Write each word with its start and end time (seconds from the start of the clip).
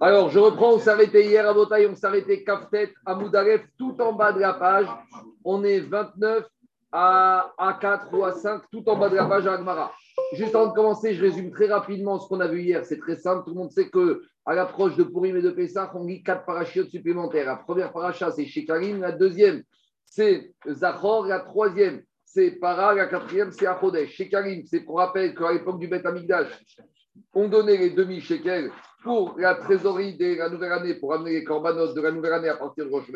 Alors, 0.00 0.30
je 0.30 0.38
reprends, 0.38 0.74
on 0.74 0.78
s'arrêtait 0.78 1.24
hier 1.24 1.48
à 1.48 1.54
Botaï, 1.54 1.86
on 1.86 1.94
s'arrêtait 1.94 2.44
Kaftet, 2.44 2.92
à 3.04 3.14
Moudaref, 3.14 3.62
tout 3.78 3.96
en 4.00 4.12
bas 4.12 4.32
de 4.32 4.40
la 4.40 4.54
page. 4.54 4.88
On 5.44 5.64
est 5.64 5.80
29 5.80 6.44
à, 6.92 7.52
à 7.56 7.78
4 7.80 8.12
ou 8.12 8.24
à 8.24 8.32
5, 8.32 8.62
tout 8.70 8.88
en 8.88 8.96
bas 8.96 9.08
de 9.08 9.16
la 9.16 9.26
page 9.26 9.46
à 9.46 9.54
Agmara. 9.54 9.92
Juste 10.32 10.54
avant 10.54 10.68
de 10.68 10.74
commencer, 10.74 11.14
je 11.14 11.22
résume 11.22 11.50
très 11.50 11.66
rapidement 11.66 12.18
ce 12.18 12.28
qu'on 12.28 12.40
a 12.40 12.48
vu 12.48 12.62
hier. 12.62 12.84
C'est 12.84 12.98
très 12.98 13.16
simple. 13.16 13.44
Tout 13.44 13.50
le 13.50 13.56
monde 13.56 13.70
sait 13.70 13.88
que 13.88 14.22
à 14.44 14.54
l'approche 14.54 14.96
de 14.96 15.04
Purim 15.04 15.36
et 15.36 15.42
de 15.42 15.50
Pessah, 15.50 15.90
on 15.94 16.04
lit 16.04 16.22
quatre 16.22 16.44
parachutes 16.44 16.90
supplémentaires. 16.90 17.46
La 17.46 17.56
première 17.56 17.92
paracha, 17.92 18.30
c'est 18.30 18.46
Shekarim. 18.46 19.00
La 19.00 19.12
deuxième, 19.12 19.62
c'est 20.04 20.52
Zachor. 20.68 21.26
La 21.26 21.40
troisième, 21.40 22.02
c'est 22.24 22.52
Para. 22.52 22.94
La 22.94 23.06
quatrième, 23.06 23.50
c'est 23.50 23.66
Achodesh. 23.66 24.12
Shekarim, 24.12 24.64
c'est 24.64 24.80
pour 24.80 24.98
rappel 24.98 25.34
qu'à 25.34 25.52
l'époque 25.52 25.78
du 25.78 25.88
Beth 25.88 26.06
Amigdash, 26.06 26.48
on 27.34 27.48
donnait 27.48 27.76
les 27.76 27.90
demi-shekels 27.90 28.70
pour 29.02 29.38
la 29.38 29.54
trésorerie 29.54 30.16
de 30.16 30.36
la 30.36 30.48
nouvelle 30.48 30.72
année, 30.72 30.94
pour 30.94 31.14
amener 31.14 31.32
les 31.32 31.44
corbanotes 31.44 31.94
de 31.94 32.00
la 32.00 32.10
nouvelle 32.10 32.32
année 32.32 32.48
à 32.48 32.56
partir 32.56 32.86
de 32.86 32.90
Rosh. 32.90 33.06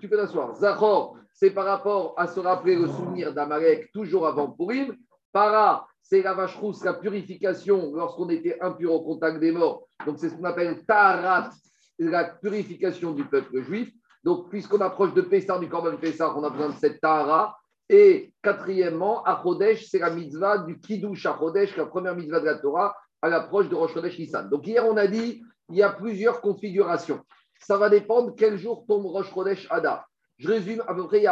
Tu 0.00 0.08
peux 0.08 0.16
t'asseoir. 0.16 0.54
Zachor, 0.56 1.18
c'est 1.32 1.50
par 1.50 1.66
rapport 1.66 2.14
à 2.16 2.26
se 2.26 2.40
rappeler 2.40 2.76
le 2.76 2.88
souvenir 2.88 3.32
d'Amalek 3.32 3.92
toujours 3.92 4.26
avant 4.26 4.50
Purim. 4.50 4.96
Para, 5.32 5.86
c'est 6.02 6.22
la 6.22 6.34
vache 6.34 6.56
rousse, 6.56 6.82
la 6.84 6.94
purification 6.94 7.92
lorsqu'on 7.94 8.28
était 8.30 8.58
impur 8.60 8.92
au 8.94 9.02
contact 9.02 9.38
des 9.38 9.52
morts. 9.52 9.86
Donc, 10.06 10.18
c'est 10.18 10.30
ce 10.30 10.34
qu'on 10.34 10.44
appelle 10.44 10.84
Taharat, 10.86 11.50
la 11.98 12.24
purification 12.24 13.12
du 13.12 13.24
peuple 13.24 13.62
juif. 13.62 13.90
Donc, 14.24 14.48
puisqu'on 14.50 14.80
approche 14.80 15.14
de 15.14 15.20
Pessah, 15.20 15.58
du 15.58 15.68
Corban 15.68 15.96
Pessah, 15.96 16.36
on 16.36 16.42
a 16.42 16.50
besoin 16.50 16.70
de 16.70 16.78
cette 16.78 17.00
Tahara. 17.00 17.56
Et 17.88 18.32
quatrièmement, 18.42 19.22
Achodesh, 19.22 19.86
c'est 19.88 20.00
la 20.00 20.10
mitzvah 20.10 20.58
du 20.58 20.80
Kiddush 20.80 21.24
Achodesh, 21.26 21.76
la 21.76 21.86
première 21.86 22.16
mitzvah 22.16 22.40
de 22.40 22.46
la 22.46 22.58
Torah, 22.58 22.96
à 23.22 23.28
l'approche 23.28 23.68
de 23.68 23.74
Rosh 23.74 23.94
Chodesh 23.94 24.18
Nissan. 24.18 24.48
Donc, 24.48 24.66
hier, 24.66 24.84
on 24.86 24.96
a 24.96 25.06
dit 25.06 25.42
il 25.70 25.76
y 25.76 25.82
a 25.82 25.90
plusieurs 25.90 26.40
configurations. 26.40 27.20
Ça 27.60 27.76
va 27.76 27.88
dépendre 27.88 28.34
quel 28.36 28.58
jour 28.58 28.84
tombe 28.86 29.06
Rosh 29.06 29.32
Chodesh 29.32 29.66
Adar. 29.70 30.06
Je 30.38 30.48
résume 30.48 30.82
à 30.86 30.94
peu 30.94 31.06
près, 31.06 31.18
il 31.18 31.24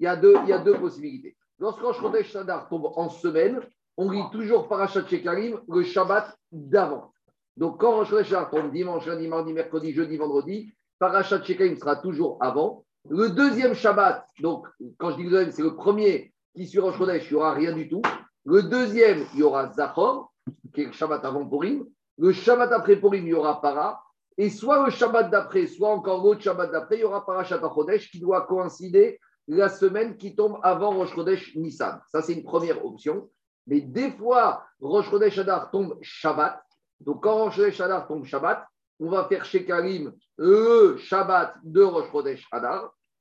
y 0.00 0.06
a 0.06 0.16
deux 0.16 0.78
possibilités. 0.78 1.36
Lorsque 1.58 1.80
Rosh 1.80 2.00
Chodesh 2.00 2.34
Adar 2.36 2.68
tombe 2.68 2.92
en 2.94 3.08
semaine, 3.08 3.60
on 3.96 4.10
lit 4.10 4.22
toujours 4.32 4.68
Parashat 4.68 5.06
Shekarim 5.06 5.60
le 5.68 5.82
Shabbat 5.82 6.34
d'avant. 6.50 7.12
Donc, 7.56 7.80
quand 7.80 7.96
Rosh 7.96 8.10
Chodesh 8.10 8.32
Adar 8.32 8.50
tombe 8.50 8.72
dimanche, 8.72 9.06
lundi, 9.06 9.28
mardi, 9.28 9.52
mercredi, 9.52 9.92
jeudi, 9.92 10.16
vendredi, 10.16 10.72
Parashat 10.98 11.42
Shekarim 11.42 11.76
sera 11.76 11.96
toujours 11.96 12.38
avant. 12.40 12.84
Le 13.08 13.30
deuxième 13.30 13.74
Shabbat, 13.74 14.26
donc 14.40 14.66
quand 14.98 15.12
je 15.12 15.16
dis 15.16 15.22
le 15.24 15.30
deuxième, 15.30 15.52
c'est 15.52 15.62
le 15.62 15.74
premier 15.74 16.32
qui 16.54 16.66
suit 16.66 16.78
Rosh 16.80 16.98
Chodesh, 16.98 17.30
il 17.30 17.34
n'y 17.34 17.40
aura 17.40 17.54
rien 17.54 17.72
du 17.72 17.88
tout. 17.88 18.02
Le 18.44 18.62
deuxième, 18.62 19.24
il 19.34 19.40
y 19.40 19.42
aura 19.42 19.72
Zachor, 19.72 20.32
qui 20.74 20.82
est 20.82 20.86
le 20.86 20.92
Shabbat 20.92 21.24
avant 21.24 21.46
Purim. 21.46 21.86
Le 22.18 22.32
Shabbat 22.32 22.72
après 22.72 22.96
Purim, 22.96 23.26
il 23.26 23.30
y 23.30 23.34
aura 23.34 23.60
Para. 23.60 24.02
Et 24.36 24.50
soit 24.50 24.84
le 24.84 24.90
Shabbat 24.90 25.30
d'après, 25.30 25.66
soit 25.66 25.90
encore 25.90 26.22
l'autre 26.22 26.42
Shabbat 26.42 26.70
d'après, 26.70 26.96
il 26.96 27.00
y 27.00 27.04
aura 27.04 27.24
Parashat 27.24 27.60
Chodesh 27.60 28.10
qui 28.10 28.20
doit 28.20 28.46
coïncider 28.46 29.18
la 29.48 29.68
semaine 29.68 30.16
qui 30.16 30.34
tombe 30.34 30.58
avant 30.62 30.90
Rosh 30.90 31.14
Chodesh 31.14 31.56
Nissan. 31.56 32.00
Ça, 32.06 32.22
c'est 32.22 32.34
une 32.34 32.44
première 32.44 32.84
option. 32.84 33.30
Mais 33.66 33.80
des 33.80 34.10
fois, 34.12 34.64
Rosh 34.80 35.10
Chodesh 35.10 35.38
Adar 35.38 35.70
tombe 35.70 35.98
Shabbat. 36.00 36.62
Donc, 37.00 37.22
quand 37.22 37.44
Rosh 37.44 37.56
Chodesh 37.56 37.80
Adar 37.80 38.06
tombe 38.06 38.24
Shabbat, 38.24 38.66
on 39.00 39.08
va 39.08 39.24
faire 39.24 39.44
chez 39.44 39.64
Karim 39.64 40.12
le 40.36 40.96
Shabbat 40.98 41.54
de 41.64 41.82
Rosh 41.82 42.10
Chodesh. 42.12 42.48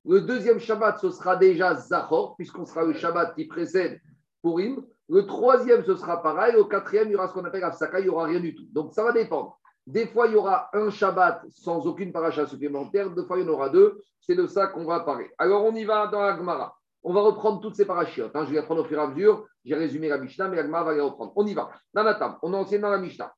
Le 0.05 0.21
deuxième 0.21 0.59
Shabbat, 0.59 0.99
ce 0.99 1.09
sera 1.09 1.36
déjà 1.36 1.75
Zachor, 1.75 2.36
puisqu'on 2.36 2.66
sera 2.66 2.83
le 2.83 2.94
Shabbat 2.94 3.36
qui 3.36 3.45
précède 3.45 3.99
Purim. 4.44 4.83
Le 5.09 5.25
troisième, 5.25 5.83
ce 5.83 5.95
sera 5.95 6.21
pareil. 6.21 6.53
Le 6.53 6.63
quatrième, 6.66 7.08
il 7.08 7.11
y 7.13 7.16
aura 7.16 7.27
ce 7.27 7.33
qu'on 7.33 7.44
appelle 7.44 7.63
Afsaka, 7.63 7.99
il 7.99 8.03
n'y 8.03 8.09
aura 8.09 8.25
rien 8.25 8.39
du 8.39 8.55
tout. 8.55 8.66
Donc, 8.71 8.94
ça 8.94 9.03
va 9.03 9.11
dépendre. 9.11 9.58
Des 9.88 10.05
fois, 10.05 10.27
il 10.27 10.33
y 10.33 10.36
aura 10.36 10.69
un 10.73 10.89
Shabbat 10.89 11.44
sans 11.49 11.88
aucune 11.88 12.11
paracha 12.11 12.45
supplémentaire. 12.45 13.09
Deux 13.09 13.25
fois, 13.25 13.39
il 13.39 13.45
y 13.45 13.49
en 13.49 13.53
aura 13.53 13.69
deux. 13.69 14.02
C'est 14.21 14.36
de 14.36 14.45
ça 14.47 14.67
qu'on 14.67 14.86
va 14.86 14.99
parler. 15.02 15.30
Alors, 15.38 15.66
on 15.66 15.73
y 15.75 15.83
va 15.83 16.08
dans 16.08 16.21
la 16.21 16.38
Gemara. 16.38 16.75
On 17.02 17.14
va 17.14 17.21
reprendre 17.21 17.61
toutes 17.61 17.75
ces 17.75 17.86
parachutes. 17.86 18.31
Hein. 18.33 18.45
Je 18.45 18.52
vais 18.52 18.59
les 18.59 18.65
prendre 18.65 18.81
au 18.81 18.86
fur 18.86 18.99
et 18.99 19.02
à 19.02 19.08
mesure. 19.08 19.48
J'ai 19.65 19.75
résumé 19.75 20.09
la 20.09 20.17
Mishnah, 20.17 20.48
mais 20.48 20.58
la 20.58 20.64
Gemara 20.64 20.83
va 20.83 20.93
les 20.93 21.02
reprendre. 21.02 21.33
On 21.36 21.45
y 21.45 21.54
va. 21.54 21.70
Nanatam, 21.93 22.37
on 22.42 22.54
est 22.54 22.58
ancien 22.58 22.80
dans 22.80 22.89
la 22.89 22.99
Mishnah. 22.99 23.33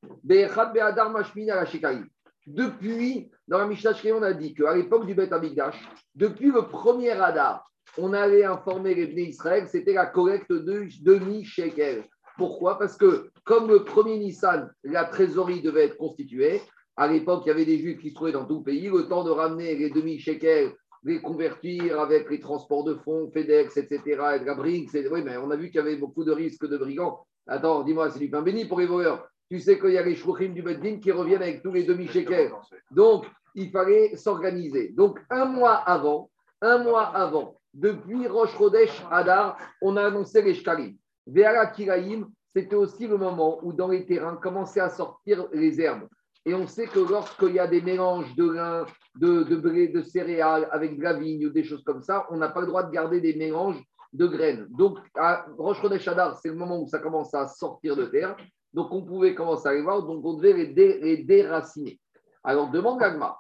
Depuis, 2.48 3.30
dans 3.48 3.60
la 3.60 3.68
Mishnah, 3.68 3.94
on 4.16 4.24
a 4.24 4.34
dit 4.34 4.54
qu'à 4.54 4.76
l'époque 4.76 5.06
du 5.06 5.14
Beth 5.14 5.32
Amikdash, 5.32 5.88
depuis 6.16 6.52
le 6.52 6.64
premier 6.64 7.12
Adar, 7.12 7.70
on 7.98 8.14
allait 8.14 8.46
informer 8.46 8.96
les 8.96 9.08
Bnei 9.08 9.30
Israël, 9.30 9.68
c'était 9.68 9.94
la 9.94 10.06
collecte 10.06 10.52
de 10.52 10.88
demi-shekel. 11.02 12.04
Pourquoi? 12.38 12.80
Parce 12.80 12.98
que 12.98 13.30
comme 13.44 13.68
le 13.68 13.84
premier 13.84 14.18
Nissan, 14.18 14.72
la 14.84 15.06
trésorerie 15.06 15.62
devait 15.62 15.86
être 15.86 15.98
constituée, 15.98 16.62
à 16.98 17.08
l'époque, 17.08 17.44
il 17.46 17.50
y 17.50 17.52
avait 17.52 17.66
des 17.66 17.80
juifs 17.80 18.00
qui 18.00 18.10
se 18.10 18.16
trouvaient 18.16 18.32
dans 18.32 18.46
tout 18.46 18.60
le 18.60 18.64
pays, 18.64 18.90
le 18.90 19.08
temps 19.08 19.24
de 19.24 19.32
ramener 19.32 19.76
les 19.76 19.90
demi-shekels, 19.90 20.72
les 21.04 21.22
convertir 21.22 22.00
avec 22.00 22.30
les 22.30 22.40
transports 22.40 22.84
de 22.84 22.96
fonds, 22.96 23.30
FedEx, 23.34 23.78
etc., 23.78 24.02
et 24.08 24.46
la 24.46 24.56
Brinks. 24.56 24.92
Oui, 24.94 25.24
mais 25.24 25.38
on 25.38 25.52
a 25.52 25.56
vu 25.56 25.68
qu'il 25.68 25.78
y 25.78 25.80
avait 25.80 25.96
beaucoup 25.96 26.24
de 26.24 26.32
risques 26.32 26.68
de 26.68 26.78
brigands. 26.78 27.26
Attends, 27.48 27.84
dis-moi, 27.84 28.10
c'est 28.12 28.20
du 28.20 28.30
pain 28.30 28.42
béni 28.42 28.66
pour 28.66 28.80
les 28.80 28.86
voleurs. 28.86 29.28
Tu 29.52 29.60
sais 29.60 29.78
qu'il 29.78 29.92
y 29.92 29.98
a 29.98 30.02
les 30.02 30.16
chouchim 30.16 30.54
du 30.54 30.62
Beddin 30.62 31.00
qui 31.02 31.12
reviennent 31.12 31.42
avec 31.42 31.62
tous 31.62 31.74
les 31.74 31.84
demi-shekels. 31.84 32.54
Donc, 32.90 33.26
il 33.54 33.70
fallait 33.70 34.16
s'organiser. 34.16 34.94
Donc, 34.96 35.20
un 35.30 35.44
mois 35.44 35.76
avant, 35.76 36.30
un 36.62 36.78
mois 36.78 37.08
avant, 37.08 37.58
depuis 37.74 38.28
Rosh 38.28 38.58
Chodesh 38.58 39.04
Hadar, 39.12 39.58
on 39.82 39.98
a 39.98 40.06
annoncé 40.06 40.42
les 40.42 40.54
shkalim. 40.54 40.96
Vera 41.28 41.66
Kiraïm, 41.66 42.30
c'était 42.56 42.78
aussi 42.78 43.08
le 43.08 43.18
moment 43.18 43.60
où 43.62 43.74
dans 43.74 43.90
les 43.90 44.06
terrains 44.06 44.38
commençaient 44.38 44.80
à 44.80 44.90
sortir 44.90 45.46
les 45.52 45.82
herbes. 45.82 46.08
Et 46.46 46.54
on 46.54 46.66
sait 46.66 46.88
que 46.88 47.00
lorsqu'il 47.00 47.56
y 47.56 47.60
a 47.60 47.68
des 47.68 47.82
mélanges 47.82 48.34
de 48.36 48.46
grains, 48.46 48.86
de, 49.20 49.44
de 49.44 49.58
blé, 49.58 49.90
de 49.90 50.02
céréales 50.02 50.70
avec 50.72 50.98
de 50.98 51.04
la 51.04 51.12
vigne 51.12 51.48
ou 51.48 51.50
des 51.50 51.66
choses 51.66 51.84
comme 51.84 52.02
ça, 52.02 52.26
on 52.30 52.38
n'a 52.38 52.48
pas 52.48 52.62
le 52.62 52.68
droit 52.68 52.84
de 52.84 52.92
garder 52.92 53.20
des 53.20 53.36
mélanges 53.36 53.84
de 54.14 54.28
graines. 54.28 54.68
Donc, 54.70 55.00
à 55.14 55.46
Rosh 55.58 55.82
Chodesh 55.82 56.08
Hadar, 56.08 56.40
c'est 56.40 56.48
le 56.48 56.56
moment 56.56 56.82
où 56.82 56.88
ça 56.88 57.00
commence 57.00 57.34
à 57.34 57.50
sortir 57.50 57.98
de 57.98 58.06
terre. 58.06 58.38
Donc, 58.74 58.92
on 58.92 59.02
pouvait 59.04 59.36
commencer 59.36 59.68
à 59.68 59.74
les 59.74 59.82
voir, 59.82 60.04
donc 60.04 60.24
on 60.26 60.34
devait 60.34 60.54
les, 60.54 61.18
déraciner. 61.24 62.00
Alors, 62.44 62.70
demande 62.70 63.00
Gagma. 63.00 63.38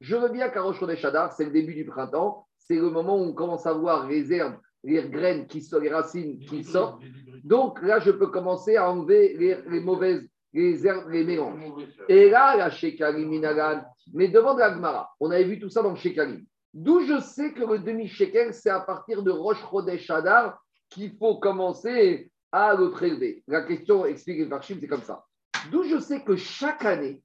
Je 0.00 0.16
veux 0.16 0.28
bien 0.28 0.48
qu'à 0.50 0.62
Rosh 0.62 0.78
c'est 1.36 1.44
le 1.44 1.50
début 1.50 1.74
du 1.74 1.84
printemps, 1.84 2.46
c'est 2.58 2.76
le 2.76 2.90
moment 2.90 3.16
où 3.16 3.24
on 3.24 3.32
commence 3.32 3.66
à 3.66 3.72
voir 3.72 4.06
les 4.06 4.32
herbes, 4.32 4.56
les 4.84 5.08
graines, 5.08 5.46
qui 5.46 5.62
sont, 5.62 5.80
les 5.80 5.88
racines 5.90 6.38
qui 6.38 6.62
sortent. 6.62 7.02
Donc 7.44 7.82
là, 7.82 7.98
je 7.98 8.10
peux 8.10 8.28
commencer 8.28 8.76
à 8.76 8.90
enlever 8.90 9.36
les, 9.36 9.80
mauvaises, 9.80 10.28
les 10.52 10.86
herbes, 10.86 11.08
les 11.10 11.24
mélanges. 11.24 11.60
Et 12.08 12.30
là, 12.30 12.56
la 12.56 12.70
Shekalim 12.70 13.28
Minagan, 13.28 13.82
mais 14.12 14.28
devant 14.28 14.56
la 14.56 14.72
Gemara, 14.72 15.10
on 15.18 15.30
avait 15.30 15.44
vu 15.44 15.58
tout 15.58 15.70
ça 15.70 15.82
dans 15.82 15.90
le 15.90 15.96
Shekalim. 15.96 16.44
D'où 16.74 17.00
je 17.00 17.20
sais 17.20 17.52
que 17.52 17.64
le 17.64 17.80
demi-shekel, 17.80 18.54
c'est 18.54 18.70
à 18.70 18.80
partir 18.80 19.22
de 19.22 19.30
Rosh 19.30 19.62
Chodesh 19.70 20.08
Hadar 20.08 20.61
qu'il 20.92 21.16
faut 21.16 21.36
commencer 21.36 22.30
à 22.50 22.74
le 22.74 22.90
prélever. 22.90 23.42
La 23.46 23.62
question 23.62 24.04
explique 24.04 24.48
Varchim, 24.48 24.76
c'est 24.80 24.88
comme 24.88 25.02
ça. 25.02 25.24
D'où 25.70 25.84
je 25.84 25.98
sais 25.98 26.22
que 26.22 26.36
chaque 26.36 26.84
année, 26.84 27.22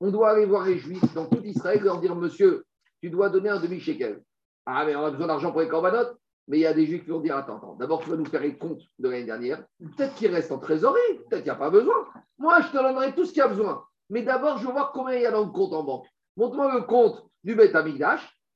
on 0.00 0.10
doit 0.10 0.30
aller 0.30 0.46
voir 0.46 0.64
les 0.64 0.78
Juifs 0.78 1.14
dans 1.14 1.26
tout 1.26 1.42
Israël 1.44 1.78
et 1.80 1.84
leur 1.84 2.00
dire 2.00 2.14
Monsieur, 2.14 2.64
tu 3.02 3.10
dois 3.10 3.28
donner 3.28 3.50
un 3.50 3.60
demi-shekel. 3.60 4.22
Ah, 4.66 4.84
mais 4.86 4.94
on 4.96 5.04
a 5.04 5.10
besoin 5.10 5.26
d'argent 5.26 5.50
pour 5.52 5.60
les 5.60 5.68
corbanotes. 5.68 6.16
Mais 6.48 6.58
il 6.58 6.62
y 6.62 6.66
a 6.66 6.72
des 6.72 6.86
juifs 6.86 7.04
qui 7.04 7.10
vont 7.10 7.20
dire 7.20 7.36
Attends, 7.36 7.58
attends 7.58 7.74
d'abord, 7.74 8.00
tu 8.02 8.10
vas 8.10 8.16
nous 8.16 8.24
faire 8.24 8.40
les 8.40 8.56
comptes 8.56 8.82
de 8.98 9.08
l'année 9.08 9.24
dernière. 9.24 9.64
Peut-être 9.78 10.14
qu'il 10.14 10.32
reste 10.32 10.50
en 10.50 10.58
trésorerie. 10.58 11.00
Peut-être 11.28 11.42
qu'il 11.42 11.44
n'y 11.44 11.50
a 11.50 11.54
pas 11.54 11.70
besoin. 11.70 11.94
Moi, 12.38 12.60
je 12.62 12.68
te 12.68 12.76
donnerai 12.76 13.14
tout 13.14 13.24
ce 13.24 13.32
qu'il 13.32 13.38
y 13.38 13.42
a 13.42 13.48
besoin. 13.48 13.84
Mais 14.08 14.22
d'abord, 14.22 14.58
je 14.58 14.66
veux 14.66 14.72
voir 14.72 14.92
combien 14.92 15.16
il 15.16 15.22
y 15.22 15.26
a 15.26 15.30
dans 15.30 15.44
le 15.44 15.52
compte 15.52 15.72
en 15.72 15.84
banque. 15.84 16.06
Montre-moi 16.36 16.74
le 16.74 16.82
compte 16.82 17.24
du 17.44 17.54
Beth. 17.54 17.76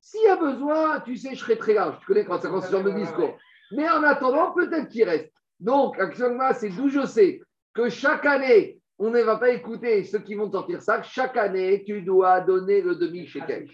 S'il 0.01 0.21
y 0.23 0.27
a 0.27 0.35
besoin, 0.35 0.99
tu 0.99 1.15
sais, 1.17 1.33
je 1.33 1.39
serai 1.39 1.57
très 1.57 1.73
large. 1.73 1.97
Tu 1.99 2.05
connais 2.05 2.25
quand 2.25 2.39
ça 2.41 2.49
concerne 2.49 2.83
le 2.83 2.93
discours. 2.93 3.37
Mais 3.71 3.89
en 3.89 4.03
attendant, 4.03 4.51
peut-être 4.51 4.89
qu'il 4.89 5.03
reste. 5.03 5.31
Donc, 5.59 5.99
actuellement, 5.99 6.51
c'est 6.53 6.69
d'où 6.69 6.89
je 6.89 7.05
sais 7.05 7.41
que 7.73 7.89
chaque 7.89 8.25
année, 8.25 8.79
on 8.97 9.09
ne 9.09 9.21
va 9.21 9.37
pas 9.37 9.49
écouter 9.49 10.03
ceux 10.03 10.19
qui 10.19 10.35
vont 10.35 10.51
sortir 10.51 10.81
ça. 10.81 11.01
Chaque 11.03 11.37
année, 11.37 11.83
tu 11.85 12.01
dois 12.01 12.41
donner 12.41 12.81
le 12.81 12.95
demi-shekel. 12.95 13.67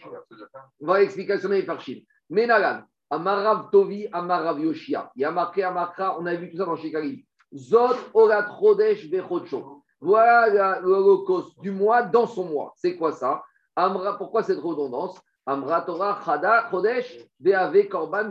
On 0.80 0.88
va 0.88 1.00
l'explication 1.00 1.50
des 1.50 1.63
Farchim. 1.63 2.00
Menalan, 2.30 2.83
Amarav 3.10 3.69
Tovi, 3.71 4.07
Amarav 4.12 4.60
Yoshia. 4.60 5.12
Il 5.15 5.21
y 5.21 5.25
a 5.25 5.31
marqué 5.31 5.63
Amakra, 5.63 6.19
on 6.19 6.25
a 6.25 6.33
vu 6.36 6.50
tout 6.50 6.57
ça 6.57 6.65
dans 6.65 6.75
Shekarim. 6.75 7.19
Zot 7.54 7.95
Orat 8.13 8.48
Chodesh 8.60 9.10
Bechocho. 9.10 9.83
Voilà 10.00 10.80
l'holocauste 10.80 11.60
du 11.62 11.69
mois 11.69 12.01
dans 12.01 12.25
son 12.25 12.45
mois. 12.45 12.74
C'est 12.75 12.95
quoi 12.95 13.12
ça? 13.12 13.44
Amra, 13.75 14.18
pourquoi 14.18 14.44
cette 14.44 14.60
redondance? 14.60 15.21
Korban. 17.85 18.29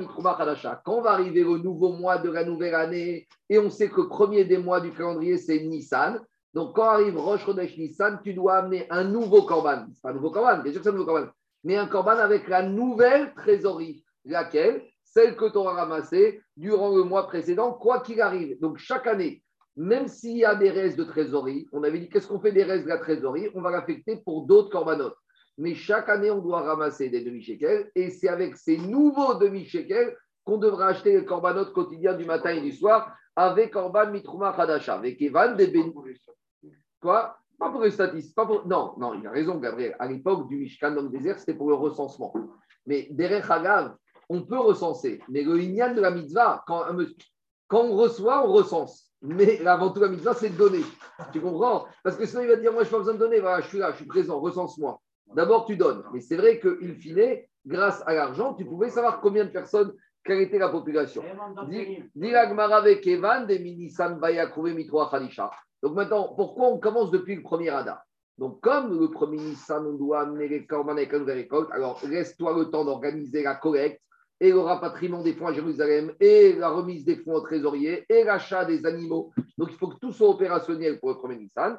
Quand 0.84 1.00
va 1.00 1.10
arriver 1.10 1.42
le 1.42 1.58
nouveau 1.58 1.92
mois 1.92 2.18
de 2.18 2.30
la 2.30 2.44
nouvelle 2.44 2.74
année, 2.74 3.26
et 3.48 3.58
on 3.58 3.70
sait 3.70 3.88
que 3.88 4.02
le 4.02 4.08
premier 4.08 4.44
des 4.44 4.58
mois 4.58 4.80
du 4.80 4.92
calendrier, 4.92 5.36
c'est 5.38 5.60
Nissan. 5.60 6.20
Donc, 6.54 6.74
quand 6.74 6.84
arrive 6.84 7.16
Rosh 7.16 7.44
Chodesh 7.44 7.76
Nissan, 7.78 8.20
tu 8.22 8.34
dois 8.34 8.58
amener 8.58 8.86
un 8.90 9.04
nouveau 9.04 9.42
Korban. 9.42 9.86
C'est 9.94 10.02
pas 10.02 10.10
un 10.10 10.14
nouveau 10.14 10.30
Korban, 10.30 10.58
bien 10.62 10.72
sûr 10.72 10.80
que 10.80 10.84
c'est 10.84 10.90
un 10.90 10.92
nouveau 10.92 11.06
Korban 11.06 11.30
mais 11.64 11.76
un 11.76 11.86
corban 11.86 12.16
avec 12.16 12.48
la 12.48 12.62
nouvelle 12.62 13.32
trésorerie. 13.34 14.04
Laquelle? 14.24 14.82
Celle 15.02 15.36
que 15.36 15.50
tu 15.50 15.56
auras 15.56 15.74
ramassée 15.74 16.40
durant 16.56 16.94
le 16.94 17.02
mois 17.02 17.26
précédent, 17.26 17.72
quoi 17.72 18.00
qu'il 18.00 18.20
arrive. 18.20 18.58
Donc 18.60 18.78
chaque 18.78 19.06
année, 19.06 19.42
même 19.76 20.06
s'il 20.06 20.36
y 20.36 20.44
a 20.44 20.54
des 20.54 20.70
restes 20.70 20.96
de 20.96 21.04
trésorerie, 21.04 21.66
on 21.72 21.82
avait 21.82 21.98
dit 21.98 22.08
qu'est-ce 22.08 22.28
qu'on 22.28 22.40
fait 22.40 22.52
des 22.52 22.62
restes 22.62 22.84
de 22.84 22.90
la 22.90 22.98
trésorerie? 22.98 23.48
On 23.54 23.60
va 23.60 23.70
l'affecter 23.70 24.16
pour 24.16 24.46
d'autres 24.46 24.70
corbanotes. 24.70 25.16
Mais 25.58 25.74
chaque 25.74 26.08
année, 26.08 26.30
on 26.30 26.38
doit 26.38 26.62
ramasser 26.62 27.08
des 27.08 27.22
demi-shekels 27.22 27.90
et 27.94 28.10
c'est 28.10 28.28
avec 28.28 28.56
ces 28.56 28.78
nouveaux 28.78 29.34
demi-shekels 29.34 30.16
qu'on 30.44 30.56
devra 30.56 30.88
acheter 30.88 31.18
les 31.18 31.24
corbanotes 31.24 31.72
quotidiens 31.72 32.14
du 32.14 32.24
matin 32.24 32.50
et 32.50 32.60
du 32.60 32.72
soir 32.72 33.14
avec 33.36 33.72
Korban 33.72 34.10
Mitrouma 34.10 34.52
Khadasha, 34.52 34.94
avec 34.94 35.20
Evan 35.22 35.56
des 35.56 35.72
Quoi? 37.00 37.36
Pas 37.58 37.70
pour 37.70 37.82
les 37.82 37.90
statistiques. 37.90 38.36
Non, 38.66 38.94
non, 38.98 39.14
il 39.14 39.26
a 39.26 39.30
raison, 39.30 39.58
Gabriel. 39.58 39.94
À 39.98 40.06
l'époque 40.06 40.48
du 40.48 40.56
Mishkan 40.56 40.92
dans 40.92 41.02
le 41.02 41.08
désert, 41.08 41.38
c'était 41.38 41.54
pour 41.54 41.68
le 41.68 41.74
recensement. 41.74 42.32
Mais 42.86 43.08
derrière 43.10 43.50
Hagav, 43.50 43.94
on 44.28 44.42
peut 44.42 44.58
recenser. 44.58 45.20
Mais 45.28 45.42
le 45.42 45.60
Inyan 45.60 45.94
de 45.94 46.00
la 46.00 46.10
mitzvah, 46.10 46.64
quand 46.66 46.84
on 47.72 47.96
reçoit, 47.96 48.46
on 48.46 48.52
recense. 48.52 49.12
Mais 49.22 49.64
avant 49.66 49.90
tout, 49.90 50.00
la 50.00 50.08
mitzvah, 50.08 50.34
c'est 50.34 50.50
de 50.50 50.56
donner. 50.56 50.84
Tu 51.32 51.40
comprends? 51.40 51.86
Parce 52.02 52.16
que 52.16 52.24
sinon, 52.24 52.42
il 52.42 52.48
va 52.48 52.56
dire 52.56 52.72
Moi, 52.72 52.84
je 52.84 52.88
n'ai 52.88 52.92
pas 52.92 52.98
besoin 52.98 53.14
de 53.14 53.18
donner. 53.18 53.40
Voilà, 53.40 53.60
je 53.60 53.68
suis 53.68 53.78
là, 53.78 53.90
je 53.92 53.96
suis 53.96 54.06
présent, 54.06 54.40
recense-moi. 54.40 55.00
D'abord, 55.34 55.64
tu 55.64 55.76
donnes. 55.76 56.02
Mais 56.12 56.20
c'est 56.20 56.36
vrai 56.36 56.60
qu'il 56.60 56.94
fine, 56.94 57.38
grâce 57.66 58.02
à 58.06 58.14
l'argent, 58.14 58.54
tu 58.54 58.64
pouvais 58.64 58.90
savoir 58.90 59.20
combien 59.20 59.44
de 59.44 59.50
personnes, 59.50 59.92
quelle 60.24 60.40
était 60.40 60.58
la 60.58 60.68
population. 60.68 61.22
Donc 65.82 65.94
maintenant, 65.94 66.34
pourquoi 66.34 66.68
on 66.68 66.78
commence 66.78 67.10
depuis 67.10 67.36
le 67.36 67.42
premier 67.42 67.70
Adar 67.70 68.02
Donc, 68.38 68.60
comme 68.60 68.98
le 68.98 69.10
premier 69.10 69.38
Nissan, 69.38 69.86
on 69.86 69.94
doit 69.94 70.20
amener 70.22 70.48
les 70.48 70.66
corbanes 70.66 70.98
avec 70.98 71.12
la 71.12 71.34
récolte, 71.34 71.70
alors 71.72 72.00
reste-toi 72.00 72.56
le 72.58 72.66
temps 72.66 72.84
d'organiser 72.84 73.42
la 73.42 73.54
collecte 73.54 74.02
et 74.40 74.50
le 74.50 74.60
rapatriement 74.60 75.22
des 75.22 75.34
fonds 75.34 75.48
à 75.48 75.52
Jérusalem, 75.52 76.12
et 76.18 76.54
la 76.54 76.70
remise 76.70 77.04
des 77.04 77.16
fonds 77.16 77.34
au 77.34 77.40
trésorier, 77.40 78.06
et 78.08 78.24
l'achat 78.24 78.64
des 78.64 78.86
animaux. 78.86 79.32
Donc, 79.58 79.68
il 79.70 79.76
faut 79.76 79.88
que 79.88 79.98
tout 80.00 80.12
soit 80.12 80.30
opérationnel 80.30 80.98
pour 80.98 81.10
le 81.10 81.16
premier 81.16 81.36
Nissan. 81.36 81.78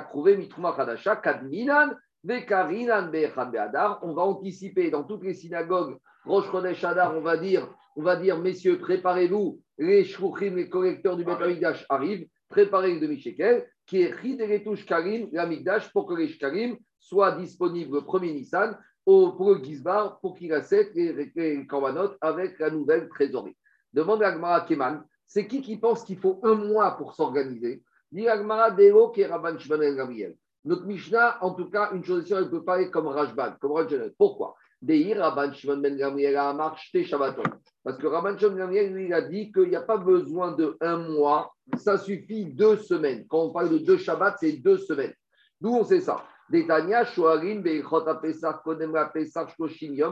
Krouvé, 0.00 0.36
Mitrouma 0.36 0.76
Kadminan, 1.22 1.96
Beadar. 2.24 4.00
On 4.02 4.14
va 4.14 4.22
anticiper 4.22 4.90
dans 4.90 5.04
toutes 5.04 5.24
les 5.24 5.34
synagogues, 5.34 5.96
Rosh 6.24 6.50
Chodesh 6.50 6.82
Adar, 6.84 7.16
on 7.16 7.20
va 7.20 7.36
dire, 7.36 7.68
on 7.96 8.02
va 8.02 8.16
dire, 8.16 8.38
messieurs, 8.38 8.78
préparez-vous, 8.78 9.60
les 9.78 10.04
shrouchim, 10.04 10.56
les 10.56 10.68
collecteurs 10.68 11.16
du 11.16 11.24
Betamikdash 11.24 11.84
arrivent, 11.88 12.26
préparez 12.48 12.94
le 12.94 13.00
demi-shekel, 13.00 13.66
qui 13.86 14.02
est 14.02 14.10
Rideletush 14.10 14.86
Karim, 14.86 15.28
l'Amikdash, 15.32 15.92
pour 15.92 16.06
que 16.06 16.14
les 16.14 16.28
Shkarim 16.28 16.76
soient 16.98 17.32
disponibles 17.32 17.96
le 17.96 18.00
premier 18.02 18.32
Nissan 18.32 18.76
pour 19.04 19.54
le 19.54 19.62
Gizbar, 19.62 20.18
pour 20.20 20.34
qu'il 20.34 20.52
accepte 20.54 20.94
les, 20.96 21.30
les 21.36 21.66
Korbanot 21.66 22.12
avec 22.20 22.58
la 22.58 22.70
nouvelle 22.70 23.08
trésorerie. 23.08 23.56
Demande 23.92 24.22
à 24.22 24.32
Gmara 24.32 24.62
Keman, 24.62 25.04
c'est 25.26 25.46
qui 25.46 25.60
qui 25.60 25.76
pense 25.76 26.04
qu'il 26.04 26.18
faut 26.18 26.40
un 26.42 26.54
mois 26.54 26.96
pour 26.96 27.14
s'organiser? 27.14 27.82
Est 28.16 29.96
Gabriel. 29.96 30.36
Notre 30.64 30.84
Mishnah, 30.86 31.38
en 31.42 31.52
tout 31.52 31.68
cas, 31.68 31.90
une 31.92 32.04
chose 32.04 32.30
elle 32.32 32.48
peut 32.48 32.64
comme 32.90 33.08
Rajban, 33.08 33.54
comme 33.60 33.72
Rajban. 33.72 34.08
Pourquoi? 34.16 34.54
Rabban 34.82 35.52
Shimon 35.52 35.78
Ben 35.78 35.96
marché 36.54 37.04
Shabbaton. 37.04 37.42
Parce 37.82 37.98
que 37.98 38.06
Rabban 38.06 38.38
Shimon 38.38 38.52
Ben 38.52 38.58
Gabriel, 38.58 38.92
lui, 38.92 39.06
il 39.06 39.14
a 39.14 39.22
dit 39.22 39.50
qu'il 39.52 39.68
n'y 39.68 39.76
a 39.76 39.82
pas 39.82 39.96
besoin 39.96 40.52
de 40.52 40.76
un 40.80 40.96
mois, 40.98 41.52
ça 41.76 41.98
suffit 41.98 42.46
deux 42.46 42.76
semaines. 42.76 43.26
Quand 43.28 43.44
on 43.44 43.50
parle 43.50 43.70
de 43.70 43.78
deux 43.78 43.98
Shabbats, 43.98 44.36
c'est 44.38 44.52
deux 44.52 44.78
semaines. 44.78 45.12
D'où 45.60 45.70
on 45.70 45.84
sait 45.84 46.00
ça? 46.00 46.24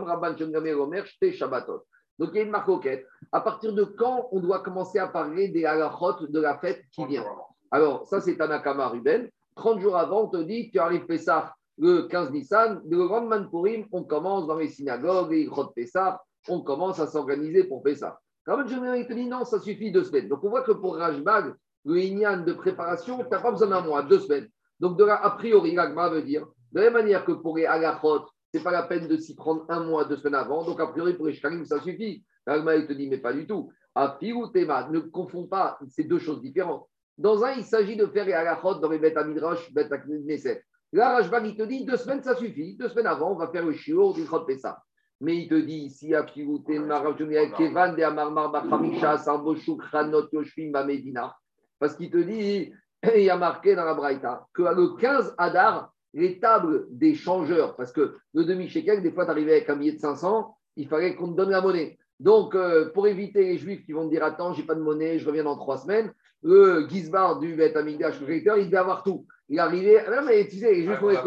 Rabban 0.05 0.37
Shimon 0.37 1.05
Shte 1.05 1.33
Shabbaton. 1.33 1.81
Donc 2.23 2.31
il 2.35 2.37
y 2.37 2.41
a 2.41 2.45
une 2.45 2.51
marcoquette. 2.51 3.05
À 3.33 3.41
partir 3.41 3.73
de 3.73 3.83
quand 3.83 4.29
on 4.31 4.39
doit 4.39 4.61
commencer 4.61 5.01
à 5.01 5.09
parler 5.09 5.49
des 5.49 5.65
halachot 5.65 6.29
de 6.29 6.41
la 6.41 6.57
fête 6.57 6.81
qui 6.93 7.05
vient 7.05 7.25
Alors, 7.73 8.07
ça, 8.07 8.21
c'est 8.21 8.37
Tanakama 8.37 8.87
Ruben. 8.87 9.29
30 9.57 9.81
jours 9.81 9.97
avant, 9.97 10.23
on 10.23 10.29
te 10.29 10.37
dit 10.37 10.71
tu 10.71 10.79
arrives 10.79 11.05
Pessah 11.07 11.53
le 11.79 12.03
15 12.03 12.31
Nissan. 12.31 12.81
Le 12.89 13.09
grand 13.09 13.23
Manpurim, 13.23 13.87
on 13.91 14.05
commence 14.05 14.47
dans 14.47 14.55
les 14.55 14.69
synagogues, 14.69 15.33
les 15.33 15.47
grottes 15.47 15.75
Pessah, 15.75 16.23
on 16.49 16.61
commence 16.61 17.01
à 17.01 17.09
s'organiser 17.09 17.65
pour 17.65 17.83
Pessah. 17.83 18.21
Quand 18.47 18.57
même, 18.57 18.69
je 18.69 18.77
te 18.77 19.13
dit 19.15 19.27
non, 19.27 19.45
ça 19.45 19.59
suffit 19.59 19.91
deux 19.91 20.05
semaines. 20.05 20.29
Donc 20.29 20.45
on 20.45 20.51
voit 20.51 20.63
que 20.63 20.71
pour 20.71 20.97
Rajbag, 20.97 21.55
le 21.85 21.99
Inyan 21.99 22.45
de 22.45 22.53
préparation, 22.53 23.19
tu 23.19 23.31
n'as 23.33 23.41
pas 23.41 23.51
besoin 23.51 23.67
d'un 23.67 23.81
mois, 23.81 24.05
deux 24.05 24.21
semaines. 24.21 24.47
Donc 24.79 24.97
de 24.97 25.05
là, 25.05 25.17
a 25.25 25.31
priori, 25.31 25.75
l'agma 25.75 26.09
veut 26.09 26.23
dire, 26.23 26.47
de 26.71 26.79
la 26.79 26.85
même 26.85 27.03
manière 27.03 27.25
que 27.25 27.33
pour 27.33 27.57
les 27.57 27.67
halachot, 27.67 28.27
ce 28.53 28.59
n'est 28.59 28.65
pas 28.65 28.71
la 28.71 28.83
peine 28.83 29.09
de 29.09 29.17
s'y 29.17 29.35
prendre 29.35 29.65
un 29.71 29.81
mois, 29.81 30.05
deux 30.05 30.17
semaines 30.17 30.35
avant. 30.35 30.63
Donc, 30.65 30.79
a 30.79 30.87
priori, 30.87 31.15
pour 31.15 31.27
les 31.27 31.33
shkarim, 31.33 31.65
ça 31.65 31.81
suffit. 31.81 32.23
L'agma, 32.47 32.77
il 32.77 32.87
te 32.87 32.93
dit, 32.93 33.09
mais 33.09 33.19
pas 33.19 33.33
du 33.33 33.47
tout. 33.47 33.73
A 33.95 34.19
ou 34.23 34.47
tema, 34.49 34.89
ne 34.91 35.01
confonds 35.01 35.47
pas 35.47 35.79
ces 35.89 36.05
deux 36.05 36.19
choses 36.19 36.43
différentes. 36.43 36.87
Dans 37.17 37.45
un, 37.45 37.53
il 37.53 37.65
s'agit 37.65 37.97
de 37.97 38.07
faire 38.07 38.27
les 38.27 38.33
halachot 38.33 38.75
dans 38.75 38.91
les 38.91 38.99
bêtes 38.99 39.17
à 39.17 39.25
midrash, 39.25 39.73
bêtes 39.73 39.93
à 39.93 39.99
knesset. 39.99 40.65
Là, 40.93 41.15
Rajbag, 41.15 41.47
il 41.47 41.57
te 41.57 41.63
dit, 41.63 41.85
deux 41.87 41.97
semaines, 41.97 42.23
ça 42.23 42.37
suffit. 42.37 42.77
Deux 42.77 42.89
semaines 42.89 43.07
avant, 43.07 43.33
on 43.33 43.37
va 43.37 43.49
faire 43.49 43.65
le 43.65 43.73
shiur 43.73 44.13
du 44.13 44.25
Pessa. 44.47 44.83
Mais 45.21 45.37
il 45.37 45.49
te 45.49 45.55
dit 45.55 45.85
ici, 45.85 46.15
à 46.15 46.25
Kevan 46.25 47.95
de 47.97 48.03
Amarmar 48.03 48.51
Bachamisha, 48.51 49.17
Sarboshuk, 49.19 49.83
Ranot, 49.85 50.29
Yoshvim, 50.33 50.73
Medina. 50.85 51.35
Parce 51.79 51.95
qu'il 51.97 52.11
te 52.11 52.19
dit, 52.19 52.73
il 53.15 53.23
y 53.23 53.31
a 53.31 53.37
marqué 53.37 53.75
dans 53.75 53.85
la 53.85 53.95
Braïta 53.95 54.47
que 54.53 54.63
le 54.63 54.97
15 54.97 55.35
Adar, 55.39 55.92
les 56.15 56.39
tables 56.39 56.87
des 56.91 57.15
changeurs, 57.15 57.77
parce 57.77 57.93
que 57.93 58.17
le 58.35 58.45
demi-shekel, 58.45 59.03
des 59.03 59.13
fois, 59.13 59.25
tu 59.25 59.31
arrivais 59.31 59.53
avec 59.53 59.71
un 59.71 59.77
billet 59.77 59.93
de 59.93 60.01
500, 60.01 60.57
il 60.77 60.89
fallait 60.89 61.15
qu'on 61.15 61.33
te 61.33 61.37
donne 61.37 61.51
la 61.51 61.61
monnaie. 61.61 61.99
Donc, 62.21 62.55
euh, 62.55 62.91
pour 62.93 63.09
éviter 63.09 63.43
les 63.45 63.59
juifs 63.59 63.85
qui 63.85 63.93
vont 63.93 64.07
te 64.07 64.11
dire 64.15 64.23
Attends, 64.23 64.53
j'ai 64.53 64.63
pas 64.63 64.75
de 64.75 64.81
monnaie, 64.81 65.19
je 65.19 65.27
reviens 65.27 65.45
dans 65.45 65.57
trois 65.57 65.79
semaines, 65.79 66.13
le 66.43 66.87
Gizbar 66.89 67.39
du 67.41 67.55
Bet 67.55 67.77
Amigdash, 67.77 68.21
le 68.21 68.27
directeur, 68.27 68.59
il 68.59 68.67
devait 68.67 68.77
avoir 68.77 69.03
tout. 69.03 69.27
Il 69.49 69.59
arrivait, 69.59 70.05
ah 70.07 70.21
non, 70.21 70.27
mais 70.27 70.47
tu 70.47 70.59
sais, 70.59 70.83
juste 70.83 70.99
pour 70.99 71.11
les 71.11 71.19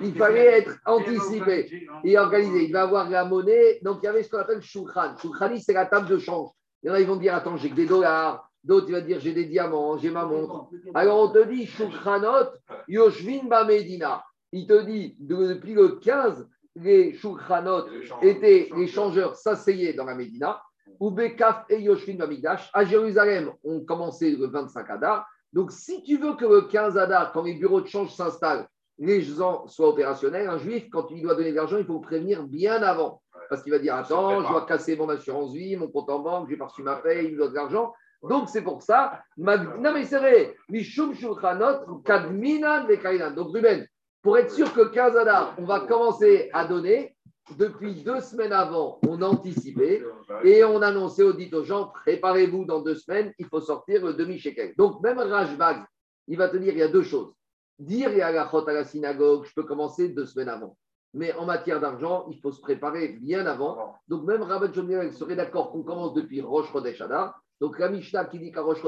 il 0.00 0.14
fallait 0.14 0.58
être 0.60 0.78
anticipé 0.86 1.88
et 2.04 2.18
organisé. 2.18 2.64
Il 2.64 2.68
devait 2.68 2.78
avoir 2.78 3.10
la 3.10 3.24
monnaie, 3.24 3.78
donc 3.82 3.98
il 4.02 4.06
y 4.06 4.08
avait 4.08 4.22
ce 4.22 4.30
qu'on 4.30 4.38
appelle 4.38 4.62
Shulchan. 4.62 5.16
Shulchani, 5.20 5.60
c'est 5.60 5.72
la 5.72 5.86
table 5.86 6.08
de 6.08 6.18
change. 6.18 6.50
Il 6.82 6.88
y 6.88 6.90
en 6.90 6.94
a, 6.94 7.00
ils 7.00 7.06
vont 7.06 7.16
dire 7.16 7.34
Attends, 7.34 7.56
j'ai 7.56 7.70
que 7.70 7.74
des 7.74 7.86
dollars, 7.86 8.47
D'autres, 8.68 8.88
il 8.88 8.92
va 8.92 9.00
dire 9.00 9.18
j'ai 9.18 9.32
des 9.32 9.46
diamants, 9.46 9.96
j'ai 9.96 10.10
ma 10.10 10.26
montre. 10.26 10.68
Alors 10.94 11.20
on 11.20 11.32
te 11.32 11.42
dit 11.48 11.64
Shulchanot, 11.64 12.50
Yoshvin 12.86 13.48
Medina. 13.64 14.22
Il 14.52 14.66
te 14.66 14.82
dit 14.82 15.16
depuis 15.18 15.72
le 15.72 15.92
15, 15.96 16.46
les 16.76 17.14
Shulchanot 17.14 17.86
étaient, 18.20 18.68
les 18.76 18.86
changeurs 18.86 19.36
s'asseyaient 19.36 19.94
dans 19.94 20.04
la 20.04 20.14
Médina. 20.14 20.62
Ou 21.00 21.10
Bekaf 21.10 21.64
et 21.70 21.80
Yoshvin 21.80 22.16
Bamigdash. 22.16 22.68
À 22.74 22.84
Jérusalem, 22.84 23.52
on 23.64 23.80
commençait 23.80 24.32
le 24.32 24.48
25 24.48 24.90
Adar. 24.90 25.26
Donc 25.54 25.72
si 25.72 26.02
tu 26.02 26.18
veux 26.18 26.34
que 26.34 26.44
le 26.44 26.62
15 26.62 26.98
Adar, 26.98 27.32
quand 27.32 27.44
les 27.44 27.54
bureaux 27.54 27.80
de 27.80 27.86
change 27.86 28.14
s'installent, 28.14 28.68
les 28.98 29.22
gens 29.22 29.66
soient 29.66 29.88
opérationnels, 29.88 30.46
un 30.46 30.58
juif, 30.58 30.90
quand 30.90 31.06
il 31.10 31.22
doit 31.22 31.36
donner 31.36 31.52
de 31.52 31.56
l'argent, 31.56 31.78
il 31.78 31.86
faut 31.86 32.00
prévenir 32.00 32.42
bien 32.42 32.82
avant. 32.82 33.22
Parce 33.48 33.62
qu'il 33.62 33.72
va 33.72 33.78
dire 33.78 33.94
Attends, 33.94 34.42
je 34.42 34.48
dois 34.48 34.66
casser 34.66 34.94
mon 34.94 35.08
assurance 35.08 35.54
vie, 35.54 35.74
mon 35.76 35.88
compte 35.88 36.10
en 36.10 36.18
banque, 36.18 36.50
j'ai 36.50 36.58
pas 36.58 36.66
reçu 36.66 36.82
ma 36.82 36.96
paye, 36.96 37.28
il 37.30 37.36
doit 37.38 37.48
de 37.48 37.54
l'argent. 37.54 37.94
Donc 38.22 38.48
c'est 38.48 38.62
pour 38.62 38.82
ça, 38.82 39.22
non 39.36 39.92
mais 39.92 40.04
c'est 40.04 40.18
vrai, 40.18 40.56
Mishum 40.68 41.14
Shulchanot, 41.14 42.00
Kadminan 42.04 42.86
Donc 43.34 43.54
Ruben, 43.54 43.86
pour 44.22 44.38
être 44.38 44.50
sûr 44.50 44.72
que 44.72 44.88
15 44.92 45.16
Adar, 45.16 45.54
on 45.58 45.64
va 45.64 45.80
commencer 45.80 46.50
à 46.52 46.64
donner, 46.66 47.14
depuis 47.56 47.94
deux 48.02 48.20
semaines 48.20 48.52
avant, 48.52 48.98
on 49.06 49.22
a 49.22 49.26
anticipé 49.26 50.02
et 50.44 50.64
on 50.64 50.82
annonçait 50.82 51.22
au 51.22 51.32
dit 51.32 51.50
aux 51.54 51.64
gens, 51.64 51.92
préparez-vous 52.04 52.64
dans 52.64 52.82
deux 52.82 52.96
semaines, 52.96 53.32
il 53.38 53.46
faut 53.46 53.60
sortir 53.60 54.04
le 54.04 54.14
demi-shekel. 54.14 54.74
Donc 54.76 55.00
même 55.02 55.18
Rajbag, 55.18 55.84
il 56.26 56.36
va 56.36 56.48
te 56.48 56.56
dire, 56.56 56.72
il 56.72 56.78
y 56.78 56.82
a 56.82 56.88
deux 56.88 57.04
choses. 57.04 57.32
Dire 57.78 58.10
et 58.10 58.22
à 58.22 58.32
la 58.32 58.42
à 58.42 58.72
la 58.72 58.84
synagogue, 58.84 59.46
je 59.46 59.54
peux 59.54 59.62
commencer 59.62 60.08
deux 60.08 60.26
semaines 60.26 60.48
avant. 60.48 60.76
Mais 61.14 61.32
en 61.34 61.46
matière 61.46 61.80
d'argent, 61.80 62.26
il 62.30 62.38
faut 62.40 62.52
se 62.52 62.60
préparer 62.60 63.08
bien 63.08 63.46
avant. 63.46 63.94
Donc 64.08 64.24
même 64.24 64.42
Rabban 64.42 64.72
Shomriel 64.72 65.12
serait 65.12 65.36
d'accord 65.36 65.70
qu'on 65.70 65.82
commence 65.82 66.12
depuis 66.14 66.40
Rosh 66.40 66.70
Chodesh 66.70 67.00
Adar. 67.00 67.40
Donc 67.60 67.78
la 67.78 67.88
Mishnah 67.88 68.26
qui 68.26 68.38
dit 68.38 68.52
qu'à 68.52 68.62
Rosh 68.62 68.82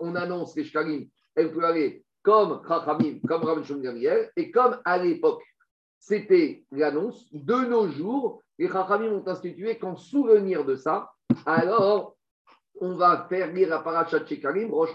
on 0.00 0.14
annonce 0.14 0.56
les 0.56 0.64
Shkarim, 0.64 1.08
elle 1.34 1.52
peut 1.52 1.64
aller 1.64 2.04
comme 2.22 2.60
Chachamim, 2.66 3.20
comme 3.26 3.42
Rabban 3.42 3.80
Gamriel, 3.80 4.30
et 4.36 4.50
comme 4.50 4.78
à 4.84 4.98
l'époque, 4.98 5.42
c'était 5.98 6.64
l'annonce, 6.70 7.28
de 7.32 7.54
nos 7.54 7.88
jours, 7.88 8.42
les 8.58 8.68
Chachamim 8.68 9.12
ont 9.12 9.26
institué 9.26 9.78
qu'en 9.78 9.96
souvenir 9.96 10.64
de 10.64 10.76
ça, 10.76 11.10
alors 11.46 12.16
on 12.80 12.94
va 12.94 13.26
faire 13.28 13.52
lire 13.52 13.68
la 13.68 13.80
parachat 13.80 14.24
Shekarim, 14.26 14.70
Rosh 14.70 14.90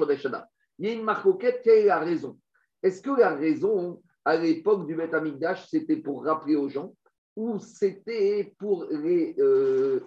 Il 0.80 0.86
y 0.86 0.90
a 0.90 0.94
une 0.94 1.04
marcoquette, 1.04 1.62
quelle 1.64 1.80
est 1.80 1.86
la 1.86 2.00
raison. 2.00 2.38
Est-ce 2.84 3.02
que 3.02 3.12
la 3.12 3.36
raison, 3.36 4.02
à 4.24 4.38
l'époque 4.38 4.86
du 4.86 4.96
Beth 4.96 5.14
Amikdash, 5.14 5.68
c'était 5.70 5.98
pour 5.98 6.24
rappeler 6.24 6.56
aux 6.56 6.70
gens, 6.70 6.94
ou 7.36 7.60
c'était 7.60 8.54
pour 8.58 8.86
les 8.90 9.36
euh, 9.40 10.02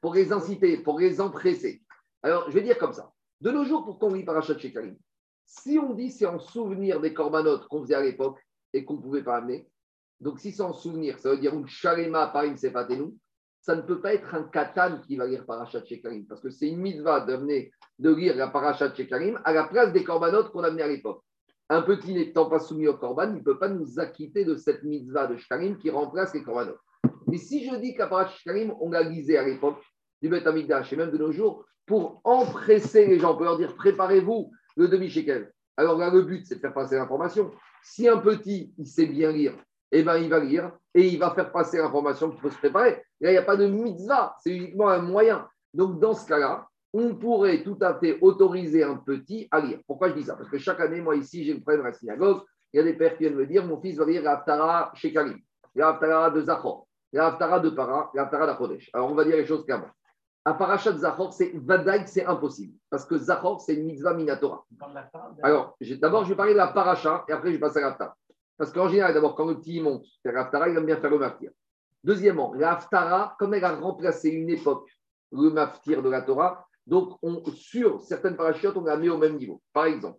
pour 0.00 0.14
les 0.14 0.32
inciter, 0.32 0.78
pour 0.78 0.98
les 0.98 1.20
empresser? 1.20 1.81
Alors, 2.22 2.48
je 2.48 2.54
vais 2.54 2.62
dire 2.62 2.78
comme 2.78 2.92
ça. 2.92 3.12
De 3.40 3.50
nos 3.50 3.64
jours, 3.64 3.84
pourquoi 3.84 4.08
on 4.08 4.14
lit 4.14 4.24
Parachat 4.24 4.58
Shekarim 4.58 4.96
Si 5.44 5.78
on 5.78 5.94
dit 5.94 6.10
c'est 6.10 6.26
en 6.26 6.38
souvenir 6.38 7.00
des 7.00 7.12
corbanotes 7.12 7.66
qu'on 7.66 7.82
faisait 7.82 7.94
à 7.94 8.02
l'époque 8.02 8.38
et 8.72 8.84
qu'on 8.84 8.94
ne 8.94 9.02
pouvait 9.02 9.24
pas 9.24 9.36
amener, 9.36 9.68
donc 10.20 10.38
si 10.38 10.52
c'est 10.52 10.62
en 10.62 10.72
souvenir, 10.72 11.18
ça 11.18 11.30
veut 11.30 11.38
dire 11.38 11.52
une 11.52 11.66
shalema 11.66 12.28
par 12.28 12.44
une 12.44 12.56
nous. 12.90 13.18
ça 13.60 13.74
ne 13.74 13.82
peut 13.82 14.00
pas 14.00 14.14
être 14.14 14.32
un 14.36 14.44
katan 14.44 15.00
qui 15.00 15.16
va 15.16 15.26
lire 15.26 15.44
Parashat 15.44 15.84
Shekarim, 15.84 16.26
parce 16.26 16.40
que 16.40 16.50
c'est 16.50 16.68
une 16.68 16.78
mitzvah 16.78 17.22
d'amener, 17.22 17.72
de 17.98 18.14
lire 18.14 18.36
la 18.36 18.46
Parashat 18.46 18.94
Shekarim 18.94 19.40
à 19.44 19.52
la 19.52 19.64
place 19.64 19.92
des 19.92 20.04
corbanotes 20.04 20.52
qu'on 20.52 20.62
amenait 20.62 20.82
à 20.82 20.88
l'époque. 20.88 21.24
Un 21.68 21.82
petit 21.82 22.14
n'étant 22.14 22.48
pas 22.48 22.60
soumis 22.60 22.86
au 22.86 22.96
korban, 22.96 23.30
il 23.30 23.38
ne 23.38 23.42
peut 23.42 23.58
pas 23.58 23.68
nous 23.68 23.98
acquitter 23.98 24.44
de 24.44 24.54
cette 24.54 24.84
mitzvah 24.84 25.26
de 25.26 25.36
Shekarim 25.36 25.76
qui 25.78 25.90
remplace 25.90 26.32
les 26.34 26.44
corbanotes. 26.44 26.78
Mais 27.26 27.38
si 27.38 27.68
je 27.68 27.74
dis 27.76 27.94
qu'à 27.94 28.06
Parashat 28.06 28.36
Shekarim, 28.36 28.74
on 28.80 28.90
l'a 28.90 29.02
lisé 29.02 29.36
à 29.36 29.42
l'époque 29.42 29.82
du 30.22 30.28
Beth 30.28 30.46
Amikdash 30.46 30.92
et 30.92 30.96
même 30.96 31.10
de 31.10 31.18
nos 31.18 31.32
jours, 31.32 31.66
pour 31.86 32.20
empresser 32.24 33.06
les 33.06 33.18
gens, 33.18 33.34
pour 33.34 33.44
leur 33.44 33.58
dire 33.58 33.74
préparez-vous 33.74 34.52
le 34.76 34.88
demi-shekel. 34.88 35.52
Alors 35.76 35.98
là, 35.98 36.10
le 36.10 36.22
but, 36.22 36.46
c'est 36.46 36.56
de 36.56 36.60
faire 36.60 36.74
passer 36.74 36.96
l'information. 36.96 37.50
Si 37.82 38.08
un 38.08 38.18
petit, 38.18 38.72
il 38.78 38.86
sait 38.86 39.06
bien 39.06 39.32
lire, 39.32 39.54
eh 39.90 40.02
ben, 40.02 40.16
il 40.18 40.28
va 40.28 40.38
lire 40.38 40.72
et 40.94 41.08
il 41.08 41.18
va 41.18 41.30
faire 41.32 41.50
passer 41.50 41.78
l'information 41.78 42.30
qu'il 42.30 42.40
faut 42.40 42.50
se 42.50 42.58
préparer. 42.58 43.02
Là, 43.20 43.30
il 43.30 43.32
n'y 43.32 43.38
a 43.38 43.42
pas 43.42 43.56
de 43.56 43.66
mitzvah, 43.66 44.36
c'est 44.40 44.54
uniquement 44.54 44.88
un 44.88 45.02
moyen. 45.02 45.46
Donc, 45.74 45.98
dans 45.98 46.14
ce 46.14 46.26
cas-là, 46.26 46.66
on 46.92 47.14
pourrait 47.14 47.62
tout 47.62 47.78
à 47.80 47.98
fait 47.98 48.18
autoriser 48.20 48.84
un 48.84 48.96
petit 48.96 49.48
à 49.50 49.60
lire. 49.60 49.80
Pourquoi 49.86 50.10
je 50.10 50.14
dis 50.14 50.24
ça? 50.24 50.36
Parce 50.36 50.50
que 50.50 50.58
chaque 50.58 50.80
année, 50.80 51.00
moi, 51.00 51.16
ici, 51.16 51.44
j'ai 51.44 51.54
le 51.54 51.60
problème 51.60 51.86
à 51.86 51.88
la 51.88 51.94
synagogue. 51.94 52.42
Il 52.72 52.76
y 52.76 52.80
a 52.80 52.82
des 52.82 52.94
pères 52.94 53.16
qui 53.16 53.24
viennent 53.24 53.36
me 53.36 53.46
dire 53.46 53.66
mon 53.66 53.80
fils 53.80 53.96
va 53.96 54.04
lire 54.04 54.22
l'Aftara 54.22 54.92
chez 54.94 55.12
Karim, 55.12 55.38
de 55.74 56.40
Zachor, 56.40 56.86
l'Aftara 57.12 57.60
de 57.60 57.70
Para, 57.70 58.10
l'Aftara 58.14 58.46
d'Achodesh. 58.46 58.90
Alors, 58.92 59.10
on 59.10 59.14
va 59.14 59.24
dire 59.24 59.36
les 59.36 59.46
choses 59.46 59.64
clairement. 59.64 59.90
Un 60.44 60.54
parachat 60.54 60.96
Zachor, 60.96 61.32
c'est 61.32 61.52
Vadaï, 61.54 62.02
c'est 62.06 62.26
impossible. 62.26 62.76
Parce 62.90 63.04
que 63.04 63.16
Zachor, 63.16 63.60
c'est 63.60 63.74
une 63.74 63.86
mitzvah 63.86 64.14
minatora. 64.14 64.66
Alors, 65.42 65.76
d'abord, 66.00 66.24
je 66.24 66.30
vais 66.30 66.36
parler 66.36 66.52
de 66.52 66.58
la 66.58 66.68
paracha 66.68 67.24
et 67.28 67.32
après, 67.32 67.50
je 67.50 67.54
vais 67.54 67.60
passer 67.60 67.78
à 67.78 67.82
l'Aftara. 67.82 68.16
Parce 68.56 68.72
qu'en 68.72 68.88
général, 68.88 69.14
d'abord, 69.14 69.36
quand 69.36 69.46
le 69.46 69.56
petit 69.56 69.80
monte 69.80 70.04
faire 70.22 70.32
l'Aftara, 70.32 70.68
il 70.68 70.76
aime 70.76 70.86
bien 70.86 70.96
faire 70.96 71.10
le 71.10 71.18
maftir. 71.18 71.50
Deuxièmement, 72.02 72.52
l'Aftara, 72.54 73.36
comme 73.38 73.54
elle 73.54 73.64
a 73.64 73.76
remplacé 73.76 74.30
une 74.30 74.50
époque, 74.50 74.90
le 75.30 75.50
maftir 75.50 76.02
de 76.02 76.10
la 76.10 76.22
Torah, 76.22 76.66
donc 76.86 77.16
on, 77.22 77.44
sur 77.54 78.02
certaines 78.02 78.36
parachutes, 78.36 78.76
on 78.76 78.82
la 78.82 78.96
mis 78.96 79.08
au 79.08 79.18
même 79.18 79.36
niveau. 79.36 79.62
Par 79.72 79.86
exemple, 79.86 80.18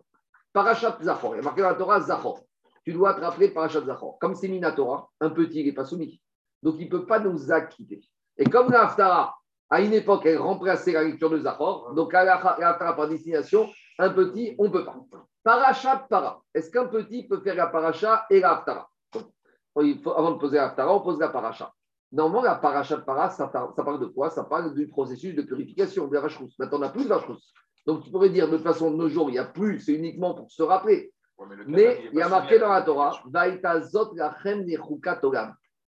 parachat 0.54 0.98
Zachor, 1.02 1.34
il 1.34 1.38
y 1.38 1.40
a 1.40 1.42
marqué 1.42 1.60
dans 1.60 1.68
la 1.68 1.74
Torah 1.74 2.00
Zachor. 2.00 2.40
Tu 2.84 2.92
dois 2.92 3.14
te 3.14 3.20
rappeler 3.20 3.48
parachat 3.48 3.82
Zachor. 3.82 4.18
Comme 4.18 4.34
c'est 4.34 4.48
Minatora, 4.48 5.10
un 5.20 5.30
petit, 5.30 5.60
il 5.60 5.66
n'est 5.66 5.72
pas 5.72 5.84
soumis. 5.84 6.20
Donc, 6.62 6.76
il 6.78 6.86
ne 6.86 6.90
peut 6.90 7.06
pas 7.06 7.18
nous 7.18 7.52
acquitter. 7.52 8.00
Et 8.38 8.44
comme 8.44 8.70
l'Aftara, 8.70 9.36
à 9.70 9.80
une 9.80 9.92
époque, 9.92 10.26
elle 10.26 10.38
remplaçait 10.38 10.92
la 10.92 11.04
lecture 11.04 11.30
de 11.30 11.38
Zachor, 11.38 11.94
donc 11.94 12.14
à 12.14 12.24
l'Aftara 12.24 12.94
par 12.94 13.08
destination, 13.08 13.68
un 13.98 14.10
petit, 14.10 14.54
on 14.58 14.64
ne 14.64 14.68
peut 14.68 14.84
pas. 14.84 14.96
Parachat 15.42 16.06
para. 16.08 16.40
Est-ce 16.54 16.70
qu'un 16.70 16.86
petit 16.86 17.26
peut 17.26 17.40
faire 17.40 17.54
la 17.54 17.66
paracha 17.66 18.26
et 18.30 18.40
la 18.40 18.52
Haftara 18.52 18.88
Avant 19.14 20.30
de 20.32 20.38
poser 20.38 20.56
la 20.56 20.66
Haftara, 20.66 20.94
on 20.94 21.00
pose 21.00 21.18
la 21.18 21.28
paracha. 21.28 21.72
Normalement, 22.12 22.42
la 22.42 22.54
paracha 22.54 22.98
para, 22.98 23.30
ça, 23.30 23.48
parle 23.48 24.00
de 24.00 24.06
quoi? 24.06 24.30
Ça 24.30 24.44
parle 24.44 24.74
du 24.74 24.88
processus 24.88 25.34
de 25.34 25.42
purification 25.42 26.06
de 26.06 26.14
la 26.14 26.20
vache 26.20 26.38
Maintenant, 26.58 26.78
on 26.78 26.80
n'a 26.80 26.90
plus 26.90 27.04
de 27.04 27.08
vache 27.08 27.26
Donc, 27.86 28.04
tu 28.04 28.10
pourrais 28.10 28.30
dire, 28.30 28.48
de 28.48 28.56
toute 28.56 28.64
façon, 28.64 28.90
de 28.90 28.96
nos 28.96 29.08
jours, 29.08 29.28
il 29.30 29.32
n'y 29.32 29.38
a 29.38 29.44
plus, 29.44 29.80
c'est 29.80 29.92
uniquement 29.92 30.34
pour 30.34 30.50
se 30.50 30.62
rappeler. 30.62 31.12
mais, 31.66 32.08
il 32.12 32.18
y 32.18 32.22
a 32.22 32.28
marqué 32.28 32.58
dans 32.58 32.68
la 32.68 32.82
Torah, 32.82 33.20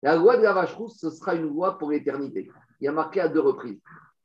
La 0.04 0.16
loi 0.16 0.38
de 0.38 0.44
la 0.44 0.54
vache 0.54 0.74
rousse, 0.76 1.00
ce 1.00 1.10
sera 1.10 1.36
une 1.36 1.48
loi 1.48 1.78
pour 1.78 1.92
l'éternité. 1.92 2.48
Il 2.82 2.86
y 2.86 2.88
a 2.88 2.92
marqué 2.92 3.22
à 3.22 3.28
deux 3.28 3.40
reprises. 3.40 3.80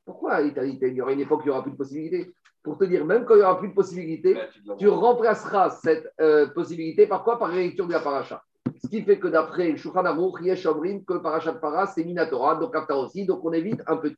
Pourquoi 0.05 0.41
l'éternité 0.41 0.89
Il 0.89 0.95
y 0.95 1.01
aura 1.01 1.13
une 1.13 1.19
époque 1.21 1.41
où 1.41 1.43
il 1.43 1.47
n'y 1.47 1.51
aura 1.51 1.63
plus 1.63 1.71
de 1.71 1.77
possibilité 1.77 2.33
pour 2.67 2.77
te 2.77 2.83
dire, 2.83 3.05
même 3.05 3.23
quand 3.23 3.35
il 3.35 3.37
n'y 3.37 3.43
aura 3.43 3.59
plus 3.59 3.69
de 3.69 3.73
possibilité, 3.73 4.37
tu 4.77 4.89
remplaceras 4.89 5.69
cette 5.69 6.11
euh, 6.19 6.47
possibilité 6.47 7.07
par 7.07 7.23
quoi? 7.23 7.39
Par 7.39 7.49
l'électure 7.49 7.87
de 7.87 7.93
la 7.93 8.01
paracha. 8.01 8.43
Ce 8.83 8.89
qui 8.89 9.01
fait 9.03 9.19
que 9.19 9.29
d'après 9.29 9.77
Shulchan 9.77 10.03
Aruch, 10.03 10.41
Yesh 10.41 10.65
Omrim, 10.65 11.05
que 11.05 11.13
paracha 11.13 11.53
de 11.53 11.59
para, 11.59 11.87
c'est 11.87 12.03
Minatora, 12.03 12.55
donc 12.55 12.75
Aftar 12.75 12.99
aussi, 12.99 13.25
donc 13.25 13.39
on 13.45 13.53
évite 13.53 13.81
un 13.87 13.95
peu. 13.95 14.13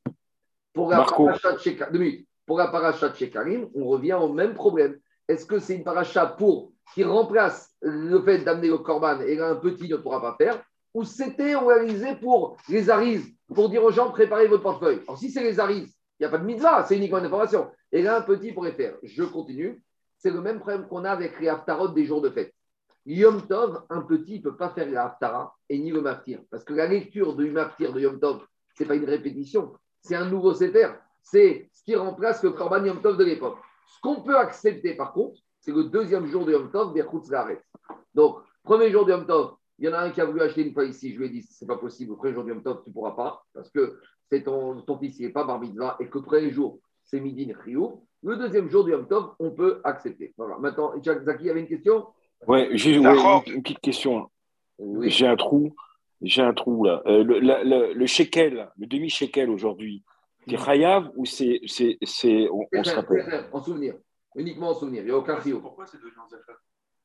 Pour 0.73 0.89
la 0.89 1.03
paracha 1.03 1.51
de 1.51 2.25
pour 2.45 2.57
la 2.57 2.67
paracha 2.67 3.09
de 3.09 3.15
Shekarim, 3.15 3.69
on 3.75 3.85
revient 3.85 4.13
au 4.19 4.33
même 4.33 4.55
problème. 4.55 4.97
Est-ce 5.27 5.45
que 5.45 5.59
c'est 5.59 5.75
une 5.75 5.83
paracha 5.83 6.25
pour 6.25 6.71
qui 6.95 7.03
remplace 7.03 7.75
le 7.81 8.19
fait 8.23 8.39
d'amener 8.39 8.69
le 8.69 8.79
korban 8.79 9.19
et 9.19 9.35
là 9.35 9.49
un 9.49 9.55
petit 9.57 9.87
ne 9.87 9.97
pourra 9.97 10.19
pas 10.19 10.35
faire? 10.35 10.59
Ou 10.93 11.03
c'était 11.03 11.55
réalisé 11.55 12.15
pour 12.15 12.57
les 12.67 12.89
arises, 12.89 13.27
pour 13.53 13.69
dire 13.69 13.83
aux 13.83 13.91
gens 13.91 14.11
préparez 14.11 14.47
votre 14.47 14.63
portefeuille. 14.63 15.01
Alors 15.07 15.17
si 15.17 15.29
c'est 15.29 15.43
les 15.43 15.59
arises, 15.59 15.95
il 16.19 16.23
n'y 16.23 16.25
a 16.25 16.29
pas 16.29 16.37
de 16.37 16.45
mitzvah, 16.45 16.83
c'est 16.83 16.97
uniquement 16.97 17.19
une 17.19 17.25
information. 17.25 17.69
Et 17.91 18.01
là, 18.01 18.17
un 18.17 18.21
petit 18.21 18.51
pourrait 18.51 18.73
faire. 18.73 18.95
Je 19.03 19.23
continue. 19.23 19.81
C'est 20.17 20.31
le 20.31 20.41
même 20.41 20.59
problème 20.59 20.87
qu'on 20.87 21.05
a 21.05 21.11
avec 21.11 21.39
les 21.39 21.47
haftarot 21.47 21.89
des 21.89 22.05
jours 22.05 22.21
de 22.21 22.29
fête. 22.29 22.53
Yom 23.05 23.47
Tov, 23.47 23.83
un 23.89 24.01
petit 24.01 24.39
ne 24.39 24.43
peut 24.43 24.57
pas 24.57 24.69
faire 24.69 24.89
la 24.91 25.05
haftara 25.05 25.55
et 25.69 25.79
ni 25.79 25.91
le 25.91 26.01
maftir. 26.01 26.41
Parce 26.51 26.63
que 26.63 26.73
la 26.73 26.87
lecture 26.87 27.35
du 27.35 27.49
maftir 27.49 27.93
de 27.93 28.01
Yom 28.01 28.19
Tov, 28.19 28.45
ce 28.77 28.83
n'est 28.83 28.87
pas 28.87 28.95
une 28.95 29.05
répétition, 29.05 29.73
c'est 30.01 30.15
un 30.15 30.25
nouveau 30.25 30.53
sefer. 30.53 30.89
C'est 31.23 31.69
ce 31.73 31.83
qui 31.83 31.95
remplace 31.95 32.43
le 32.43 32.51
korban 32.51 32.83
Yom 32.83 33.01
Tov 33.01 33.17
de 33.17 33.23
l'époque. 33.23 33.57
Ce 33.87 34.01
qu'on 34.01 34.21
peut 34.21 34.37
accepter 34.37 34.93
par 34.93 35.13
contre, 35.13 35.39
c'est 35.61 35.71
le 35.71 35.85
deuxième 35.85 36.25
jour 36.27 36.45
de 36.45 36.51
Yom 36.51 36.69
Tov, 36.69 36.93
Berchutz 36.93 37.31
Donc, 38.13 38.39
premier 38.63 38.91
jour 38.91 39.05
de 39.05 39.11
Yom 39.11 39.25
Tov, 39.25 39.55
il 39.79 39.85
y 39.85 39.89
en 39.89 39.93
a 39.93 39.99
un 39.99 40.11
qui 40.11 40.21
a 40.21 40.25
voulu 40.25 40.41
acheter 40.41 40.65
une 40.65 40.73
fois 40.73 40.85
ici, 40.85 41.13
je 41.13 41.19
lui 41.19 41.27
ai 41.27 41.29
dit, 41.29 41.41
c'est 41.41 41.65
pas 41.65 41.77
possible, 41.77 42.11
le 42.11 42.17
premier 42.17 42.33
jour 42.33 42.47
Yom 42.47 42.61
Tov, 42.61 42.83
tu 42.83 42.89
ne 42.89 42.93
pourras 42.93 43.11
pas, 43.11 43.43
parce 43.53 43.69
que 43.69 43.99
c'est 44.29 44.43
ton, 44.43 44.81
ton 44.81 44.97
fils, 44.97 45.17
il 45.19 45.25
n'est 45.25 45.31
pas 45.31 45.43
bar 45.45 45.59
mitzvah, 45.59 45.95
et 45.99 46.07
que 46.07 46.17
le 46.17 46.23
premier 46.23 46.51
jour, 46.51 46.79
c'est 47.05 47.19
Midin 47.19 47.53
Rioux. 47.63 48.05
Le 48.21 48.35
deuxième 48.35 48.69
jour 48.69 48.83
du 48.83 48.91
Yom 48.91 49.07
Tov, 49.07 49.31
on 49.39 49.51
peut 49.51 49.79
accepter. 49.83 50.33
Voilà. 50.37 50.57
Maintenant, 50.59 50.93
Zaki 51.01 51.49
avait 51.49 51.61
une 51.61 51.67
question? 51.67 52.07
Oui, 52.47 52.67
j'ai 52.73 52.95
une 52.95 53.63
petite 53.63 53.79
question. 53.79 54.29
J'ai 55.01 55.27
un 55.27 55.35
trou. 55.35 55.73
J'ai 56.21 56.41
un 56.41 56.53
trou 56.53 56.83
là. 56.83 57.01
Euh, 57.05 57.23
le, 57.23 57.39
le, 57.39 57.93
le, 57.93 58.05
shekel, 58.05 58.69
le 58.77 58.87
demi-shekel 58.87 59.49
aujourd'hui, 59.49 60.03
c'est 60.47 60.57
Chayav 60.57 61.11
ou 61.15 61.25
c'est. 61.25 61.61
On, 62.51 62.67
on 62.73 62.83
se 62.83 62.93
rappelle? 62.93 63.45
En 63.53 63.61
souvenir. 63.63 63.95
Uniquement 64.35 64.69
en 64.69 64.73
souvenir. 64.73 65.03
Il 65.03 65.05
n'y 65.05 65.11
a 65.11 65.17
aucun 65.17 65.35
rio. 65.35 65.61
Pourquoi 65.61 65.85
c'est 65.85 65.97
devenu 65.97 66.11
que 66.11 66.51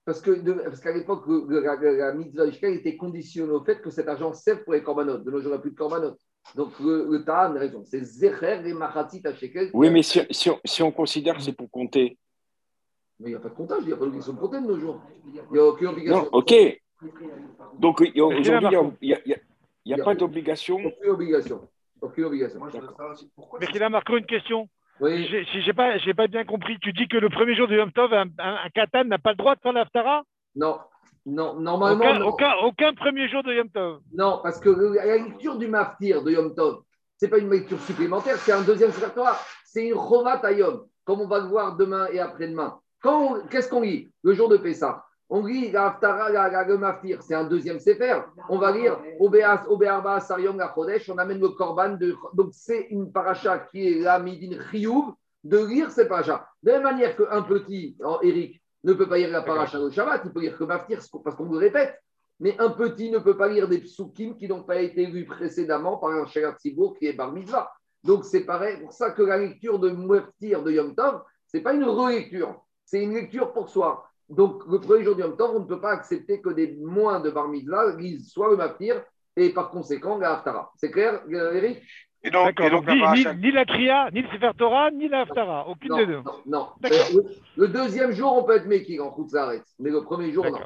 parce 0.05 0.21
qu'à 0.21 0.93
l'époque, 0.93 1.25
la, 1.49 1.77
la, 1.77 2.13
mitzvah 2.13 2.51
shekel 2.51 2.75
était 2.75 2.97
conditionnée 2.97 3.53
au 3.53 3.65
fait 3.65 3.81
que 3.81 3.89
cet 3.89 4.07
argent 4.09 4.33
serve 4.35 4.63
pour 4.65 4.75
les 4.75 4.83
corbanotes. 4.83 5.25
De 5.25 5.31
nos 5.31 5.41
jours, 5.41 5.49
il 5.49 5.55
n'y 5.55 5.59
a 5.59 5.61
plus 5.61 5.71
de 5.71 5.77
corbanotes. 5.77 6.21
Donc 6.55 6.79
le, 6.79 7.07
le 7.11 7.31
a 7.31 7.49
raison. 7.53 7.83
C'est 7.87 8.05
Zecher 8.05 8.61
et 8.67 8.75
Machatit 8.75 9.23
à 9.27 9.35
Shekel. 9.35 9.71
Oui, 9.73 9.89
mais 9.89 10.03
si, 10.03 10.21
si, 10.31 10.51
on, 10.51 10.61
si 10.63 10.83
on 10.83 10.93
considère 10.93 11.37
que 11.37 11.43
c'est 11.43 11.55
pour 11.55 11.71
compter. 11.71 12.19
Mais 13.19 13.31
il 13.31 13.33
n'y 13.33 13.37
a 13.37 13.41
pas 13.41 13.49
de 13.49 13.55
comptage, 13.55 13.79
il 13.83 13.87
n'y 13.87 13.93
a 13.93 13.97
pas 13.97 14.05
d'obligation 14.05 14.35
de 14.35 14.39
compter 14.39 14.61
de 14.61 14.67
nos 14.67 14.79
jours. 14.79 15.01
Il 15.27 15.33
n'y 15.53 15.59
a 15.59 15.65
aucune 15.65 15.87
obligation. 15.87 16.23
Non, 16.23 16.29
ok. 16.33 16.55
Donc 17.79 18.01
aujourd'hui, 18.01 18.79
il 19.01 19.17
n'y 19.87 19.93
a, 19.93 19.97
a, 19.97 20.05
pas 20.05 20.15
d'obligation. 20.15 20.77
Aucune 20.77 21.11
obligation. 21.11 21.69
Aucune 22.01 22.25
obligation. 22.25 22.61
Mais 23.59 23.67
il 23.75 23.83
a 23.83 23.89
marqué 23.89 24.19
une 24.19 24.27
question. 24.27 24.69
Oui. 25.01 25.29
N'ai 25.31 25.73
pas, 25.73 25.99
pas 26.17 26.27
bien 26.29 26.45
compris, 26.45 26.79
tu 26.81 26.93
dis 26.93 27.09
que 27.09 27.17
le 27.17 27.29
premier 27.29 27.55
jour 27.57 27.67
du 27.67 27.77
Yom 27.77 27.91
Tov, 27.93 28.13
un, 28.15 28.27
un, 28.39 28.55
un 28.65 28.71
katan 28.75 29.05
n'a 29.05 29.19
pas 29.19 29.31
le 29.31 29.37
droit 29.37 29.57
de 29.57 29.61
faire 29.61 29.73
l'Aftara? 29.73 30.23
Non, 30.55 30.79
non, 31.27 31.59
normalement. 31.59 32.27
Aucun, 32.27 32.55
Aucun, 32.63 32.95
premier 32.95 33.29
jour 33.29 33.43
de 33.43 33.53
Yom 33.55 33.69
Tov. 33.71 34.01
Non, 34.13 34.41
parce 34.43 34.61
que 34.61 34.71
la 34.71 35.17
lecture 35.17 35.59
du 35.59 35.67
Maftir 35.67 36.23
de 36.23 36.31
Yom 36.31 36.55
Tov, 36.55 36.83
ce 37.19 37.25
n'est 37.25 37.31
pas 37.31 37.39
une 37.39 37.51
lecture 37.51 37.81
supplémentaire, 37.81 38.37
c'est 38.37 38.53
un 38.53 38.63
deuxième 38.63 38.91
répertoire. 38.91 39.45
C'est 39.65 39.89
une 39.89 39.95
Chovat 39.95 40.41
à 40.45 40.53
Yom, 40.53 40.87
comme 41.05 41.21
on 41.21 41.27
va 41.27 41.41
le 41.41 41.47
voir 41.47 41.77
demain 41.77 42.07
et 42.13 42.21
après-demain. 42.21 42.79
Qu'est-ce 43.51 43.69
qu'on 43.69 43.83
lit? 43.83 44.11
Le 44.23 44.33
jour 44.33 44.49
de 44.49 44.57
Pessah. 44.57 45.05
On 45.31 45.45
lit 45.45 45.71
la 45.71 45.87
Haftara, 45.87 46.31
la, 46.31 46.65
le 46.65 46.77
Maftir, 46.77 47.23
c'est 47.23 47.35
un 47.35 47.45
deuxième 47.45 47.81
Sefer. 47.81 48.21
On 48.49 48.59
va 48.59 48.73
lire 48.73 49.01
Obearba, 49.19 50.21
Sarion, 50.21 50.55
la 50.57 50.73
Chodesh, 50.75 51.09
on 51.09 51.19
amène 51.19 51.41
le 51.41 51.49
Korban. 51.49 51.97
De, 51.97 52.15
donc 52.35 52.51
c'est 52.53 52.89
une 52.91 53.11
paracha 53.11 53.59
qui 53.71 53.89
est 53.89 54.01
la 54.01 54.19
Midin 54.19 54.59
Chiyuv 54.71 55.13
de 55.43 55.59
lire 55.65 55.91
cette 55.91 56.09
paracha. 56.09 56.47
De 56.63 56.71
la 56.71 56.75
même 56.75 56.85
manière 56.85 57.17
qu'un 57.17 57.43
petit, 57.43 57.97
Eric, 58.23 58.63
ne 58.85 58.93
peut 58.93 59.09
pas 59.09 59.17
lire 59.17 59.31
la 59.31 59.43
paracha 59.43 59.79
de 59.79 59.89
Shabbat, 59.91 60.23
il 60.27 60.33
peut 60.33 60.41
lire 60.41 60.59
que 60.59 60.65
Maftir 60.65 61.01
parce 61.25 61.37
qu'on 61.37 61.47
vous 61.47 61.57
répète. 61.57 61.99
Mais 62.41 62.57
un 62.59 62.71
petit 62.71 63.11
ne 63.11 63.19
peut 63.19 63.37
pas 63.37 63.49
lire 63.49 63.69
des 63.69 63.79
psukim 63.79 64.37
qui 64.37 64.49
n'ont 64.49 64.65
pas 64.65 64.81
été 64.81 65.07
lus 65.07 65.25
précédemment 65.25 65.97
par 65.99 66.11
un 66.11 66.27
Sherat 66.27 66.57
Sibour 66.59 66.99
qui 66.99 67.07
est 67.07 67.13
bar 67.13 67.33
mitzvah. 67.33 67.71
Donc 68.03 68.25
c'est 68.25 68.45
pareil, 68.45 68.81
pour 68.81 68.93
ça 68.93 69.13
que 69.13 69.23
la 69.23 69.39
lecture 69.39 69.79
de 69.79 69.91
Maftir 69.91 70.63
de 70.63 70.73
Yom 70.73 70.95
Tov, 70.95 71.23
ce 71.47 71.57
n'est 71.57 71.63
pas 71.63 71.73
une 71.73 71.85
relecture, 71.85 72.63
c'est 72.85 73.03
une 73.03 73.15
lecture 73.15 73.53
pour 73.53 73.71
soi. 73.71 74.07
Donc 74.29 74.63
le 74.67 74.81
premier 74.81 75.05
jour 75.05 75.17
de 75.17 75.21
Yom 75.21 75.37
Tov, 75.37 75.57
on 75.57 75.61
ne 75.61 75.67
peut 75.67 75.81
pas 75.81 75.93
accepter 75.93 76.41
que 76.41 76.51
des 76.51 76.77
moins 76.81 77.21
de 77.21 77.31
bar 77.31 77.49
mitzvah 77.49 77.95
lisent 77.97 78.31
soit 78.31 78.51
le 78.51 78.57
Maftir 78.57 79.03
et 79.37 79.51
par 79.51 79.71
conséquent 79.71 80.19
la 80.19 80.35
Haftara. 80.35 80.73
C'est 80.77 80.91
clair, 80.91 81.23
Eric? 81.29 81.83
Et 82.27 82.31
donc, 82.31 82.59
ni, 82.59 83.53
la 83.53 83.67
Tria, 83.67 84.11
ni 84.11 84.23
le 84.23 84.29
Sefer 84.29 84.53
Torah, 84.57 84.91
ni 84.91 85.09
la 85.09 85.23
Haftara, 85.23 85.69
aucune 85.69 85.95
des 85.95 86.07
deux. 86.07 86.23
Non, 86.23 86.41
non. 86.47 86.69
Le, 87.57 87.69
deuxième 87.69 88.13
jour, 88.13 88.35
on 88.35 88.45
peut 88.45 88.57
être 88.57 88.67
making 88.67 89.01
en 89.01 89.11
Khutzaret, 89.11 89.63
mais 89.79 89.91
le 89.91 90.03
premier 90.03 90.33
jour, 90.33 90.47
non. 90.47 90.59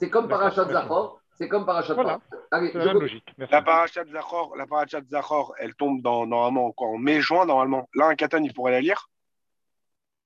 C'est 0.00 0.08
comme 0.08 0.26
Parachat 0.26 0.64
Zachor, 0.64 1.20
c'est 1.34 1.48
comme 1.48 1.66
Parachat 1.66 1.92
voilà. 1.92 2.18
Allez, 2.50 2.72
la, 2.72 2.94
logique. 2.94 3.26
la 3.36 3.60
Parachat 3.60 4.04
Zachor, 4.10 4.56
la 4.56 4.66
Parachat 4.66 5.02
Zachor, 5.10 5.54
elle 5.58 5.74
tombe 5.74 6.00
dans, 6.00 6.26
normalement 6.26 6.66
encore 6.66 6.88
en 6.88 6.98
mai-juin, 6.98 7.44
normalement. 7.44 7.88
Là, 7.94 8.06
un 8.06 8.14
Katan, 8.14 8.42
il 8.42 8.54
pourrait 8.54 8.72
la 8.72 8.80
lire 8.80 9.10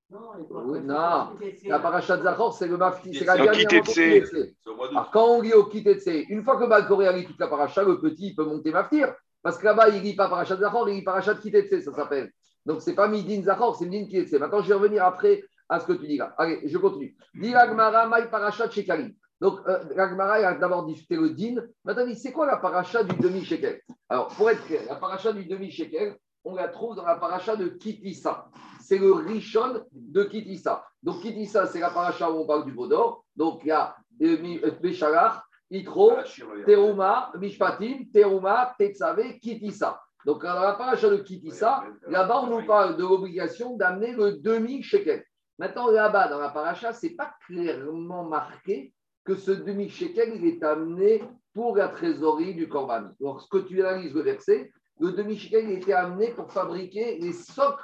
non, 0.09 0.21
non, 0.85 1.37
la 1.65 1.79
Parachat 1.81 2.23
Zachor, 2.23 2.55
c'est 2.55 2.69
le 2.69 2.77
mafti, 2.77 3.13
c'est 3.13 3.25
la 3.25 3.37
dernière 3.37 3.83
Alors, 4.91 5.11
quand 5.11 5.27
on 5.27 5.41
lit 5.41 5.53
au 5.53 5.65
Kitetse, 5.65 6.25
une 6.29 6.45
fois 6.45 6.59
que 6.59 6.67
Balkoré 6.67 7.09
a 7.09 7.13
lu 7.13 7.25
toute 7.25 7.41
la 7.41 7.49
paracha, 7.49 7.83
le 7.83 8.01
petit, 8.01 8.29
il 8.29 8.37
peut 8.37 8.45
monter 8.45 8.71
maftir. 8.71 9.13
Parce 9.43 9.59
que 9.59 9.65
là-bas, 9.65 9.89
il 9.89 10.03
lit 10.03 10.15
pas 10.15 10.29
Parachat 10.29 10.57
Zachor, 10.57 10.89
il 10.89 10.97
lit 10.97 11.03
Parachat 11.03 11.35
Kitetse, 11.35 11.85
ça 11.85 11.93
s'appelle. 11.93 12.31
Donc, 12.65 12.83
ce 12.83 12.91
n'est 12.91 12.97
pas 12.97 13.09
Midin 13.09 13.43
Zachor, 13.43 13.77
c'est 13.77 13.87
Midin 13.87 14.07
Kitetse. 14.07 14.39
Maintenant, 14.39 14.63
je 14.63 14.69
vais 14.69 14.75
revenir 14.75 15.05
après 15.05 15.43
à 15.69 15.81
ce 15.81 15.87
que 15.87 15.95
tu 15.95 16.07
dis 16.07 16.19
là. 16.19 16.35
Allez, 16.39 16.61
je 16.65 16.79
continue. 16.79 17.17
Dit 17.35 17.55
Agmara, 17.55 18.07
Maï 18.07 18.31
Parachat 18.31 18.71
Shekalim. 18.71 19.13
Donc, 19.41 19.59
euh, 19.67 19.85
l'Agmara, 19.95 20.41
il 20.41 20.45
a 20.45 20.55
d'abord 20.55 20.87
discuté 20.87 21.17
le 21.17 21.31
din. 21.31 21.57
Maintenant, 21.85 22.07
c'est 22.15 22.33
quoi 22.33 22.47
la 22.47 22.57
paracha 22.57 23.03
du 23.03 23.17
demi-shekel? 23.17 23.83
Alors, 24.09 24.29
pour 24.29 24.49
être 24.51 24.65
clair, 24.67 24.83
la 24.89 24.97
paracha 24.97 25.33
du 25.33 25.45
demi-shekel, 25.45 26.17
on 26.47 26.55
la 26.55 26.69
trouve 26.69 26.95
dans 26.95 27.05
la 27.05 27.17
paracha 27.17 27.57
de 27.57 27.67
Kitissa. 27.69 28.49
C'est 28.81 28.99
le 28.99 29.13
Rishon 29.13 29.83
de 29.93 30.23
Kitissa. 30.23 30.87
Donc, 31.03 31.21
Kitissa, 31.21 31.67
c'est 31.67 31.81
la 31.81 31.91
paracha 31.91 32.31
où 32.31 32.39
on 32.39 32.47
parle 32.47 32.65
du 32.65 32.73
Vaudor. 32.73 33.25
Donc, 33.35 33.63
il 33.65 33.69
y 33.69 33.73
a 33.73 33.97
Béchalach, 34.81 35.43
Itro, 35.71 36.13
Teruma, 36.65 37.33
Mishpatim, 37.39 38.05
Teruma, 38.13 38.75
Tetzave, 38.79 39.39
Kitissa. 39.41 40.01
Donc, 40.25 40.43
dans 40.43 40.61
la 40.61 40.75
paracha 40.75 41.11
de 41.11 41.17
Kitissa, 41.17 41.85
là-bas, 42.07 42.43
on 42.45 42.61
nous 42.61 42.67
parle 42.67 42.97
de 42.97 43.03
l'obligation 43.03 43.77
d'amener 43.77 44.13
le 44.13 44.39
demi-shekel. 44.39 45.25
Maintenant, 45.59 45.91
là-bas, 45.91 46.29
dans 46.29 46.39
la 46.39 46.51
paracha, 46.51 46.93
ce 46.93 47.07
n'est 47.07 47.15
pas 47.15 47.33
clairement 47.47 48.25
marqué 48.25 48.93
que 49.25 49.35
ce 49.35 49.51
demi-shekel, 49.51 50.45
est 50.45 50.63
amené 50.63 51.25
pour 51.53 51.77
la 51.77 51.89
trésorerie 51.89 52.55
du 52.55 52.69
Corban. 52.69 53.09
Lorsque 53.19 53.67
tu 53.67 53.85
analyses 53.85 54.15
le 54.15 54.21
verset, 54.21 54.71
le 55.01 55.13
demi-shekel, 55.13 55.71
il 55.71 55.79
était 55.79 55.93
amené 55.93 56.31
pour 56.31 56.51
fabriquer 56.51 57.19
les 57.19 57.33
socles 57.33 57.83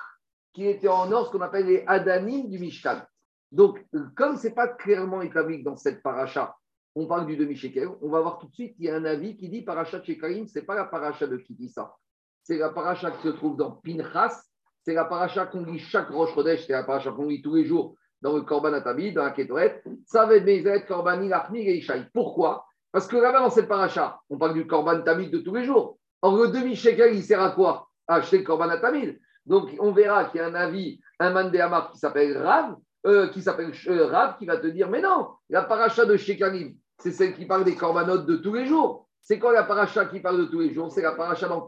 qui 0.53 0.67
étaient 0.67 0.89
en 0.89 1.11
or, 1.13 1.27
ce 1.27 1.33
qu'on 1.33 1.41
appelle 1.41 1.67
les 1.67 1.85
adanim 1.87 2.49
du 2.49 2.59
Mishkan. 2.59 3.03
Donc, 3.51 3.85
comme 4.17 4.37
ce 4.37 4.49
n'est 4.49 4.55
pas 4.55 4.69
clairement 4.69 5.23
établi 5.23 5.63
dans 5.63 5.77
cette 5.77 6.03
paracha, 6.03 6.57
on 6.95 7.07
parle 7.07 7.27
du 7.27 7.37
demi-shekel, 7.37 7.89
on 8.03 8.09
va 8.09 8.21
voir 8.21 8.39
tout 8.39 8.49
de 8.49 8.55
suite, 8.55 8.75
il 8.79 8.87
y 8.87 8.91
a 8.91 8.97
un 8.97 9.05
avis 9.05 9.37
qui 9.37 9.49
dit 9.49 9.63
paracha 9.63 10.03
Shekalim, 10.03 10.47
ce 10.47 10.59
n'est 10.59 10.65
pas 10.65 10.75
la 10.75 10.85
paracha 10.85 11.27
de 11.27 11.37
Kitissa. 11.37 11.95
C'est 12.43 12.59
la 12.59 12.71
paracha 12.71 13.11
qui 13.11 13.23
se 13.23 13.29
trouve 13.29 13.57
dans 13.57 13.71
Pinchas, 13.71 14.43
c'est 14.83 14.95
la 14.95 15.05
paracha 15.05 15.47
qu'on 15.47 15.65
lit 15.65 15.79
chaque 15.79 16.11
Rosh 16.11 16.35
Chodesh, 16.35 16.67
c'est 16.67 16.73
la 16.73 16.83
paracha 16.83 17.13
qu'on 17.13 17.29
lit 17.29 17.41
tous 17.41 17.55
les 17.55 17.65
jours 17.65 17.95
dans 18.21 18.35
le 18.37 18.43
Korban 18.43 18.73
Atabi, 18.73 19.13
dans 19.13 19.25
la 19.25 19.31
Ketoret. 19.31 19.83
Ça 20.07 20.27
va 20.27 20.37
être 20.37 20.87
Korbani, 20.87 21.29
Lachmi 21.29 21.61
et 21.61 21.77
Ishaï. 21.77 22.07
Pourquoi? 22.13 22.67
Parce 22.91 23.07
que 23.07 23.17
là-bas, 23.17 23.41
dans 23.41 23.51
cette 23.51 23.69
paracha, 23.69 24.21
on 24.29 24.39
parle 24.39 24.55
du 24.55 24.67
Korban 24.67 25.03
Tamid 25.03 25.31
de 25.31 25.39
tous 25.39 25.55
les 25.55 25.65
jours. 25.65 25.99
Or, 26.23 26.37
le 26.37 26.49
demi-shekel, 26.49 27.15
il 27.15 27.23
sert 27.23 27.43
à 27.43 27.51
quoi? 27.51 27.89
À 28.07 28.17
acheter 28.17 28.39
le 28.39 28.45
Korban 28.45 28.69
Atamid. 28.69 29.19
Donc, 29.45 29.71
on 29.81 29.93
verra 29.93 30.27
qu'il 30.27 30.41
y 30.41 30.45
a 30.45 30.47
un 30.47 30.55
avis, 30.55 31.01
un 31.19 31.31
Mandéamar 31.31 31.91
qui 31.91 31.99
s'appelle 31.99 32.39
Rav, 32.39 32.77
euh, 33.07 33.29
qui 33.29 33.43
s'appelle 33.43 33.73
euh, 33.89 34.07
Rav, 34.07 34.39
qui 34.39 34.47
va 34.47 34.57
te 34.57 34.69
dire 34.69 34.89
Mais 34.89 35.01
non, 35.01 35.31
la 35.51 35.63
paracha 35.63 36.05
de 36.05 36.17
Shekalim, 36.17 36.77
c'est 36.99 37.11
celle 37.11 37.35
qui 37.35 37.45
parle 37.47 37.65
des 37.65 37.75
corbanotes 37.75 38.27
de 38.27 38.37
tous 38.37 38.55
les 38.55 38.67
jours. 38.67 39.09
C'est 39.21 39.41
quoi 39.41 39.53
la 39.53 39.65
paracha 39.65 40.07
qui 40.07 40.21
parle 40.21 40.39
de 40.39 40.45
tous 40.45 40.61
les 40.61 40.73
jours? 40.73 40.93
C'est 40.93 41.03
la 41.03 41.13
paracha 41.13 41.49
dans 41.49 41.67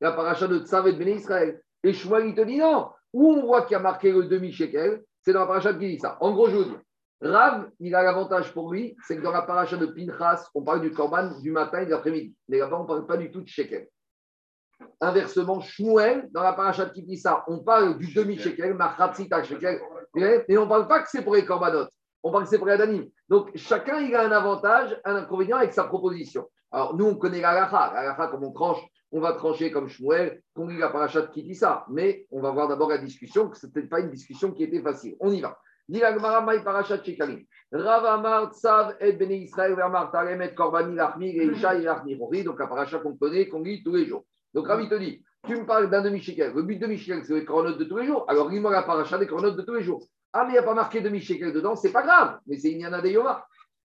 la 0.00 0.12
paracha 0.12 0.46
de 0.46 0.58
Tzavet 0.58 0.92
Ben 0.92 1.08
Israël. 1.08 1.60
Et 1.82 1.92
Shmuel, 1.92 2.28
il 2.28 2.34
te 2.34 2.42
dit 2.42 2.58
non. 2.58 2.88
Où 3.12 3.32
on 3.32 3.46
voit 3.46 3.62
qu'il 3.62 3.76
a 3.76 3.80
marqué 3.80 4.12
le 4.12 4.24
demi-shekel, 4.24 5.02
c'est 5.22 5.32
dans 5.32 5.40
la 5.40 5.46
paracha 5.46 5.72
qui 5.74 5.96
dit. 5.96 6.02
En 6.20 6.32
gros, 6.32 6.48
je 6.48 6.56
vous 6.56 6.64
dis, 6.64 6.76
Rav, 7.20 7.70
il 7.80 7.94
a 7.94 8.02
l'avantage 8.02 8.52
pour 8.52 8.72
lui, 8.72 8.94
c'est 9.06 9.16
que 9.16 9.22
dans 9.22 9.32
la 9.32 9.42
paracha 9.42 9.76
de 9.76 9.86
Pinchas, 9.86 10.48
on 10.54 10.62
parle 10.62 10.82
du 10.82 10.90
korban 10.90 11.30
du 11.40 11.50
matin 11.50 11.80
et 11.80 11.86
de 11.86 11.90
l'après-midi. 11.90 12.36
Mais 12.48 12.58
là-bas, 12.58 12.78
on 12.78 12.82
ne 12.82 12.86
parle 12.86 13.06
pas 13.06 13.16
du 13.16 13.30
tout 13.30 13.40
de 13.40 13.48
shekel. 13.48 13.88
Inversement, 15.00 15.60
Shmuel, 15.60 16.28
dans 16.32 16.42
la 16.42 16.52
paracha 16.52 16.86
qui 16.86 17.02
dit 17.02 17.16
ça, 17.16 17.44
on 17.48 17.60
parle 17.60 17.96
du 17.96 18.12
demi-shekel, 18.12 18.74
Machatzita 18.74 19.42
shekel, 19.42 19.80
et 20.48 20.58
on 20.58 20.64
ne 20.64 20.68
parle 20.68 20.86
pas 20.86 21.02
que 21.02 21.08
c'est 21.10 21.22
pour 21.22 21.34
les 21.34 21.46
corbanotes. 21.46 21.92
On 22.22 22.30
parle 22.30 22.44
que 22.44 22.50
c'est 22.50 22.58
pour 22.58 22.66
les 22.66 22.74
adanim. 22.74 23.06
Donc, 23.28 23.50
chacun, 23.56 24.00
il 24.00 24.14
a 24.14 24.22
un 24.22 24.32
avantage, 24.32 25.00
un 25.04 25.16
inconvénient 25.16 25.56
avec 25.56 25.72
sa 25.72 25.84
proposition. 25.84 26.46
Alors, 26.70 26.94
nous, 26.94 27.06
on 27.06 27.14
connaît 27.14 27.40
la 27.40 27.54
La 27.54 28.28
comme 28.28 28.44
on 28.44 28.52
tranche, 28.52 28.84
on 29.12 29.20
va 29.20 29.32
trancher 29.32 29.70
comme 29.70 29.88
Shmuel, 29.88 30.42
qu'on 30.54 30.66
lit 30.66 30.78
la 30.78 30.90
paracha 30.90 31.22
qui 31.28 31.42
dit 31.42 31.54
ça. 31.54 31.86
Mais 31.88 32.26
on 32.30 32.42
va 32.42 32.50
voir 32.50 32.68
d'abord 32.68 32.90
la 32.90 32.98
discussion, 32.98 33.48
que 33.48 33.56
ce 33.56 33.66
n'était 33.66 33.82
pas 33.82 34.00
une 34.00 34.10
discussion 34.10 34.52
qui 34.52 34.64
était 34.64 34.82
facile. 34.82 35.16
On 35.20 35.30
y 35.30 35.40
va. 35.40 35.56
Dit 35.88 36.00
la 36.00 36.12
Gemara, 36.14 36.40
Maï 36.40 36.62
parachat 36.64 37.02
Shekalim. 37.02 37.44
Rav 37.72 38.04
Amar, 38.04 38.52
Tsav, 38.52 38.96
Et 39.00 39.12
Bene 39.12 39.32
Israël, 39.32 39.74
Vermar, 39.74 40.10
Tarem, 40.10 40.42
Et 40.42 40.54
Korbani, 40.54 40.94
Lachmi, 40.94 41.36
et 41.36 42.44
Donc, 42.44 42.58
la 42.58 42.66
paracha 42.66 42.98
qu'on 42.98 43.16
connaît, 43.16 43.48
qu'on 43.48 43.62
lit 43.62 43.82
tous 43.84 43.94
les 43.94 44.06
jours. 44.06 44.24
Donc, 44.52 44.66
Ravi 44.66 44.88
te 44.88 44.94
dit, 44.94 45.22
tu 45.46 45.56
me 45.56 45.66
parles 45.66 45.88
d'un 45.90 46.02
demi-shekel. 46.02 46.52
Le 46.54 46.62
but 46.62 46.76
de 46.76 46.86
demi-shekel, 46.86 47.24
c'est 47.24 47.34
les 47.34 47.44
chronotes 47.44 47.78
de 47.78 47.84
tous 47.84 47.98
les 47.98 48.06
jours. 48.06 48.24
Alors, 48.28 48.48
lis-moi 48.48 48.72
la 48.72 48.82
paracha 48.82 49.18
des 49.18 49.26
chronotes 49.26 49.56
de 49.56 49.62
tous 49.62 49.74
les 49.74 49.82
jours. 49.82 50.04
Ah, 50.32 50.44
mais 50.44 50.50
il 50.50 50.52
n'y 50.52 50.58
a 50.58 50.62
pas 50.62 50.74
marqué 50.74 51.00
demi-shekel 51.00 51.52
dedans, 51.52 51.76
c'est 51.76 51.92
pas 51.92 52.02
grave. 52.02 52.38
Mais 52.46 52.58
c'est 52.58 52.70
Inyana 52.70 53.00
de 53.00 53.08
Yoma. 53.08 53.46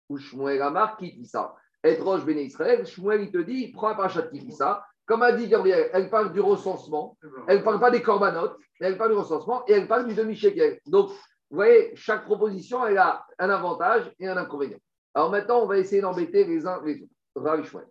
Ou 0.10 0.18
Shmuel 0.18 0.62
Amar 0.62 0.98
qui 0.98 1.14
dit 1.14 1.26
ça. 1.26 1.56
Et 1.84 1.96
Roche 1.96 2.26
Bene 2.26 2.40
Israël, 2.40 2.86
Shmuel, 2.86 3.22
il 3.22 3.32
te 3.32 3.38
dit, 3.38 3.72
prends 3.72 3.90
la 3.90 3.96
paracha 3.96 4.24
qui 4.24 4.40
dit 4.40 4.52
ça. 4.52 4.84
Comme 5.06 5.22
a 5.22 5.32
dit 5.32 5.48
Gabriel, 5.48 5.90
elle 5.94 6.10
parle 6.10 6.34
du 6.34 6.40
recensement, 6.40 7.16
elle 7.48 7.60
ne 7.60 7.64
parle 7.64 7.80
pas 7.80 7.92
des 7.92 8.02
corbanotes, 8.02 8.58
elle 8.80 8.98
parle 8.98 9.12
du 9.12 9.18
recensement 9.18 9.64
et 9.68 9.74
elle 9.74 9.88
parle 9.88 10.08
du 10.08 10.16
demi-shekel. 10.16 10.80
Donc, 10.88 11.12
vous 11.56 11.62
voyez, 11.62 11.96
chaque 11.96 12.26
proposition, 12.26 12.86
elle 12.86 12.98
a 12.98 13.26
un 13.40 13.50
avantage 13.50 14.12
et 14.20 14.28
un 14.28 14.36
inconvénient. 14.36 14.78
Alors 15.14 15.32
maintenant, 15.32 15.62
on 15.62 15.68
va 15.68 15.78
essayer 15.78 16.02
d'embêter 16.02 16.44
les 16.44 16.68
uns 16.68 16.82
les 16.84 17.02
autres. 17.02 17.86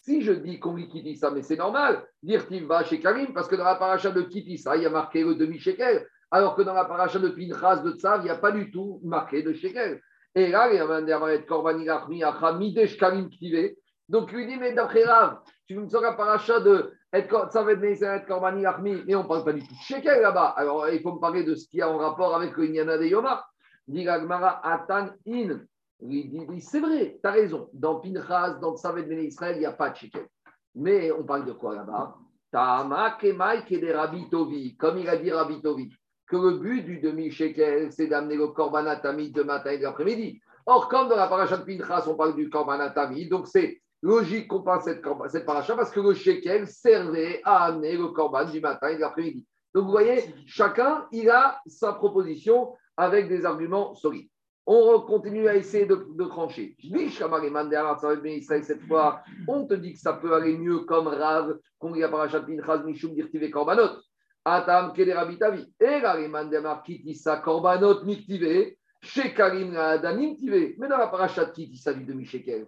Si 0.00 0.20
je 0.20 0.32
dis 0.32 0.60
qu'on 0.60 0.76
lit 0.76 1.02
dit 1.02 1.16
ça, 1.16 1.30
mais 1.30 1.40
c'est 1.40 1.56
normal, 1.56 2.06
dire 2.22 2.46
qu'il 2.46 2.66
va 2.66 2.84
chez 2.84 3.00
Karim, 3.00 3.32
parce 3.32 3.48
que 3.48 3.56
dans 3.56 3.64
la 3.64 3.76
paracha 3.76 4.10
de 4.10 4.28
ça, 4.58 4.76
il 4.76 4.82
y 4.82 4.86
a 4.86 4.90
marqué 4.90 5.24
le 5.24 5.34
demi-shekel, 5.34 6.06
alors 6.30 6.56
que 6.56 6.60
dans 6.62 6.74
la 6.74 6.84
paracha 6.84 7.18
de 7.18 7.30
Pinchas 7.30 7.78
de 7.78 7.92
Tzav, 7.92 8.20
il 8.20 8.24
n'y 8.24 8.30
a 8.30 8.36
pas 8.36 8.52
du 8.52 8.70
tout 8.70 9.00
marqué 9.02 9.42
de 9.42 9.54
shekel. 9.54 10.02
Et 10.34 10.48
là, 10.48 10.70
il 10.70 10.76
y 10.76 10.78
a 10.78 11.38
Korbani 11.38 11.88
Rachmi, 11.88 12.22
Midesh 12.58 12.98
Karim 12.98 13.30
Ktive. 13.30 13.76
Donc, 14.10 14.30
lui 14.30 14.46
dit, 14.46 14.58
mais 14.58 14.74
d'après 14.74 15.04
Rav, 15.04 15.38
tu 15.66 15.78
me 15.78 15.88
sors 15.88 16.02
la 16.02 16.12
paracha 16.12 16.60
de 16.60 16.92
Mais 17.14 19.14
on 19.14 19.22
ne 19.22 19.28
parle 19.28 19.44
pas 19.44 19.52
du 19.52 19.62
tout 19.62 19.72
de 19.72 19.80
shekel 19.80 20.20
là-bas. 20.20 20.54
Alors, 20.56 20.88
il 20.88 21.00
faut 21.00 21.12
me 21.12 21.20
parler 21.20 21.44
de 21.44 21.54
ce 21.54 21.68
qui 21.68 21.80
a 21.80 21.88
en 21.88 21.98
rapport 21.98 22.34
avec 22.34 22.56
le 22.56 22.66
Inyana 22.66 22.98
de 22.98 23.04
Yoma. 23.04 23.46
Dit 23.86 24.08
Atan 24.08 25.10
In. 25.28 25.60
Il 26.00 26.60
c'est 26.60 26.80
vrai, 26.80 27.18
tu 27.22 27.28
as 27.28 27.30
raison. 27.30 27.70
Dans 27.72 28.00
Pinchas, 28.00 28.54
dans 28.54 28.76
Tzavet 28.76 29.04
Ben 29.04 29.20
Israël, 29.20 29.54
il 29.56 29.60
n'y 29.60 29.66
a 29.66 29.72
pas 29.72 29.90
de 29.90 29.96
shekel. 29.96 30.26
Mais 30.74 31.12
on 31.12 31.22
parle 31.22 31.44
de 31.44 31.52
quoi 31.52 31.76
là-bas? 31.76 32.16
Tama 32.50 33.16
Kemai 33.20 33.64
Kede 33.64 33.94
Rabitovi, 33.94 34.76
comme 34.76 34.98
il 34.98 35.08
a 35.08 35.16
dit 35.16 35.30
Rabitovi 35.30 35.94
que 36.26 36.36
le 36.36 36.58
but 36.58 36.82
du 36.82 36.98
demi-shekel, 36.98 37.92
c'est 37.92 38.08
d'amener 38.08 38.36
le 38.36 38.48
korban 38.48 38.84
tamid 39.00 39.32
de 39.32 39.42
matin 39.42 39.70
et 39.70 39.78
de 39.78 39.84
l'après-midi. 39.84 40.40
Or, 40.66 40.88
comme 40.88 41.08
dans 41.08 41.16
la 41.16 41.28
paracha 41.28 41.58
de 41.58 41.64
Pinchas, 41.64 42.06
on 42.08 42.16
parle 42.16 42.34
du 42.34 42.50
korban 42.50 42.90
tamid, 42.90 43.28
donc 43.28 43.46
c'est 43.46 43.83
logique 44.04 44.48
qu'on 44.48 44.60
parle 44.60 44.82
cette, 44.82 45.02
cette 45.28 45.46
paracha 45.46 45.74
parce 45.74 45.90
que 45.90 46.00
le 46.00 46.12
shekel 46.12 46.68
servait 46.68 47.40
à 47.42 47.64
amener 47.64 47.96
le 47.96 48.08
korban 48.08 48.44
du 48.44 48.60
matin 48.60 48.88
et 48.88 48.96
de 48.96 49.00
l'après-midi. 49.00 49.46
Donc, 49.74 49.86
vous 49.86 49.90
voyez, 49.90 50.22
chacun, 50.46 51.06
il 51.10 51.30
a 51.30 51.58
sa 51.66 51.94
proposition 51.94 52.74
avec 52.98 53.28
des 53.28 53.46
arguments 53.46 53.94
solides. 53.94 54.28
On 54.66 55.00
continue 55.00 55.48
à 55.48 55.56
essayer 55.56 55.86
de, 55.86 56.06
de 56.16 56.24
trancher. 56.24 56.76
Cette 58.62 58.82
fois, 58.82 59.22
on 59.48 59.66
te 59.66 59.74
dit 59.74 59.94
que 59.94 59.98
ça 59.98 60.12
peut 60.12 60.34
aller 60.34 60.56
mieux 60.56 60.80
comme 60.80 61.08
Rav, 61.08 61.58
qu'on 61.78 61.90
dit 61.90 62.00
la 62.00 62.08
paracha 62.08 62.40
de 62.40 62.46
Pinchas, 62.46 62.82
Mishum, 62.84 63.14
Dirtive, 63.14 63.50
Korbanot. 63.50 64.00
Atam 64.44 64.92
Rabitavi. 64.96 65.64
Et 65.80 66.00
la 66.00 66.12
Rimandemar 66.12 66.82
Kitissa 66.82 67.38
Korbanot 67.38 68.04
Miktive, 68.04 68.74
chez 69.02 69.34
Karim 69.34 69.74
Adanim 69.76 70.36
Tive. 70.36 70.74
Mais 70.78 70.88
dans 70.88 70.98
la 70.98 71.08
paracha 71.08 71.46
Kitissa 71.46 71.92
du 71.92 72.04
demi-shekel, 72.04 72.66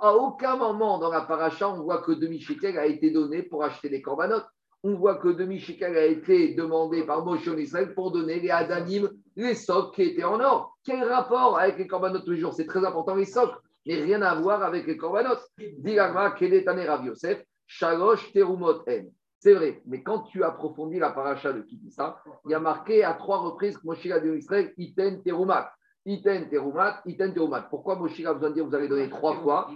à 0.00 0.12
aucun 0.14 0.56
moment 0.56 0.98
dans 0.98 1.10
la 1.10 1.22
paracha, 1.22 1.68
on 1.68 1.82
voit 1.82 2.02
que 2.02 2.12
demi-shekel 2.12 2.78
a 2.78 2.86
été 2.86 3.10
donné 3.10 3.42
pour 3.42 3.64
acheter 3.64 3.88
des 3.88 4.02
korbanot. 4.02 4.42
On 4.82 4.94
voit 4.94 5.16
que 5.16 5.28
demi-shekel 5.28 5.96
a 5.96 6.04
été 6.04 6.54
demandé 6.54 7.04
par 7.04 7.24
Moshe 7.24 7.46
Israël 7.46 7.94
pour 7.94 8.12
donner 8.12 8.38
les 8.40 8.50
Adanim, 8.50 9.08
les 9.34 9.54
socs 9.54 9.94
qui 9.94 10.02
étaient 10.02 10.24
en 10.24 10.40
or. 10.40 10.76
Quel 10.84 11.02
rapport 11.04 11.58
avec 11.58 11.78
les 11.78 11.86
korbanot 11.86 12.20
toujours 12.20 12.54
C'est 12.54 12.66
très 12.66 12.84
important, 12.84 13.14
les 13.14 13.24
socs, 13.24 13.54
mais 13.86 13.94
rien 13.94 14.22
à 14.22 14.34
voir 14.34 14.62
avec 14.62 14.86
les 14.86 14.96
korbanot. 14.96 15.38
Dilagma, 15.58 16.28
Rav 16.28 17.04
Yosef, 17.06 17.42
Shalosh 17.66 18.32
Terumot 18.32 18.82
En. 18.88 19.06
C'est 19.38 19.54
vrai, 19.54 19.82
mais 19.86 20.02
quand 20.02 20.20
tu 20.20 20.42
approfondis 20.42 20.98
la 20.98 21.10
paracha 21.10 21.52
de 21.52 21.60
Kitissa, 21.60 22.18
il 22.46 22.52
y 22.52 22.54
a 22.54 22.60
marqué 22.60 23.04
à 23.04 23.12
trois 23.12 23.38
reprises 23.38 23.76
que 23.76 23.86
Moshe 23.86 24.04
Israël, 24.04 24.72
Iten 24.78 25.22
Terumat. 25.22 25.70
Iten 26.06 26.48
Terumat, 26.50 27.02
Iten 27.06 27.32
Terumat. 27.32 27.62
Pourquoi 27.70 27.96
Moshe 27.96 28.20
a 28.24 28.34
besoin 28.34 28.50
de 28.50 28.54
dire, 28.54 28.66
vous 28.66 28.74
allez 28.74 28.88
donner 28.88 29.08
trois 29.08 29.36
fois 29.40 29.70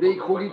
Veikroli. 0.00 0.50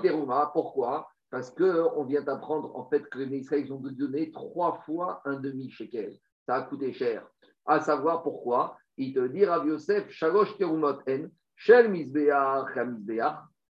Pourquoi? 0.54 1.08
Parce 1.30 1.52
qu'on 1.52 2.04
vient 2.06 2.24
d'apprendre 2.24 2.76
en 2.76 2.86
fait 2.89 3.08
que 3.10 3.20
les 3.20 3.38
Israéliens 3.38 3.76
ont 3.76 3.80
donné 3.80 4.32
trois 4.32 4.82
fois 4.86 5.22
un 5.26 5.39
demi-shekel. 5.39 6.18
Ça 6.46 6.56
a 6.56 6.62
coûté 6.63 6.92
cher. 6.94 7.28
À 7.65 7.80
savoir 7.80 8.24
pourquoi? 8.24 8.76
Il 8.98 9.13
te 9.13 9.28
dit, 9.28 9.46
Rav 9.46 9.68
Yosef, 9.68 10.10
Shalosh 10.10 10.58
Terumot 10.58 11.00
En, 11.08 11.28
Shel 11.56 11.89
Mizbeach, 11.89 12.76
Mizbeach, 12.76 13.36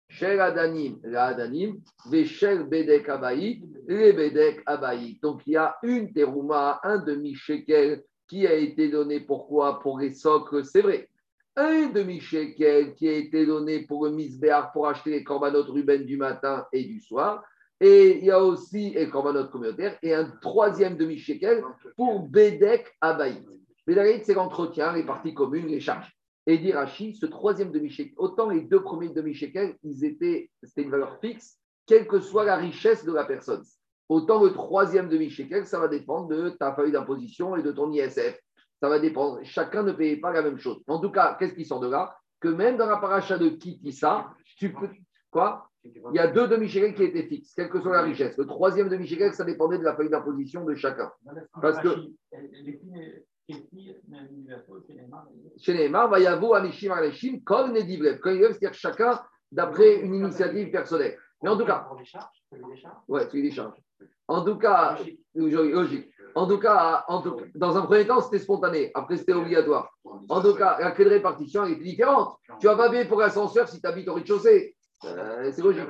Shel 0.08 0.40
Adanim, 0.40 1.00
la 1.04 1.26
Adanim, 1.28 1.82
Veshel 2.10 2.64
Bedek 2.64 3.10
Abaï, 3.10 3.62
les 3.88 4.14
Bedek 4.14 4.64
Abaï. 4.66 5.20
Donc 5.22 5.42
il 5.46 5.54
y 5.54 5.58
a 5.58 5.76
une 5.84 6.14
terouma, 6.14 6.80
un 6.84 6.98
demi-shekel 7.00 8.04
qui 8.28 8.48
a 8.48 8.54
été 8.54 8.90
donné 8.90 9.20
pourquoi? 9.20 9.80
Pour 9.82 10.00
les 10.00 10.12
socles, 10.12 10.64
c'est 10.64 10.82
vrai. 10.82 11.10
Un 11.56 11.88
demi-shekel 11.88 12.96
qui 12.96 13.08
a 13.08 13.14
été 13.14 13.46
donné 13.46 13.86
pour 13.86 14.06
le 14.06 14.12
misbéar 14.12 14.72
pour 14.72 14.88
acheter 14.88 15.12
les 15.12 15.24
corbanotes 15.24 15.70
Ruben 15.70 16.06
du 16.06 16.18
matin 16.18 16.66
et 16.72 16.84
du 16.84 17.00
soir. 17.00 17.44
Et 17.80 18.20
il 18.20 18.26
y 18.26 18.32
a 18.32 18.42
aussi 18.42 18.92
les 18.92 19.10
corbanotes 19.10 19.52
communautaires 19.52 19.98
et 20.04 20.14
un 20.14 20.26
troisième 20.42 20.98
demi-shekel 20.98 21.64
pour 21.98 22.28
Bedek 22.30 22.96
Abaït. 23.02 23.44
Bedek, 23.88 24.24
c'est 24.24 24.36
l'entretien, 24.36 24.94
les 24.94 25.04
parties 25.04 25.34
communes, 25.34 25.68
les 25.68 25.80
charges. 25.80 26.16
Et 26.48 26.58
d'Irachi, 26.58 27.16
ce 27.16 27.26
troisième 27.26 27.72
demi-shekel, 27.72 28.14
autant 28.18 28.50
les 28.50 28.62
deux 28.62 28.82
premiers 28.82 29.10
demi-shekels, 29.10 29.76
ils 29.84 30.06
étaient, 30.06 30.50
c'était 30.64 30.84
une 30.84 30.92
valeur 30.92 31.20
fixe, 31.20 31.58
quelle 31.86 32.08
que 32.08 32.20
soit 32.20 32.46
la 32.46 32.56
richesse 32.56 33.04
de 33.04 33.12
la 33.12 33.26
personne. 33.26 33.64
Autant 34.10 34.44
le 34.44 34.52
troisième 34.52 35.10
demi-shekel, 35.10 35.66
ça 35.66 35.80
va 35.80 35.88
dépendre 35.88 36.28
de 36.28 36.50
ta 36.50 36.74
feuille 36.74 36.92
d'imposition 36.92 37.56
et 37.56 37.64
de 37.64 37.72
ton 37.72 37.92
ISF. 37.92 38.40
Ça 38.82 38.89
va 38.89 39.00
dépendre. 39.00 39.39
Chacun 39.44 39.84
ne 39.84 39.91
paye 39.91 40.17
pas 40.17 40.34
la 40.34 40.41
même 40.41 40.58
chose. 40.58 40.82
En 40.88 41.00
tout 41.00 41.12
cas, 41.12 41.36
qu'est-ce 41.39 41.54
qui 41.54 41.65
sort 41.65 41.80
de 41.80 41.88
là? 41.88 42.15
Que 42.39 42.48
même 42.48 42.78
dans 42.78 42.88
la 42.88 42.98
paracha 42.98 43.38
de 43.38 43.50
Kitissa, 43.50 44.34
tu 44.58 44.74
peux. 44.74 44.89
Quoi? 45.30 45.70
Il 45.84 46.15
y 46.15 46.20
a 46.20 46.28
deux 46.28 46.48
demi-shekels 46.48 46.96
qui 46.96 47.04
étaient 47.04 47.28
fixes, 47.28 47.54
quelle 47.56 47.70
que 47.70 47.80
soit 47.80 47.94
la 47.94 48.02
richesse. 48.02 48.38
Le 48.38 48.46
troisième 48.46 48.89
demi-shekel, 48.89 49.34
ça 49.34 49.44
dépendait 49.44 49.78
de 49.78 49.84
la 49.84 49.96
feuille 49.96 50.10
d'imposition 50.10 50.65
de 50.65 50.76
chacun. 50.76 51.12
Parce 51.62 51.80
que. 51.80 51.89
Chez 55.58 55.74
Neymar, 55.74 56.10
va 56.10 56.20
y 56.20 56.28
avoir 56.28 56.62
Anishim 56.62 56.91
Anishim, 56.91 57.41
comme 57.44 57.74
Nedivlev. 57.74 58.20
c'est-à-dire 58.24 58.74
chacun 58.74 59.22
d'après 59.52 60.02
une 60.02 60.15
initiative 60.15 60.72
personnelle. 60.72 61.17
Mais 61.44 61.50
en 61.50 61.58
tout 61.58 61.65
cas. 61.65 61.88
Ouais, 63.08 63.28
tu 63.28 63.38
les 63.38 63.50
décharges. 63.50 63.78
En 64.28 64.44
tout 64.46 64.58
cas, 64.58 64.98
logique. 65.36 66.11
En 66.36 66.48
tout 66.48 66.60
cas, 66.60 67.06
dans 67.56 67.78
un 67.78 67.82
premier 67.82 68.06
temps, 68.08 68.22
c'était 68.22 68.39
spontané. 68.39 68.91
Après, 68.94 69.17
c'était 69.17 69.34
obligatoire. 69.34 69.91
En 70.30 70.41
tout 70.41 70.56
cas, 70.56 70.78
la 70.80 70.91
clé 70.91 71.06
de 71.06 71.10
répartition 71.10 71.65
est 71.65 71.76
différente. 71.76 72.36
Tu 72.60 72.67
vas 72.67 72.76
pas 72.76 72.89
payer 72.89 73.06
pour 73.06 73.20
l'ascenseur 73.20 73.67
si 73.67 73.82
tu 73.82 73.88
habites 73.88 74.08
au 74.08 74.13
rez-de-chaussée. 74.13 74.76
Euh, 75.06 75.52
c'est 75.52 75.62
logique. 75.62 75.84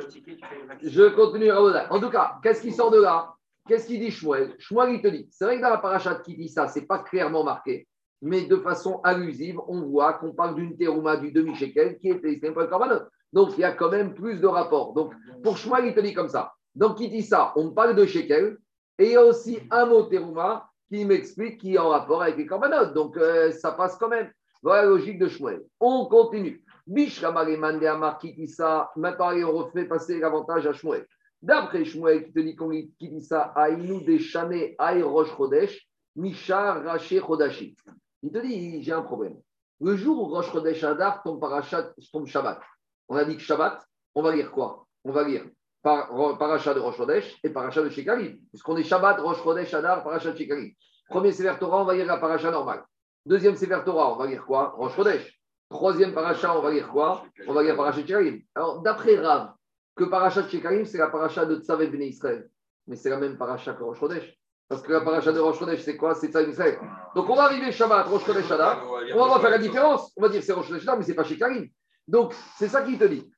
Je 0.81 1.09
continue 1.09 1.51
En 1.51 1.99
tout 1.99 2.09
cas, 2.09 2.35
qu'est-ce 2.41 2.61
qui 2.61 2.71
sort 2.71 2.91
de 2.91 3.01
là? 3.01 3.33
Qu'est-ce 3.67 3.85
qu'il 3.85 3.99
dit 3.99 4.11
Shmuel? 4.11 4.55
Shmuel, 4.57 4.95
il 4.95 5.01
te 5.01 5.07
dit 5.07 5.27
c'est 5.31 5.45
vrai 5.45 5.57
que 5.57 5.61
dans 5.61 5.69
la 5.69 5.77
parachat 5.77 6.15
qui 6.15 6.35
dit 6.35 6.49
ça, 6.49 6.67
ce 6.67 6.79
n'est 6.79 6.85
pas 6.85 6.99
clairement 6.99 7.43
marqué, 7.43 7.87
mais 8.21 8.41
de 8.45 8.55
façon 8.57 9.01
allusive, 9.03 9.59
on 9.67 9.81
voit 9.81 10.13
qu'on 10.13 10.33
parle 10.33 10.55
d'une 10.55 10.77
terouma 10.77 11.17
du 11.17 11.31
demi-shekel 11.31 11.97
qui 11.97 12.09
est 12.09 12.19
destinée 12.19 12.51
pour 12.51 12.63
le. 12.63 13.07
Donc, 13.33 13.51
il 13.57 13.61
y 13.61 13.63
a 13.63 13.71
quand 13.71 13.89
même 13.89 14.13
plus 14.13 14.39
de 14.41 14.47
rapports. 14.47 14.93
Donc, 14.93 15.13
pour 15.43 15.57
Shmuel, 15.57 15.85
il 15.85 15.93
te 15.93 15.99
dit 15.99 16.13
comme 16.13 16.27
ça. 16.27 16.53
Donc, 16.75 16.97
qui 16.97 17.09
dit 17.09 17.21
ça 17.21 17.53
On 17.55 17.71
parle 17.71 17.95
de 17.95 18.05
shekel 18.05 18.57
et 19.01 19.05
il 19.05 19.11
y 19.13 19.15
a 19.15 19.25
aussi 19.25 19.57
un 19.71 19.87
mot 19.87 20.03
terouma 20.03 20.69
qui 20.87 21.05
m'explique 21.05 21.59
qui 21.59 21.73
est 21.73 21.79
en 21.79 21.89
rapport 21.89 22.21
avec 22.21 22.37
les 22.37 22.45
korbanot. 22.45 22.93
Donc, 22.93 23.17
euh, 23.17 23.51
ça 23.51 23.71
passe 23.71 23.95
quand 23.97 24.09
même. 24.09 24.31
Voilà 24.61 24.83
la 24.83 24.89
logique 24.89 25.17
de 25.17 25.27
Shmuel. 25.27 25.63
On 25.79 26.05
continue. 26.05 26.63
qui 26.85 28.33
dit 28.33 28.47
ça. 28.47 28.91
Maintenant, 28.95 29.31
on 29.31 29.57
refait 29.57 29.85
passer 29.85 30.19
l'avantage 30.19 30.67
à 30.67 30.73
Shmuel. 30.73 31.07
D'après 31.41 31.83
Shmuel 31.83 32.25
qui 32.25 32.31
te 32.31 32.39
dit 32.41 32.55
qu'on 32.55 32.69
dit 32.69 33.21
ça, 33.21 33.51
Aïnou 33.55 34.01
des 34.01 34.19
Chané 34.19 34.75
Aï 34.77 35.01
Rosh 35.01 35.35
Chodesh, 35.35 35.87
Mishar 36.15 36.83
Raché 36.83 37.19
Chodashi. 37.19 37.75
Il 38.21 38.31
te 38.31 38.37
dit, 38.37 38.83
j'ai 38.83 38.91
un 38.91 39.01
problème. 39.01 39.37
Le 39.79 39.95
jour 39.95 40.21
où 40.21 40.25
Rosh 40.27 40.53
Adar 40.83 41.23
tombe, 41.23 41.39
parachat, 41.39 41.91
tombe 42.13 42.27
Shabbat, 42.27 42.61
on 43.09 43.15
a 43.15 43.25
dit 43.25 43.35
que 43.35 43.41
Shabbat, 43.41 43.83
on 44.13 44.21
va 44.21 44.35
lire 44.35 44.51
quoi? 44.51 44.85
On 45.03 45.11
va 45.11 45.23
lire 45.27 45.45
par, 45.81 46.37
parachat 46.37 46.73
de 46.73 46.79
Rosh 46.79 46.97
Chodesh 46.97 47.37
et 47.43 47.49
parachat 47.49 47.81
de 47.81 47.89
Shekalim. 47.89 48.37
Puisqu'on 48.49 48.77
est 48.77 48.83
Shabbat, 48.83 49.19
Rosh 49.19 49.43
Chodesh 49.43 49.73
Adar, 49.73 50.03
parachat 50.03 50.31
de 50.31 50.37
Shekalim. 50.37 50.71
Premier 51.09 51.31
Sefer 51.31 51.55
Torah, 51.59 51.81
on 51.81 51.85
va 51.85 51.93
lire 51.93 52.05
la 52.05 52.17
paracha 52.17 52.51
normale. 52.51 52.83
Deuxième 53.25 53.55
Sefer 53.55 53.79
Torah, 53.83 54.13
on 54.13 54.15
va 54.15 54.27
lire 54.27 54.45
quoi? 54.45 54.73
Rosh 54.77 54.95
Chodesh. 54.95 55.39
Troisième 55.69 56.13
paracha, 56.13 56.57
on 56.57 56.61
va 56.61 56.71
lire 56.71 56.89
quoi? 56.89 57.23
On 57.47 57.53
va 57.53 57.63
lire 57.63 57.75
parachat 57.75 58.01
de 58.01 58.07
Shekalim. 58.07 58.41
Alors, 58.55 58.81
d'après 58.81 59.17
Rav, 59.17 59.53
que 59.95 60.05
Parachat 60.05 60.47
Shekarim, 60.47 60.85
c'est 60.85 60.97
la 60.97 61.07
paracha 61.07 61.45
de 61.45 61.57
Tzavet 61.57 61.87
Bnei 61.87 62.09
Israël. 62.09 62.49
Mais 62.87 62.95
c'est 62.95 63.09
la 63.09 63.17
même 63.17 63.37
paracha 63.37 63.73
que 63.73 63.83
Rosh 63.83 63.99
Chodesh. 63.99 64.37
Parce 64.67 64.81
que 64.81 64.91
la 64.93 65.01
paracha 65.01 65.31
de 65.31 65.39
Rosh 65.39 65.59
Chodesh, 65.59 65.81
c'est 65.81 65.97
quoi? 65.97 66.15
C'est 66.15 66.29
Tzavet 66.29 66.51
Israël. 66.51 66.79
Donc 67.15 67.29
on 67.29 67.35
va 67.35 67.43
arriver 67.43 67.71
Shabbat, 67.71 68.07
Rosh 68.07 68.25
Chodesh, 68.25 68.49
Adar. 68.51 68.83
On 69.15 69.27
va 69.27 69.39
faire 69.39 69.49
la 69.49 69.57
différence. 69.57 70.11
On 70.15 70.21
va 70.21 70.29
dire 70.29 70.41
c'est 70.41 70.53
Rosh 70.53 70.67
Chodesh, 70.67 70.85
mais 70.97 71.03
c'est 71.03 71.13
pas 71.13 71.23
Shekarim. 71.23 71.67
Donc 72.07 72.33
c'est 72.57 72.67
ça 72.67 72.81
qu'il 72.81 72.97
te 72.97 73.03
dit. 73.03 73.29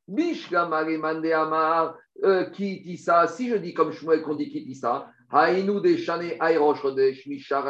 Amar, 1.33 1.95
euh, 2.23 2.45
qui 2.51 2.81
dit 2.81 2.97
ça 2.97 3.27
Si 3.27 3.49
je 3.49 3.55
dis 3.55 3.73
comme 3.73 3.91
Shmuel 3.91 4.21
qu'on 4.21 4.35
dit 4.35 4.49
qui 4.49 4.63
dit 4.63 4.75
ça, 4.75 5.07
Haïnou 5.31 5.79
de 5.79 5.95
Shane 5.95 6.33
Hay 6.39 6.57
Rosh 6.57 6.81
Chodesh, 6.81 7.25
Mishar. 7.27 7.65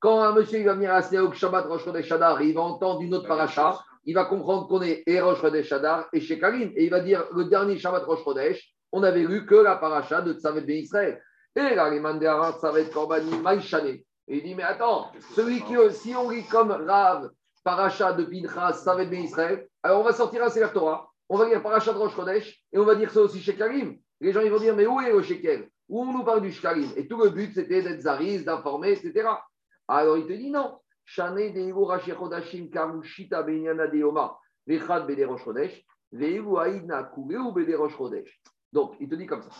Quand 0.00 0.20
un 0.20 0.34
monsieur 0.34 0.58
il 0.58 0.66
va 0.66 0.74
venir 0.74 0.92
à 0.92 1.02
Shabbat, 1.02 1.66
Rosh 1.66 1.84
Chodesh, 1.84 2.10
Adar, 2.12 2.42
il 2.42 2.54
va 2.54 2.62
entendre 2.62 3.00
une 3.00 3.14
autre 3.14 3.28
paracha 3.28 3.78
il 4.06 4.14
va 4.14 4.24
comprendre 4.24 4.68
qu'on 4.68 4.82
est 4.82 5.02
et 5.06 5.20
Rosh 5.20 5.40
Chodesh 5.40 5.72
Adar 5.72 6.08
et 6.12 6.20
chez. 6.20 6.34
Et 6.34 6.84
il 6.84 6.90
va 6.90 7.00
dire 7.00 7.24
le 7.34 7.44
dernier 7.44 7.78
Shabbat 7.78 8.04
Rosh 8.04 8.22
Chodesh, 8.22 8.74
on 8.92 9.02
avait 9.02 9.24
lu 9.24 9.46
que 9.46 9.54
la 9.54 9.76
paracha 9.76 10.20
de 10.20 10.34
Tzavet 10.34 10.60
Ben 10.60 10.76
Israël. 10.76 11.22
Et 11.56 11.74
là, 11.74 11.88
les 11.90 12.00
Mandéarat, 12.00 12.58
Tzavet 12.60 12.90
Korbani, 12.90 13.38
Maïchane. 13.38 13.86
Et 13.86 14.04
il 14.38 14.42
dit, 14.42 14.54
mais 14.54 14.62
attends, 14.62 15.10
celui 15.34 15.62
qui, 15.62 15.74
si 15.90 16.14
on 16.14 16.30
lit 16.30 16.44
comme 16.44 16.70
Rav, 16.70 17.30
paracha 17.62 18.12
de 18.12 18.24
Pinchas, 18.24 18.82
Tzavet 18.82 19.06
Ben 19.06 19.22
Israël, 19.22 19.66
alors 19.82 20.00
on 20.00 20.04
va 20.04 20.12
sortir 20.12 20.44
un 20.44 20.50
Sefer 20.50 20.72
Torah, 20.72 21.08
on 21.28 21.36
va 21.38 21.48
lire 21.48 21.62
paracha 21.62 21.92
de 21.92 21.98
Rosh 21.98 22.14
Chodesh 22.14 22.64
et 22.72 22.78
on 22.78 22.84
va 22.84 22.94
dire 22.94 23.10
ça 23.10 23.20
aussi 23.20 23.40
chez 23.40 23.56
Karim. 23.56 23.96
Les 24.20 24.32
gens 24.32 24.40
ils 24.40 24.50
vont 24.50 24.58
dire, 24.58 24.74
mais 24.74 24.86
où 24.86 25.00
est 25.00 25.12
le 25.12 25.22
Shekel? 25.22 25.68
Où 25.88 26.02
on 26.02 26.12
nous 26.12 26.24
parle 26.24 26.42
du 26.42 26.52
Shekarim 26.52 26.90
Et 26.96 27.06
tout 27.06 27.18
le 27.22 27.30
but, 27.30 27.52
c'était 27.52 27.82
d'être 27.82 28.00
Zaris, 28.00 28.44
d'informer, 28.44 28.92
etc. 28.92 29.28
Alors 29.86 30.16
il 30.16 30.26
te 30.26 30.32
dit 30.32 30.50
non. 30.50 30.78
Shane 31.04 31.52
Karushita 32.72 33.42
Benyana 33.42 33.86
Vechad 34.66 35.06
Bederosh 35.06 35.44
Chodesh, 35.44 35.84
Aïdna 36.12 37.12
Bederosh 37.54 37.96
Chodesh? 37.96 38.40
Donc, 38.72 38.96
il 38.98 39.08
te 39.08 39.14
dit 39.14 39.26
comme 39.26 39.42
ça. 39.42 39.50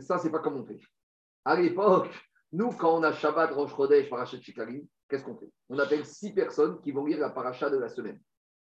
Ça, 0.00 0.18
c'est 0.18 0.30
pas 0.30 0.38
comme 0.38 0.56
on 0.56 0.64
fait. 0.64 0.80
À 1.44 1.60
l'époque, 1.60 2.08
nous, 2.52 2.70
quand 2.70 2.98
on 2.98 3.02
a 3.02 3.12
Shabbat 3.12 3.52
Rosh 3.52 3.74
Chodesh, 3.74 4.08
Parashat 4.08 4.40
Shikarim, 4.40 4.86
qu'est-ce 5.08 5.24
qu'on 5.24 5.36
fait? 5.36 5.50
On 5.68 5.78
appelle 5.78 6.06
six 6.06 6.32
personnes 6.32 6.80
qui 6.80 6.92
vont 6.92 7.04
lire 7.04 7.18
la 7.18 7.30
paracha 7.30 7.68
de 7.68 7.78
la 7.78 7.88
semaine. 7.88 8.20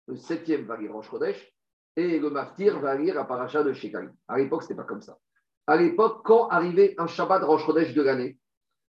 Le 0.09 0.17
septième 0.17 0.67
va 0.67 0.77
lire 0.77 0.93
Rosh 0.93 1.09
Chodesh 1.09 1.53
et 1.97 2.19
le 2.19 2.31
Maftir 2.31 2.81
va 2.81 2.95
lire 2.95 3.15
la 3.15 3.25
paracha 3.25 3.63
de 3.63 3.73
Shikarim. 3.73 4.13
À 4.29 4.39
l'époque, 4.39 4.63
ce 4.63 4.69
n'était 4.69 4.77
pas 4.77 4.85
comme 4.85 5.03
ça. 5.03 5.19
À 5.67 5.77
l'époque, 5.77 6.23
quand 6.25 6.49
arrivait 6.49 6.95
un 6.99 7.07
Shabbat 7.07 7.43
Rosh 7.45 7.67
de 7.67 8.03
l'année, 8.03 8.39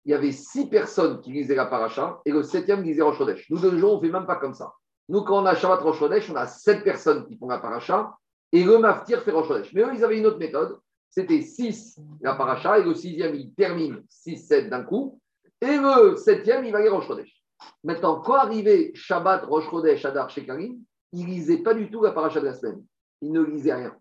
il 0.05 0.11
y 0.11 0.15
avait 0.15 0.33
six 0.33 0.69
personnes 0.69 1.21
qui 1.21 1.33
lisaient 1.33 1.55
la 1.55 1.67
paracha 1.67 2.21
et 2.25 2.33
le 2.33 2.43
septième 2.43 2.83
lisait 2.83 3.03
Rosh. 3.03 3.19
Nous, 3.51 3.59
de 3.59 3.71
nos 3.71 3.79
jours, 3.79 3.93
on 3.95 3.97
ne 3.97 4.07
fait 4.07 4.13
même 4.13 4.27
pas 4.27 4.37
comme 4.37 4.55
ça. 4.55 4.73
Nous, 5.09 5.23
quand 5.23 5.43
on 5.43 5.47
a 5.47 5.55
Shabbat 5.55 5.81
Rosh 5.81 6.03
on 6.03 6.37
a 6.37 6.47
sept 6.47 6.85
personnes 6.85 7.27
qui 7.27 7.37
font 7.37 7.49
la 7.49 7.59
paracha 7.59 8.15
et 8.53 8.65
le 8.65 8.79
maftir 8.79 9.23
fait 9.23 9.31
Rosh. 9.31 9.73
Mais 9.75 9.83
eux, 9.83 9.91
ils 9.95 10.05
avaient 10.05 10.19
une 10.19 10.27
autre 10.27 10.39
méthode. 10.39 10.79
C'était 11.11 11.43
six 11.43 11.99
la 12.21 12.35
paracha 12.35 12.79
et 12.79 12.85
le 12.85 12.95
sixième, 12.95 13.35
il 13.35 13.53
termine 13.55 14.03
six, 14.09 14.39
sept 14.39 14.71
d'un 14.71 14.83
coup. 14.83 15.21
Et 15.61 15.77
le 15.77 16.17
septième, 16.17 16.65
il 16.65 16.73
va 16.73 16.81
lire 16.81 16.95
Rosh 16.95 17.07
Chodesh. 17.07 17.43
Maintenant, 17.85 18.21
quand 18.21 18.35
arrivait 18.35 18.93
Shabbat 18.95 19.45
Rosh 19.45 19.69
Chodesh 19.71 20.05
Adar 20.05 20.31
Shekarim, 20.31 20.79
ils 21.13 21.25
ne 21.25 21.31
lisaient 21.31 21.59
pas 21.59 21.75
du 21.75 21.91
tout 21.91 22.03
la 22.03 22.13
paracha 22.13 22.41
de 22.41 22.47
la 22.47 22.55
semaine. 22.55 22.83
Ils 23.21 23.33
ne 23.33 23.43
lisaient 23.43 23.75
rien. 23.75 23.97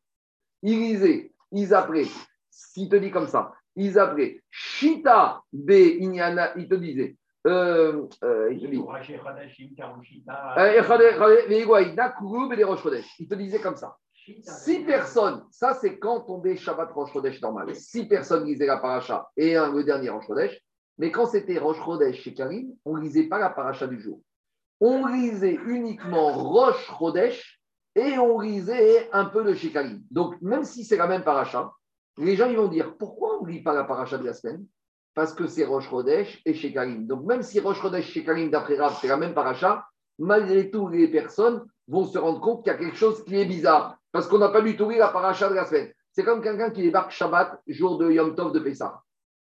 Ils 0.64 0.80
lisaient, 0.80 1.34
ils 1.52 1.74
appelaient. 1.74 2.08
S'il 2.50 2.90
te 2.90 2.96
dit 2.96 3.12
comme 3.12 3.28
ça, 3.28 3.54
ils 3.76 3.98
appelaient 3.98 4.42
Shita 4.50 5.42
Be 5.52 6.00
Inyana, 6.00 6.58
ils 6.58 6.68
te 6.68 6.76
disaient. 6.76 7.16
Euh, 7.48 8.08
euh, 8.24 8.54
il 8.54 8.62
te 8.62 8.68
dit. 8.68 8.78
Il 13.20 13.28
te 13.28 13.36
disait 13.36 13.60
comme 13.60 13.76
ça. 13.76 13.98
Six 14.44 14.82
personnes, 14.86 15.44
ça 15.50 15.74
c'est 15.74 15.98
quand 15.98 16.22
tombait 16.22 16.56
Shabbat 16.56 16.92
Rosh 16.92 17.12
Chodesh 17.12 17.42
normal. 17.42 17.76
Six 17.76 18.06
personnes 18.06 18.46
lisaient 18.46 18.68
la 18.68 18.78
paracha 18.78 19.28
et 19.36 19.56
un, 19.56 19.74
le 19.74 19.84
dernier 19.84 20.10
Rosh 20.10 20.28
Chodesh. 20.28 20.62
Mais 21.00 21.10
quand 21.10 21.26
c'était 21.26 21.58
Rosh 21.58 21.84
Chodesh 21.84 22.22
chez 22.22 22.34
Karim, 22.36 22.76
on 22.86 22.98
ne 22.98 23.02
lisait 23.02 23.28
pas 23.28 23.40
la 23.40 23.50
paracha 23.50 23.88
du 23.88 24.00
jour. 24.00 24.22
On 24.82 25.06
lisait 25.06 25.60
uniquement 25.68 26.34
Rosh 26.34 26.92
Chodesh 26.98 27.62
et 27.96 28.18
on 28.18 28.40
lisait 28.40 29.10
un 29.14 29.26
peu 29.26 29.44
de 29.44 29.54
chez 29.54 29.72
Karim. 29.72 30.02
Donc 30.10 30.42
même 30.42 30.64
si 30.64 30.84
c'est 30.84 30.98
la 30.98 31.06
même 31.06 31.24
paracha, 31.24 31.72
les 32.18 32.36
gens 32.36 32.50
ils 32.50 32.58
vont 32.58 32.68
dire 32.68 32.98
pourquoi 32.98 33.40
on 33.40 33.46
ne 33.46 33.52
lit 33.52 33.62
pas 33.62 33.74
la 33.74 33.84
paracha 33.84 34.18
de 34.18 34.26
la 34.26 34.34
semaine? 34.34 34.66
Parce 35.14 35.34
que 35.34 35.46
c'est 35.46 35.66
Roche 35.66 35.88
Rodesh 35.88 36.42
et 36.46 36.54
Shekarim. 36.54 37.06
Donc 37.06 37.26
même 37.26 37.44
si 37.44 37.60
Roche 37.60 37.80
Rodesh 37.80 38.10
et 38.10 38.12
Shekarim, 38.12 38.50
d'après 38.50 38.76
Rav, 38.76 38.98
c'est 39.00 39.08
la 39.08 39.18
même 39.18 39.36
paracha, 39.36 39.86
malgré 40.18 40.72
tout, 40.72 40.88
les 40.88 41.08
personnes 41.10 41.64
vont 41.88 42.06
se 42.06 42.18
rendre 42.18 42.40
compte 42.40 42.64
qu'il 42.64 42.72
y 42.72 42.76
a 42.76 42.80
quelque 42.80 42.98
chose 42.98 43.24
qui 43.26 43.36
est 43.36 43.46
bizarre. 43.46 43.98
Parce 44.12 44.28
qu'on 44.28 44.40
n'a 44.40 44.50
pas 44.50 44.62
du 44.62 44.76
tout 44.76 44.90
la 44.90 45.10
paracha 45.10 45.48
de 45.50 45.54
la 45.54 45.66
semaine. 45.66 45.92
C'est 46.12 46.24
comme 46.24 46.42
quelqu'un 46.42 46.72
qui 46.72 46.82
débarque 46.82 47.12
Shabbat, 47.12 47.62
jour 47.68 47.98
de 47.98 48.10
Yom 48.10 48.36
Tov 48.36 48.52
de 48.52 48.60
Pessah. 48.60 49.02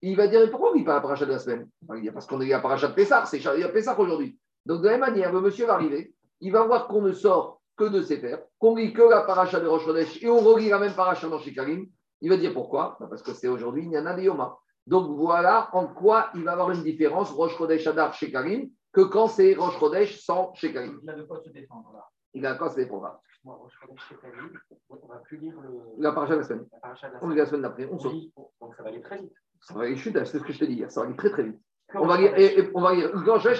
Il 0.02 0.16
va 0.16 0.28
dire 0.28 0.50
pourquoi 0.52 0.70
on 0.70 0.74
ne 0.74 0.80
lit 0.80 0.86
pas 0.86 0.94
la 0.94 1.02
paracha 1.02 1.26
de 1.26 1.32
la 1.32 1.40
semaine? 1.40 1.68
Il 1.96 2.12
parce 2.14 2.28
qu'on 2.28 2.38
lit 2.38 2.50
la 2.50 2.60
paracha 2.60 2.88
de 2.90 2.94
Pessah, 2.94 3.26
c'est 3.26 3.40
Pessah 3.74 4.00
aujourd'hui. 4.00 4.38
Donc 4.66 4.82
de 4.82 4.86
la 4.86 4.98
même 4.98 5.02
manière, 5.02 5.32
le 5.32 5.42
monsieur 5.42 5.66
va 5.66 5.74
arriver, 5.74 6.14
il 6.42 6.52
va 6.52 6.64
voir 6.64 6.88
qu'on 6.88 7.02
ne 7.02 7.14
sort 7.14 7.62
que 7.78 7.86
de 7.86 8.02
ses 8.02 8.20
pères, 8.20 8.42
qu'on 8.60 8.76
lit 8.76 8.94
que 8.94 9.02
la 9.02 9.22
paracha 9.22 9.60
de 9.60 9.68
Rosh 9.68 9.86
Chodesh 9.86 10.24
et 10.24 10.30
on 10.30 10.40
relit 10.40 10.70
la 10.70 10.80
même 10.80 10.94
paracha 10.94 11.28
dans 11.28 11.40
Shekarim. 11.40 11.88
Il 12.22 12.30
va 12.30 12.38
dire 12.38 12.54
pourquoi? 12.54 12.98
Bah, 13.00 13.08
Parce 13.10 13.22
que 13.22 13.34
c'est 13.34 13.48
aujourd'hui 13.48 13.88
Nyana 13.88 14.16
de 14.16 14.22
Yoma. 14.22 14.58
Donc 14.88 15.18
voilà 15.18 15.70
en 15.74 15.88
quoi 15.88 16.30
il 16.36 16.44
va 16.44 16.52
y 16.52 16.54
avoir 16.54 16.72
une 16.72 16.84
différence 16.84 17.32
Rosh 17.32 17.58
Chodesh 17.58 17.86
Adar 17.88 18.14
chez 18.14 18.32
Karim 18.32 18.70
que 18.94 19.02
quand 19.02 19.28
c'est 19.28 19.56
Roche 19.56 19.78
Chodesh 19.80 20.24
sans 20.24 20.54
Shekalim. 20.54 21.00
Il 21.04 21.10
a 21.10 21.16
de 21.16 21.24
quoi 21.24 21.42
se 21.44 21.50
défendre 21.50 21.92
là. 21.94 22.06
Il 22.34 22.46
a 22.46 22.54
de 22.54 22.58
quoi 22.58 22.70
se 22.70 22.76
défendre 22.76 23.20
Roche 23.44 23.74
Chodesh 23.82 24.08
Shekalim, 24.10 24.52
on 24.90 25.08
va 25.08 25.18
plus 25.18 25.38
lire 25.38 25.54
le... 25.62 25.70
la 25.98 26.12
paracha 26.14 26.34
de 26.34 26.40
la 26.40 26.46
semaine. 26.46 26.68
La 26.72 26.80
paracha 26.80 27.08
de 27.10 27.14
la 27.14 27.20
semaine. 27.20 27.30
On 27.30 27.34
lit 27.34 27.38
la 27.38 27.46
semaine 27.46 27.62
d'après, 27.62 27.90
on 27.92 28.00
saute. 28.00 28.14
Donc 28.62 28.76
ça 28.76 28.84
va 28.84 28.90
aller 28.90 29.02
très 29.02 29.20
vite. 29.20 29.34
Ça 29.62 29.74
va 29.74 29.82
aller 29.82 29.98
chute, 29.98 30.18
c'est 30.26 30.40
ce 30.40 30.44
que 30.44 30.54
je 30.54 30.60
te 30.60 30.66
dis 30.66 30.74
hier, 30.74 30.92
ça 30.92 31.02
va 31.02 31.08
aller 31.08 31.16
très 31.16 31.30
très 31.30 31.44
vite. 31.44 31.60
On 31.94 32.08
va, 32.08 32.18
lire, 32.18 32.34
et, 32.38 32.70
on 32.74 32.82
va 32.82 32.94
lire 32.94 33.12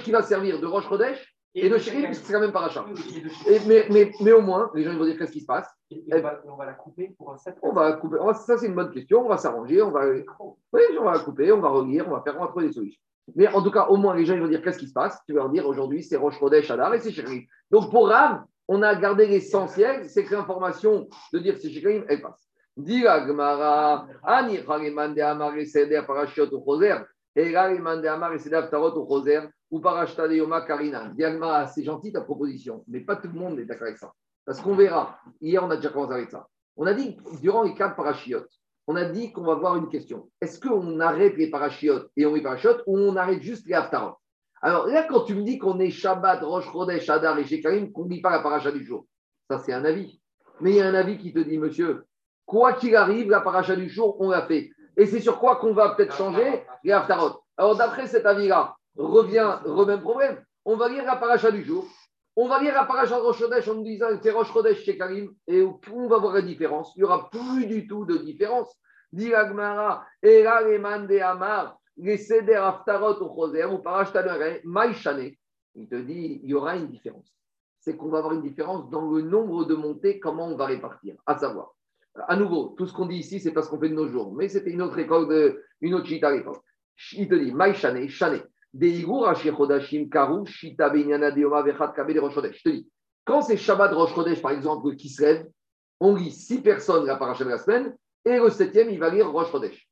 qui 0.04 0.12
va 0.12 0.22
servir 0.22 0.60
de 0.60 0.66
Roche 0.66 0.90
Chodesh 0.90 1.36
et, 1.54 1.70
de 1.70 1.78
Shekalim, 1.78 2.08
puisque 2.08 2.26
c'est 2.26 2.34
quand 2.34 2.42
même 2.42 2.52
paracha. 2.52 2.86
Et, 3.48 3.60
mais, 3.68 3.86
mais, 3.90 4.12
mais 4.20 4.32
au 4.34 4.42
moins, 4.42 4.72
les 4.74 4.84
gens 4.84 4.92
ils 4.92 4.98
vont 4.98 5.06
dire 5.06 5.18
qu'est-ce 5.18 5.32
qui 5.32 5.42
se 5.42 5.46
passe? 5.46 5.70
Et, 5.90 6.04
on, 6.12 6.22
va, 6.22 6.42
on, 6.46 6.56
va, 6.56 6.66
la 6.66 6.74
couper 6.74 7.16
pour 7.18 7.32
un 7.32 7.38
7 7.38 7.56
On 7.62 7.72
va 7.72 7.90
la 7.90 7.96
couper. 7.98 8.18
Ça, 8.34 8.58
c'est 8.58 8.66
une 8.66 8.76
bonne 8.76 8.92
question. 8.92 9.26
On 9.26 9.30
va 9.30 9.38
s'arranger. 9.38 9.82
On 9.82 9.92
va... 9.92 10.06
Oui, 10.08 10.82
on 11.00 11.04
va 11.06 11.14
la 11.14 11.20
couper, 11.20 11.52
on 11.52 11.62
va 11.62 11.70
relire, 11.70 12.08
on 12.08 12.12
va 12.12 12.22
faire, 12.22 12.36
on 12.38 12.42
va 12.42 12.48
trouver 12.48 12.68
des 12.68 12.74
solutions. 12.74 13.00
Mais 13.36 13.48
en 13.48 13.64
tout 13.64 13.72
cas, 13.72 13.86
au 13.88 13.96
moins, 13.96 14.16
les 14.16 14.26
gens 14.26 14.36
ils 14.36 14.42
vont 14.42 14.48
dire 14.48 14.62
qu'est-ce 14.62 14.78
qui 14.78 14.88
se 14.88 14.94
passe? 14.94 15.18
Tu 15.26 15.34
vas 15.34 15.42
leur 15.42 15.50
dire 15.50 15.66
aujourd'hui, 15.66 16.04
c'est 16.04 16.18
Roche 16.18 16.38
Chodesh 16.40 16.70
Adar 16.70 16.94
et 16.94 17.00
c'est 17.00 17.12
Shekalim. 17.12 17.44
Donc 17.72 17.90
pour 17.90 18.10
Ram, 18.10 18.46
on 18.68 18.82
a 18.82 18.94
gardé 18.96 19.26
l'essentiel, 19.26 20.08
c'est 20.10 20.26
que 20.26 20.36
l'information 20.36 21.08
de 21.34 21.40
dire 21.40 21.56
c'est 21.58 21.70
Shekalim, 21.70 22.06
elle 22.08 22.22
passe. 22.22 22.48
Dira 22.78 23.22
Gmara, 23.22 24.08
Ani 24.24 24.58
Charimande 24.58 25.18
Amar 25.20 25.56
et 25.56 25.66
Seder 25.66 26.02
Parashiot 26.06 26.54
ou 26.54 26.64
Choser, 26.64 26.98
et 27.36 27.52
Charimande 27.52 28.06
Amar 28.06 28.34
et 28.34 28.40
Seder 28.40 28.64
Tarot 28.72 28.98
ou 28.98 29.08
ou 29.72 29.80
de 29.80 30.34
Yoma 30.34 30.62
Karina. 30.62 31.12
Gmara, 31.16 31.68
c'est 31.68 31.84
gentil 31.84 32.12
ta 32.12 32.22
proposition, 32.22 32.84
mais 32.88 33.02
pas 33.02 33.18
tout 33.18 33.28
le 33.28 33.40
monde 33.40 33.60
est 33.60 33.66
d'accord 33.66 33.88
avec 33.88 33.98
ça. 33.98 34.14
Parce 34.46 34.62
qu'on 34.62 34.76
verra, 34.76 35.20
hier 35.42 35.64
on 35.64 35.70
a 35.70 35.76
déjà 35.76 35.90
commencé 35.90 36.14
avec 36.14 36.30
ça. 36.30 36.48
On 36.78 36.86
a 36.86 36.94
dit, 36.94 37.18
durant 37.42 37.64
les 37.64 37.74
quatre 37.74 37.96
parachiotes, 37.96 38.52
on 38.88 38.96
a 38.96 39.06
dit 39.06 39.32
qu'on 39.32 39.44
va 39.44 39.56
voir 39.56 39.76
une 39.76 39.90
question. 39.90 40.30
Est-ce 40.42 40.60
qu'on 40.60 41.00
arrête 41.00 41.36
les 41.38 41.50
parachiotes 41.50 42.10
et 42.16 42.26
on 42.26 42.36
les 42.36 42.44
parachiotes 42.44 42.84
ou 42.86 42.98
on 42.98 43.16
arrête 43.16 43.42
juste 43.42 43.66
les 43.68 43.74
haftarot? 43.74 44.16
Alors 44.62 44.88
là, 44.88 45.04
quand 45.04 45.22
tu 45.22 45.36
me 45.36 45.44
dis 45.44 45.58
qu'on 45.58 45.80
est 45.80 45.90
Shabbat, 45.90 46.42
Rosh 46.44 46.72
Chodesh, 46.72 47.10
Adar 47.10 47.38
et 47.40 47.46
Shekarim, 47.46 47.92
qu'on 47.92 48.06
ne 48.06 48.22
pas 48.22 48.32
la 48.32 48.40
paracha 48.40 48.72
du 48.72 48.86
jour, 48.86 49.06
ça 49.50 49.60
c'est 49.60 49.74
un 49.74 49.86
avis. 49.86 50.22
Mais 50.62 50.72
il 50.72 50.76
y 50.78 50.82
a 50.82 50.88
un 50.88 50.94
avis 50.94 51.18
qui 51.18 51.34
te 51.34 51.40
dit, 51.40 51.58
monsieur, 51.58 52.06
quoi 52.46 52.74
qu'il 52.74 52.96
arrive, 52.96 53.30
la 53.30 53.42
paracha 53.42 53.76
du 53.76 53.90
jour, 53.90 54.16
on 54.20 54.30
l'a 54.30 54.46
fait. 54.46 54.72
Et 54.98 55.06
c'est 55.06 55.20
sur 55.20 55.40
quoi 55.40 55.58
qu'on 55.58 55.74
va 55.74 55.96
peut-être 55.96 56.16
changer 56.16 56.64
les 56.84 56.92
haftarot 56.92 57.42
Alors 57.58 57.76
d'après 57.76 58.08
cet 58.08 58.26
avis-là, 58.26 58.76
revient 58.98 59.60
le 59.66 59.86
même 59.86 60.02
problème. 60.02 60.44
On 60.64 60.78
va 60.78 60.90
lire 60.90 61.06
la 61.06 61.16
paracha 61.18 61.52
du 61.52 61.64
jour 61.64 61.86
on 62.38 62.48
va 62.48 62.62
lire 62.62 62.74
la 62.74 62.84
paracha 62.84 63.16
de 63.16 63.22
Rosh 63.22 63.40
Chodesh 63.40 63.68
en 63.70 63.76
nous 63.76 63.84
disant 63.84 64.10
que 64.10 64.22
c'est 64.22 64.32
Rosh 64.32 64.52
Chodesh 64.52 64.84
chez 64.84 64.98
Karim 64.98 65.34
et 65.48 65.64
on 65.64 66.08
va 66.08 66.18
voir 66.18 66.34
la 66.34 66.42
différence. 66.42 66.92
Il 66.96 67.00
n'y 67.00 67.04
aura 67.06 67.30
plus 67.30 67.66
du 67.66 67.88
tout 67.88 68.06
de 68.06 68.18
différence. 68.18 68.76
Dit 69.14 69.34
Agmara, 69.34 70.06
Amar, 70.22 71.78
les 71.96 72.18
Seder 72.18 72.56
Aftarot 72.56 73.24
ou 73.24 73.34
Choser 73.34 73.64
ou 73.64 73.82
Maïchane. 74.66 75.32
Il 75.76 75.88
te 75.88 75.96
dit, 75.96 76.42
il 76.44 76.50
y 76.50 76.54
aura 76.54 76.76
une 76.76 76.88
différence. 76.88 77.34
C'est 77.80 77.96
qu'on 77.96 78.10
va 78.10 78.18
avoir 78.18 78.34
une 78.34 78.42
différence 78.42 78.90
dans 78.90 79.10
le 79.10 79.22
nombre 79.22 79.64
de 79.64 79.76
montées, 79.76 80.20
comment 80.20 80.48
on 80.48 80.58
va 80.58 80.66
répartir. 80.66 81.16
À 81.26 81.38
savoir, 81.38 81.76
à 82.28 82.36
nouveau, 82.36 82.74
tout 82.78 82.88
ce 82.88 82.94
qu'on 82.94 83.06
dit 83.06 83.18
ici, 83.18 83.40
c'est 83.40 83.52
parce 83.52 83.68
qu'on 83.68 83.80
fait 83.80 83.90
de 83.90 83.96
nos 83.96 84.08
jours. 84.08 84.34
Mais 84.36 84.48
c'était 84.48 84.72
une 84.72 84.82
autre 84.82 84.98
école, 85.00 85.28
de, 85.28 85.62
une 85.82 85.94
autre 85.94 86.08
chita 86.08 86.30
à 86.30 86.32
l'époque. 86.32 86.64
Il 87.14 87.28
te 87.28 87.36
dit, 87.36 87.52
Maïchane, 87.52 88.08
Chane. 88.08 88.42
Je 88.74 88.80
te 88.80 88.86
dis, 92.70 92.90
quand 93.26 93.42
c'est 93.42 93.58
Shabbat 93.58 93.94
Rosh 93.94 94.14
Chodesh, 94.14 94.42
par 94.42 94.52
exemple, 94.52 94.96
qui 94.96 95.10
se 95.10 95.44
on 96.02 96.16
lit 96.16 96.32
six 96.32 96.62
personnes 96.62 97.06
la 97.06 97.16
paracha 97.16 97.46
de 97.46 97.50
la 97.50 97.58
semaine, 97.58 97.96
et 98.26 98.38
le 98.38 98.50
septième, 98.50 98.90
il 98.90 99.00
va 99.00 99.10
lire 99.10 99.32
Rosh. 99.32 99.48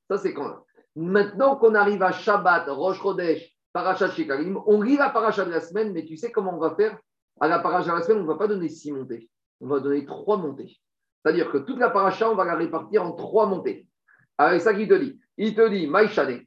Ça, 0.10 0.18
c'est 0.18 0.34
quand 0.34 0.66
Maintenant 0.96 1.56
qu'on 1.56 1.74
arrive 1.76 2.04
à 2.04 2.12
Shabbat, 2.12 2.66
Rosh 2.68 3.02
Chodesh, 3.02 3.56
paracha 3.72 4.10
Shekalim, 4.10 4.60
on 4.66 4.82
lit 4.82 4.98
la 4.98 5.10
paracha 5.10 5.46
de 5.46 5.52
la 5.52 5.62
semaine, 5.62 5.94
mais 5.94 6.04
tu 6.06 6.18
sais 6.18 6.32
comment 6.32 6.56
on 6.56 6.60
va 6.60 6.76
faire? 6.76 7.00
À 7.40 7.48
la 7.48 7.60
paracha 7.60 7.92
de 7.92 7.98
la 7.98 8.04
semaine, 8.04 8.20
on 8.20 8.24
ne 8.24 8.28
va 8.28 8.36
pas 8.36 8.48
donner 8.48 8.70
six 8.70 8.92
montées, 8.92 9.30
on 9.60 9.68
va 9.68 9.80
donner 9.80 10.06
trois 10.06 10.38
montées. 10.38 10.78
C'est-à-dire 11.24 11.50
que 11.52 11.58
toute 11.60 11.80
la 11.80 11.90
paracha, 11.90 12.30
on 12.30 12.36
va 12.36 12.44
la 12.44 12.56
répartir 12.56 13.04
en 13.04 13.14
trois 13.14 13.46
montées. 13.46 13.88
Avec 14.38 14.62
ça 14.62 14.74
qu'il 14.74 14.88
te 14.88 14.96
dit. 14.96 15.20
Il 15.38 15.56
te 15.56 15.68
dit, 15.70 15.88
Maïchane, 15.88 16.42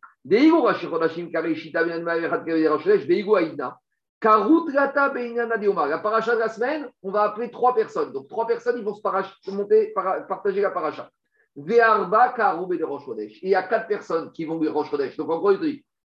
la 5.87 5.99
paracha 5.99 6.35
de 6.35 6.41
la 6.41 6.49
semaine, 6.49 6.89
on 7.03 7.11
va 7.11 7.23
appeler 7.23 7.51
trois 7.51 7.75
personnes. 7.75 8.13
Donc 8.13 8.29
trois 8.29 8.47
personnes, 8.47 8.79
ils 8.79 8.85
vont 8.85 8.95
se 8.95 9.51
monter, 9.51 9.95
partager 10.29 10.61
la 10.61 10.71
paracha. 10.71 11.11
Il 11.57 11.73
y 11.73 13.55
a 13.55 13.63
quatre 13.63 13.87
personnes 13.87 14.33
qui 14.33 14.45
vont 14.45 14.59
Rosh 14.59 14.91
Chodesh. 14.91 15.17
Donc 15.17 15.31
en 15.31 15.39
gros, 15.39 15.53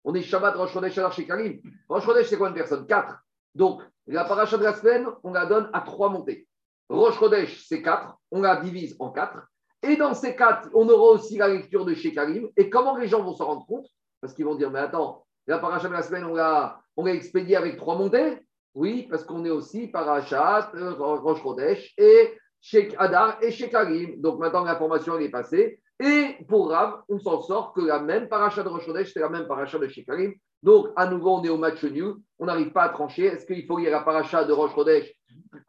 on 0.05 0.15
est 0.15 0.23
Shabbat 0.23 0.57
Rosh 0.57 0.73
Chodesh 0.73 0.99
alors 0.99 1.13
chez 1.13 1.27
Karim. 1.27 1.61
Rosh 1.89 2.05
Chodesh, 2.05 2.27
c'est 2.27 2.37
combien 2.37 2.51
de 2.51 2.57
personnes 2.57 2.87
Quatre. 2.87 3.19
Donc 3.55 3.83
la 4.07 4.25
paracha 4.25 4.59
de 4.59 4.65
la 4.65 4.75
semaine, 4.75 5.07
on 5.23 5.33
la 5.33 5.47
donne 5.47 5.71
à 5.73 5.81
trois 5.83 6.11
montées. 6.11 6.48
Rosh 6.89 7.19
Chodesh, 7.19 7.65
c'est 7.67 7.83
quatre. 7.83 8.17
On 8.31 8.41
la 8.41 8.57
divise 8.57 8.97
en 8.99 9.11
quatre. 9.11 9.47
Et 9.83 9.97
dans 9.97 10.15
ces 10.15 10.35
quatre, 10.35 10.69
on 10.75 10.89
aura 10.89 11.13
aussi 11.13 11.37
la 11.37 11.49
lecture 11.49 11.85
de 11.85 11.95
chez 11.95 12.13
Karim. 12.13 12.49
Et 12.57 12.69
comment 12.69 12.97
les 12.97 13.09
gens 13.09 13.23
vont 13.23 13.35
se 13.35 13.43
rendre 13.43 13.67
compte? 13.67 13.87
Parce 14.21 14.35
qu'ils 14.35 14.45
vont 14.45 14.57
dire, 14.57 14.71
mais 14.71 14.81
attends, 14.81 15.25
la 15.47 15.59
paracha 15.59 15.89
de 15.89 15.93
la 15.93 16.03
semaine, 16.03 16.25
on 16.25 16.35
l'a, 16.35 16.81
on 16.97 17.07
expédié 17.07 17.57
avec 17.57 17.77
trois 17.77 17.97
montées 17.97 18.39
Oui, 18.75 19.07
parce 19.09 19.25
qu'on 19.25 19.45
est 19.45 19.51
aussi 19.51 19.89
parachat, 19.89 20.71
euh, 20.75 20.95
Rosh 20.95 21.43
Chodesh 21.43 21.95
et 21.97 22.37
Sheikh 22.61 22.95
Adar 22.99 23.39
et 23.43 23.53
Sheikh 23.53 23.71
Karim. 23.71 24.21
Donc 24.21 24.41
maintenant, 24.41 24.65
l'information 24.65 25.19
est 25.19 25.29
passée. 25.29 25.81
Et 26.01 26.37
pour 26.49 26.71
Rav, 26.71 27.03
on 27.09 27.19
s'en 27.19 27.41
sort 27.43 27.73
que 27.73 27.81
la 27.81 28.01
même 28.01 28.29
paracha 28.29 28.63
de 28.63 28.69
Rosh 28.69 28.87
Chodesh, 28.87 29.13
c'est 29.13 29.21
la 29.21 29.29
même 29.29 29.47
paracha 29.47 29.79
de 29.79 29.89
Sheikh 29.89 30.07
Karim. 30.07 30.35
Donc, 30.63 30.89
à 30.97 31.07
nouveau, 31.07 31.37
on 31.37 31.45
est 31.45 31.49
au 31.49 31.57
match 31.57 31.83
nul. 31.85 32.15
On 32.39 32.47
n'arrive 32.47 32.73
pas 32.73 32.85
à 32.85 32.89
trancher. 32.89 33.27
Est-ce 33.27 33.47
qu'il 33.47 33.65
faut 33.67 33.79
lire 33.79 33.93
la 33.93 34.01
paracha 34.01 34.45
de 34.45 34.55
Chodesh 34.55 35.13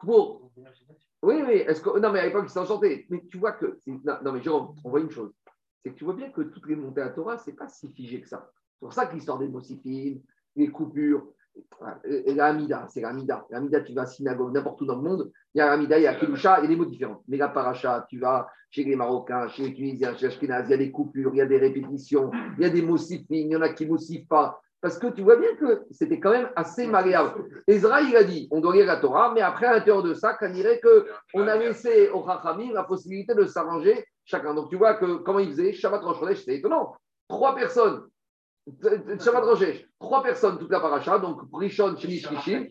pour. 0.00 0.50
Oui, 1.22 1.42
oui. 1.46 1.64
Est-ce 1.66 1.82
que... 1.82 1.98
Non, 1.98 2.12
mais 2.12 2.20
à 2.20 2.26
l'époque, 2.26 2.46
ils 2.46 2.52
s'en 2.52 2.64
sortaient. 2.64 3.06
Mais 3.10 3.22
tu 3.28 3.38
vois 3.38 3.52
que. 3.52 3.78
Non, 3.86 4.32
mais 4.32 4.42
Jérôme, 4.42 4.74
on 4.84 4.90
voit 4.90 5.00
une 5.00 5.10
chose 5.10 5.32
c'est 5.82 5.90
que 5.90 5.94
tu 5.96 6.04
vois 6.04 6.14
bien 6.14 6.30
que 6.30 6.42
toutes 6.42 6.66
les 6.66 6.76
montées 6.76 7.00
à 7.00 7.10
Torah, 7.10 7.38
ce 7.38 7.50
n'est 7.50 7.56
pas 7.56 7.68
si 7.68 7.88
figé 7.92 8.20
que 8.20 8.28
ça. 8.28 8.50
C'est 8.74 8.86
pour 8.86 8.92
ça 8.92 9.06
que 9.06 9.14
l'histoire 9.14 9.38
des 9.38 9.48
Mosifim, 9.48 10.20
les 10.56 10.68
coupures, 10.68 11.26
et 12.04 12.34
l'Amida, 12.34 12.86
c'est 12.88 13.00
l'Amida. 13.00 13.46
L'Amida, 13.50 13.80
tu 13.80 13.92
vas 13.92 14.02
à 14.02 14.06
synagogue 14.06 14.52
n'importe 14.52 14.80
où 14.82 14.86
dans 14.86 14.96
le 14.96 15.02
monde, 15.02 15.32
il 15.54 15.58
y 15.58 15.60
a 15.60 15.66
l'Amida, 15.66 15.98
il 15.98 16.02
y 16.02 16.06
a 16.06 16.14
Kedusha, 16.14 16.58
il 16.58 16.62
y 16.62 16.66
a 16.66 16.68
des 16.68 16.76
mots 16.76 16.84
différents. 16.84 17.22
Mais 17.28 17.36
la 17.36 17.48
Paracha, 17.48 18.06
tu 18.08 18.18
vas 18.18 18.48
chez 18.70 18.84
les 18.84 18.94
Marocains, 18.94 19.48
chez 19.48 19.64
les 19.64 19.74
Tunisiens, 19.74 20.14
chez 20.16 20.28
les 20.28 20.34
Ashkenaz, 20.34 20.66
il 20.66 20.70
y 20.70 20.74
a 20.74 20.76
des 20.76 20.92
coupures, 20.92 21.32
il 21.34 21.38
y 21.38 21.40
a 21.40 21.46
des 21.46 21.58
répétitions, 21.58 22.30
il 22.56 22.62
y 22.62 22.66
a 22.66 22.70
des 22.70 22.82
Mosifim, 22.82 23.24
il 23.30 23.48
y 23.48 23.56
en 23.56 23.62
a 23.62 23.70
qui 23.70 23.86
ne 23.86 24.26
pas. 24.26 24.60
Parce 24.80 24.98
que 24.98 25.08
tu 25.08 25.22
vois 25.22 25.36
bien 25.36 25.54
que 25.56 25.82
c'était 25.90 26.20
quand 26.20 26.30
même 26.30 26.50
assez 26.56 26.86
malléable. 26.86 27.62
Ezra, 27.66 28.00
il 28.00 28.16
a 28.16 28.24
dit, 28.24 28.48
on 28.50 28.60
doit 28.60 28.74
lire 28.74 28.86
la 28.86 28.96
Torah, 28.96 29.32
mais 29.34 29.42
après, 29.42 29.66
à 29.66 29.74
l'intérieur 29.74 30.02
de 30.02 30.14
ça, 30.14 30.38
on 30.40 30.50
dirait 30.50 30.80
qu'on 30.80 31.46
a 31.46 31.56
laissé 31.56 32.08
au 32.10 32.24
Chachamim 32.26 32.72
la 32.72 32.84
possibilité 32.84 33.34
de 33.34 33.44
s'arranger 33.44 34.04
chacun. 34.24 34.54
Donc 34.54 34.70
tu 34.70 34.76
vois 34.76 34.94
que 34.94 35.16
comment 35.16 35.38
il 35.38 35.50
faisait? 35.50 35.72
Shabbat 35.72 36.02
Rosh 36.02 36.38
c'était 36.38 36.56
étonnant. 36.56 36.94
Trois 37.28 37.54
personnes, 37.54 38.06
Shabbat 39.20 39.44
Rosh 39.44 39.86
trois 39.98 40.22
personnes 40.22 40.58
toute 40.58 40.70
la 40.70 40.80
paracha, 40.80 41.18
donc 41.18 41.42
Rishon, 41.52 41.96
Sheni, 41.96 42.18
Shishim. 42.18 42.66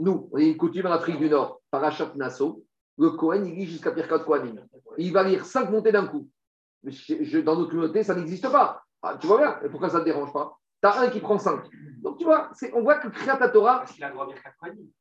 Nous, 0.00 0.28
on 0.32 0.36
a 0.36 0.42
une 0.42 0.56
coutume 0.56 0.86
en 0.86 0.92
Afrique 0.92 1.18
du 1.18 1.30
Nord, 1.30 1.60
parachat 1.70 2.12
Nassau, 2.16 2.64
le 2.98 3.10
Kohen, 3.10 3.46
il 3.46 3.54
lit 3.54 3.66
jusqu'à 3.66 3.92
Pirkat 3.92 4.20
Kohanim. 4.20 4.60
Il 4.98 5.12
va 5.12 5.22
lire 5.22 5.44
cinq 5.44 5.70
montées 5.70 5.92
d'un 5.92 6.06
coup. 6.06 6.28
dans 6.82 7.56
notre 7.56 7.70
communauté, 7.70 8.02
ça 8.02 8.14
n'existe 8.14 8.50
pas. 8.50 8.82
Ah, 9.02 9.16
tu 9.20 9.26
vois 9.26 9.38
bien, 9.38 9.68
pourquoi 9.70 9.90
ça 9.90 9.98
ne 9.98 10.00
te 10.00 10.06
dérange 10.06 10.32
pas? 10.32 10.56
Tu 10.92 10.98
as 10.98 11.02
un 11.02 11.08
qui 11.08 11.20
prend 11.20 11.38
cinq. 11.38 11.62
Donc 12.02 12.18
tu 12.18 12.24
vois, 12.24 12.50
on 12.74 12.82
voit 12.82 12.98
que 12.98 13.08
Kriyat 13.08 13.36
Torah. 13.48 13.78
Parce 13.78 13.92
qu'il 13.92 14.04
a 14.04 14.08
le 14.08 14.14
droit 14.14 14.26
de. 14.26 14.32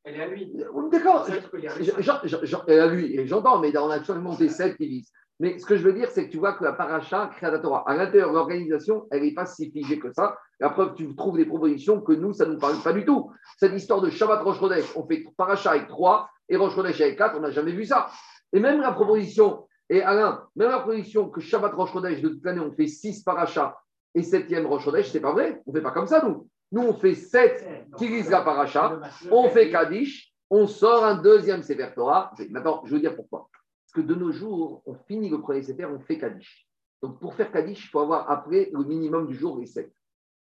Elle 0.04 0.15
est 0.15 0.24
à 0.24 0.28
lui. 0.28 0.52
D'accord. 0.91 1.28
Elle 1.28 2.74
est 2.74 2.80
à 2.80 2.88
lui, 2.88 3.19
et 3.19 3.28
j'entends, 3.28 3.60
mais 3.60 3.78
on 3.78 3.89
a 3.89 4.00
toujours 4.00 4.15
monté 4.15 4.50
sept 4.50 4.76
qui 4.78 4.88
disent. 4.88 5.12
Mais 5.39 5.60
ce 5.60 5.65
que 5.65 5.76
je 5.76 5.84
veux 5.84 5.93
dire, 5.93 6.10
c'est 6.10 6.28
que 6.28 6.32
tu 6.32 6.38
vois 6.38 6.54
que 6.54 6.63
la 6.63 6.71
paracha 6.71 7.30
Torah, 7.62 7.84
à 7.88 7.95
l'intérieur 7.95 8.30
de 8.30 8.36
l'organisation, 8.36 9.06
elle 9.12 9.24
n'est 9.24 9.34
pas 9.34 9.45
si 9.45 9.69
figée 9.69 10.00
que 10.00 10.12
ça. 10.13 10.38
La 10.60 10.69
preuve, 10.69 10.93
tu 10.95 11.13
trouves 11.15 11.36
des 11.36 11.45
propositions 11.45 12.02
que 12.02 12.13
nous, 12.13 12.34
ça 12.34 12.45
ne 12.45 12.54
nous 12.54 12.60
parle 12.60 12.82
pas 12.82 12.93
du 12.93 13.04
tout. 13.04 13.30
Cette 13.60 13.74
histoire 13.74 14.00
de 14.02 14.10
Shabbat 14.10 14.41
Rosh 14.41 14.60
Chodesh, 14.60 14.86
on 14.95 15.06
fait 15.06 15.26
paracha 15.36 15.71
avec 15.71 15.88
trois 15.88 16.30
et 16.48 16.56
Rosh 16.56 16.74
Chodesh 16.74 17.02
avec 17.02 17.17
quatre, 17.17 17.36
on 17.38 17.41
n'a 17.41 17.52
jamais 17.52 17.74
vu 17.74 17.86
ça. 17.86 18.10
Et 18.54 18.62
même 18.62 18.80
la 18.80 18.93
proposition, 18.93 19.67
et 19.89 20.02
Alain, 20.02 20.41
même 20.56 20.69
la 20.69 20.80
proposition 20.80 21.30
que 21.30 21.41
Shabbat 21.41 21.74
Rosh 21.74 21.91
Chodesh, 21.91 22.21
de 22.21 22.30
toute 22.30 22.45
l'année, 22.45 22.62
on 22.62 22.71
fait 22.71 22.88
six 22.88 23.21
parachas 23.21 23.76
et 24.15 24.23
septième 24.23 24.65
Rosh 24.65 24.86
Chodesh, 24.86 25.12
c'est 25.12 25.19
pas 25.19 25.34
vrai. 25.34 25.62
On 25.67 25.71
ne 25.71 25.78
fait 25.78 25.84
pas 25.84 25.91
comme 25.91 26.08
ça, 26.08 26.25
nous. 26.28 26.47
Nous, 26.71 26.82
on 26.82 26.93
fait 26.93 27.13
sept 27.13 27.67
qui 27.97 28.23
la 28.23 28.41
paracha, 28.41 28.99
on 29.30 29.49
fait 29.49 29.69
Kaddish, 29.69 30.34
on 30.49 30.65
sort 30.65 31.06
un 31.06 31.15
deuxième 31.15 31.62
Sefer 31.62 31.89
Torah. 31.93 32.34
Maintenant, 32.49 32.82
je 32.86 32.95
veux 32.95 32.99
dire 32.99 33.15
pourquoi 33.15 33.47
que 33.95 34.01
de 34.01 34.13
nos 34.13 34.32
jours, 34.32 34.84
on 34.86 34.93
finit 35.08 35.30
le 35.30 35.41
premier 35.41 35.63
Sefer, 35.63 35.86
on 35.86 35.99
fait 35.99 36.19
Kaddish. 36.19 36.67
Donc 37.01 37.19
pour 37.19 37.34
faire 37.34 37.51
Kaddish, 37.51 37.86
il 37.86 37.88
faut 37.88 38.01
avoir 38.01 38.30
après 38.30 38.69
le 38.71 38.84
minimum 38.84 39.25
du 39.25 39.34
jour 39.34 39.58
les 39.58 39.65
sept. 39.65 39.91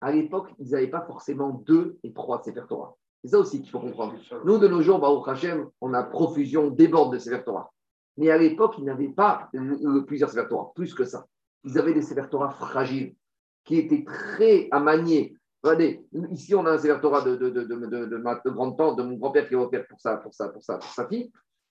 À 0.00 0.10
l'époque, 0.10 0.48
ils 0.58 0.70
n'avaient 0.70 0.88
pas 0.88 1.02
forcément 1.02 1.50
deux 1.50 1.98
et 2.02 2.12
trois 2.12 2.42
Sefer 2.42 2.62
Torah. 2.68 2.96
C'est 3.22 3.30
ça 3.30 3.38
aussi 3.38 3.60
qu'il 3.60 3.70
faut 3.70 3.78
comprendre. 3.78 4.14
Nous, 4.44 4.58
de 4.58 4.66
nos 4.66 4.82
jours, 4.82 5.00
au 5.02 5.28
Hashem, 5.28 5.68
on 5.80 5.94
a 5.94 6.02
profusion, 6.02 6.70
déborde 6.70 7.12
de 7.12 7.18
Sefer 7.18 7.44
Torah. 7.44 7.70
Mais 8.16 8.30
à 8.30 8.38
l'époque, 8.38 8.74
ils 8.78 8.84
n'avaient 8.84 9.08
pas 9.08 9.50
plusieurs 10.06 10.30
Sefer 10.30 10.48
Torah, 10.48 10.72
plus 10.74 10.94
que 10.94 11.04
ça. 11.04 11.26
Ils 11.64 11.78
avaient 11.78 11.94
des 11.94 12.02
Sefer 12.02 12.24
Torah 12.30 12.50
fragiles, 12.50 13.14
qui 13.64 13.78
étaient 13.78 14.04
très 14.04 14.68
à 14.70 14.80
manier 14.80 15.36
Regardez, 15.62 16.04
ici, 16.32 16.54
on 16.56 16.66
a 16.66 16.72
un 16.72 16.78
Sefer 16.78 16.98
de, 17.00 17.36
de, 17.36 17.50
de, 17.50 17.62
de, 17.62 18.16
ma 18.16 18.34
grande 18.44 18.76
tante, 18.76 18.98
de 18.98 19.04
mon 19.04 19.16
grand-père 19.16 19.46
qui 19.46 19.54
est 19.54 19.56
offert 19.56 19.86
pour 19.86 20.00
ça, 20.00 20.16
pour, 20.16 20.34
ça, 20.34 20.48
pour, 20.48 20.62
ça, 20.62 20.78
pour 20.78 20.90
sa 20.90 21.06
fille. 21.06 21.30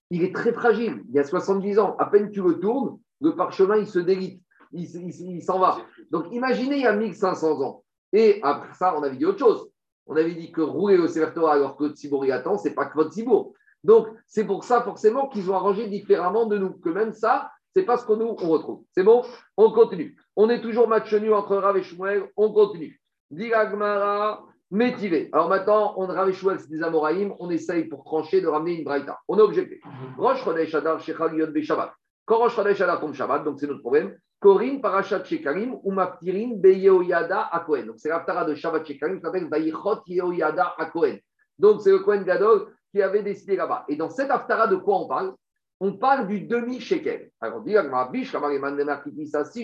Il 0.10 0.23
est 0.23 0.34
très 0.34 0.54
fragile. 0.54 1.04
Il 1.10 1.15
y 1.15 1.19
a 1.19 1.25
70 1.25 1.77
ans. 1.80 1.95
À 1.99 2.06
peine 2.06 2.32
tu 2.32 2.41
le 2.41 2.60
tournes, 2.60 2.99
le 3.19 3.36
parchemin, 3.36 3.77
il 3.77 3.88
se 3.88 3.99
délite. 3.99 4.41
Il, 4.71 5.43
s'en 5.43 5.60
va. 5.60 5.80
Donc, 6.10 6.27
imaginez, 6.32 6.77
il 6.77 6.84
y 6.84 6.88
a 6.88 6.95
1500 6.95 7.62
ans. 7.62 7.84
Et 8.13 8.39
après 8.43 8.73
ça, 8.75 8.97
on 8.97 9.04
avait 9.04 9.17
dit 9.17 9.25
autre 9.25 9.39
chose. 9.39 9.69
On 10.08 10.15
avait 10.15 10.36
dit 10.36 10.54
que 10.54 10.62
rouler 10.62 10.97
au 10.97 11.08
Sefer 11.08 11.45
alors 11.45 11.75
que 11.75 11.89
Tzibour 11.89 12.25
y 12.25 12.32
attend, 12.32 12.58
ce 12.58 12.69
n'est 12.69 12.73
pas 12.73 12.86
que 12.86 12.95
votre 12.95 13.12
Tzibour. 13.12 13.54
Donc, 13.84 14.08
c'est 14.25 14.45
pour 14.45 14.63
ça, 14.63 14.82
forcément, 14.82 15.27
qu'ils 15.27 15.51
ont 15.51 15.56
arrangé 15.56 15.88
différemment 15.88 16.45
de 16.45 16.58
nous. 16.58 16.71
Que 16.71 16.89
même 16.89 17.12
ça, 17.12 17.51
c'est 17.75 17.84
pas 17.84 17.97
ce 17.97 18.06
que 18.06 18.13
nous, 18.13 18.36
on 18.39 18.49
retrouve. 18.49 18.84
C'est 18.93 19.04
bon? 19.04 19.23
On 19.58 19.71
continue. 19.71 20.15
On 20.36 20.50
est 20.50 20.62
toujours 20.62 20.88
match 20.88 21.13
nul 21.13 21.34
entre 21.34 21.58
Rav 21.58 21.78
et 21.78 21.84
Shmuel. 21.84 22.30
On 22.38 22.52
continue. 22.52 23.02
Diragmara, 23.32 24.44
métivé. 24.70 25.30
Alors 25.34 25.50
maintenant, 25.50 25.94
on 25.98 26.08
Rav 26.08 26.30
et 26.30 26.34
Shmuel, 26.34 26.60
c'est 26.60 26.70
des 26.70 26.84
Amoraïm. 26.84 27.34
On 27.39 27.50
essaye 27.50 27.86
pour 27.86 28.04
trancher 28.04 28.41
de 28.41 28.48
ramener 28.48 28.78
une 28.78 28.84
Braïta. 28.84 29.20
On 29.28 29.38
est 29.38 29.41
objecté. 29.41 29.82
Rosh 30.17 30.44
Chodesh 30.44 30.74
Adar 30.74 31.00
Shechal 31.00 31.36
Yod 31.36 31.62
Shabbat. 31.62 31.94
Quand 32.26 32.38
Rosh 32.38 32.56
Chodesh 32.56 32.82
Adar 32.82 33.00
tombe 33.00 33.13
Shabbat, 33.13 33.44
donc 33.44 33.60
c'est 33.60 33.67
notre 33.67 33.82
problème. 33.82 34.15
Korin 34.39 34.80
Parashat 34.80 35.24
Shekarim 35.24 35.78
ou 35.84 35.91
Maftirin 35.91 36.54
Beyeoyada 36.56 37.41
Akohen. 37.52 37.86
Donc 37.86 37.96
c'est 38.00 38.10
l'Aftara 38.10 38.46
de 38.46 38.56
Shabbat 38.56 38.86
Shekarim 38.86 39.17
qui 39.17 39.22
s'appelle 39.22 39.48
Vayichot 39.50 40.02
Yeoyada 40.08 40.74
Akohen. 40.80 41.20
Donc 41.60 41.82
c'est 41.82 41.91
le 41.91 42.00
Kohen 42.00 42.24
Gadol 42.24 42.74
qui 42.91 43.02
avait 43.02 43.22
décidé 43.22 43.56
là-bas. 43.56 43.86
Et 43.88 43.96
dans 43.96 44.10
cette 44.10 44.32
Aftara, 44.32 44.67
de 44.67 44.78
quoi 44.78 44.98
on 45.00 45.08
parle? 45.08 45.36
On 45.84 45.94
parle 45.94 46.28
du 46.28 46.41
demi-shekel. 46.41 47.32
Alors, 47.41 47.63
si 47.65 47.74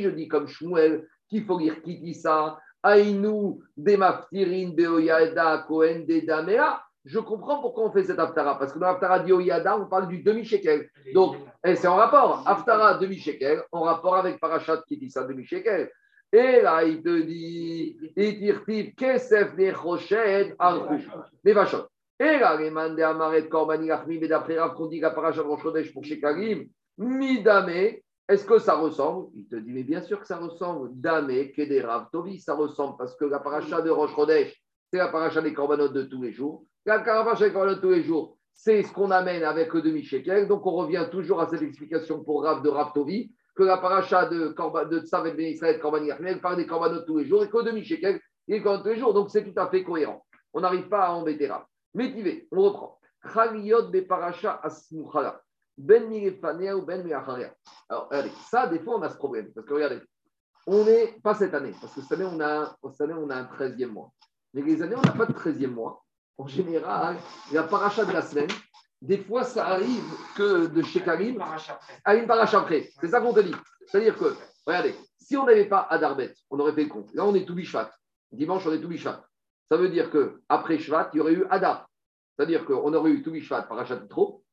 je 0.01 0.09
dis 0.09 0.27
comme 0.27 0.47
Shmuel 0.47 1.07
qu'il 1.29 1.45
faut 1.45 1.59
lire 1.59 1.79
Kitissa, 1.83 2.57
Aïnou, 2.81 3.61
Demaftirin, 3.77 4.71
Beoyada, 4.75 5.63
Kohen, 5.67 6.07
Dedamea, 6.07 6.81
je 7.05 7.19
comprends 7.19 7.61
pourquoi 7.61 7.85
on 7.85 7.91
fait 7.91 8.03
cette 8.03 8.17
Aftara. 8.17 8.57
Parce 8.57 8.73
que 8.73 8.79
dans 8.79 8.87
l'Aftara 8.87 9.19
d'Oyada, 9.19 9.77
on 9.77 9.85
parle 9.85 10.07
du 10.07 10.23
demi-shekel. 10.23 10.89
Donc, 11.13 11.35
eh, 11.63 11.75
c'est 11.75 11.87
en 11.87 11.97
rapport. 11.97 12.41
Aftara 12.47 12.95
demi-shekel, 12.95 13.61
en 13.71 13.81
rapport 13.81 14.15
avec 14.15 14.39
Parachat 14.39 14.81
Kitissa 14.87 15.23
demi-shekel. 15.23 15.91
Et 16.33 16.61
là, 16.61 16.83
il 16.83 17.03
te 17.03 17.21
dit, 17.21 17.95
il 18.15 18.95
Kesef 18.95 19.55
Nechoshed, 19.55 20.55
Arkush, 20.57 21.07
Nevachot. 21.45 21.85
Et 22.19 22.39
là, 22.39 22.57
les 22.57 22.71
mandés 22.71 23.03
Amaret 23.03 23.47
Korbani 23.47 23.91
Achmi, 23.91 24.17
mais 24.17 24.27
d'après 24.27 24.59
Rav, 24.59 24.73
qu'on 24.73 24.87
dit 24.87 24.99
la 24.99 25.11
paracha 25.11 25.43
de 25.43 25.47
Rosh 25.47 25.93
pour 25.93 26.03
Shekarim, 26.03 26.67
Midame, 26.97 27.99
est-ce 28.29 28.45
que 28.45 28.57
ça 28.57 28.75
ressemble? 28.75 29.27
Il 29.35 29.47
te 29.47 29.55
dit, 29.55 29.71
mais 29.71 29.83
bien 29.83 30.01
sûr 30.01 30.19
que 30.19 30.27
ça 30.27 30.37
ressemble. 30.37 30.89
Dame, 30.93 31.51
Kederav, 31.55 32.07
Tovi, 32.11 32.39
ça 32.39 32.55
ressemble 32.55 32.97
parce 32.97 33.15
que 33.15 33.25
la 33.25 33.39
paracha 33.39 33.81
de 33.81 33.89
Rosh 33.89 34.11
c'est 34.89 34.97
la 34.97 35.09
paracha 35.09 35.41
des 35.41 35.53
corbanotes 35.53 35.93
de 35.93 36.03
tous 36.03 36.21
les 36.21 36.31
jours. 36.31 36.65
La 36.85 36.99
paracha 36.99 37.45
des 37.45 37.53
corbanotes 37.53 37.77
de 37.77 37.81
tous 37.81 37.93
les 37.93 38.03
jours, 38.03 38.37
c'est 38.53 38.83
ce 38.83 38.91
qu'on 38.91 39.11
amène 39.11 39.43
avec 39.43 39.73
le 39.73 39.81
demi-shekel. 39.81 40.47
Donc, 40.47 40.65
on 40.65 40.71
revient 40.71 41.07
toujours 41.11 41.39
à 41.39 41.47
cette 41.47 41.61
explication 41.61 42.23
pour 42.23 42.43
Rav 42.43 42.63
de 42.63 42.69
Rav 42.69 42.91
Tovi, 42.93 43.31
que 43.55 43.63
la 43.63 43.77
paracha 43.77 44.25
de, 44.25 44.55
de 44.89 44.99
Tzavet 44.99 45.33
Ben 45.33 45.47
Israël, 45.47 45.79
Korbani 45.79 46.09
elle 46.09 46.41
parle 46.41 46.57
des 46.57 46.67
corbanotes 46.67 47.05
tous 47.05 47.19
les 47.19 47.25
jours 47.25 47.43
et 47.43 47.49
que 47.49 47.57
le 47.57 47.63
demi-shekel, 47.63 48.19
il 48.47 48.55
est 48.55 48.63
tous 48.63 48.83
les 48.85 48.97
jours. 48.97 49.13
Donc, 49.13 49.29
c'est 49.29 49.43
tout 49.43 49.57
à 49.59 49.69
fait 49.69 49.83
cohérent. 49.83 50.25
On 50.53 50.61
n'arrive 50.61 50.87
pas 50.87 51.05
à 51.05 51.11
embêter 51.11 51.47
Rav. 51.47 51.63
Métivé, 51.97 52.47
on 52.51 52.61
reprend. 52.61 52.99
Ben 55.79 56.03
ou 56.03 56.81
ben 56.85 57.11
Alors, 57.89 58.07
regardez, 58.09 58.31
ça, 58.51 58.67
des 58.67 58.79
fois, 58.79 58.97
on 58.97 59.01
a 59.01 59.09
ce 59.09 59.17
problème. 59.17 59.51
Parce 59.51 59.65
que 59.65 59.73
regardez, 59.73 59.99
on 60.67 60.85
n'est 60.85 61.19
pas 61.23 61.33
cette 61.33 61.55
année, 61.55 61.73
parce 61.81 61.93
que 61.95 62.01
cette 62.01 62.11
année, 62.11 62.29
on 62.31 62.39
a, 62.39 62.77
cette 62.91 63.01
année, 63.01 63.15
on 63.15 63.29
a 63.31 63.37
un 63.37 63.45
13e 63.45 63.87
mois. 63.87 64.11
Mais 64.53 64.61
les 64.61 64.83
années, 64.83 64.95
on 64.95 65.01
n'a 65.01 65.11
pas 65.11 65.25
de 65.25 65.33
13e 65.33 65.71
mois. 65.71 66.03
En 66.37 66.45
général, 66.45 67.17
la 67.51 67.63
paracha 67.63 68.05
de 68.05 68.11
la 68.13 68.21
semaine, 68.21 68.49
des 69.01 69.17
fois, 69.17 69.43
ça 69.43 69.65
arrive 69.65 70.05
que 70.35 70.67
de 70.67 70.83
chez 70.83 71.01
Karim 71.01 71.43
à 72.05 72.15
une 72.15 72.27
paracha 72.27 72.59
après. 72.59 72.91
C'est 73.01 73.07
ça 73.07 73.21
qu'on 73.21 73.33
te 73.33 73.39
dit. 73.39 73.55
C'est-à-dire 73.87 74.15
que, 74.15 74.35
regardez, 74.67 74.93
si 75.17 75.35
on 75.35 75.45
n'avait 75.45 75.65
pas 75.65 75.87
Adarbet, 75.89 76.35
on 76.51 76.59
aurait 76.59 76.73
fait 76.73 76.83
le 76.83 76.89
compte. 76.89 77.11
Là, 77.15 77.25
on 77.25 77.33
est 77.33 77.45
tout 77.45 77.55
bichat. 77.55 77.91
Dimanche, 78.31 78.67
on 78.67 78.73
est 78.73 78.81
tout 78.81 78.87
bichat. 78.87 79.23
Ça 79.69 79.77
veut 79.77 79.89
dire 79.89 80.09
qu'après 80.09 80.79
Shvat, 80.79 81.09
il 81.13 81.17
y 81.17 81.19
aurait 81.19 81.33
eu 81.33 81.45
Adar. 81.49 81.86
C'est-à-dire 82.37 82.65
qu'on 82.65 82.93
aurait 82.93 83.11
eu 83.11 83.23
tout 83.23 83.31
Mishvat 83.31 83.63
par 83.63 83.83
trop. 84.09 84.43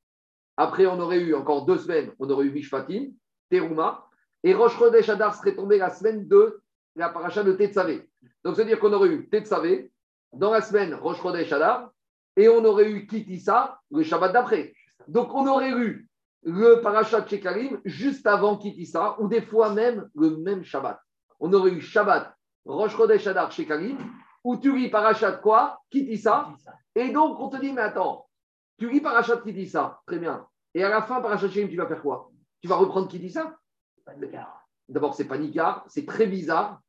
Après, 0.56 0.86
on 0.86 0.98
aurait 1.00 1.20
eu 1.20 1.34
encore 1.34 1.66
deux 1.66 1.78
semaines, 1.78 2.12
on 2.18 2.30
aurait 2.30 2.46
eu 2.46 2.50
Mishvatim, 2.50 3.10
Teruma. 3.50 4.06
Et 4.42 4.54
Rosh 4.54 4.78
Chodesh 4.78 5.08
Adar 5.08 5.34
serait 5.34 5.54
tombé 5.54 5.78
la 5.78 5.90
semaine 5.90 6.26
de 6.26 6.62
la 6.96 7.08
paracha 7.08 7.42
de 7.42 7.52
Tetzavé. 7.52 8.08
Donc, 8.44 8.56
c'est-à-dire 8.56 8.78
qu'on 8.78 8.92
aurait 8.92 9.08
eu 9.08 9.28
Tetzavé 9.28 9.90
dans 10.32 10.50
la 10.50 10.60
semaine 10.60 10.94
Rosh 10.94 11.20
Chodesh 11.20 11.52
Adar 11.52 11.90
et 12.36 12.48
on 12.48 12.64
aurait 12.64 12.90
eu 12.90 13.06
Kitissa 13.06 13.80
le 13.90 14.02
Shabbat 14.02 14.32
d'après. 14.32 14.74
Donc, 15.08 15.34
on 15.34 15.46
aurait 15.46 15.72
eu 15.72 16.08
le 16.42 16.80
paracha 16.82 17.20
de 17.20 17.28
Shekalim 17.28 17.80
juste 17.84 18.26
avant 18.26 18.56
Kitissa 18.56 19.20
ou 19.20 19.28
des 19.28 19.42
fois 19.42 19.72
même 19.72 20.08
le 20.14 20.36
même 20.36 20.62
Shabbat. 20.62 21.00
On 21.40 21.52
aurait 21.52 21.72
eu 21.72 21.80
Shabbat, 21.80 22.34
Rosh 22.64 22.96
Chodesh 22.96 23.26
Adar, 23.26 23.50
Shekalim 23.50 23.98
où 24.44 24.56
tu 24.58 24.76
lis 24.76 24.90
parachat 24.90 25.32
quoi 25.32 25.80
Kitissa. 25.90 26.52
Et 26.94 27.10
donc, 27.10 27.40
on 27.40 27.48
te 27.48 27.56
dit, 27.56 27.72
mais 27.72 27.82
attends, 27.82 28.28
tu 28.78 28.90
lis 28.90 29.00
parachat 29.00 29.38
Kitissa, 29.38 30.00
très 30.06 30.18
bien. 30.18 30.46
Et 30.74 30.84
à 30.84 30.88
la 30.88 31.02
fin, 31.02 31.20
parachat 31.20 31.48
Shem, 31.48 31.68
tu 31.68 31.76
vas 31.76 31.86
faire 31.86 32.02
quoi 32.02 32.30
Tu 32.60 32.68
vas 32.68 32.76
reprendre 32.76 33.08
Kitissa 33.08 33.56
D'abord, 34.88 35.14
c'est 35.14 35.24
paniquard, 35.24 35.84
c'est 35.88 36.06
très 36.06 36.26
bizarre. 36.26 36.80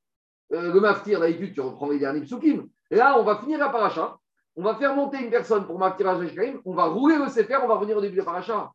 Euh, 0.52 0.74
le 0.74 0.80
maftir, 0.80 1.20
d'habitude, 1.20 1.54
tu 1.54 1.62
reprends 1.62 1.89
les 1.89 1.98
derniers 1.98 2.22
psukim. 2.22 2.68
Et 2.91 2.96
là, 2.96 3.18
on 3.18 3.24
va 3.24 3.38
finir 3.38 3.58
la 3.58 3.70
paracha. 3.70 4.18
On 4.58 4.63
va 4.63 4.76
faire 4.76 4.96
monter 4.96 5.18
une 5.24 5.30
personne 5.30 5.65
pour 5.65 5.80
maftir 5.80 6.22
Shekarim. 6.22 6.62
On 6.65 6.74
va 6.74 6.86
rouler 6.86 7.18
le 7.18 7.30
sefer, 7.30 7.58
on 7.63 7.68
va 7.68 7.76
revenir 7.76 7.98
au 7.98 8.02
début 8.02 8.13
de 8.13 8.20
la 8.20 8.26
paracha. 8.26 8.72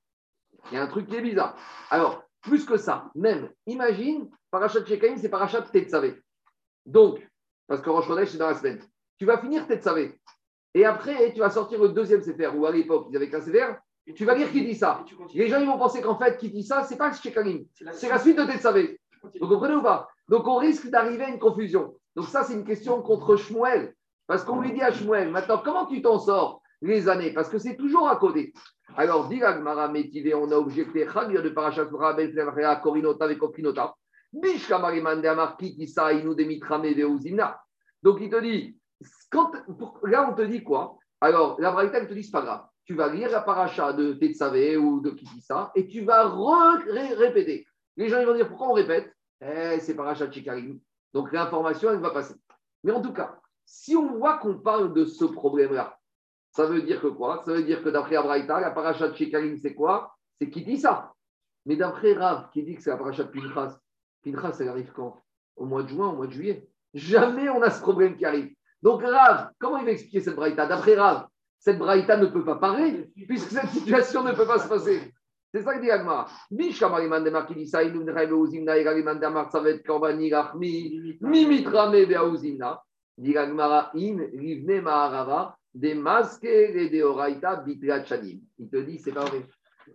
Il 0.70 0.74
y 0.74 0.78
a 0.78 0.82
un 0.82 0.86
truc 0.86 1.06
qui 1.06 1.16
est 1.16 1.22
bizarre. 1.22 1.56
Alors, 1.90 2.22
plus 2.42 2.64
que 2.64 2.76
ça, 2.76 3.10
même, 3.14 3.50
imagine, 3.66 4.28
parachat 4.50 4.84
Shekarim, 4.84 5.16
c'est 5.18 5.28
parachat 5.28 5.62
Tetzavé. 5.62 6.20
Donc, 6.86 7.26
parce 7.70 7.82
que 7.82 7.88
Rosh 7.88 8.08
Chodesh, 8.08 8.30
c'est 8.30 8.38
dans 8.38 8.48
la 8.48 8.56
semaine. 8.56 8.80
Tu 9.16 9.24
vas 9.24 9.38
finir 9.38 9.64
Tetzavé. 9.64 10.18
Et 10.74 10.84
après, 10.84 11.32
tu 11.32 11.38
vas 11.38 11.50
sortir 11.50 11.80
le 11.80 11.90
deuxième 11.90 12.20
Sefer, 12.20 12.48
ou 12.48 12.66
à 12.66 12.72
l'époque, 12.72 13.06
ils 13.10 13.16
avaient 13.16 13.30
qu'un 13.30 13.40
Sefer. 13.40 13.74
Tu 14.16 14.24
vas 14.24 14.34
lire 14.34 14.50
qui 14.50 14.64
dit 14.64 14.74
ça. 14.74 15.04
Les 15.32 15.46
gens 15.46 15.60
ils 15.60 15.68
vont 15.68 15.78
penser 15.78 16.02
qu'en 16.02 16.18
fait, 16.18 16.36
qui 16.36 16.50
dit 16.50 16.64
ça, 16.64 16.82
c'est 16.82 16.96
pas 16.96 17.12
Shekalim. 17.12 17.64
C'est 17.92 18.08
la 18.08 18.18
suite 18.18 18.36
de 18.36 18.44
Tetzavé. 18.44 19.00
Vous 19.40 19.46
comprenez 19.46 19.76
ou 19.76 19.82
pas? 19.82 20.08
Donc, 20.28 20.48
on 20.48 20.56
risque 20.56 20.90
d'arriver 20.90 21.22
à 21.22 21.28
une 21.28 21.38
confusion. 21.38 21.94
Donc, 22.16 22.26
ça, 22.26 22.42
c'est 22.42 22.54
une 22.54 22.64
question 22.64 23.02
contre 23.02 23.36
Shmuel. 23.36 23.94
Parce 24.26 24.42
qu'on 24.42 24.60
lui 24.60 24.72
dit 24.72 24.82
à 24.82 24.90
Shmuel, 24.90 25.30
maintenant, 25.30 25.62
comment 25.64 25.86
tu 25.86 26.02
t'en 26.02 26.18
sors 26.18 26.60
les 26.82 27.08
années? 27.08 27.32
Parce 27.32 27.48
que 27.48 27.58
c'est 27.58 27.76
toujours 27.76 28.08
à 28.08 28.16
côté. 28.16 28.52
Alors, 28.96 29.28
dit 29.28 29.40
on 29.44 30.50
a 30.50 30.56
objecté 30.56 31.04
de 31.04 31.48
Parashat 31.50 31.86
Rabel, 31.92 32.34
Korinota 32.82 33.26
avec 33.26 33.38
Kopinota. 33.38 33.94
Donc 34.32 34.46
il 38.20 38.30
te 38.30 38.40
dit, 38.40 38.78
là 40.04 40.30
on 40.30 40.34
te 40.34 40.42
dit 40.42 40.62
quoi? 40.62 40.96
Alors 41.20 41.60
la 41.60 41.72
Braïta 41.72 42.04
te 42.06 42.14
dit, 42.14 42.22
c'est 42.22 42.30
pas 42.30 42.42
grave. 42.42 42.66
Tu 42.84 42.94
vas 42.94 43.12
lire 43.12 43.30
la 43.30 43.42
paracha 43.42 43.92
de 43.92 44.14
Tetsavé 44.14 44.76
ou 44.76 45.00
de 45.00 45.10
Kitissa 45.10 45.70
et 45.74 45.86
tu 45.86 46.04
vas 46.04 46.28
répéter. 47.16 47.66
Les 47.96 48.08
gens 48.08 48.20
ils 48.20 48.26
vont 48.26 48.34
dire, 48.34 48.48
pourquoi 48.48 48.68
on 48.68 48.72
répète? 48.72 49.12
Eh, 49.40 49.78
C'est 49.80 49.94
paracha 49.94 50.26
de 50.26 50.32
Chikarim. 50.32 50.80
Donc 51.12 51.32
l'information, 51.32 51.90
elle 51.90 52.00
va 52.00 52.10
passer. 52.10 52.34
Mais 52.84 52.92
en 52.92 53.02
tout 53.02 53.12
cas, 53.12 53.36
si 53.64 53.96
on 53.96 54.18
voit 54.18 54.38
qu'on 54.38 54.58
parle 54.58 54.94
de 54.94 55.04
ce 55.04 55.24
problème-là, 55.24 55.98
ça 56.52 56.66
veut 56.66 56.82
dire 56.82 57.00
que 57.00 57.08
quoi? 57.08 57.42
Ça 57.44 57.52
veut 57.52 57.62
dire 57.62 57.82
que 57.82 57.88
d'après 57.88 58.16
Abraïta, 58.16 58.60
la 58.60 58.70
paracha 58.70 59.08
de 59.08 59.14
Chikarim, 59.14 59.56
c'est 59.56 59.74
quoi? 59.74 60.16
C'est 60.40 60.50
Kitissa. 60.50 61.12
Mais 61.66 61.76
d'après 61.76 62.14
Rav, 62.14 62.50
qui 62.50 62.62
dit 62.62 62.74
que 62.74 62.82
c'est 62.82 62.90
la 62.90 62.96
paracha 62.96 63.24
de 63.24 63.30
Pinchas, 63.30 63.78
Pinchas, 64.24 64.56
elle 64.60 64.68
arrive 64.68 64.92
quand 64.92 65.22
Au 65.56 65.66
mois 65.66 65.82
de 65.82 65.88
juin, 65.88 66.08
au 66.08 66.16
mois 66.16 66.26
de 66.26 66.32
juillet. 66.32 66.68
Jamais 66.94 67.48
on 67.48 67.62
a 67.62 67.70
ce 67.70 67.80
problème 67.80 68.16
qui 68.16 68.24
arrive. 68.24 68.54
Donc 68.82 69.02
Rav, 69.02 69.50
comment 69.58 69.78
il 69.78 69.86
va 69.86 69.96
cette 69.96 70.34
braïta? 70.34 70.66
D'après 70.66 70.96
Rav, 70.96 71.26
cette 71.58 71.78
braïta 71.78 72.16
ne 72.16 72.26
peut 72.26 72.44
pas 72.44 72.56
parler, 72.56 73.10
puisque 73.28 73.50
cette 73.50 73.68
situation 73.68 74.24
ne 74.24 74.32
peut 74.32 74.46
pas 74.46 74.58
se 74.58 74.68
passer. 74.68 75.12
C'est 75.52 75.62
ça 75.62 75.74
que 75.74 75.82
dit 75.82 75.90
Agma. 75.90 76.26
Dit 76.50 76.72
Agmara, 83.36 83.92
Il 88.58 88.70
te 88.70 88.76
dit, 88.76 88.98
c'est 88.98 89.12
pas 89.12 89.24
vrai. 89.24 89.46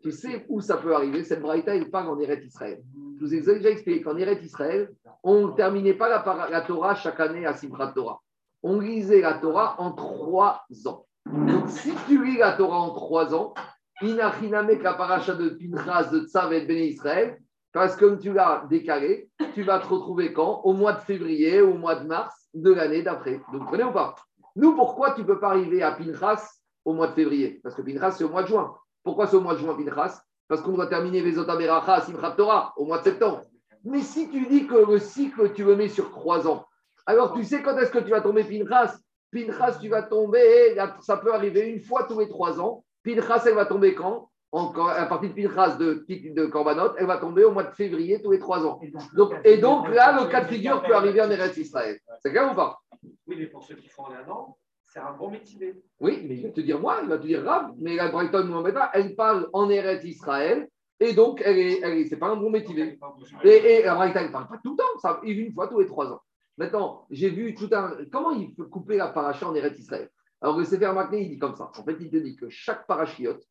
Tu 0.01 0.11
sais 0.11 0.45
où 0.49 0.61
ça 0.61 0.77
peut 0.77 0.95
arriver 0.95 1.23
Cette 1.23 1.41
braïta, 1.41 1.75
il 1.75 1.89
parle 1.89 2.09
en 2.09 2.19
Eret 2.19 2.41
Israël. 2.43 2.81
Je 3.19 3.25
vous 3.25 3.33
ai 3.33 3.41
déjà 3.41 3.69
expliqué 3.69 4.01
qu'en 4.01 4.17
Eret 4.17 4.39
Israël, 4.43 4.91
on 5.23 5.47
ne 5.47 5.51
terminait 5.53 5.93
pas 5.93 6.09
la, 6.09 6.61
Torah 6.61 6.95
chaque 6.95 7.19
année 7.19 7.45
à 7.45 7.53
Simchat 7.53 7.93
Torah. 7.93 8.19
On 8.63 8.79
lisait 8.79 9.21
la 9.21 9.35
Torah 9.35 9.75
en 9.79 9.91
trois 9.91 10.65
ans. 10.85 11.05
Donc, 11.25 11.69
si 11.69 11.93
tu 12.07 12.23
lis 12.23 12.37
la 12.37 12.53
Torah 12.53 12.79
en 12.79 12.93
trois 12.93 13.33
ans, 13.33 13.53
Inachinamek 14.01 14.83
la 14.83 14.93
paracha 14.93 15.33
de 15.35 15.49
Pinchas 15.49 16.09
de 16.11 16.19
Tzavet 16.25 16.65
Ben 16.65 16.77
Israël, 16.77 17.39
parce 17.71 17.95
que 17.95 18.05
comme 18.05 18.19
tu 18.19 18.33
l'as 18.33 18.65
décalé, 18.69 19.29
tu 19.53 19.63
vas 19.63 19.79
te 19.79 19.87
retrouver 19.87 20.33
quand? 20.33 20.61
Au 20.63 20.73
mois 20.73 20.93
de 20.93 20.99
février, 20.99 21.61
au 21.61 21.75
mois 21.75 21.95
de 21.95 22.05
mars, 22.05 22.49
de 22.53 22.71
l'année 22.71 23.01
d'après. 23.01 23.33
Donc, 23.33 23.43
vous 23.51 23.59
comprenez 23.59 23.83
ou 23.83 23.91
pas? 23.91 24.15
Nous, 24.55 24.75
pourquoi 24.75 25.11
tu 25.11 25.21
ne 25.21 25.25
peux 25.25 25.39
pas 25.39 25.49
arriver 25.49 25.81
à 25.81 25.91
Pinchas 25.91 26.45
au 26.83 26.93
mois 26.93 27.07
de 27.07 27.13
février? 27.13 27.59
Parce 27.63 27.75
que 27.75 27.81
Pinchas, 27.81 28.11
c'est 28.11 28.23
au 28.23 28.29
mois 28.29 28.43
de 28.43 28.47
juin. 28.47 28.75
Pourquoi 29.05 29.27
c'est 29.27 29.37
au 29.37 29.41
mois 29.41 29.53
de 29.53 29.59
juin, 29.59 29.75
Pinchas? 29.75 30.19
Parce 30.49 30.61
qu'on 30.61 30.73
doit 30.73 30.87
terminer 30.87 31.21
Vezot 31.21 31.45
Beracha, 31.45 32.01
Simchat 32.01 32.31
Torah, 32.31 32.73
au 32.75 32.85
mois 32.85 32.97
de 32.97 33.03
septembre. 33.03 33.41
Mais 33.85 34.01
si 34.01 34.29
tu 34.29 34.45
dis 34.47 34.67
que 34.67 34.91
le 34.91 34.99
cycle, 34.99 35.53
tu 35.53 35.63
le 35.63 35.75
mets 35.75 35.89
sur 35.89 36.09
trois 36.09 36.47
ans, 36.47 36.65
alors 37.05 37.33
tu 37.33 37.43
sais 37.43 37.61
quand 37.61 37.77
est-ce 37.77 37.91
que 37.91 37.99
tu 37.99 38.09
vas 38.09 38.21
tomber 38.21 38.43
Pinchas? 38.43 38.97
Pinchas, 39.31 39.77
tu 39.79 39.89
vas 39.89 40.03
tomber, 40.03 40.75
ça 41.01 41.17
peut 41.17 41.33
arriver 41.33 41.69
une 41.69 41.79
fois 41.79 42.03
tous 42.03 42.19
les 42.19 42.27
trois 42.27 42.59
ans. 42.59 42.83
Pinchas, 43.03 43.43
elle 43.45 43.55
va 43.55 43.65
tomber 43.65 43.93
quand? 43.93 44.29
À 44.53 45.05
partir 45.05 45.29
de 45.29 45.35
Pinchas 45.35 45.75
de, 45.75 46.05
de 46.07 46.45
Korbanot, 46.45 46.95
elle 46.97 47.07
va 47.07 47.17
tomber 47.17 47.43
au 47.43 47.51
mois 47.51 47.65
de 47.65 47.75
février 47.75 48.21
tous 48.21 48.31
les 48.31 48.39
trois 48.39 48.65
ans. 48.65 48.79
Donc, 49.13 49.33
et 49.43 49.57
donc 49.57 49.89
là, 49.89 50.19
le 50.19 50.29
cas 50.29 50.41
de 50.41 50.47
figure 50.47 50.81
peut 50.81 50.95
arriver 50.95 51.21
en 51.21 51.29
Eretz 51.29 51.57
Israël. 51.57 51.99
C'est 52.21 52.31
clair 52.31 52.51
ou 52.51 52.55
pas? 52.55 52.79
Oui, 53.27 53.35
mais 53.37 53.47
pour 53.47 53.63
ceux 53.63 53.75
qui 53.75 53.89
font 53.89 54.05
un 54.07 54.31
an, 54.31 54.57
c'est 54.95 55.01
un 55.01 55.11
bon 55.11 55.29
métier. 55.29 55.83
Oui, 55.99 56.23
mais 56.25 56.37
il 56.37 56.43
va 56.43 56.49
te 56.51 56.61
dire 56.61 56.79
moi, 56.79 56.99
il 57.03 57.09
va 57.09 57.17
te 57.17 57.27
dire 57.27 57.43
Rav, 57.43 57.73
mais 57.77 57.95
la 57.97 58.09
Brighton 58.09 58.45
Mohamed, 58.45 58.75
elle 58.93 59.15
parle 59.15 59.49
en 59.51 59.69
Eretz 59.69 60.05
Israël. 60.05 60.69
Et 61.01 61.11
donc, 61.13 61.41
elle 61.43 61.57
est, 61.57 61.81
elle 61.83 62.07
c'est 62.07 62.15
pas 62.15 62.29
un 62.29 62.37
bon 62.37 62.49
métier. 62.49 62.97
Et, 63.43 63.49
et 63.49 63.83
la 63.83 63.95
Brighton, 63.95 64.19
elle 64.21 64.27
ne 64.27 64.31
parle 64.31 64.47
pas 64.47 64.59
tout 64.63 64.71
le 64.71 64.77
temps, 64.77 64.99
ça, 65.01 65.19
une 65.23 65.51
fois 65.51 65.67
tous 65.67 65.81
les 65.81 65.85
trois 65.85 66.09
ans. 66.09 66.21
Maintenant, 66.57 67.05
j'ai 67.09 67.29
vu 67.29 67.53
tout 67.53 67.69
un. 67.73 67.97
Comment 68.09 68.31
il 68.31 68.55
peut 68.55 68.67
couper 68.67 68.95
la 68.95 69.09
paracha 69.09 69.45
en 69.45 69.53
Eretz 69.53 69.77
Israël? 69.77 70.09
Alors, 70.39 70.57
le 70.57 70.63
Sefer 70.63 70.93
Makné, 70.93 71.23
il 71.23 71.29
dit 71.29 71.39
comme 71.39 71.55
ça. 71.55 71.69
En 71.77 71.83
fait, 71.83 71.97
il 71.99 72.09
te 72.09 72.17
dit 72.17 72.37
que 72.37 72.47
chaque 72.49 72.87
parachiote, 72.87 73.43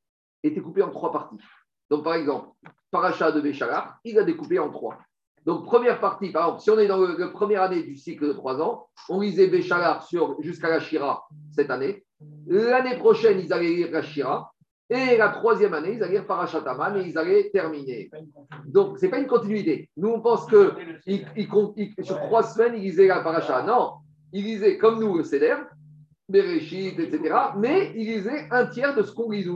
était 0.43 0.63
coupé 0.63 0.83
en 0.83 0.91
trois 0.91 1.13
parties. 1.13 1.39
Donc, 1.91 2.05
par 2.05 2.15
exemple, 2.15 2.49
Paracha 2.91 3.33
de 3.33 3.41
Béchalar, 3.41 3.99
il 4.05 4.19
a 4.19 4.25
découpé 4.25 4.59
en 4.59 4.71
trois. 4.71 4.99
Donc, 5.45 5.67
première 5.67 6.01
partie, 6.01 6.31
par 6.31 6.45
exemple, 6.45 6.63
si 6.63 6.71
on 6.71 6.79
est 6.79 6.87
dans 6.87 7.01
la 7.01 7.29
première 7.29 7.63
année 7.63 7.83
du 7.83 7.97
cycle 7.97 8.29
de 8.29 8.33
trois 8.33 8.61
ans, 8.63 8.87
on 9.09 9.21
lisait 9.21 9.47
Béchalar 9.47 10.07
jusqu'à 10.41 10.71
la 10.71 10.81
Shira 10.81 11.27
cette 11.53 11.71
année. 11.71 12.05
L'année 12.47 12.97
prochaine, 12.97 13.41
ils 13.41 13.53
allaient 13.53 13.75
lire 13.75 13.91
la 13.91 14.03
Shira. 14.03 14.51
Et 14.91 15.17
la 15.17 15.31
troisième 15.31 15.75
année, 15.75 15.95
ils 15.95 16.03
allaient 16.03 16.13
lire 16.13 16.27
Parachataman 16.27 16.97
et 16.99 17.09
ils 17.09 17.19
allaient 17.19 17.51
terminer. 17.51 18.11
Donc, 18.67 18.99
ce 18.99 19.05
n'est 19.05 19.11
pas 19.11 19.19
une 19.19 19.27
continuité. 19.27 19.89
Nous, 19.97 20.09
on 20.09 20.21
pense 20.21 20.47
que 20.47 20.73
sur 22.03 22.21
trois 22.21 22.43
semaines, 22.43 22.75
ils 22.77 22.83
lisaient 22.83 23.07
la 23.07 23.21
Paracha. 23.21 23.63
Non, 23.63 23.95
ils 24.33 24.45
lisaient 24.45 24.79
comme 24.79 25.01
nous 25.01 25.17
le 25.17 25.25
Seder, 25.25 25.57
Bereshit, 26.29 26.99
etc. 26.99 27.35
Mais 27.59 27.93
ils 27.95 28.07
lisaient 28.07 28.49
un 28.51 28.67
tiers 28.67 28.95
de 28.95 29.03
ce 29.03 29.13
qu'on 29.13 29.31
lit 29.31 29.47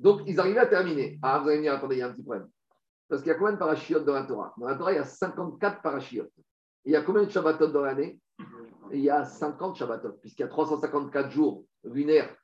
donc, 0.00 0.20
ils 0.26 0.38
arrivaient 0.38 0.60
à 0.60 0.66
terminer. 0.66 1.18
Ah, 1.22 1.38
vous 1.38 1.48
allez 1.48 1.58
me 1.58 1.62
dire, 1.62 1.74
attendez, 1.74 1.96
il 1.96 1.98
y 1.98 2.02
a 2.02 2.06
un 2.06 2.12
petit 2.12 2.22
problème. 2.22 2.46
Parce 3.08 3.22
qu'il 3.22 3.32
y 3.32 3.34
a 3.34 3.38
combien 3.38 3.54
de 3.54 3.58
parachiotes 3.58 4.04
dans 4.04 4.12
la 4.12 4.24
Torah? 4.24 4.52
Dans 4.58 4.66
la 4.66 4.74
Torah, 4.74 4.92
il 4.92 4.96
y 4.96 4.98
a 4.98 5.04
54 5.04 5.82
parachiotes. 5.82 6.32
il 6.84 6.92
y 6.92 6.96
a 6.96 7.02
combien 7.02 7.24
de 7.24 7.30
Shabbatot 7.30 7.68
dans 7.68 7.80
l'année? 7.80 8.20
Il 8.92 9.00
y 9.00 9.10
a 9.10 9.24
50 9.24 9.76
Shabbatot, 9.76 10.12
puisqu'il 10.20 10.42
y 10.42 10.44
a 10.44 10.48
354 10.48 11.30
jours 11.30 11.64
lunaires. 11.84 12.34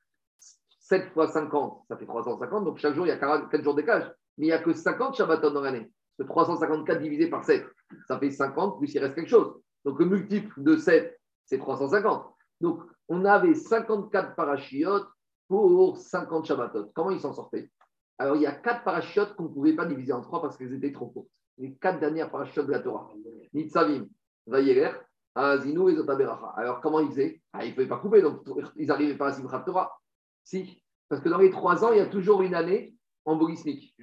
7 0.81 1.13
fois 1.13 1.29
50, 1.29 1.85
ça 1.89 1.97
fait 1.97 2.07
350. 2.07 2.65
Donc, 2.65 2.79
chaque 2.79 2.95
jour, 2.95 3.07
il 3.07 3.11
y 3.11 3.13
a 3.13 3.17
4 3.17 3.63
jours 3.63 3.75
d'écage. 3.75 4.11
Mais 4.37 4.47
il 4.47 4.49
n'y 4.49 4.53
a 4.53 4.59
que 4.59 4.73
50 4.73 5.15
Shabbatot 5.15 5.51
dans 5.51 5.63
l'année. 5.63 5.91
Ce 6.19 6.23
354 6.23 7.01
divisé 7.01 7.29
par 7.29 7.45
7, 7.45 7.67
ça 8.07 8.19
fait 8.19 8.31
50, 8.31 8.79
plus 8.79 8.95
il 8.95 9.01
reste 9.01 9.15
quelque 9.15 9.31
chose. 9.31 9.61
Donc, 9.85 9.99
le 9.99 10.07
multiple 10.07 10.63
de 10.63 10.77
7, 10.77 11.19
c'est 11.45 11.59
350. 11.59 12.27
Donc, 12.61 12.83
on 13.09 13.25
avait 13.25 13.55
54 13.55 14.35
parachiotes 14.35 15.09
pour 15.49 15.99
50 15.99 16.47
Shabbatot. 16.47 16.91
Comment 16.95 17.11
ils 17.11 17.21
s'en 17.21 17.33
sortaient? 17.33 17.71
Alors, 18.19 18.37
il 18.37 18.43
y 18.43 18.47
a 18.47 18.53
quatre 18.53 18.85
parachutes 18.85 19.35
qu'on 19.35 19.45
ne 19.45 19.49
pouvait 19.49 19.75
pas 19.75 19.87
diviser 19.87 20.13
en 20.13 20.21
trois 20.23 20.41
parce 20.41 20.57
qu'elles 20.57 20.75
étaient 20.75 20.93
trop 20.93 21.07
courtes. 21.07 21.29
Les 21.59 21.75
quatre 21.75 22.01
dernières 22.01 22.31
parachutes 22.31 22.67
de 22.67 22.73
la 22.73 22.81
Torah. 22.81 23.11
Nitzavim, 23.53 24.07
Vayeler, 24.47 24.91
Azinu 25.35 25.91
et 25.91 25.97
Zotaberacha. 25.97 26.53
Alors, 26.57 26.81
comment 26.81 27.01
ils 27.01 27.09
faisaient? 27.09 27.41
Ah, 27.53 27.65
Ils 27.65 27.71
ne 27.71 27.75
pouvaient 27.75 27.89
pas 27.89 27.99
couper, 27.99 28.23
donc 28.23 28.43
ils 28.77 28.87
n'arrivaient 28.87 29.17
pas 29.17 29.29
à 29.29 29.33
Simchat 29.33 29.61
Torah. 29.61 29.99
Si, 30.45 30.83
parce 31.09 31.21
que 31.23 31.29
dans 31.29 31.39
les 31.39 31.51
trois 31.51 31.85
ans, 31.85 31.93
il 31.93 31.99
y 31.99 32.01
a 32.01 32.07
toujours 32.07 32.43
une 32.43 32.55
année 32.55 32.95
en 33.25 33.37
borismique. 33.37 33.95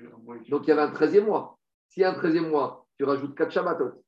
Donc, 0.49 0.65
il 0.65 0.69
y 0.69 0.71
avait 0.71 0.81
un 0.81 0.91
13e 0.91 1.25
mois. 1.25 1.57
S'il 1.89 2.01
y 2.01 2.03
a 2.05 2.11
un 2.11 2.19
13e 2.19 2.49
mois, 2.49 2.87
tu 2.97 3.03
rajoutes 3.05 3.35
quatre 3.35 3.51
Shabbatot. 3.51 4.03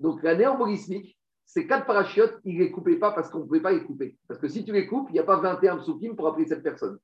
Donc, 0.00 0.22
l'année 0.22 0.46
en 0.46 0.56
borismique, 0.56 1.18
ces 1.46 1.66
quatre 1.66 1.86
parachutes, 1.86 2.34
ils 2.44 2.58
ne 2.58 2.64
les 2.64 2.70
coupaient 2.70 2.96
pas 2.96 3.12
parce 3.12 3.30
qu'on 3.30 3.40
ne 3.40 3.44
pouvait 3.44 3.60
pas 3.60 3.72
les 3.72 3.82
couper. 3.82 4.18
Parce 4.28 4.38
que 4.38 4.48
si 4.48 4.64
tu 4.64 4.72
les 4.72 4.86
coupes, 4.86 5.08
il 5.10 5.14
n'y 5.14 5.18
a 5.18 5.24
pas 5.24 5.36
21 5.36 5.78
psukim 5.78 6.14
pour 6.14 6.28
appeler 6.28 6.46
cette 6.46 6.62
personne. 6.62 6.98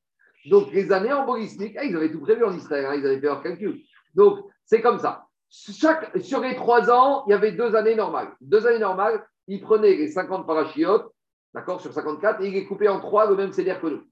Donc, 0.47 0.73
les 0.73 0.93
années 0.93 1.13
embolismiques, 1.13 1.77
ah, 1.79 1.85
ils 1.85 1.97
avaient 1.97 2.11
tout 2.11 2.21
prévu 2.21 2.45
en 2.45 2.55
Israël, 2.55 2.87
hein, 2.87 2.95
ils 2.95 3.07
avaient 3.07 3.21
fait 3.21 3.27
leur 3.27 3.43
calcul. 3.43 3.83
Donc, 4.15 4.41
c'est 4.65 4.83
comme 4.83 4.99
ça. 4.99 5.27
Sur 5.49 6.41
les 6.41 6.57
trois 6.57 6.91
ans, 6.91 7.25
il 7.27 7.31
y 7.31 7.35
avait 7.35 7.53
deux 7.53 7.75
années 7.75 7.95
normales. 7.95 8.35
Deux 8.41 8.67
années 8.67 8.79
normales, 8.79 9.25
ils 9.47 9.61
prenaient 9.61 9.95
les 9.95 10.09
50 10.09 10.47
parachutes, 10.47 11.05
d'accord, 11.55 11.81
sur 11.81 11.93
54, 11.93 12.43
et 12.43 12.49
ils 12.49 12.55
les 12.55 12.67
coupaient 12.67 12.89
en 12.89 13.01
trois, 13.01 13.29
le 13.29 13.37
même 13.37 13.53
CDR 13.53 13.81
que 13.81 13.87
nous. 13.87 14.03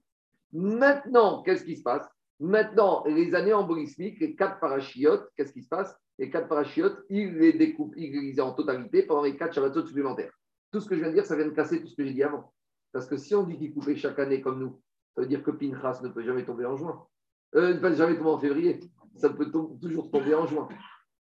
Maintenant, 0.53 1.43
qu'est-ce 1.43 1.63
qui 1.63 1.75
se 1.75 1.83
passe? 1.83 2.07
Maintenant, 2.39 3.03
les 3.05 3.35
années 3.35 3.53
embolismiques, 3.53 4.19
les 4.19 4.35
quatre 4.35 4.59
parachiotes, 4.59 5.29
qu'est-ce 5.35 5.53
qui 5.53 5.63
se 5.63 5.69
passe? 5.69 5.95
Les 6.19 6.29
quatre 6.29 6.47
parachutes, 6.47 6.97
il 7.09 7.37
les 7.37 7.53
découpe, 7.53 7.93
il 7.97 8.11
les 8.11 8.39
en 8.39 8.53
totalité 8.53 9.03
pendant 9.03 9.23
les 9.23 9.35
quatre 9.35 9.53
Shabbatot 9.53 9.85
supplémentaires. 9.85 10.31
Tout 10.71 10.79
ce 10.79 10.87
que 10.87 10.95
je 10.95 11.01
viens 11.01 11.09
de 11.09 11.15
dire, 11.15 11.25
ça 11.25 11.35
vient 11.35 11.45
de 11.45 11.51
casser 11.51 11.81
tout 11.81 11.87
ce 11.87 11.95
que 11.95 12.05
j'ai 12.05 12.13
dit 12.13 12.23
avant. 12.23 12.53
Parce 12.91 13.07
que 13.07 13.17
si 13.17 13.33
on 13.33 13.43
dit 13.43 13.57
qu'il 13.57 13.73
coupait 13.73 13.95
chaque 13.95 14.19
année 14.19 14.41
comme 14.41 14.59
nous, 14.59 14.79
ça 15.15 15.21
veut 15.21 15.27
dire 15.27 15.43
que 15.43 15.51
Pinchas 15.51 15.99
ne 16.03 16.09
peut 16.09 16.23
jamais 16.23 16.45
tomber 16.45 16.65
en 16.65 16.75
juin. 16.75 17.05
Euh, 17.55 17.73
ne 17.75 17.79
peut 17.79 17.93
jamais 17.93 18.17
tomber 18.17 18.31
en 18.31 18.39
février. 18.39 18.79
Ça 19.15 19.29
peut 19.29 19.51
toujours 19.51 20.09
tomber 20.09 20.33
en 20.33 20.47
juin. 20.47 20.67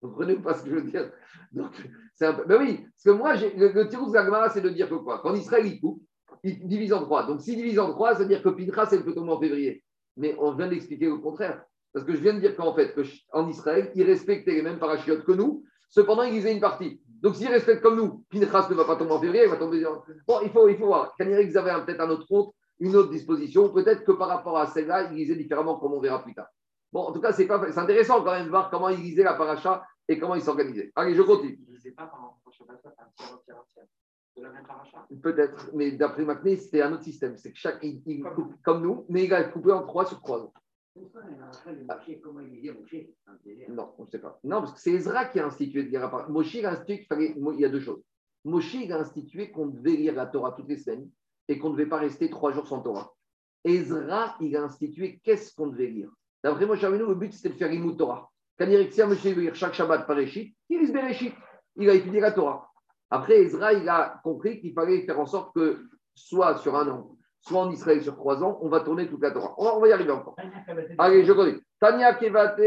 Vous 0.01 0.09
comprenez 0.09 0.36
pas 0.36 0.55
ce 0.55 0.64
que 0.64 0.70
je 0.70 0.74
veux 0.76 0.82
dire? 0.82 1.12
Donc, 1.53 1.72
c'est 2.14 2.26
un 2.26 2.32
peu... 2.32 2.45
Ben 2.45 2.59
oui, 2.61 2.78
parce 2.78 3.05
que 3.05 3.11
moi, 3.11 3.34
le, 3.36 3.72
le 3.72 3.88
tirous 3.88 4.12
c'est 4.53 4.61
de 4.61 4.70
dire 4.70 4.88
que 4.88 4.95
quoi? 4.95 5.20
Quand 5.22 5.34
Israël, 5.34 5.66
il 5.66 5.80
coupe, 5.80 6.03
il 6.43 6.66
divise 6.66 6.93
en 6.93 7.03
trois. 7.03 7.24
Donc, 7.26 7.43
s'il 7.43 7.57
divise 7.57 7.78
en 7.78 7.93
trois, 7.93 8.14
ça 8.14 8.20
veut 8.20 8.28
dire 8.28 8.43
que 8.43 8.49
Pinchas, 8.49 8.88
elle 8.93 9.05
peut 9.05 9.14
tomber 9.14 9.32
en 9.32 9.38
février. 9.38 9.84
Mais 10.16 10.34
on 10.38 10.53
vient 10.55 10.68
d'expliquer 10.68 11.09
au 11.09 11.20
contraire. 11.20 11.64
Parce 11.93 12.07
que 12.07 12.14
je 12.14 12.20
viens 12.20 12.34
de 12.34 12.40
dire 12.40 12.57
qu'en 12.57 12.74
fait, 12.74 12.97
en 13.32 13.49
Israël, 13.49 13.93
ils 13.95 14.03
respectaient 14.03 14.55
les 14.55 14.62
mêmes 14.62 14.78
parachutes 14.78 15.24
que 15.24 15.32
nous, 15.32 15.62
cependant, 15.90 16.22
ils 16.22 16.32
lisaient 16.32 16.55
une 16.55 16.61
partie. 16.61 17.03
Donc, 17.20 17.36
s'ils 17.36 17.49
respectent 17.49 17.82
comme 17.82 17.97
nous, 17.97 18.24
Pinchas 18.30 18.68
ne 18.70 18.74
va 18.74 18.84
pas 18.84 18.97
tomber 18.97 19.12
en 19.12 19.20
février, 19.20 19.45
il 19.45 19.51
va 19.51 19.57
tomber 19.57 19.84
en... 19.86 20.03
Bon, 20.26 20.40
il 20.43 20.51
faut, 20.51 20.66
il 20.68 20.76
faut 20.76 20.86
voir. 20.86 21.14
Ils 21.20 21.59
avaient 21.59 21.84
peut-être 21.84 22.01
un 22.01 22.11
autre 22.11 22.26
compte, 22.26 22.55
une 22.82 22.96
autre 22.96 23.10
disposition. 23.10 23.68
Peut-être 23.72 24.04
que 24.04 24.12
par 24.12 24.28
rapport 24.28 24.58
à 24.58 24.66
celle-là, 24.66 25.08
ils 25.12 25.16
lisaient 25.16 25.36
différemment, 25.36 25.78
comme 25.78 25.92
on 25.92 26.00
verra 26.00 26.22
plus 26.22 26.34
tard. 26.34 26.48
Bon, 26.92 27.02
en 27.02 27.12
tout 27.12 27.20
cas, 27.20 27.32
c'est 27.32 27.48
intéressant 27.50 28.22
quand 28.22 28.32
même 28.32 28.46
de 28.46 28.50
voir 28.50 28.70
comment 28.70 28.88
ils 28.88 29.00
lisaient 29.00 29.22
la 29.22 29.34
paracha 29.34 29.86
et 30.08 30.18
comment 30.18 30.34
ils 30.34 30.42
s'organisaient. 30.42 30.90
Allez, 30.96 31.14
je 31.14 31.22
continue. 31.22 31.58
Ils 31.68 31.74
lisaient 31.74 31.92
pas 31.92 32.06
pendant 32.06 32.38
Peut-être, 35.22 35.70
mais 35.74 35.92
d'après 35.92 36.24
McNay, 36.24 36.56
c'était 36.56 36.82
un 36.82 36.92
autre 36.92 37.04
système. 37.04 37.36
C'est 37.36 37.52
que 37.52 37.58
chaque, 37.58 37.78
il, 37.82 38.24
coupe 38.34 38.54
comme 38.62 38.82
nous, 38.82 39.06
mais 39.08 39.24
il 39.24 39.34
a 39.34 39.44
coupé 39.44 39.70
en 39.72 39.86
trois 39.86 40.06
sur 40.06 40.20
trois 40.20 40.42
ans. 40.42 40.52
Non, 43.68 43.94
on 43.98 44.04
ne 44.04 44.08
sait 44.08 44.18
pas. 44.18 44.40
Non, 44.42 44.60
parce 44.60 44.72
que 44.74 44.80
c'est 44.80 44.90
Ezra 44.90 45.26
qui 45.26 45.38
a 45.38 45.46
institué 45.46 45.84
de 45.84 45.88
lire 45.88 46.00
la 46.00 46.28
Moshe 46.28 46.56
a 46.56 46.72
institué 46.72 47.06
il 47.10 47.60
y 47.60 47.64
a 47.64 47.68
deux 47.68 47.80
choses. 47.80 48.02
Moshe 48.44 48.74
a 48.90 48.98
institué 48.98 49.50
qu'on 49.50 49.66
devait 49.66 49.96
lire 49.96 50.14
la 50.14 50.26
Torah 50.26 50.52
toutes 50.52 50.68
les 50.68 50.78
semaines 50.78 51.08
et 51.49 51.59
qu'on 51.59 51.70
ne 51.70 51.76
devait 51.76 51.88
pas 51.88 51.99
rester 51.99 52.30
trois 52.30 52.53
jours 52.53 52.66
sans 52.66 52.80
Torah. 52.80 53.12
Ezra, 53.64 54.36
il 54.40 54.57
a 54.57 54.62
institué 54.62 55.20
qu'est-ce 55.22 55.55
qu'on 55.55 55.68
devait 55.68 55.86
lire. 55.86 56.11
D'après 56.43 56.64
Rabbeinu, 56.64 57.07
le 57.07 57.14
but 57.14 57.32
c'était 57.32 57.51
de 57.51 57.55
faire 57.55 57.70
une 57.70 57.97
Torah. 57.97 58.28
Quand 58.59 58.66
il 58.66 59.34
veut 59.34 59.43
lire 59.43 59.55
chaque 59.55 59.74
Shabbat 59.74 60.07
Pareshit, 60.07 60.55
il 60.68 60.80
lit 60.80 60.93
Bereshit. 60.93 61.34
Il 61.76 61.88
a 61.88 61.95
étudié 61.95 62.20
la 62.20 62.32
Torah. 62.32 62.68
Après, 63.11 63.40
Ezra, 63.40 63.72
il 63.72 63.88
a 63.88 64.20
compris 64.22 64.61
qu'il 64.61 64.72
fallait 64.72 65.03
faire 65.03 65.18
en 65.18 65.26
sorte 65.26 65.55
que 65.55 65.84
soit 66.14 66.59
sur 66.59 66.76
un 66.76 66.88
an, 66.88 67.16
soit 67.40 67.61
en 67.61 67.70
Israël 67.70 68.03
sur 68.03 68.16
trois 68.16 68.43
ans, 68.43 68.59
on 68.62 68.68
va 68.68 68.80
tourner 68.80 69.09
toute 69.09 69.22
la 69.22 69.30
Torah. 69.30 69.55
On 69.59 69.80
va, 69.80 69.88
y 69.88 69.93
arriver 69.93 70.11
encore. 70.11 70.36
Allez, 70.99 71.24
je 71.24 71.32
connais. 71.32 71.59
Tania 71.80 72.14
Kevate, 72.14 72.61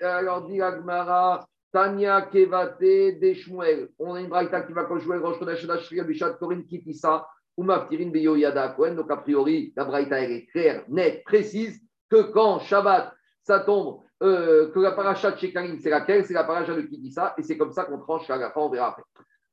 alors 0.00 0.46
dit 0.46 0.60
Agmara, 0.60 1.46
Tania 1.72 2.22
Kevate 2.22 2.80
de 2.80 3.32
Shmuel. 3.32 3.88
On 3.98 4.14
a 4.14 4.20
une 4.20 4.28
braïta 4.28 4.62
qui 4.62 4.72
va 4.72 4.84
quand 4.84 4.98
Shmuel, 4.98 5.20
Rosh 5.20 5.38
Chodesh, 5.38 6.38
Korin, 6.38 6.62
Kitissa, 6.62 7.26
Donc, 7.62 9.10
a 9.10 9.16
priori, 9.16 9.72
la 9.76 9.84
braïta, 9.84 10.20
est 10.20 10.46
claire, 10.46 10.84
nette, 10.88 11.24
précise, 11.24 11.80
que 12.08 12.22
quand 12.32 12.58
Shabbat, 12.60 13.14
ça 13.42 13.60
tombe, 13.60 14.00
euh, 14.22 14.70
que 14.70 14.80
la 14.80 14.92
paracha 14.92 15.30
de 15.30 15.38
Shekarim, 15.38 15.78
c'est 15.80 15.90
laquelle? 15.90 16.26
C'est 16.26 16.34
la 16.34 16.44
paracha 16.44 16.74
de 16.74 16.82
Kitissa, 16.82 17.34
et 17.38 17.42
c'est 17.42 17.56
comme 17.56 17.72
ça 17.72 17.84
qu'on 17.84 17.98
tranche 17.98 18.28
la 18.28 18.52
on 18.56 18.68
verra 18.68 18.88
après. 18.88 19.02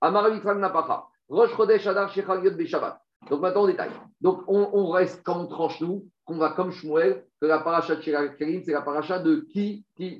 Amara 0.01 0.29
Vitran 0.29 0.55
Napacha, 0.55 1.05
Rosh 1.29 1.55
Chodesh, 1.55 1.87
Adar, 1.87 2.09
Shechariot, 2.11 2.51
Beshabbat. 2.51 3.01
Donc 3.29 3.41
maintenant, 3.41 3.63
on 3.63 3.67
détaille. 3.67 3.91
Donc 4.21 4.43
on, 4.47 4.89
reste, 4.89 5.21
quand 5.23 5.39
on 5.39 5.47
tranche 5.47 5.81
nous, 5.81 6.07
qu'on 6.25 6.37
va 6.37 6.51
comme 6.51 6.71
Shmuel, 6.71 7.25
que 7.41 7.47
la 7.47 7.59
paracha 7.59 7.95
de 7.95 8.01
Karim, 8.37 8.61
c'est 8.63 8.73
la 8.73 8.81
paracha 8.81 9.19
de 9.19 9.45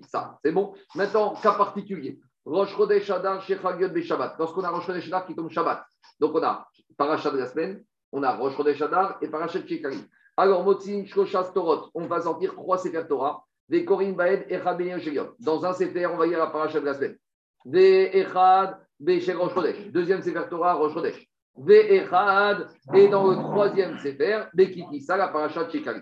ça. 0.07 0.39
C'est 0.43 0.51
bon? 0.51 0.73
Maintenant, 0.95 1.35
cas 1.35 1.53
particulier. 1.53 2.19
Rosh 2.45 2.75
Chodesh 2.75 3.09
Adar 3.09 3.41
Shechagiot 3.41 3.89
Beshabbat. 3.89 4.35
Lorsqu'on 4.39 4.63
a 4.63 4.69
Rosh 4.69 4.85
Chodesh 4.85 5.07
Adar 5.07 5.25
qui 5.25 5.35
tombe 5.35 5.49
Shabbat. 5.49 5.83
Donc 6.19 6.33
on 6.35 6.43
a 6.43 6.67
paracha 6.95 7.31
de 7.31 7.37
la 7.37 7.47
semaine, 7.47 7.83
on 8.11 8.23
a 8.23 8.35
Rosh 8.35 8.55
Chodesh 8.55 8.81
Adar 8.81 9.17
et 9.21 9.27
paracha 9.27 9.59
de 9.59 9.75
Karim. 9.75 10.01
Alors, 10.37 10.63
Motzin 10.63 11.05
Shoshas 11.05 11.51
Torot, 11.53 11.89
on 11.93 12.05
va 12.05 12.21
sortir 12.21 12.53
trois 12.53 12.77
Sefer 12.77 13.03
Torah. 13.07 13.43
Des 13.67 13.83
Korim 13.83 14.13
Baed 14.13 14.45
et 14.49 14.59
Sheyot. 15.01 15.35
Dans 15.39 15.65
un 15.65 15.73
Sefer, 15.73 16.05
on 16.05 16.15
va 16.15 16.25
lire 16.25 16.39
la 16.39 16.47
paracha 16.47 16.79
de 16.79 16.85
la 16.85 16.93
semaine. 16.93 17.17
Des 17.65 18.11
Echad, 18.13 18.77
Besher 18.99 19.33
Rosh. 19.33 19.53
Deuxième 19.91 20.21
Sefer 20.21 20.43
Torah, 20.49 20.75
Rosh 20.75 20.93
Chodesh. 20.93 21.27
Ve'echad, 21.57 22.67
et 22.93 23.07
dans 23.07 23.27
le 23.27 23.35
troisième 23.35 23.97
Sefer, 23.97 24.43
Bekitissa, 24.53 25.17
la 25.17 25.29
paracha 25.29 25.63
de 25.63 25.71
Shekali. 25.71 26.01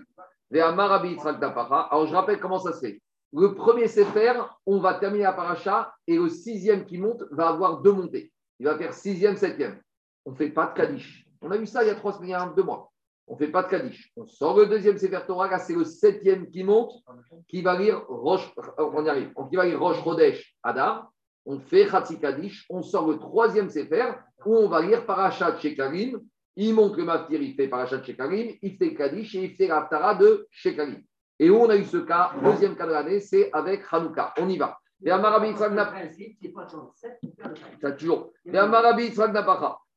Alors 0.52 2.06
je 2.06 2.14
rappelle 2.14 2.38
comment 2.38 2.58
ça 2.58 2.72
se 2.72 2.80
fait. 2.80 3.00
Le 3.32 3.54
premier 3.54 3.88
Sefer, 3.88 4.34
on 4.64 4.78
va 4.78 4.94
terminer 4.94 5.24
la 5.24 5.32
paracha 5.32 5.92
et 6.06 6.16
le 6.16 6.28
sixième 6.28 6.84
qui 6.84 6.98
monte 6.98 7.24
va 7.32 7.48
avoir 7.48 7.80
deux 7.80 7.92
montées. 7.92 8.30
Il 8.60 8.66
va 8.66 8.76
faire 8.76 8.94
sixième, 8.94 9.36
septième. 9.36 9.80
On 10.26 10.32
ne 10.32 10.36
fait 10.36 10.50
pas 10.50 10.66
de 10.66 10.74
Kaddish. 10.74 11.24
On 11.40 11.50
a 11.52 11.56
vu 11.56 11.66
ça 11.66 11.84
il 11.84 11.86
y 11.86 11.90
a 11.90 11.94
trois 11.94 12.12
semaines, 12.12 12.28
il 12.28 12.32
y 12.32 12.34
a 12.34 12.52
deux 12.54 12.64
mois. 12.64 12.92
On 13.28 13.34
ne 13.34 13.38
fait 13.38 13.48
pas 13.48 13.62
de 13.62 13.68
Kaddish. 13.68 14.12
On 14.16 14.26
sort 14.26 14.58
le 14.58 14.66
deuxième 14.66 14.98
Sefer 14.98 15.20
Torah, 15.26 15.48
là 15.48 15.58
c'est 15.58 15.74
le 15.74 15.84
septième 15.84 16.48
qui 16.50 16.64
monte, 16.64 16.92
qui 17.48 17.62
va 17.62 17.78
lire 17.78 18.04
Roche, 18.08 18.52
on 18.78 19.04
y 19.04 19.08
arrive, 19.08 19.32
qui 19.48 19.56
va 19.56 19.64
lire 19.64 19.80
Roche 19.80 20.00
Rodesh 20.00 20.56
Adar. 20.62 21.10
On 21.44 21.60
fait 21.60 21.86
Khatsi 21.86 22.18
Kaddish. 22.18 22.66
On 22.68 22.82
sort 22.82 23.08
le 23.08 23.18
troisième 23.18 23.70
Sefer 23.70 24.12
où 24.44 24.56
on 24.56 24.68
va 24.68 24.82
lire 24.82 25.06
Parashat 25.06 25.58
Shekarim. 25.58 26.20
Il 26.56 26.74
monte 26.74 26.96
le 26.96 27.04
Maftir, 27.04 27.40
il 27.40 27.54
fait 27.54 27.68
Parashat 27.68 28.02
Shekarim, 28.02 28.56
il 28.60 28.76
fait 28.76 28.94
Kaddish 28.94 29.34
et 29.36 29.44
il 29.44 29.54
fait 29.54 29.68
l'Aftara 29.68 30.16
de 30.16 30.48
Shekarim. 30.50 31.02
Et 31.38 31.50
où 31.50 31.56
on 31.56 31.68
a 31.68 31.76
eu 31.76 31.84
ce 31.84 31.98
cas, 31.98 32.32
deuxième 32.42 32.74
cas 32.76 32.86
de 32.86 32.92
l'année, 32.92 33.20
c'est 33.20 33.52
avec 33.52 33.82
Hanouka. 33.92 34.34
On 34.38 34.48
y 34.48 34.58
va. 34.58 34.76
Et 35.04 35.10
Amarabi 35.10 35.48
Yitzhak 35.48 35.72
toujours. 37.98 38.32
Et 38.46 38.56
Amarabi 38.56 39.04
Yitzhak 39.04 39.32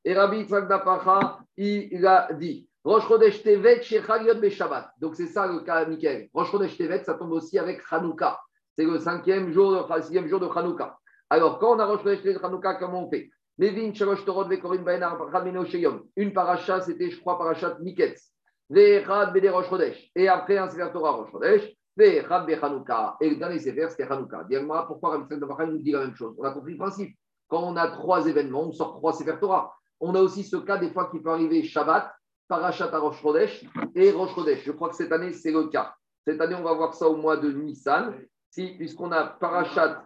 Et 0.06 0.14
Rabbi 0.14 0.38
Yitzhak 0.40 0.70
il 1.58 2.06
a 2.06 2.30
dit 2.34 2.68
Rosh 2.84 3.08
Chodesh 3.08 3.44
Tevet 3.44 3.82
Shechaliot 3.82 4.50
Shabbat. 4.50 4.92
Donc 5.00 5.16
c'est 5.16 5.28
ça 5.28 5.46
le 5.48 5.60
cas, 5.60 5.86
Michael. 5.86 6.30
Rosh 6.34 6.52
Chodesh 6.52 6.78
Tevet, 6.78 7.04
ça 7.04 7.16
tombe 7.16 7.34
aussi 7.34 7.60
avec 7.60 7.82
Hanouka. 7.92 8.40
C'est 8.78 8.86
le 8.86 8.98
cinquième 9.00 9.52
jour, 9.52 9.72
le 9.72 10.02
sixième 10.02 10.28
jour 10.28 10.40
de 10.40 10.48
Hanouka. 10.48 10.98
Alors, 11.30 11.60
quand 11.60 11.76
on 11.76 11.80
a 11.80 11.86
Rosh 11.86 12.02
Chodesh 12.04 12.22
Tevet 12.22 12.40
Hanouka, 12.44 12.76
comment 12.76 13.06
on 13.06 13.10
fait? 13.10 13.30
Une 13.62 13.92
paracha, 16.34 16.80
c'était, 16.80 17.10
je 17.10 17.20
crois, 17.20 17.38
paracha 17.38 17.78
Miketz. 17.82 18.32
Et 18.74 19.04
après 20.30 20.58
un 20.58 20.70
Sefer 20.70 20.88
Torah 20.94 21.12
Rosh 21.12 21.32
Chodesh, 21.32 21.76
et 22.00 22.22
le 22.22 23.36
dernier 23.36 23.60
Sefer, 23.60 23.90
c'était 23.90 24.08
Hanouka. 24.10 24.46
Pourquoi 24.88 25.10
Rabbi 25.10 25.28
Tzadok 25.28 25.60
nous 25.68 25.80
dit 25.80 25.92
la 25.92 26.00
même 26.00 26.16
chose? 26.16 26.34
On 26.38 26.44
a 26.46 26.52
compris 26.52 26.72
le 26.72 26.78
principe. 26.78 27.18
Quand 27.50 27.64
on 27.64 27.76
a 27.76 27.90
trois 27.90 28.26
événements, 28.28 28.70
on 28.70 28.72
sort 28.72 28.96
trois 28.96 29.12
Sefer 29.12 29.36
Torah. 29.42 29.76
On 30.00 30.16
a 30.16 30.22
aussi 30.22 30.44
ce 30.44 30.58
cas 30.58 30.78
des 30.78 30.92
fois 30.92 31.10
qui 31.12 31.20
peut 31.20 31.32
arriver 31.32 31.64
Shabbat, 31.64 32.12
Parashat 32.48 32.90
à 32.94 33.00
Rosh 33.00 33.22
Chodesh 33.22 33.66
et 33.96 34.12
Rosh 34.12 34.34
Chodesh. 34.34 34.64
Je 34.64 34.72
crois 34.72 34.90
que 34.90 34.96
cette 34.96 35.12
année, 35.12 35.34
c'est 35.34 35.52
le 35.52 35.68
cas. 35.68 35.94
Cette 36.26 36.42
année, 36.42 36.56
on 36.56 36.64
va 36.64 36.74
voir 36.74 36.94
ça 36.94 37.08
au 37.08 37.16
mois 37.16 37.38
de 37.38 37.52
Nissan. 37.52 38.16
Si, 38.50 38.76
puisqu'on 38.78 39.12
a 39.12 39.26
Parashat, 39.26 40.04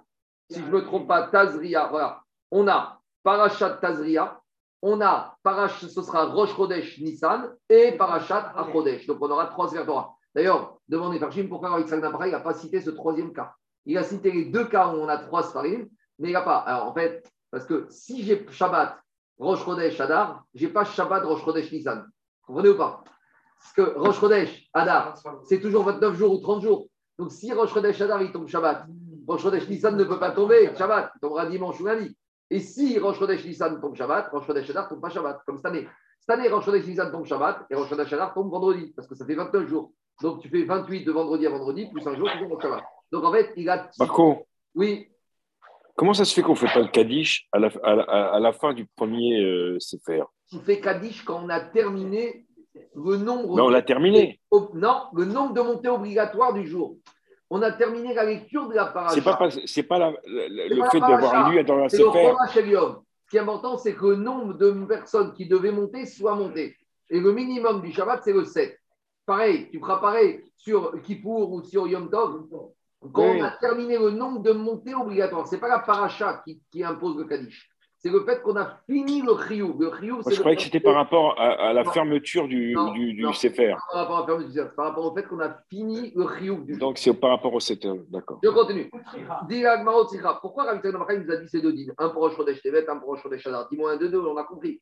si 0.50 0.60
je 0.60 0.66
ne 0.66 0.72
me 0.72 0.84
trompe 0.84 1.08
pas, 1.08 1.28
Tazria, 1.28 1.88
voilà. 1.88 2.22
On 2.52 2.68
a 2.68 3.00
Parashat 3.24 3.78
Tazria, 3.78 4.40
on 4.82 5.00
a 5.00 5.38
Parashat, 5.44 5.88
ce 5.88 6.02
sera 6.02 6.26
Rosh 6.26 6.56
Chodesh 6.56 7.00
Nissan 7.00 7.56
et 7.70 7.94
Parashat 7.94 8.54
Chodesh. 8.72 9.08
Donc 9.08 9.20
on 9.22 9.30
aura 9.32 9.48
trois 9.48 9.70
Torah. 9.70 10.16
D'ailleurs, 10.36 10.78
demandez 10.90 11.20
par 11.20 11.32
Jim 11.32 11.48
pourquoi 11.48 11.80
Israël 11.80 12.04
il 12.26 12.32
n'a 12.32 12.40
pas 12.40 12.54
cité 12.54 12.82
ce 12.82 12.90
troisième 12.90 13.32
cas? 13.32 13.54
Il 13.86 13.98
a 13.98 14.04
cité 14.04 14.32
les 14.32 14.46
deux 14.46 14.66
cas 14.66 14.88
où 14.88 14.98
on 14.98 15.08
a 15.08 15.18
trois 15.18 15.44
Sfarim, 15.44 15.88
mais 16.20 16.30
il 16.30 16.34
n'a 16.34 16.42
pas. 16.42 16.58
Alors 16.58 16.88
en 16.88 16.94
fait, 16.94 17.32
parce 17.52 17.66
que 17.66 17.86
si 17.90 18.24
j'ai 18.24 18.46
Shabbat, 18.50 18.98
Rosh 19.44 19.66
Chodesh, 19.66 20.00
Adar, 20.00 20.46
je 20.56 20.66
n'ai 20.66 20.72
pas 20.72 20.86
Shabbat, 20.86 21.24
Rosh 21.26 21.44
Chodesh, 21.44 21.70
Nissan. 21.70 22.06
Vous 22.48 22.54
comprenez 22.54 22.70
ou 22.70 22.78
pas? 22.78 23.04
Parce 23.60 23.74
que 23.74 23.98
Rosh 24.00 24.20
Chodesh, 24.20 24.70
Adar, 24.74 25.16
c'est 25.44 25.60
toujours 25.60 25.84
29 25.84 26.16
jours 26.16 26.34
ou 26.34 26.38
30 26.38 26.62
jours. 26.62 26.88
Donc 27.18 27.32
si 27.32 27.52
Rosh 27.52 27.74
Chodesh, 27.74 28.00
Adar, 28.02 28.22
il 28.22 28.32
tombe 28.32 28.48
Shabbat, 28.48 28.86
Rosh 29.28 29.42
Chodesh, 29.42 29.68
Nissan 29.68 29.98
ne 29.98 30.06
peut 30.06 30.18
pas 30.18 30.32
tomber 30.32 30.72
Shabbat, 30.78 31.12
il 31.16 31.20
tombera 31.20 31.46
dimanche 31.46 31.80
ou 31.82 31.86
lundi. 31.86 32.18
Et 32.50 32.60
si 32.60 32.98
Rosh 32.98 33.20
Chodesh 33.20 33.44
Nissan 33.44 33.82
tombe 33.82 33.96
Shabbat, 33.96 34.30
Rosh 34.32 34.48
Chodesh 34.48 34.70
Adar 34.70 34.88
tombe 34.88 35.02
pas 35.02 35.10
Shabbat, 35.10 35.42
comme 35.46 35.58
cette 35.58 35.66
année. 35.66 35.90
Cette 36.22 36.30
année, 36.30 36.48
Rosh 36.48 36.64
Chodesh 36.64 36.88
Nissan 36.88 37.12
tombe 37.12 37.26
Shabbat 37.26 37.66
et 37.70 37.76
Rosh 37.76 37.90
Chodesh 37.90 38.14
Adar 38.14 38.34
tombe 38.34 38.50
vendredi, 38.50 38.94
parce 38.96 39.10
que 39.10 39.16
ça 39.16 39.26
fait 39.26 39.36
29 39.36 39.68
jours. 39.68 39.92
Donc 40.22 40.42
tu 40.42 40.48
fais 40.48 40.64
28 40.64 41.04
de 41.04 41.12
vendredi 41.12 41.48
à 41.48 41.50
vendredi, 41.50 41.90
plus 41.92 42.08
un 42.08 42.16
jour, 42.16 42.30
tu 42.32 42.48
tombes 42.48 42.62
Shabbat. 42.62 42.84
Donc 43.12 43.26
en 43.26 43.32
fait, 43.34 43.52
il 43.58 43.70
a. 43.70 43.90
Marco 44.00 44.46
Oui. 44.74 45.10
Comment 45.96 46.14
ça 46.14 46.26
se 46.26 46.34
fait 46.34 46.42
qu'on 46.42 46.54
ne 46.54 46.58
fait 46.58 46.74
pas 46.74 46.80
le 46.80 46.88
Kaddish 46.88 47.48
à 47.52 47.60
la, 47.60 47.68
à 47.84 48.40
la, 48.40 48.54
fin 48.54 48.74
du 48.74 48.86
premier 48.96 49.40
euh, 49.44 49.78
Sefer? 49.80 50.24
On 50.52 50.60
fait 50.60 50.80
Kaddish 50.80 51.24
quand 51.24 51.44
on 51.44 51.50
a 51.50 51.60
terminé 51.60 52.46
le 52.96 53.18
nombre. 53.18 53.56
Non, 53.56 53.66
on 53.66 53.70
l'a 53.70 53.84
terminé. 53.84 54.40
Non, 54.74 55.04
le 55.14 55.26
nombre 55.26 55.54
de 55.54 55.62
montées 55.62 55.90
obligatoires 55.90 56.54
du 56.54 56.68
jour 56.68 56.98
on 57.56 57.62
a 57.62 57.72
terminé 57.72 58.16
la 58.16 58.26
lecture 58.26 58.68
de 58.68 58.74
la 58.74 58.88
paracha. 58.88 59.14
C'est 59.14 59.22
pas, 59.22 59.50
c'est 59.68 59.84
pas 59.84 60.12
le 60.26 60.90
fait 60.90 61.00
d'avoir 61.00 61.52
lu 61.52 61.64
dans 61.64 61.76
la 61.76 61.88
Sefer. 61.88 62.34
Ce 62.52 63.30
qui 63.30 63.38
est 63.38 63.40
important, 63.40 63.78
c'est 63.78 63.94
que 63.94 64.08
le 64.08 64.16
nombre 64.16 64.56
de 64.56 64.72
personnes 64.86 65.34
qui 65.34 65.48
devaient 65.48 65.72
monter 65.72 66.08
soit 66.08 66.34
monté. 66.34 66.76
Et 67.12 67.20
le 67.20 67.32
minimum 67.32 67.82
du 67.82 67.92
Shabbat, 67.92 68.22
c'est 68.24 68.34
le 68.34 68.44
7. 68.44 68.76
Pareil, 69.28 69.70
tu 69.70 69.80
feras 69.80 69.98
pareil 70.00 70.42
sur 70.58 71.00
Kippour 71.04 71.52
ou 71.52 71.64
sur 71.64 71.88
Yom 71.88 72.10
Tov. 72.10 72.48
Quand 73.12 73.24
on 73.24 73.44
a 73.44 73.52
terminé 73.52 73.98
le 73.98 74.12
nombre 74.12 74.42
de 74.42 74.52
montées 74.52 74.96
obligatoires, 74.96 75.48
ce 75.48 75.56
n'est 75.56 75.62
pas 75.62 75.68
la 75.68 75.80
paracha 75.80 76.42
qui, 76.46 76.62
qui 76.72 76.84
impose 76.84 77.18
le 77.18 77.26
Kaddish 77.26 77.70
c'est 78.04 78.12
le 78.12 78.26
fait 78.26 78.42
qu'on 78.42 78.58
a 78.58 78.80
fini 78.86 79.22
le 79.22 79.32
Riyou. 79.32 79.78
Le 79.80 79.90
je 80.30 80.40
croyais 80.40 80.58
que 80.58 80.64
c'était 80.64 80.82
par 80.82 80.96
rapport 80.96 81.40
à, 81.40 81.72
la 81.72 81.86
fermeture 81.86 82.50
du, 82.50 82.76
du, 82.94 83.14
du 83.14 83.34
Sefer. 83.34 83.76
Par 83.94 84.10
rapport, 84.10 84.18
à 84.20 84.66
par 84.76 84.86
rapport 84.88 85.06
au 85.06 85.16
fait 85.16 85.24
qu'on 85.24 85.40
a 85.40 85.58
fini 85.70 86.12
le 86.14 86.26
Riyou. 86.26 86.66
Donc 86.78 86.98
c'est 86.98 87.14
par 87.14 87.30
rapport 87.30 87.54
au 87.54 87.62
Sefer, 87.62 87.94
d'accord. 88.10 88.40
Je 88.44 88.50
continue. 88.50 88.90
Pourquoi 90.42 90.66
Rabbi 90.66 90.82
Tzadok 90.82 91.14
nous 91.26 91.32
a 91.32 91.38
dit 91.38 91.48
ces 91.48 91.62
deux 91.62 91.72
dînes 91.72 91.94
Un 91.98 92.10
pour 92.10 92.24
Rosh 92.24 92.36
Tevet, 92.62 92.90
un 92.90 92.98
pour 92.98 93.10
Rosh 93.10 93.24
Chodesh 93.24 93.48
Adar. 93.48 93.70
Dis-moi 93.72 93.94
un, 93.94 93.98
deux, 93.98 94.10
deux, 94.10 94.20
on 94.20 94.36
a 94.36 94.44
compris. 94.44 94.82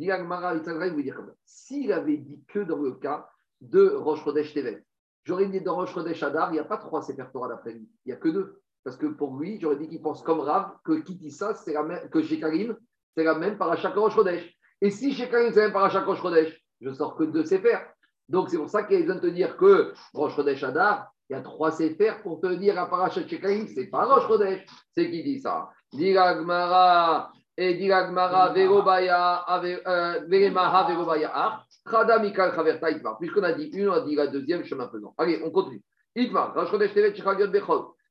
Vous 0.00 1.02
dire 1.02 1.14
comme. 1.14 1.32
S'il 1.44 1.92
avait 1.92 2.16
dit 2.16 2.42
que 2.48 2.60
dans 2.60 2.78
le 2.78 2.92
cas 2.92 3.28
de 3.60 3.88
Rosh 3.88 4.24
Chodesh 4.24 4.54
Tevet, 4.54 4.84
J'aurais 5.24 5.46
dit 5.46 5.60
dans 5.60 5.76
Rosh 5.76 5.92
Chodesh 5.92 6.22
Adar, 6.22 6.50
il 6.50 6.54
n'y 6.54 6.58
a 6.58 6.64
pas 6.64 6.78
trois 6.78 7.02
Sefer 7.02 7.26
Torah 7.32 7.48
d'après 7.48 7.72
lui. 7.72 7.88
Il 8.06 8.08
n'y 8.08 8.12
a 8.12 8.16
que 8.16 8.28
deux. 8.28 8.60
Parce 8.82 8.96
que 8.96 9.06
pour 9.06 9.36
lui, 9.36 9.60
j'aurais 9.60 9.76
dit 9.76 9.88
qu'il 9.88 10.00
pense 10.00 10.22
comme 10.22 10.40
Rav 10.40 10.72
que 10.82 10.92
dit 11.02 11.30
ça, 11.30 11.54
c'est 11.54 11.74
la 11.74 11.82
même, 11.82 12.08
que 12.08 12.22
Shekarim, 12.22 12.74
c'est 13.14 13.24
la 13.24 13.34
même 13.34 13.58
chaque 13.76 13.94
Rosh 13.94 14.14
Chodesh. 14.14 14.50
Et 14.80 14.90
si 14.90 15.12
Shekarim, 15.12 15.52
c'est 15.52 15.68
la 15.68 15.68
même 15.68 15.90
chaque 15.90 16.06
Rosh 16.06 16.22
Chodesh, 16.22 16.58
je 16.80 16.90
sors 16.92 17.14
que 17.16 17.24
deux 17.24 17.44
Sefer. 17.44 17.78
Donc 18.28 18.48
c'est 18.48 18.56
pour 18.56 18.70
ça 18.70 18.84
qu'il 18.84 19.00
besoin 19.00 19.16
de 19.16 19.20
te 19.20 19.26
dire 19.26 19.58
que 19.58 19.92
Rosh 20.14 20.34
Chodesh 20.34 20.64
Adar, 20.64 21.12
il 21.28 21.34
y 21.34 21.36
a 21.36 21.42
trois 21.42 21.70
Sefer 21.70 22.14
pour 22.22 22.40
te 22.40 22.46
dire 22.54 22.78
à 22.78 22.88
Parachat 22.88 23.26
Shekarim, 23.28 23.68
c'est 23.68 23.88
pas 23.88 24.06
Rosh 24.06 24.26
Chodesh. 24.26 24.64
C'est 24.92 25.10
qui 25.10 25.22
dit 25.22 25.40
ça? 25.40 25.68
Diragmara 25.92 27.30
et 27.60 27.74
Diragmara 27.74 28.54
Verobaya, 28.54 29.44
euh, 29.62 30.20
Veremaha 30.26 30.88
Verobaya 30.88 31.62
Puisqu'on 33.18 33.42
a 33.42 33.52
dit 33.52 33.64
une, 33.74 33.90
on 33.90 33.92
a 33.92 34.00
dit 34.00 34.14
la 34.14 34.28
deuxième, 34.28 34.64
chemin 34.64 34.88
faisant. 34.88 35.14
Allez, 35.18 35.42
on 35.44 35.50
continue. 35.50 35.82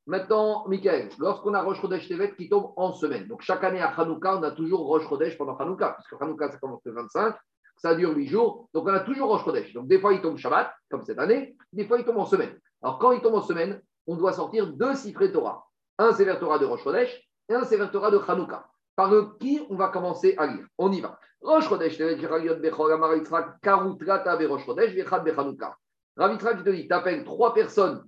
Maintenant, 0.06 0.64
Michael, 0.68 1.08
lorsqu'on 1.18 1.54
a 1.54 1.62
Rosh 1.62 1.80
Chodesh 1.80 2.08
Tevet 2.08 2.32
qui 2.36 2.48
tombe 2.48 2.72
en 2.76 2.92
semaine, 2.92 3.26
donc 3.26 3.42
chaque 3.42 3.64
année 3.64 3.80
à 3.80 3.88
Hanouka, 3.88 4.36
on 4.36 4.42
a 4.44 4.52
toujours 4.52 4.86
Rosh 4.86 5.08
Chodesh 5.08 5.36
pendant 5.36 5.56
Hanouka, 5.56 5.90
parce 5.90 6.06
que 6.06 6.14
Hanouka, 6.22 6.52
ça 6.52 6.58
commence 6.58 6.82
le 6.84 6.92
25, 6.92 7.34
ça 7.76 7.96
dure 7.96 8.14
8 8.16 8.28
jours, 8.28 8.68
donc 8.72 8.84
on 8.86 8.94
a 8.94 9.00
toujours 9.00 9.30
Rosh 9.30 9.44
Chodesh. 9.44 9.72
Donc 9.72 9.88
des 9.88 9.98
fois, 9.98 10.12
il 10.12 10.20
tombe 10.20 10.36
Shabbat, 10.36 10.72
comme 10.88 11.02
cette 11.02 11.18
année, 11.18 11.56
des 11.72 11.86
fois, 11.86 11.98
il 11.98 12.04
tombe 12.04 12.18
en 12.18 12.24
semaine. 12.24 12.56
Alors 12.82 13.00
quand 13.00 13.10
il 13.10 13.20
tombe 13.20 13.34
en 13.34 13.42
semaine, 13.42 13.82
on 14.06 14.14
doit 14.14 14.32
sortir 14.32 14.68
deux 14.68 14.94
Sifré 14.94 15.32
Torah. 15.32 15.66
Un 15.98 16.12
Sefer 16.12 16.38
Torah 16.38 16.60
de 16.60 16.66
Rosh 16.66 16.84
Chodesh 16.84 17.20
et 17.48 17.54
un 17.54 17.64
Sefer 17.64 17.88
Torah 17.90 18.12
de 18.12 18.18
Hanouka. 18.28 18.69
Par 18.96 19.12
qui 19.38 19.60
on 19.70 19.76
va 19.76 19.88
commencer 19.88 20.34
à 20.36 20.46
lire 20.46 20.66
On 20.78 20.92
y 20.92 21.00
va. 21.00 21.18
Rosh 21.42 21.68
Chodesh, 21.68 21.98
Bechol, 21.98 22.92
Amar 22.92 23.16
Yitzhak, 23.16 23.60
Karutrata, 23.62 24.36
Rosh 24.46 24.66
Chodesh, 24.66 24.92
Vechad, 24.94 25.24
Bechanouka. 25.24 25.76
Rav 26.16 26.32
Yitzhak, 26.32 26.62
te 26.64 26.70
dit, 26.70 26.86
t'appelles 26.86 27.24
trois 27.24 27.54
personnes 27.54 28.04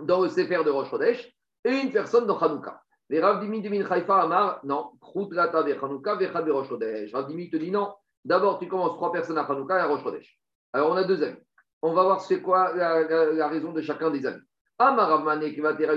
dans 0.00 0.22
le 0.22 0.28
Sefer 0.28 0.62
de 0.64 0.70
Rosh 0.70 0.90
Chodesh 0.90 1.34
et 1.64 1.70
une 1.70 1.90
personne 1.90 2.26
dans 2.26 2.38
Chanouka. 2.38 2.80
Les 3.08 3.20
Rav 3.20 3.40
Dimi 3.40 3.60
Dimin 3.60 3.84
Haifa 3.84 4.22
Amar, 4.22 4.60
non, 4.64 4.92
Rosh 5.00 6.68
Chodesh. 6.68 7.12
Te 7.12 7.56
dit, 7.56 7.70
non, 7.70 7.94
d'abord 8.24 8.58
tu 8.58 8.68
commences 8.68 8.94
trois 8.94 9.12
personnes 9.12 9.38
à 9.38 9.46
Chanouka 9.46 9.76
et 9.76 9.80
à 9.80 9.86
Rosh 9.86 10.04
Chodesh. 10.04 10.38
Alors 10.72 10.92
on 10.92 10.96
a 10.96 11.04
deux 11.04 11.22
amis. 11.22 11.38
On 11.82 11.92
va 11.92 12.04
voir 12.04 12.20
c'est 12.20 12.40
quoi 12.40 12.72
la, 12.74 13.48
raison 13.48 13.72
de 13.72 13.82
chacun 13.82 14.10
des 14.10 14.24
amis. 14.24 14.40
Amar 14.78 15.08
Ramane, 15.08 15.52
qui 15.52 15.60
va 15.60 15.74
te 15.74 15.78
dire, 15.78 15.90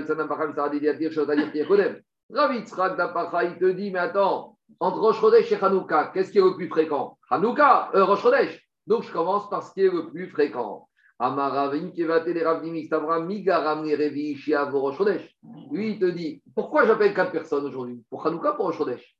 Rav 2.32 2.54
Yitzhak, 2.54 2.96
Dapacha, 2.96 3.44
il 3.44 3.58
te 3.58 3.66
dit, 3.66 3.90
mais 3.90 4.00
attends, 4.00 4.56
entre 4.80 4.98
Rosh 4.98 5.20
Chodesh 5.20 5.52
et 5.52 5.62
Hanouka, 5.62 6.10
qu'est-ce 6.12 6.32
qui 6.32 6.38
est 6.38 6.42
le 6.42 6.56
plus 6.56 6.68
fréquent? 6.68 7.16
Hanouka, 7.30 7.90
euh. 7.94 8.04
Donc 8.86 9.02
je 9.04 9.12
commence 9.12 9.48
par 9.48 9.62
ce 9.62 9.72
qui 9.72 9.82
est 9.82 9.90
le 9.90 10.10
plus 10.10 10.28
fréquent. 10.28 10.88
Amaravin 11.18 11.90
Kevate 11.90 12.26
les 12.26 12.44
Migaram 13.22 13.86
Rosh. 14.72 14.98
Lui, 15.70 15.92
il 15.92 15.98
te 15.98 16.04
dit 16.04 16.42
pourquoi 16.54 16.84
j'appelle 16.84 17.14
quatre 17.14 17.32
personnes 17.32 17.64
aujourd'hui? 17.64 18.04
Pour 18.10 18.26
Hanouka, 18.26 18.52
pour 18.52 18.66
Rosh 18.66 18.78
Chodesh? 18.78 19.16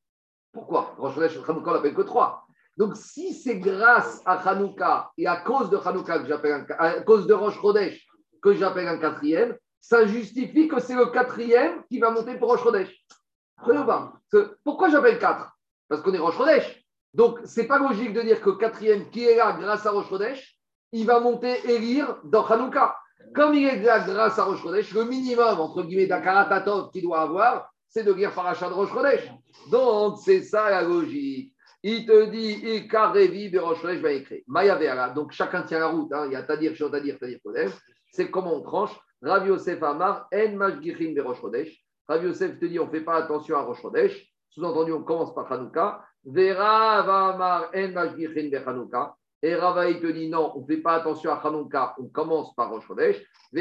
Pourquoi? 0.53 0.95
Rosh 0.99 1.15
Chodesh, 1.15 1.39
Hanouka, 1.49 1.71
on 1.71 1.75
l'appelle 1.75 1.95
que 1.95 2.03
trois. 2.03 2.45
Donc 2.77 2.97
si 2.97 3.33
c'est 3.33 3.59
grâce 3.59 4.21
à 4.27 4.35
Hanouka 4.51 5.11
et 5.17 5.27
à 5.27 5.37
cause 5.37 5.71
de 5.71 5.79
Hanouka 5.79 6.19
que 6.19 6.27
j'appelle 6.27 6.67
à 6.79 7.01
cause 7.01 7.27
de 7.27 7.35
Rosh 7.35 7.59
que 8.43 8.53
j'appelle 8.53 8.89
un 8.89 8.99
quatrième, 8.99 9.57
ça 9.89 10.05
justifie 10.05 10.67
que 10.67 10.81
c'est 10.81 10.97
le 10.97 11.07
quatrième 11.07 11.85
qui 11.89 12.01
va 12.01 12.11
monter 12.11 12.37
pour 12.37 12.49
Rosh 12.49 12.65
Chodesh. 12.65 13.07
Pourquoi 14.65 14.89
j'appelle 14.89 15.19
4 15.21 15.49
Parce 15.89 16.03
qu'on 16.03 16.13
est 16.13 16.19
Rosh 16.19 16.37
Chodesh. 16.37 16.85
Donc, 17.15 17.39
ce 17.45 17.61
n'est 17.61 17.69
pas 17.69 17.79
logique 17.79 18.13
de 18.13 18.21
dire 18.21 18.41
que 18.41 18.51
le 18.51 18.57
quatrième 18.57 19.09
qui 19.11 19.25
est 19.25 19.37
là 19.37 19.57
grâce 19.59 19.87
à 19.87 19.93
Rosh 19.93 20.09
Chodesh, 20.09 20.59
il 20.91 21.07
va 21.07 21.21
monter 21.21 21.61
et 21.71 21.79
lire 21.79 22.17
dans 22.25 22.45
Hanouka. 22.45 22.97
Comme 23.33 23.55
il 23.55 23.65
est 23.65 23.81
là 23.81 24.01
grâce 24.01 24.41
à 24.41 24.45
Rosh 24.45 24.61
Chodesh, 24.61 24.93
le 24.93 25.05
minimum, 25.05 25.61
entre 25.61 25.85
guillemets, 25.85 26.09
d'Akaratatov 26.09 26.91
qu'il 26.91 27.03
doit 27.03 27.21
avoir, 27.21 27.71
c'est 27.89 28.03
de 28.03 28.13
lire 28.13 28.35
Parachat 28.35 28.69
de 28.69 28.75
Rosh 28.75 28.93
Chodesh. 28.93 29.31
Donc, 29.71 30.19
c'est 30.25 30.43
ça 30.43 30.69
la 30.69 30.83
logique. 30.83 31.55
Il 31.85 32.07
te 32.07 32.25
dit, 32.25 32.77
Ikarevi 32.77 33.53
de 33.53 33.61
Rosh 33.61 33.83
Chodesh 33.83 34.01
va 34.01 34.11
écrire. 34.11 34.43
Maya 34.49 35.11
Donc, 35.11 35.31
chacun 35.31 35.63
tient 35.63 35.79
la 35.79 35.87
route. 35.87 36.13
Hein. 36.13 36.25
Il 36.27 36.33
y 36.33 36.37
a 36.37 36.43
Tadir, 36.43 36.73
Tadir, 36.77 37.19
Tadir, 37.21 37.39
Kodem. 37.41 37.71
C'est 38.11 38.33
comment 38.33 38.57
on 38.57 38.63
tranche? 38.63 38.99
Rav 39.23 39.47
Yosef 39.47 39.83
Amar, 39.83 40.29
En 40.33 40.57
Majgichin 40.57 41.15
de 41.15 41.21
Rosh 41.21 41.41
Chodesh. 41.41 41.85
Rav 42.09 42.25
Yosef 42.25 42.59
te 42.59 42.67
dit, 42.67 42.79
on 42.79 42.87
ne 42.87 42.91
fait 42.91 43.01
pas 43.01 43.17
attention 43.17 43.57
à 43.57 43.63
Rosh 43.63 43.83
Chodesh. 43.83 44.33
Sous-entendu, 44.51 44.93
on 44.93 45.03
commence 45.03 45.35
par 45.35 45.51
Hanouka. 45.53 46.05
Vera 46.25 46.99
Amar, 47.33 47.71
En 47.75 47.89
Majgichin 47.89 48.49
de 48.51 48.57
Hanouka. 48.57 49.17
Et 49.43 49.55
Rava, 49.55 49.89
il 49.89 50.01
te 50.01 50.07
dit 50.07 50.29
non, 50.29 50.53
on 50.57 50.63
ne 50.63 50.67
fait 50.67 50.79
pas 50.79 50.95
attention 50.95 51.31
à 51.31 51.35
Hanouka, 51.35 51.95
on 51.99 52.09
commence 52.09 52.55
par 52.55 52.71
Rosh 52.71 52.87
Chodesh. 52.87 53.23
En 53.55 53.59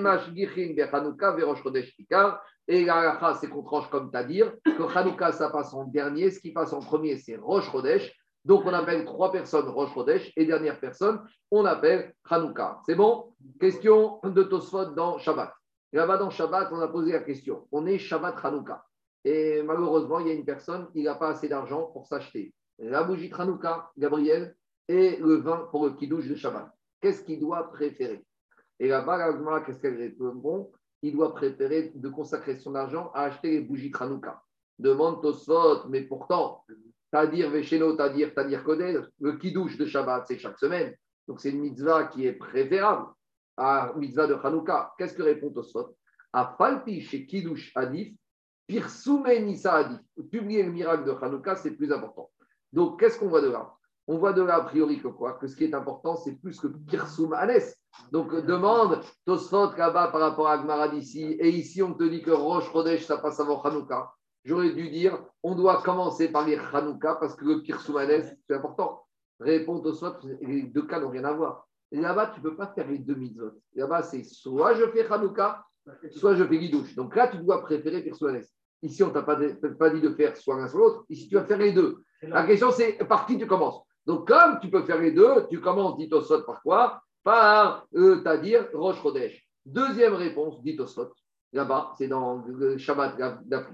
Mashgichin 0.00 0.74
de 0.74 0.82
Hanouka, 0.82 1.30
Rosh 1.32 1.62
Chodesh 1.62 1.96
Tikar. 1.96 2.42
Et 2.68 2.84
la 2.84 3.34
c'est 3.40 3.48
qu'on 3.48 3.62
tranche 3.62 3.88
comme 3.90 4.12
dire 4.28 4.52
que 4.64 4.96
Hanouka, 4.96 5.32
ça 5.32 5.48
passe 5.50 5.72
en 5.74 5.84
dernier. 5.84 6.30
Ce 6.30 6.40
qui 6.40 6.52
passe 6.52 6.72
en 6.72 6.80
premier, 6.80 7.16
c'est 7.16 7.36
Rosh 7.36 7.70
Chodesh. 7.72 8.12
Donc, 8.44 8.64
on 8.66 8.72
appelle 8.72 9.04
trois 9.04 9.30
personnes 9.30 9.68
Rosh 9.68 9.94
Chodesh 9.94 10.32
et 10.36 10.44
dernière 10.44 10.80
personne, 10.80 11.22
on 11.50 11.64
appelle 11.64 12.12
Hanouka. 12.28 12.80
C'est 12.86 12.96
bon? 12.96 13.34
Question 13.60 14.20
de 14.24 14.42
Tosfot 14.42 14.86
dans 14.86 15.18
Shabbat. 15.18 15.52
Là-bas, 15.92 16.18
dans 16.18 16.30
Shabbat, 16.30 16.68
on 16.72 16.80
a 16.80 16.88
posé 16.88 17.12
la 17.12 17.20
question. 17.20 17.68
On 17.70 17.86
est 17.86 17.98
Shabbat 17.98 18.36
Hanouka. 18.42 18.84
Et 19.24 19.62
malheureusement, 19.62 20.18
il 20.18 20.26
y 20.26 20.30
a 20.30 20.34
une 20.34 20.44
personne 20.44 20.90
qui 20.90 21.04
n'a 21.04 21.14
pas 21.14 21.28
assez 21.28 21.48
d'argent 21.48 21.84
pour 21.92 22.06
s'acheter 22.06 22.52
la 22.78 23.04
bougie 23.04 23.30
Hanouka, 23.32 23.90
Gabriel, 23.96 24.56
et 24.88 25.16
le 25.18 25.36
vin 25.36 25.68
pour 25.70 25.84
le 25.84 25.92
kidouche 25.92 26.28
de 26.28 26.34
Shabbat. 26.34 26.68
Qu'est-ce 27.00 27.22
qu'il 27.22 27.38
doit 27.38 27.70
préférer? 27.70 28.24
Et 28.80 28.88
là-bas, 28.88 29.60
qu'est-ce 29.60 29.80
qu'elle 29.80 29.96
répond? 29.96 30.72
Il 31.02 31.12
doit 31.12 31.34
préférer 31.34 31.92
de 31.94 32.08
consacrer 32.08 32.56
son 32.56 32.74
argent 32.74 33.12
à 33.14 33.22
acheter 33.22 33.50
les 33.50 33.60
bougies 33.60 33.92
Hanouka. 34.00 34.42
Demande 34.78 35.22
Tosfot, 35.22 35.88
mais 35.88 36.02
pourtant, 36.02 36.64
Tadir 37.12 37.50
Vesheno, 37.50 37.92
Tadir, 37.94 38.34
Tadir 38.34 38.64
Kodel, 38.64 39.06
le 39.20 39.32
kidouche 39.36 39.76
de 39.76 39.84
Shabbat, 39.84 40.24
c'est 40.26 40.38
chaque 40.38 40.58
semaine. 40.58 40.94
Donc 41.28 41.40
c'est 41.40 41.50
une 41.50 41.60
mitzvah 41.60 42.04
qui 42.04 42.26
est 42.26 42.32
préférable 42.32 43.06
à 43.56 43.92
mitzvah 43.96 44.26
de 44.26 44.34
Hanouka. 44.34 44.94
Qu'est-ce 44.96 45.14
que 45.14 45.22
répond 45.22 45.50
Tosfot 45.50 45.94
À 46.32 46.54
Falpi 46.56 47.02
chez 47.02 47.26
Kiddush 47.26 47.70
Adif, 47.76 48.14
Pirsoume 48.66 49.28
Nisa 49.44 49.74
Adif. 49.74 50.00
Publier 50.30 50.62
le 50.62 50.72
miracle 50.72 51.04
de 51.04 51.12
Hanouka, 51.12 51.54
c'est 51.56 51.72
plus 51.72 51.92
important. 51.92 52.30
Donc, 52.72 52.98
qu'est-ce 52.98 53.18
qu'on 53.18 53.28
voit 53.28 53.42
de 53.42 53.50
là? 53.50 53.70
On 54.08 54.16
voit 54.16 54.32
de 54.32 54.42
là, 54.42 54.56
a 54.56 54.60
priori, 54.62 55.00
que 55.00 55.08
quoi? 55.08 55.34
Que 55.34 55.46
ce 55.46 55.54
qui 55.54 55.64
est 55.64 55.74
important, 55.74 56.16
c'est 56.16 56.34
plus 56.36 56.58
que 56.58 56.66
Pirsum 56.66 57.34
Anes. 57.34 57.60
Donc, 58.10 58.34
demande 58.46 59.00
Tosfot 59.26 59.76
là-bas 59.76 60.08
par 60.08 60.22
rapport 60.22 60.48
à 60.48 60.54
Agmara 60.54 60.88
d'ici. 60.88 61.22
Et 61.22 61.50
ici, 61.50 61.82
on 61.82 61.92
te 61.92 62.04
dit 62.04 62.22
que 62.22 62.30
Roche 62.30 62.68
Rodesh, 62.70 63.04
ça 63.04 63.18
passe 63.18 63.38
avant 63.38 63.60
Hanouka. 63.62 64.10
J'aurais 64.44 64.72
dû 64.72 64.90
dire, 64.90 65.18
on 65.42 65.54
doit 65.54 65.82
commencer 65.82 66.30
par 66.30 66.46
lire 66.46 66.74
Hanouka 66.74 67.16
parce 67.16 67.34
que 67.34 67.44
le 67.44 67.62
c'est 67.64 68.54
important. 68.54 69.04
Répond 69.38 69.80
Tosfot, 69.80 70.14
les 70.40 70.62
deux 70.64 70.86
cas 70.86 71.00
n'ont 71.00 71.10
rien 71.10 71.24
à 71.24 71.32
voir. 71.32 71.66
là-bas, 71.90 72.32
tu 72.34 72.40
ne 72.40 72.44
peux 72.44 72.56
pas 72.56 72.72
faire 72.74 72.88
les 72.88 72.98
deux 72.98 73.14
mitzvot. 73.14 73.52
Là-bas, 73.74 74.02
c'est 74.02 74.24
soit 74.24 74.74
je 74.74 74.86
fais 74.88 75.06
Hanouka, 75.10 75.64
soit 76.10 76.34
je 76.34 76.44
fais 76.44 76.58
Guidouche. 76.58 76.94
Donc 76.94 77.14
là, 77.14 77.28
tu 77.28 77.38
dois 77.38 77.62
préférer 77.62 78.08
Anes. 78.22 78.42
Ici, 78.82 79.02
on 79.04 79.08
ne 79.08 79.12
t'a 79.12 79.22
pas, 79.22 79.36
dit 79.36 80.00
de 80.00 80.10
faire 80.14 80.36
soit 80.36 80.56
l'un 80.56 80.66
soit 80.66 80.80
l'autre. 80.80 81.04
Ici, 81.08 81.28
tu 81.28 81.36
vas 81.36 81.44
faire 81.44 81.58
les 81.58 81.72
deux. 81.72 82.02
La 82.22 82.44
question, 82.44 82.72
c'est 82.72 82.98
par 83.06 83.26
qui 83.26 83.38
tu 83.38 83.46
commences. 83.46 83.82
Donc, 84.06 84.26
comme 84.26 84.58
tu 84.60 84.68
peux 84.68 84.82
faire 84.82 85.00
les 85.00 85.12
deux, 85.12 85.46
tu 85.48 85.60
commences, 85.60 85.96
dit 85.96 86.08
Tosot, 86.08 86.42
par 86.42 86.60
quoi? 86.62 87.00
Par, 87.22 87.86
euh, 87.94 88.36
dire 88.38 88.68
Roche. 88.74 89.00
Deuxième 89.64 90.14
réponse, 90.14 90.60
dit 90.62 90.76
Tosot. 90.76 91.12
Là-bas, 91.52 91.92
c'est 91.98 92.08
dans 92.08 92.42
le 92.46 92.78
Shabbat, 92.78 93.16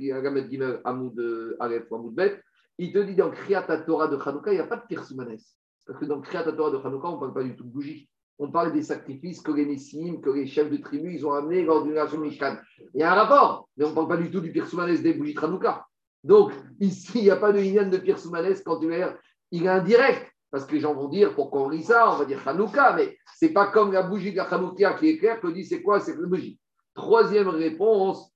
Gamet 0.00 0.50
Gimel, 0.50 0.80
Amoud 0.84 1.56
Aleph, 1.60 1.92
Amoud 1.92 2.14
Bet. 2.14 2.42
Il 2.78 2.92
te 2.92 2.98
dit 2.98 3.14
dans 3.14 3.30
Kriyat 3.30 3.62
Torah 3.86 4.08
de 4.08 4.16
Hanouka, 4.16 4.52
il 4.52 4.56
n'y 4.56 4.60
a 4.60 4.66
pas 4.66 4.76
de 4.76 4.86
Pirsoumanes. 4.88 5.38
Parce 5.86 5.98
que 5.98 6.04
dans 6.04 6.20
Kriyat 6.20 6.44
Torah 6.52 6.70
de 6.70 6.76
Hanouka, 6.76 7.08
on 7.08 7.14
ne 7.14 7.20
parle 7.20 7.34
pas 7.34 7.42
du 7.44 7.56
tout 7.56 7.64
de 7.64 7.70
bougie. 7.70 8.08
On 8.38 8.50
parle 8.50 8.72
des 8.72 8.82
sacrifices 8.82 9.40
que 9.40 9.50
les 9.50 9.66
Nissim, 9.66 10.20
que 10.20 10.30
les 10.30 10.46
chefs 10.46 10.70
de 10.70 10.76
tribu, 10.76 11.12
ils 11.14 11.26
ont 11.26 11.32
amenés 11.32 11.64
lors 11.64 11.82
d'une 11.82 11.94
nation 11.94 12.18
Mishkan. 12.18 12.56
Il 12.94 13.00
y 13.00 13.02
a 13.02 13.12
un 13.12 13.14
rapport, 13.14 13.68
mais 13.76 13.84
on 13.84 13.90
ne 13.90 13.94
parle 13.94 14.08
pas 14.08 14.16
du 14.16 14.30
tout 14.30 14.40
du 14.40 14.52
Pirsoumanes 14.52 14.94
des 14.96 15.14
bougies 15.14 15.34
de 15.34 15.40
Hanouka. 15.40 15.84
Donc, 16.22 16.52
ici, 16.80 17.20
il 17.20 17.24
n'y 17.24 17.30
a 17.30 17.36
pas 17.36 17.52
de 17.52 17.58
ligne 17.58 17.90
de 17.90 17.96
Pierre 17.96 18.18
Soumanès 18.18 18.60
quand 18.62 18.80
tu 18.80 18.92
es, 18.92 19.06
il 19.50 19.64
est 19.64 19.68
indirect. 19.68 20.32
Parce 20.50 20.64
que 20.64 20.72
les 20.72 20.80
gens 20.80 20.94
vont 20.94 21.08
dire, 21.08 21.34
pourquoi 21.34 21.62
on 21.62 21.68
lit 21.68 21.82
ça? 21.82 22.12
On 22.12 22.16
va 22.16 22.24
dire 22.24 22.46
Hanouka, 22.46 22.94
mais 22.94 23.16
ce 23.38 23.46
n'est 23.46 23.52
pas 23.52 23.66
comme 23.68 23.92
la 23.92 24.02
bougie 24.02 24.32
de 24.32 24.36
la 24.36 24.44
Hanouka 24.44 24.94
qui 24.94 25.10
est 25.10 25.18
claire 25.18 25.40
que 25.40 25.48
dit 25.48 25.64
c'est 25.64 25.82
quoi? 25.82 26.00
C'est 26.00 26.16
la 26.18 26.26
bougie. 26.26 26.58
Troisième 26.98 27.48
réponse, 27.48 28.28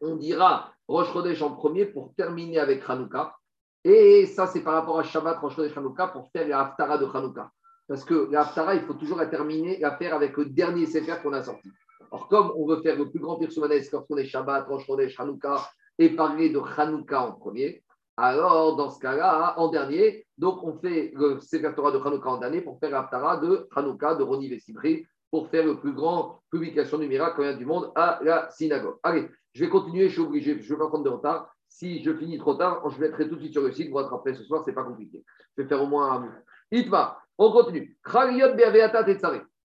on 0.00 0.14
dira 0.14 0.72
Rosh 0.86 1.12
Chodesh 1.12 1.42
en 1.42 1.50
premier 1.50 1.86
pour 1.86 2.14
terminer 2.14 2.60
avec 2.60 2.88
Hanouka. 2.88 3.34
Et 3.82 4.26
ça, 4.26 4.46
c'est 4.46 4.62
par 4.62 4.74
rapport 4.74 4.96
à 5.00 5.02
Shabbat, 5.02 5.40
Rosh 5.40 5.56
Chodesh, 5.56 5.76
Hanouka, 5.76 6.06
pour 6.06 6.30
faire 6.30 6.46
la 6.46 6.60
Haftara 6.60 6.98
de 6.98 7.04
Hanouka. 7.04 7.50
Parce 7.88 8.04
que 8.04 8.28
la 8.30 8.42
Haftara, 8.42 8.76
il 8.76 8.82
faut 8.82 8.94
toujours 8.94 9.18
la 9.18 9.26
terminer, 9.26 9.76
la 9.80 9.96
faire 9.96 10.14
avec 10.14 10.36
le 10.36 10.44
dernier 10.44 10.86
Sefer 10.86 11.16
qu'on 11.20 11.32
a 11.32 11.42
sorti. 11.42 11.68
Alors, 12.12 12.28
comme 12.28 12.52
on 12.56 12.64
veut 12.64 12.80
faire 12.80 12.96
le 12.96 13.10
plus 13.10 13.18
grand 13.18 13.40
Pire 13.40 13.50
lorsqu'on 13.92 14.18
est 14.18 14.24
Shabbat, 14.24 14.68
Rosh 14.68 14.86
Chodesh, 14.86 15.18
Hanouka, 15.18 15.68
et 15.98 16.10
parler 16.10 16.50
de 16.50 16.60
Hanouka 16.60 17.26
en 17.26 17.32
premier, 17.32 17.82
alors 18.16 18.76
dans 18.76 18.90
ce 18.90 19.00
cas-là, 19.00 19.54
en 19.58 19.66
dernier, 19.66 20.24
donc 20.38 20.62
on 20.62 20.78
fait 20.78 21.10
le 21.16 21.40
Sefer 21.40 21.72
Torah 21.74 21.90
de 21.90 21.98
Hanouka 21.98 22.30
en 22.30 22.38
dernier 22.38 22.60
pour 22.60 22.78
faire 22.78 22.90
l'Aftara 22.90 23.38
de 23.38 23.66
Hanouka 23.74 24.14
de 24.14 24.22
Roni 24.22 24.48
Vessibri 24.48 25.04
pour 25.34 25.48
faire 25.48 25.66
le 25.66 25.80
plus 25.80 25.92
grand 25.92 26.44
publication 26.48 26.96
du 26.96 27.08
miracle 27.08 27.42
vient 27.42 27.56
du 27.56 27.66
monde 27.66 27.90
à 27.96 28.20
la 28.22 28.48
synagogue. 28.52 28.98
Allez, 29.02 29.28
je 29.52 29.64
vais 29.64 29.68
continuer, 29.68 30.06
je 30.06 30.12
suis 30.12 30.20
obligé, 30.20 30.62
je 30.62 30.72
vais 30.72 30.78
pas 30.78 30.86
prendre 30.86 31.02
de 31.02 31.08
retard. 31.08 31.52
Si 31.68 32.04
je 32.04 32.14
finis 32.14 32.38
trop 32.38 32.54
tard, 32.54 32.88
je 32.88 33.00
mettrai 33.00 33.28
tout 33.28 33.34
de 33.34 33.40
suite 33.40 33.52
sur 33.52 33.62
le 33.62 33.72
site, 33.72 33.90
vous 33.90 33.96
rattraperez 33.96 34.34
ce 34.34 34.44
soir, 34.44 34.62
ce 34.62 34.70
n'est 34.70 34.76
pas 34.76 34.84
compliqué. 34.84 35.24
Je 35.56 35.62
vais 35.62 35.68
faire 35.68 35.82
au 35.82 35.88
moins 35.88 36.22
un 36.22 36.32
Itma, 36.70 37.18
on 37.36 37.50
continue. 37.50 37.98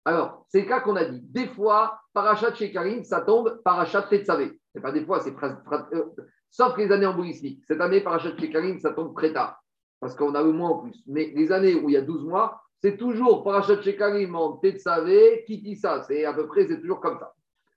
Alors, 0.05 0.45
c'est 0.51 0.61
le 0.61 0.67
cas 0.67 0.81
qu'on 0.81 0.97
a 0.97 1.07
dit. 1.07 1.23
Des 1.31 1.47
fois, 1.47 1.99
Parachat 2.13 2.53
Shekarim, 2.53 3.03
ça 3.03 3.23
tombe 3.23 3.63
Parachat 3.65 4.03
Tetzavé. 4.03 4.61
C'est 4.75 4.83
pas 4.83 4.93
des 4.93 5.07
fois, 5.07 5.21
c'est 5.21 5.35
euh, 5.43 6.05
sauf 6.51 6.77
les 6.77 6.93
années 6.93 7.07
en 7.07 7.15
boulismique. 7.15 7.65
Cette 7.67 7.81
année, 7.81 8.03
Parachat 8.03 8.37
Shekarim, 8.37 8.81
ça 8.81 8.93
tombe 8.93 9.17
très 9.17 9.33
tard, 9.33 9.65
parce 9.99 10.15
qu'on 10.15 10.35
a 10.35 10.43
le 10.43 10.53
mois 10.53 10.69
en 10.69 10.79
plus. 10.81 11.03
Mais 11.07 11.33
les 11.35 11.53
années 11.53 11.75
où 11.75 11.89
il 11.89 11.95
y 11.95 11.97
a 11.97 12.03
12 12.03 12.27
mois, 12.27 12.64
c'est 12.85 12.99
toujours 12.99 13.43
Parachat 13.43 13.81
Shekarim 13.81 14.35
en 14.35 14.59
Tetzavé, 14.59 15.47
ça 15.81 16.03
C'est 16.03 16.27
à 16.27 16.35
peu 16.35 16.47
près, 16.47 16.67
c'est 16.69 16.83
toujours 16.83 17.01
comme 17.01 17.19
ça. 17.19 17.33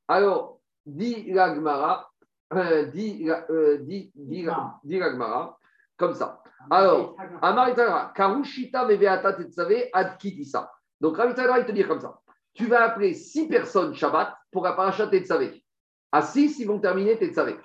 Alors, 0.05 0.59
dit 0.85 1.31
l'Agmara, 1.31 2.11
euh, 2.53 2.87
dit, 2.87 3.25
euh, 3.49 3.77
dit, 3.77 4.11
dit, 4.13 4.45
dit 4.83 4.99
l'Agmara, 4.99 5.57
comme 5.95 6.13
ça. 6.13 6.43
Alors, 6.69 7.15
Amaritara, 7.41 8.11
Karushita 8.13 8.83
Meveata 8.83 9.31
Tetzavé 9.31 9.89
ad 9.93 10.17
Kitisa. 10.17 10.69
Donc, 10.99 11.15
Rabbi 11.15 11.39
il 11.59 11.65
te 11.65 11.71
dit 11.71 11.85
comme 11.85 12.01
ça. 12.01 12.19
Tu 12.53 12.65
vas 12.65 12.83
appeler 12.83 13.13
six 13.13 13.47
personnes 13.47 13.93
Shabbat 13.95 14.35
pour 14.51 14.65
la 14.65 14.73
paracha 14.73 15.07
Tetzavé. 15.07 15.63
À 16.11 16.21
six, 16.21 16.59
ils 16.59 16.67
vont 16.67 16.79
terminer 16.79 17.17
Tetzavé. 17.17 17.55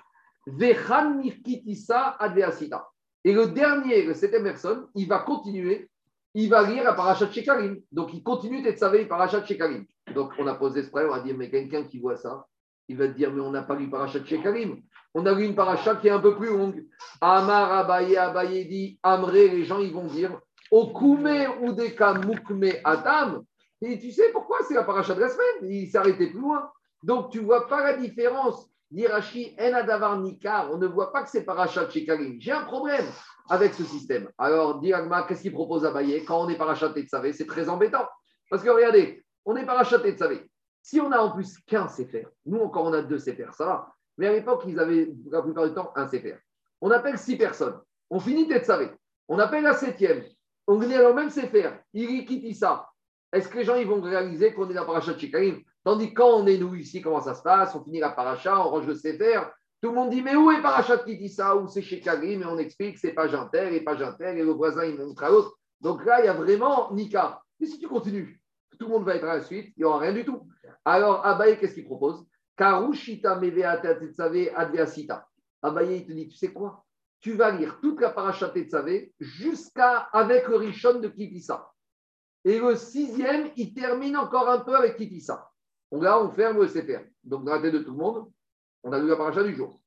Vechan 0.47 1.15
Mirkitisa 1.15 2.15
Adveasita. 2.19 2.87
Et 3.25 3.33
le 3.33 3.47
dernier, 3.47 4.05
le 4.05 4.13
septième 4.13 4.43
personne, 4.43 4.87
il 4.95 5.09
va 5.09 5.19
continuer, 5.19 5.89
il 6.33 6.49
va 6.49 6.63
lire 6.63 6.83
la 6.83 6.93
paracha 6.93 7.29
Shekarim. 7.29 7.81
Donc, 7.91 8.13
il 8.13 8.23
continue 8.23 8.63
Tetzavé, 8.63 9.05
paracha 9.05 9.45
Shekarim. 9.45 9.85
Donc, 10.13 10.33
on 10.39 10.47
a 10.47 10.55
posé 10.55 10.83
ce 10.83 10.89
problème, 10.89 11.11
on 11.11 11.15
va 11.15 11.21
dire, 11.21 11.35
mais 11.37 11.49
quelqu'un 11.49 11.83
qui 11.83 11.99
voit 11.99 12.17
ça, 12.17 12.47
il 12.87 12.97
va 12.97 13.07
te 13.07 13.13
dire, 13.13 13.31
mais 13.31 13.41
on 13.41 13.51
n'a 13.51 13.63
pas 13.63 13.75
lu 13.75 13.89
paracha 13.89 14.23
Shekarim. 14.23 14.81
On 15.13 15.25
a 15.25 15.33
lu 15.33 15.45
une 15.45 15.55
paracha 15.55 15.95
qui 15.95 16.07
est 16.07 16.11
un 16.11 16.19
peu 16.19 16.35
plus 16.35 16.49
longue. 16.49 16.85
Amar 17.21 17.71
Abaye 17.71 18.17
Abaye 18.17 18.65
dit, 18.65 18.99
Amré, 19.03 19.47
les 19.49 19.63
gens, 19.63 19.79
ils 19.79 19.93
vont 19.93 20.05
dire, 20.05 20.39
Okume 20.71 21.47
Udeka 21.61 22.15
Mukme 22.15 22.79
Atam. 22.83 23.43
Et 23.81 23.99
tu 23.99 24.11
sais 24.11 24.31
pourquoi? 24.31 24.59
C'est 24.67 24.73
la 24.73 24.83
paracha 24.83 25.13
de 25.13 25.21
la 25.21 25.29
semaine 25.29 25.71
Il 25.71 25.87
s'arrêtait 25.89 26.27
plus 26.27 26.39
loin. 26.39 26.71
Donc 27.03 27.31
tu 27.31 27.39
vois 27.39 27.67
pas 27.67 27.83
la 27.83 27.97
différence. 27.97 28.69
Dirachi 28.93 29.55
En 29.59 30.17
Nikar. 30.21 30.71
On 30.71 30.77
ne 30.77 30.85
voit 30.85 31.11
pas 31.11 31.23
que 31.23 31.29
c'est 31.29 31.43
paracha 31.43 31.85
de 31.85 31.91
Shekalim. 31.91 32.39
J'ai 32.39 32.51
un 32.51 32.63
problème 32.63 33.05
avec 33.49 33.73
ce 33.73 33.83
système. 33.83 34.29
Alors, 34.37 34.79
Diagma, 34.79 35.23
qu'est-ce 35.23 35.41
qu'il 35.41 35.51
propose 35.51 35.83
à 35.83 35.91
Baye 35.91 36.23
Quand 36.25 36.45
on 36.45 36.49
est 36.49 36.57
paracha 36.57 36.89
de 36.89 37.01
Tsavé, 37.01 37.33
c'est 37.33 37.47
très 37.47 37.67
embêtant. 37.69 38.07
Parce 38.49 38.61
que 38.61 38.69
regardez, 38.69 39.25
on 39.45 39.55
est 39.55 39.65
paracha 39.65 39.97
de 39.97 40.11
Tsavé. 40.11 40.47
Si 40.83 41.01
on 41.01 41.11
a 41.11 41.17
en 41.17 41.31
plus 41.31 41.57
qu'un 41.65 41.87
Sefer, 41.87 42.27
nous 42.45 42.59
encore 42.59 42.85
on 42.85 42.93
a 42.93 43.01
deux 43.01 43.17
Sefer, 43.17 43.47
ça 43.53 43.65
va. 43.65 43.93
Mais 44.17 44.27
à 44.27 44.31
l'époque, 44.31 44.63
ils 44.67 44.79
avaient 44.79 45.11
la 45.31 45.41
plupart 45.41 45.67
du 45.67 45.73
temps 45.73 45.91
un 45.95 46.07
Sefer. 46.07 46.37
On 46.79 46.91
appelle 46.91 47.17
six 47.17 47.35
personnes. 47.35 47.79
On 48.11 48.19
finit 48.19 48.47
Tetsavé. 48.47 48.91
On 49.27 49.39
appelle 49.39 49.63
la 49.63 49.73
septième. 49.73 50.23
On 50.67 50.79
est 50.81 50.97
le 50.97 51.13
même 51.13 51.31
Sefer. 51.31 51.71
Il 51.93 52.25
quitte 52.25 52.55
ça. 52.55 52.89
Est-ce 53.33 53.49
que 53.49 53.57
les 53.57 53.63
gens 53.63 53.75
ils 53.75 53.87
vont 53.87 53.99
réaliser 53.99 54.53
qu'on 54.53 54.69
est 54.69 54.75
dans 54.75 54.85
paracha 54.85 55.13
de 55.13 55.19
Shekarim 55.19 55.61
Tandis 55.83 56.09
que 56.09 56.13
quand 56.13 56.29
on 56.29 56.45
est 56.45 56.57
nous 56.57 56.75
ici, 56.75 57.01
comment 57.01 57.19
ça 57.19 57.33
se 57.33 57.41
passe? 57.41 57.75
On 57.75 57.83
finit 57.83 57.99
la 57.99 58.11
paracha, 58.11 58.57
on 58.59 58.69
range 58.69 58.85
le 58.85 58.93
Sefer. 58.93 59.41
Tout 59.81 59.89
le 59.89 59.95
monde 59.95 60.11
dit 60.11 60.21
Mais 60.21 60.35
où 60.35 60.51
est 60.51 60.61
paracha 60.61 60.99
qui 60.99 61.17
dit 61.17 61.29
ça? 61.29 61.55
Ou 61.55 61.67
c'est 61.67 61.81
Shekarim 61.81 62.43
Et 62.43 62.45
on 62.45 62.59
explique 62.59 62.99
c'est 62.99 63.13
pas 63.13 63.35
inter 63.35 63.75
et 63.75 63.81
pas 63.81 64.01
inter 64.01 64.37
et 64.37 64.43
le 64.43 64.51
voisin 64.51 64.85
il 64.85 64.97
montre 64.97 65.23
à 65.23 65.29
l'autre. 65.29 65.57
Donc 65.81 66.05
là, 66.05 66.21
il 66.21 66.25
y 66.25 66.29
a 66.29 66.33
vraiment 66.33 66.93
Nika. 66.93 67.41
Et 67.59 67.65
si 67.65 67.79
tu 67.79 67.87
continues, 67.87 68.39
tout 68.79 68.85
le 68.85 68.91
monde 68.93 69.03
va 69.03 69.15
être 69.15 69.25
à 69.25 69.37
la 69.37 69.41
suite, 69.41 69.73
il 69.75 69.79
n'y 69.79 69.83
aura 69.83 69.99
rien 69.99 70.13
du 70.13 70.23
tout. 70.23 70.47
Alors, 70.85 71.25
Abaye, 71.25 71.57
qu'est-ce 71.57 71.73
qu'il 71.73 71.85
propose? 71.85 72.23
Karushita 72.55 73.33
adveasita. 73.33 75.27
Abaye, 75.61 75.97
il 75.97 76.05
te 76.05 76.11
dit 76.13 76.27
Tu 76.27 76.37
sais 76.37 76.53
quoi? 76.53 76.85
Tu 77.19 77.33
vas 77.33 77.51
lire 77.51 77.79
toute 77.81 77.99
la 77.99 78.11
paracha 78.11 78.49
Tetzavé 78.49 79.11
jusqu'à 79.19 80.09
avec 80.13 80.47
le 80.47 80.57
Rishon 80.57 80.99
de 80.99 81.07
Kitissa. 81.07 81.72
Et 82.45 82.59
le 82.59 82.75
sixième, 82.75 83.49
il 83.55 83.73
termine 83.73 84.17
encore 84.17 84.49
un 84.49 84.59
peu 84.59 84.75
avec 84.75 84.97
Kitissa. 84.97 85.49
Donc 85.91 86.03
là, 86.03 86.21
on 86.21 86.29
ferme 86.29 86.59
le 86.59 86.67
Sefer. 86.67 86.99
Donc, 87.23 87.45
dans 87.45 87.53
la 87.53 87.61
tête 87.61 87.73
de 87.73 87.79
tout 87.79 87.91
le 87.91 87.97
monde, 87.97 88.29
on 88.83 88.91
a 88.91 88.99
lu 88.99 89.07
la 89.07 89.15
paracha 89.15 89.43
du 89.43 89.55
jour. 89.55 89.79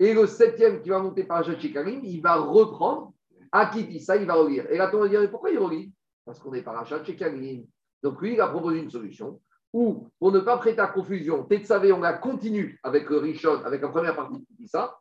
Et 0.00 0.12
le 0.12 0.26
septième 0.26 0.82
qui 0.82 0.90
va 0.90 0.98
monter 0.98 1.24
par 1.24 1.44
Shikarim, 1.44 2.00
il 2.04 2.20
va 2.20 2.34
reprendre 2.34 3.14
à 3.52 3.66
Kitissa, 3.66 4.16
il 4.16 4.26
va 4.26 4.34
relire. 4.34 4.70
Et 4.70 4.76
là, 4.76 4.90
on 4.92 4.98
va 4.98 5.08
dire 5.08 5.30
pourquoi 5.30 5.50
il 5.50 5.58
relit? 5.58 5.92
Parce 6.24 6.40
qu'on 6.40 6.52
est 6.54 6.62
par 6.62 6.84
Shikarim. 6.86 7.64
Donc 8.02 8.20
lui, 8.20 8.34
il 8.34 8.40
a 8.40 8.48
proposé 8.48 8.80
une 8.80 8.90
solution 8.90 9.40
où, 9.72 10.08
pour 10.18 10.32
ne 10.32 10.40
pas 10.40 10.58
prêter 10.58 10.80
à 10.80 10.88
confusion, 10.88 11.44
Tetsavé, 11.44 11.92
on 11.92 12.00
la 12.00 12.14
continue 12.14 12.78
avec 12.82 13.08
le 13.08 13.18
Rishon, 13.18 13.62
avec 13.64 13.80
la 13.80 13.88
première 13.88 14.16
partie 14.16 14.40
de 14.40 14.44
Kitissa. 14.44 14.98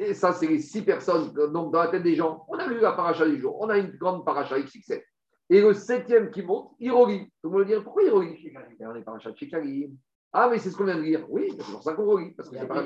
Et 0.00 0.14
ça, 0.14 0.32
c'est 0.32 0.46
les 0.46 0.60
six 0.60 0.80
personnes. 0.80 1.30
Donc, 1.52 1.72
dans 1.72 1.82
la 1.82 1.88
tête 1.88 2.02
des 2.02 2.14
gens, 2.14 2.46
on 2.48 2.58
a 2.58 2.66
lu 2.66 2.80
la 2.80 2.92
paracha 2.92 3.28
du 3.28 3.38
jour. 3.38 3.58
On 3.60 3.68
a 3.68 3.76
une 3.76 3.90
grande 3.90 4.24
paracha 4.24 4.58
XXL. 4.58 5.02
Et 5.50 5.60
le 5.60 5.74
septième 5.74 6.30
qui 6.30 6.42
monte, 6.42 6.70
relit. 6.80 7.30
Tout 7.42 7.50
le 7.50 7.58
monde 7.58 7.66
dire 7.66 7.84
pourquoi 7.84 8.04
il 8.04 8.10
relit 8.10 8.54
On 8.80 8.94
est 8.94 9.02
paracha 9.02 9.30
de. 9.30 9.90
Ah, 10.32 10.48
mais 10.48 10.58
c'est 10.58 10.70
ce 10.70 10.76
qu'on 10.76 10.84
vient 10.84 10.96
de 10.96 11.02
dire. 11.02 11.26
Oui, 11.28 11.48
c'est 11.50 11.70
pour 11.70 11.82
ça 11.82 11.92
qu'on 11.92 12.06
relit. 12.06 12.30
Parce 12.30 12.48
que 12.48 12.56
c'est 12.56 12.66
pas... 12.66 12.82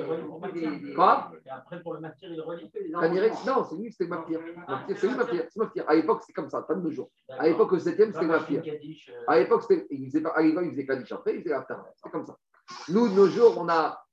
Quoi? 0.95 1.31
Et 1.45 1.49
après, 1.49 1.81
pour 1.81 1.93
le 1.93 2.01
matière, 2.01 2.33
il 2.33 2.41
relit. 2.41 2.69
Non, 2.89 3.63
c'est 3.63 3.75
lui, 3.77 3.91
c'était 3.93 4.09
Maftir. 4.09 4.41
C'est 4.89 5.07
lui, 5.07 5.15
Maftir. 5.15 5.45
C'est 5.49 5.59
Maftir. 5.59 5.85
À 5.87 5.95
l'époque, 5.95 6.21
c'est 6.25 6.33
comme 6.33 6.49
ça, 6.49 6.63
pas 6.63 6.75
de 6.75 6.81
nos 6.81 6.91
jours. 6.91 7.09
À 7.29 7.47
l'époque, 7.47 7.71
le 7.71 7.79
septième, 7.79 8.11
c'était 8.11 8.25
Maftir. 8.25 8.61
À 9.25 9.39
l'époque, 9.39 9.63
il 9.89 10.11
faisait, 10.11 10.23
à 10.35 10.41
l'époque, 10.41 10.65
il 10.65 10.71
faisait 10.71 10.85
Kaddish 10.85 11.11
après, 11.13 11.35
il 11.35 11.43
faisait 11.43 11.53
After. 11.53 11.75
C'est 11.95 12.11
comme 12.11 12.25
ça. 12.25 12.35
Nous, 12.89 13.07
de 13.07 13.13
nos 13.13 13.27
jours, 13.27 13.55
on 13.57 13.69
a 13.69 14.03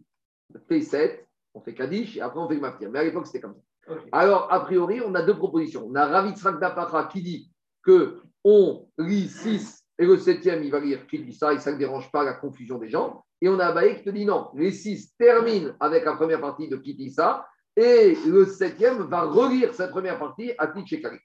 P7, 0.70 1.24
on 1.54 1.60
fait 1.60 1.74
Kaddish 1.74 2.16
et 2.16 2.20
après 2.20 2.40
on 2.40 2.48
fait 2.48 2.56
Maftir. 2.56 2.90
Mais 2.90 3.00
à 3.00 3.04
l'époque, 3.04 3.26
c'était 3.26 3.40
comme 3.40 3.54
ça. 3.54 3.94
Alors, 4.12 4.52
a 4.52 4.60
priori, 4.60 5.00
on 5.04 5.14
a 5.14 5.22
deux 5.22 5.36
propositions. 5.36 5.86
On 5.88 5.94
a 5.94 6.06
Ravitrak 6.06 6.60
Dapara 6.60 7.04
qui 7.04 7.22
dit 7.22 7.50
que 7.82 8.20
on 8.44 8.86
lit 8.98 9.28
6 9.28 9.84
et 9.98 10.06
le 10.06 10.16
septième, 10.16 10.62
il 10.62 10.70
va 10.70 10.80
lire 10.80 11.06
qui 11.06 11.18
dit 11.18 11.32
ça 11.32 11.52
et 11.52 11.58
ça 11.58 11.72
ne 11.72 11.78
dérange 11.78 12.10
pas 12.10 12.24
la 12.24 12.34
confusion 12.34 12.78
des 12.78 12.88
gens. 12.88 13.24
Et 13.40 13.48
on 13.48 13.58
a 13.58 13.66
Abaye 13.66 13.96
qui 13.96 14.04
te 14.04 14.10
dit 14.10 14.24
non, 14.24 14.50
les 14.54 14.70
6 14.70 15.16
terminent 15.16 15.72
avec 15.80 16.04
la 16.04 16.14
première 16.14 16.40
partie 16.40 16.68
de 16.68 16.76
qui 16.76 16.94
dit 16.94 17.10
ça 17.10 17.46
et 17.76 18.16
le 18.26 18.46
septième 18.46 19.02
va 19.04 19.22
relire 19.22 19.74
cette 19.74 19.90
première 19.90 20.18
partie 20.18 20.52
à 20.58 20.68
Titchekari. 20.68 21.18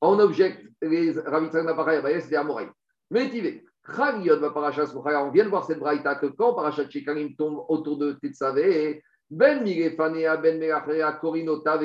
On 0.00 0.18
objecte 0.18 0.62
les 0.82 1.12
Ravitrak 1.12 1.64
Dapara 1.66 1.94
et 1.94 1.98
Abaye, 1.98 2.20
c'est 2.20 2.36
à 2.36 2.44
Moraï. 2.44 2.68
Mais 3.10 3.30
on 3.88 5.30
vient 5.30 5.44
de 5.44 5.48
voir 5.48 5.64
cette 5.64 5.78
braïta 5.78 6.14
que 6.14 6.26
quand 6.26 6.54
Parachat 6.54 6.88
Shekarim 6.88 7.34
tombe 7.36 7.64
autour 7.68 7.98
de 7.98 8.12
Tetsavé, 8.12 9.02
ben 9.32 9.64
Ben 9.64 11.18
Korinota, 11.18 11.80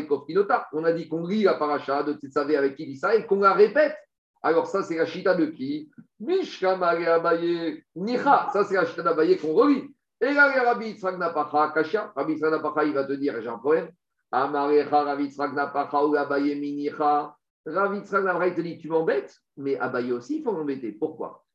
On 0.74 0.84
a 0.84 0.92
dit 0.92 1.08
qu'on 1.08 1.26
lit 1.26 1.44
la 1.44 1.54
paracha 1.54 2.04
de 2.04 2.12
Tetsavé 2.12 2.58
avec 2.58 2.76
Kilissa 2.76 3.16
et 3.16 3.26
qu'on 3.26 3.40
la 3.40 3.54
répète. 3.54 3.96
Alors, 4.44 4.68
ça, 4.68 4.84
c'est 4.84 4.98
la 4.98 5.06
chita 5.06 5.34
de 5.34 5.46
qui? 5.46 5.90
Abaye 6.22 7.84
Nicha. 7.96 8.50
Ça, 8.52 8.66
c'est 8.66 8.76
la 8.76 8.86
chita 8.86 9.02
d'Abaye 9.02 9.38
qu'on 9.38 9.54
relit. 9.54 9.96
Et 10.20 10.34
là, 10.34 10.52
Rabbi 10.62 10.88
Yitzhak 10.90 11.18
Napacha, 11.18 11.72
Kasha. 11.74 12.12
Rabbi 12.18 12.34
Yitzhak 12.34 12.52
Napacha, 12.52 12.84
il 12.84 12.94
va 12.94 13.06
te 13.06 13.14
dire, 13.14 13.42
j'ai 13.42 13.48
un 13.48 13.58
problème. 13.58 13.92
Amarecha, 14.30 15.04
Rabbi 15.04 15.24
Yitzhak 15.24 15.54
Napacha 15.54 16.06
ou 16.06 16.16
Abaye 16.18 16.60
Minicha. 16.60 17.34
Rabbi 17.66 18.00
Yitzhak 18.00 18.26
Napacha, 18.26 18.48
il 18.48 18.56
te 18.56 18.62
dit, 18.62 18.78
tu 18.78 18.90
m'embêtes, 18.90 19.34
mais 19.56 19.80
Abaye 19.80 20.12
aussi, 20.12 20.40
il 20.40 20.44
faut 20.44 20.52
m'embêter. 20.52 20.92
Pourquoi? 20.92 21.46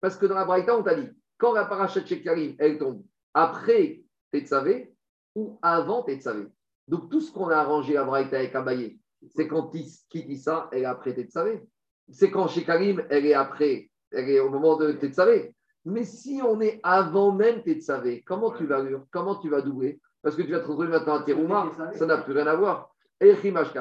Parce 0.00 0.16
que 0.16 0.26
dans 0.26 0.34
la 0.34 0.44
Braïta, 0.44 0.76
on 0.76 0.82
t'a 0.82 0.94
dit, 0.94 1.08
quand 1.38 1.52
la 1.52 1.64
paracha 1.64 2.00
de 2.00 2.54
elle 2.58 2.78
tombe 2.78 3.02
après 3.34 4.02
Tetzavé 4.32 4.92
ou 5.34 5.58
avant 5.62 6.02
Tetzavé. 6.02 6.46
Donc 6.88 7.10
tout 7.10 7.20
ce 7.20 7.32
qu'on 7.32 7.48
a 7.48 7.56
arrangé 7.56 7.96
à 7.96 8.04
Braïta 8.04 8.38
avec 8.38 8.54
Abaye, 8.54 8.98
c'est 9.34 9.48
quand 9.48 9.70
qui 9.70 10.24
dit 10.24 10.38
ça, 10.38 10.68
elle 10.72 10.82
est 10.82 10.86
après 10.86 11.14
Tetzavé. 11.14 11.62
C'est 12.10 12.30
quand 12.30 12.46
Shekarim, 12.48 13.04
elle 13.10 13.26
est 13.26 13.34
après, 13.34 13.90
elle 14.12 14.30
est 14.30 14.40
au 14.40 14.50
moment 14.50 14.76
de 14.76 14.92
Tetzavé. 14.92 15.54
Mais 15.84 16.04
si 16.04 16.40
on 16.44 16.60
est 16.60 16.80
avant 16.82 17.32
même 17.32 17.62
Tetzavé, 17.62 18.22
comment 18.22 18.52
tu 18.52 18.66
vas 18.66 18.82
comment 19.10 19.36
tu 19.36 19.48
vas 19.48 19.60
doubler? 19.60 20.00
Parce 20.22 20.34
que 20.36 20.42
tu 20.42 20.52
vas 20.52 20.60
te 20.60 20.66
retrouver 20.66 20.88
maintenant 20.88 21.14
à 21.14 21.22
Terouma, 21.22 21.70
ça 21.94 22.06
n'a 22.06 22.18
plus 22.18 22.32
rien 22.32 22.46
à 22.46 22.56
voir. 22.56 22.94
Et 23.20 23.32
Rimash 23.32 23.72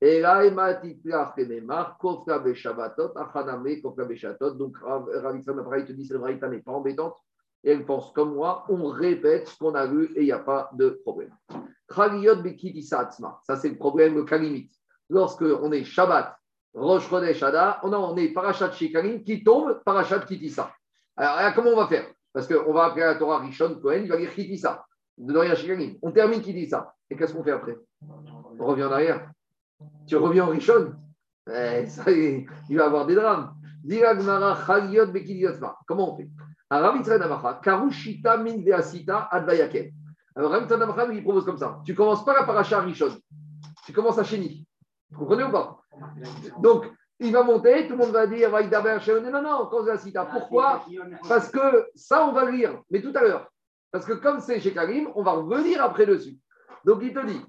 et 0.00 0.20
là, 0.20 0.44
il. 0.44 0.54
Donc, 4.56 4.76
Ravitsa 4.82 5.52
Napraï 5.52 5.84
te 5.84 5.92
dit, 5.92 6.06
cette 6.06 6.16
braïta 6.16 6.48
n'est 6.48 6.60
pas 6.60 6.72
embêtante. 6.72 7.18
Et 7.62 7.72
elle 7.72 7.84
pense 7.84 8.10
comme 8.12 8.34
moi, 8.34 8.64
on 8.70 8.86
répète 8.86 9.48
ce 9.48 9.58
qu'on 9.58 9.74
a 9.74 9.86
vu 9.86 10.06
et 10.16 10.20
il 10.20 10.24
n'y 10.24 10.32
a 10.32 10.38
pas 10.38 10.70
de 10.72 11.00
problème. 11.04 11.34
Ça, 11.90 13.56
c'est 13.56 13.68
le 13.68 13.76
problème, 13.76 14.14
le 14.14 14.24
kalimit. 14.24 14.70
Lorsque 15.10 15.42
est 15.42 15.84
Shabbat, 15.84 16.34
Rosh 16.72 17.10
Chodesh 17.10 17.42
Ada, 17.42 17.80
on, 17.82 17.92
on 17.92 18.16
est 18.16 18.32
Parashat 18.32 18.72
Shekarim 18.72 19.22
qui 19.22 19.44
tombe, 19.44 19.82
Parashat 19.84 20.20
Kitissa. 20.20 20.72
Alors, 21.16 21.52
comment 21.54 21.72
on 21.72 21.76
va 21.76 21.86
faire? 21.88 22.06
Parce 22.32 22.46
qu'on 22.46 22.72
va 22.72 22.84
appeler 22.84 23.04
la 23.04 23.16
Torah 23.16 23.40
Rishon 23.40 23.78
Cohen, 23.82 24.02
il 24.04 24.08
va 24.08 24.16
dire 24.16 24.32
Kitissa. 24.32 24.86
On 25.18 26.12
termine 26.12 26.40
Kitissa. 26.40 26.94
Et 27.10 27.16
qu'est-ce 27.16 27.34
qu'on 27.34 27.44
fait 27.44 27.50
après? 27.50 27.76
On 28.58 28.64
revient 28.64 28.84
en 28.84 28.92
arrière. 28.92 29.30
Tu 30.06 30.16
reviens 30.16 30.44
en 30.44 30.48
Richon, 30.48 30.94
eh, 31.48 31.86
il 32.68 32.76
va 32.76 32.86
avoir 32.86 33.06
des 33.06 33.14
drames. 33.14 33.54
Comment 35.86 36.14
on 36.14 36.16
fait? 36.16 36.30
Karushita 37.62 38.36
min 38.36 38.62
advayaken. 39.30 39.92
Alors 40.36 40.52
Ravitranamacha 40.52 41.06
lui 41.06 41.22
propose 41.22 41.44
comme 41.44 41.58
ça. 41.58 41.80
Tu 41.84 41.94
commences 41.94 42.24
pas 42.24 42.34
la 42.34 42.44
paracha 42.44 42.80
Rishon. 42.80 43.16
Tu 43.84 43.92
commences 43.92 44.18
à 44.18 44.24
Chéni. 44.24 44.66
Vous 45.10 45.18
comprenez 45.18 45.44
ou 45.44 45.50
pas? 45.50 45.80
Donc, 46.60 46.86
il 47.18 47.32
va 47.32 47.42
monter, 47.42 47.86
tout 47.86 47.94
le 47.94 47.98
monde 47.98 48.12
va 48.12 48.26
dire, 48.26 48.50
va 48.50 48.62
non, 48.62 49.42
non, 49.42 49.68
quand 49.70 49.84
la 49.84 49.98
cita. 49.98 50.24
Pourquoi? 50.24 50.84
Parce 51.28 51.50
que 51.50 51.88
ça, 51.94 52.26
on 52.26 52.32
va 52.32 52.44
le 52.44 52.52
lire, 52.52 52.80
mais 52.90 53.02
tout 53.02 53.12
à 53.14 53.22
l'heure. 53.22 53.50
Parce 53.90 54.06
que 54.06 54.12
comme 54.12 54.40
c'est 54.40 54.60
chez 54.60 54.72
Karim, 54.72 55.08
on 55.14 55.22
va 55.22 55.32
revenir 55.32 55.82
après 55.82 56.06
dessus. 56.06 56.38
Donc, 56.84 57.00
il 57.02 57.12
te 57.12 57.26
dit, 57.26 57.40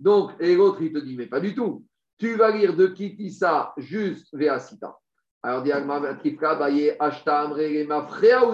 donc, 0.00 0.32
et 0.40 0.54
l'autre, 0.54 0.82
il 0.82 0.92
te 0.92 0.98
dit, 0.98 1.16
mais 1.16 1.26
pas 1.26 1.40
du 1.40 1.54
tout. 1.54 1.84
Tu 2.18 2.36
vas 2.36 2.50
lire 2.50 2.76
de 2.76 2.88
Kitissa 2.88 3.72
juste 3.76 4.28
Veasita. 4.32 4.98
Alors, 5.42 5.62
ou 5.62 5.66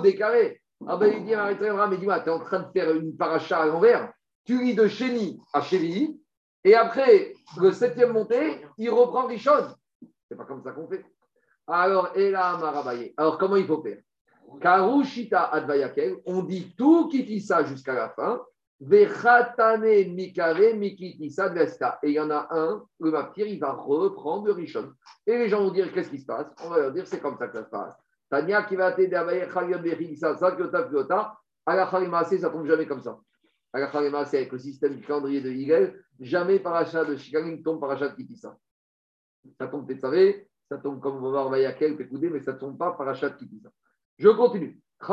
décaré. 0.01 0.61
Ah 0.87 0.97
ben, 0.97 1.13
il 1.13 1.25
dit, 1.25 1.35
mais 1.35 1.97
dis-moi, 1.97 2.21
tu 2.21 2.29
es 2.29 2.33
en 2.33 2.41
train 2.41 2.61
de 2.61 2.71
faire 2.73 2.95
une 2.95 3.17
paracha 3.17 3.61
à 3.61 3.67
l'envers. 3.67 4.13
Tu 4.45 4.63
lis 4.63 4.75
de 4.75 4.87
Chéni 4.89 5.41
à 5.53 5.61
Chéni, 5.61 6.21
et 6.65 6.75
après, 6.75 7.35
le 7.59 7.73
septième 7.73 8.13
montée, 8.13 8.65
il 8.77 8.91
reprend 8.91 9.27
choses. 9.39 9.75
C'est 10.29 10.37
pas 10.37 10.45
comme 10.45 10.63
ça 10.63 10.73
qu'on 10.73 10.89
fait. 10.89 11.05
Alors, 11.67 12.17
et 12.17 12.31
là, 12.31 12.59
Alors, 13.17 13.39
comment 13.39 13.57
il 13.57 13.67
faut 13.67 13.83
faire? 13.83 13.99
Karushita 14.59 15.45
Advayakel, 15.45 16.17
on 16.27 16.43
dit 16.43 16.75
tout 16.77 17.09
Kitissa 17.09 17.65
jusqu'à 17.65 17.95
la 17.95 18.09
fin. 18.11 18.41
Vechatane 18.81 20.15
Mikare 20.15 20.75
Mikitisa 20.75 21.51
Dvesta. 21.51 21.99
Et 22.03 22.09
il 22.09 22.15
y 22.15 22.21
en 22.21 22.31
a 22.31 22.49
un, 22.51 22.83
le 22.99 23.11
Maptir, 23.11 23.47
il 23.47 23.61
va 23.61 23.73
reprendre 23.73 24.47
le 24.47 24.53
Rishon. 24.53 24.93
Et 25.27 25.37
les 25.37 25.49
gens 25.49 25.63
vont 25.63 25.71
dire 25.71 25.93
qu'est-ce 25.93 26.11
qui 26.11 26.19
se 26.19 26.27
passe? 26.27 26.47
On 26.65 26.71
va 26.71 26.79
leur 26.79 26.93
dire 26.93 27.07
c'est 27.07 27.21
comme 27.21 27.37
ça 27.37 27.49
que 27.49 27.59
ça 27.59 27.65
se 27.65 27.69
passe. 27.71 27.95
Tania 28.31 28.63
qui 28.63 28.77
va 28.77 28.93
t'aider 28.93 29.17
à 29.17 29.51
Chalion 29.53 29.81
Bechitisa, 29.81 30.37
Sakyota 30.37 30.89
Fyota, 30.89 31.37
Alachalimase, 31.67 32.39
ça 32.39 32.49
tombe 32.49 32.67
jamais 32.67 32.87
comme 32.87 33.03
ça. 33.03 33.19
Alachalimase, 33.73 34.35
avec 34.35 34.51
le 34.51 34.59
système 34.59 34.97
du 34.97 35.03
calendrier 35.05 35.41
de 35.41 35.51
Higel, 35.51 36.03
jamais 36.19 36.59
parachat 36.59 37.05
de 37.05 37.17
Shikarim 37.17 37.63
tombe 37.63 37.81
parachat 37.81 38.09
de 38.09 38.15
Kitissa. 38.15 38.57
Ça 39.59 39.67
tombe, 39.67 39.91
vous 39.91 39.99
savez, 39.99 40.49
ça 40.69 40.79
tombe 40.79 41.01
comme 41.01 41.17
on 41.17 41.23
va 41.23 41.31
voir 41.31 41.49
Vayakel, 41.51 41.97
Pekoudé, 41.97 42.31
mais 42.31 42.41
ça 42.41 42.53
ne 42.53 42.59
tombe 42.59 42.79
pas 42.79 42.93
parachat 42.93 43.31
de 43.31 43.37
Kitissa. 43.37 43.71
Je 44.21 44.29
continue. 44.29 44.79
Donc, 45.01 45.09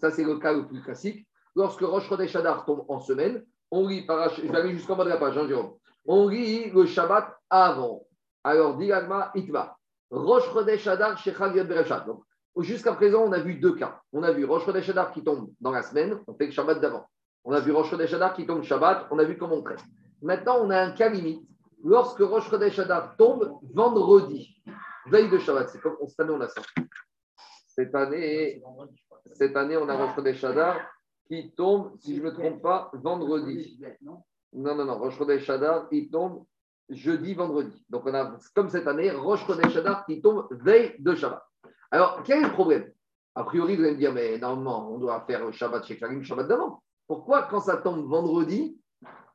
ça, 0.00 0.10
c'est 0.10 0.24
le 0.24 0.38
cas 0.38 0.52
le 0.52 0.66
plus 0.66 0.82
classique. 0.82 1.26
Lorsque 1.56 1.80
Rosh 1.80 2.06
Chodesh 2.06 2.36
Adar 2.36 2.66
tombe 2.66 2.84
en 2.88 3.00
semaine, 3.00 3.42
on 3.70 3.88
lit, 3.88 4.06
je 4.06 4.52
vais 4.52 4.72
jusqu'en 4.72 4.96
bas 4.96 5.04
de 5.04 5.08
la 5.08 5.16
page, 5.16 5.38
hein. 5.38 5.70
On 6.04 6.28
lit 6.28 6.70
le 6.70 6.84
Shabbat 6.84 7.34
avant. 7.48 8.06
Alors, 8.44 8.76
dit 8.76 8.90
Itma. 9.34 9.78
Rosh 10.10 10.52
Chodesh 10.52 10.86
Adar, 10.86 11.16
chez. 11.16 11.32
Donc, 11.32 12.22
jusqu'à 12.58 12.92
présent, 12.92 13.22
on 13.22 13.32
a 13.32 13.38
vu 13.38 13.54
deux 13.54 13.74
cas. 13.74 14.02
On 14.12 14.22
a 14.22 14.32
vu 14.32 14.44
Rosh 14.44 14.66
Chodesh 14.66 14.90
Adar 14.90 15.12
qui 15.12 15.24
tombe 15.24 15.50
dans 15.58 15.70
la 15.70 15.80
semaine, 15.80 16.20
on 16.26 16.34
fait 16.34 16.46
le 16.46 16.52
Shabbat 16.52 16.82
d'avant. 16.82 17.06
On 17.44 17.52
a 17.52 17.60
vu 17.60 17.72
Rosh 17.72 17.88
Chodesh 17.88 18.12
Adar 18.12 18.34
qui 18.34 18.46
tombe 18.46 18.62
Shabbat, 18.62 19.06
on 19.10 19.18
a 19.18 19.24
vu 19.24 19.38
comment 19.38 19.56
on 19.56 19.62
traite. 19.62 19.82
Maintenant, 20.20 20.58
on 20.60 20.68
a 20.68 20.78
un 20.78 20.90
cas 20.90 21.08
limite. 21.08 21.48
Lorsque 21.82 22.20
Rosh 22.20 22.50
Chodesh 22.50 22.78
Adar 22.78 23.16
tombe 23.16 23.58
vendredi, 23.72 24.54
veille 25.10 25.30
de 25.30 25.38
Shabbat, 25.38 25.68
c'est 25.70 25.80
comme 25.80 25.96
cette 26.06 26.20
année 26.20 26.32
on 26.32 26.40
a 26.40 26.48
ça. 26.48 26.62
Cette 27.66 27.94
année, 27.94 28.62
cette 29.34 29.56
année 29.56 29.76
on 29.76 29.88
a 29.88 29.96
Rosh 29.96 30.14
Chodesh 30.14 30.44
Adar 30.44 30.80
qui 31.26 31.52
tombe, 31.52 31.92
si 32.00 32.16
je 32.16 32.22
ne 32.22 32.26
me 32.26 32.34
trompe 32.34 32.62
pas, 32.62 32.90
vendredi. 32.94 33.80
Non, 34.02 34.74
non, 34.74 34.84
non, 34.84 34.98
Rosh 34.98 35.18
Chodesh 35.18 35.48
Adar, 35.50 35.86
il 35.90 36.10
tombe 36.10 36.44
jeudi, 36.88 37.34
vendredi. 37.34 37.84
Donc, 37.90 38.06
on 38.06 38.14
a, 38.14 38.38
comme 38.54 38.70
cette 38.70 38.86
année, 38.86 39.10
Rosh 39.10 39.46
Chodesh 39.46 39.76
Adar 39.76 40.06
qui 40.06 40.22
tombe 40.22 40.48
veille 40.50 40.94
de 40.98 41.14
Shabbat. 41.14 41.44
Alors, 41.90 42.22
quel 42.24 42.38
est 42.38 42.46
le 42.46 42.52
problème? 42.52 42.90
A 43.34 43.44
priori, 43.44 43.76
vous 43.76 43.82
allez 43.82 43.92
me 43.92 43.98
dire, 43.98 44.12
mais 44.12 44.38
normalement, 44.38 44.90
on 44.90 44.98
doit 44.98 45.22
faire 45.26 45.52
Shabbat 45.52 45.84
chez 45.84 45.98
Karim, 45.98 46.24
Shabbat 46.24 46.48
d'avant. 46.48 46.82
Pourquoi, 47.06 47.42
quand 47.42 47.60
ça 47.60 47.76
tombe 47.76 48.08
vendredi, 48.08 48.80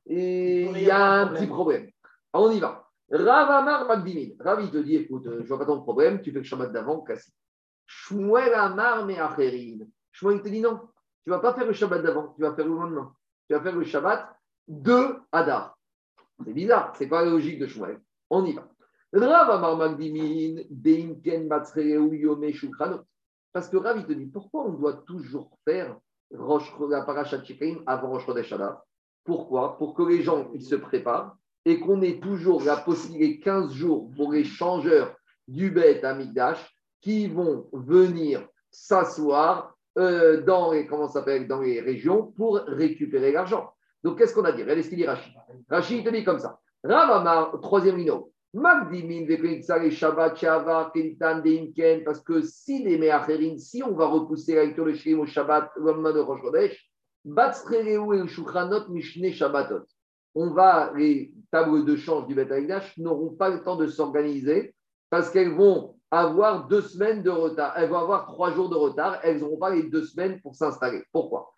il 0.08 0.80
y 0.80 0.90
a 0.90 1.12
un 1.22 1.28
petit 1.28 1.48
problème? 1.48 1.90
Alors, 2.34 2.48
on 2.48 2.52
y 2.52 2.60
va. 2.60 2.83
Rav 3.14 3.50
Amar 3.52 3.86
Magdimin. 3.86 4.34
Rav, 4.40 4.64
il 4.64 4.72
te 4.72 4.78
dit, 4.78 4.96
écoute, 4.96 5.26
je 5.26 5.42
ne 5.42 5.44
vois 5.44 5.60
pas 5.60 5.66
ton 5.66 5.82
problème, 5.82 6.20
tu 6.22 6.32
fais 6.32 6.40
le 6.40 6.44
Shabbat 6.44 6.72
d'avant, 6.72 7.02
classique. 7.02 7.36
Shmuel 7.86 8.54
Amar 8.56 9.06
Meacherin. 9.06 9.86
Shmuel, 10.12 10.38
il 10.38 10.42
te 10.42 10.50
dit 10.50 10.62
non, 10.62 10.80
tu 11.24 11.30
ne 11.30 11.36
vas 11.36 11.40
pas 11.40 11.54
faire 11.54 11.68
le 11.68 11.74
Shabbat 11.74 12.02
d'avant, 12.02 12.34
tu 12.36 12.42
vas 12.42 12.56
faire 12.56 12.68
le 12.68 12.74
lendemain. 12.74 13.14
Tu 13.48 13.54
vas 13.54 13.62
faire 13.62 13.76
le 13.76 13.84
Shabbat 13.84 14.36
de 14.68 15.20
Hadar. 15.32 15.78
C'est 16.44 16.54
bizarre, 16.54 16.96
c'est 16.98 17.08
pas 17.08 17.24
la 17.24 17.30
logique 17.30 17.60
de 17.60 17.68
Shmuel. 17.68 18.02
On 18.32 18.44
y 18.46 18.54
va. 18.54 18.68
Parce 23.52 23.70
que 23.70 23.78
Rav, 23.78 24.00
il 24.00 24.06
te 24.08 24.14
dit, 24.14 24.26
pourquoi 24.26 24.66
on 24.66 24.74
doit 24.74 25.04
toujours 25.06 25.56
faire 25.66 25.96
la 26.32 27.02
parachat 27.04 27.44
avant 27.86 28.10
Rosh 28.10 28.26
Chodesh 28.26 28.56
Pourquoi? 29.24 29.78
Pour 29.78 29.94
que 29.94 30.02
les 30.02 30.24
gens 30.24 30.50
ils 30.56 30.64
se 30.64 30.74
préparent 30.74 31.38
et 31.66 31.80
qu'on 31.80 32.02
ait 32.02 32.20
toujours 32.20 32.64
la 32.64 32.78
possibilité 32.78 33.40
15 33.40 33.74
jours 33.74 34.10
pour 34.16 34.34
les 34.34 34.44
changeurs 34.44 35.16
du 35.48 35.72
Beth 35.72 36.04
Amigdash 36.04 36.60
qui 37.02 37.28
vont 37.28 37.68
venir 37.74 38.48
s'asseoir 38.72 39.76
euh, 39.98 40.42
dans, 40.42 40.72
les, 40.72 40.88
comment 40.88 41.08
dans 41.08 41.62
les 41.62 41.80
régions 41.80 42.34
pour 42.36 42.56
récupérer 42.68 43.32
l'argent. 43.32 43.72
Donc, 44.04 44.18
qu'est-ce 44.18 44.34
qu'on 44.34 44.44
a 44.46 44.52
dit? 44.52 44.64
Regardez 44.64 44.84
ce 44.84 44.90
qu'il 44.90 44.98
dit 44.98 45.06
Rachid. 45.06 45.34
Rachid, 45.70 46.04
te 46.04 46.10
dit 46.10 46.24
comme 46.24 46.40
ça. 46.40 46.60
Ravama, 46.84 47.52
troisième 47.62 47.98
ligne. 47.98 48.12
Parce 52.06 52.20
que 52.22 52.42
si 52.42 52.84
les 52.84 52.98
Meacherin, 52.98 53.58
si 53.58 53.82
on 53.84 53.94
va 53.94 54.06
repousser 54.08 54.56
la 54.56 54.66
lecture 54.66 54.86
de 54.86 55.16
au 55.16 55.26
Shabbat, 55.26 55.72
le 55.78 55.86
lendemain 55.86 56.12
de 56.12 56.20
Rosh 56.20 56.42
Chodesh, 56.42 56.92
on 60.36 60.52
va, 60.52 60.94
les 60.96 61.34
tables 61.52 61.86
de 61.86 61.96
change 61.96 62.28
du 62.28 62.36
Beth 62.36 62.52
n'auront 62.98 63.36
pas 63.36 63.50
le 63.50 63.64
temps 63.64 63.76
de 63.76 63.88
s'organiser 63.88 64.74
parce 65.10 65.30
qu'elles 65.30 65.54
vont 65.54 65.96
avoir 66.10 66.68
deux 66.68 66.82
semaines 66.82 67.24
de 67.24 67.30
retard. 67.30 67.74
Elles 67.78 67.90
vont 67.90 68.00
avoir 68.00 68.26
trois 68.26 68.52
jours 68.52 68.70
de 68.70 68.76
retard. 68.76 69.20
Elles 69.24 69.40
n'auront 69.40 69.58
pas 69.58 69.70
les 69.70 69.84
deux 69.84 70.04
semaines 70.04 70.40
pour 70.42 70.56
s'installer. 70.56 71.04
Pourquoi 71.12 71.54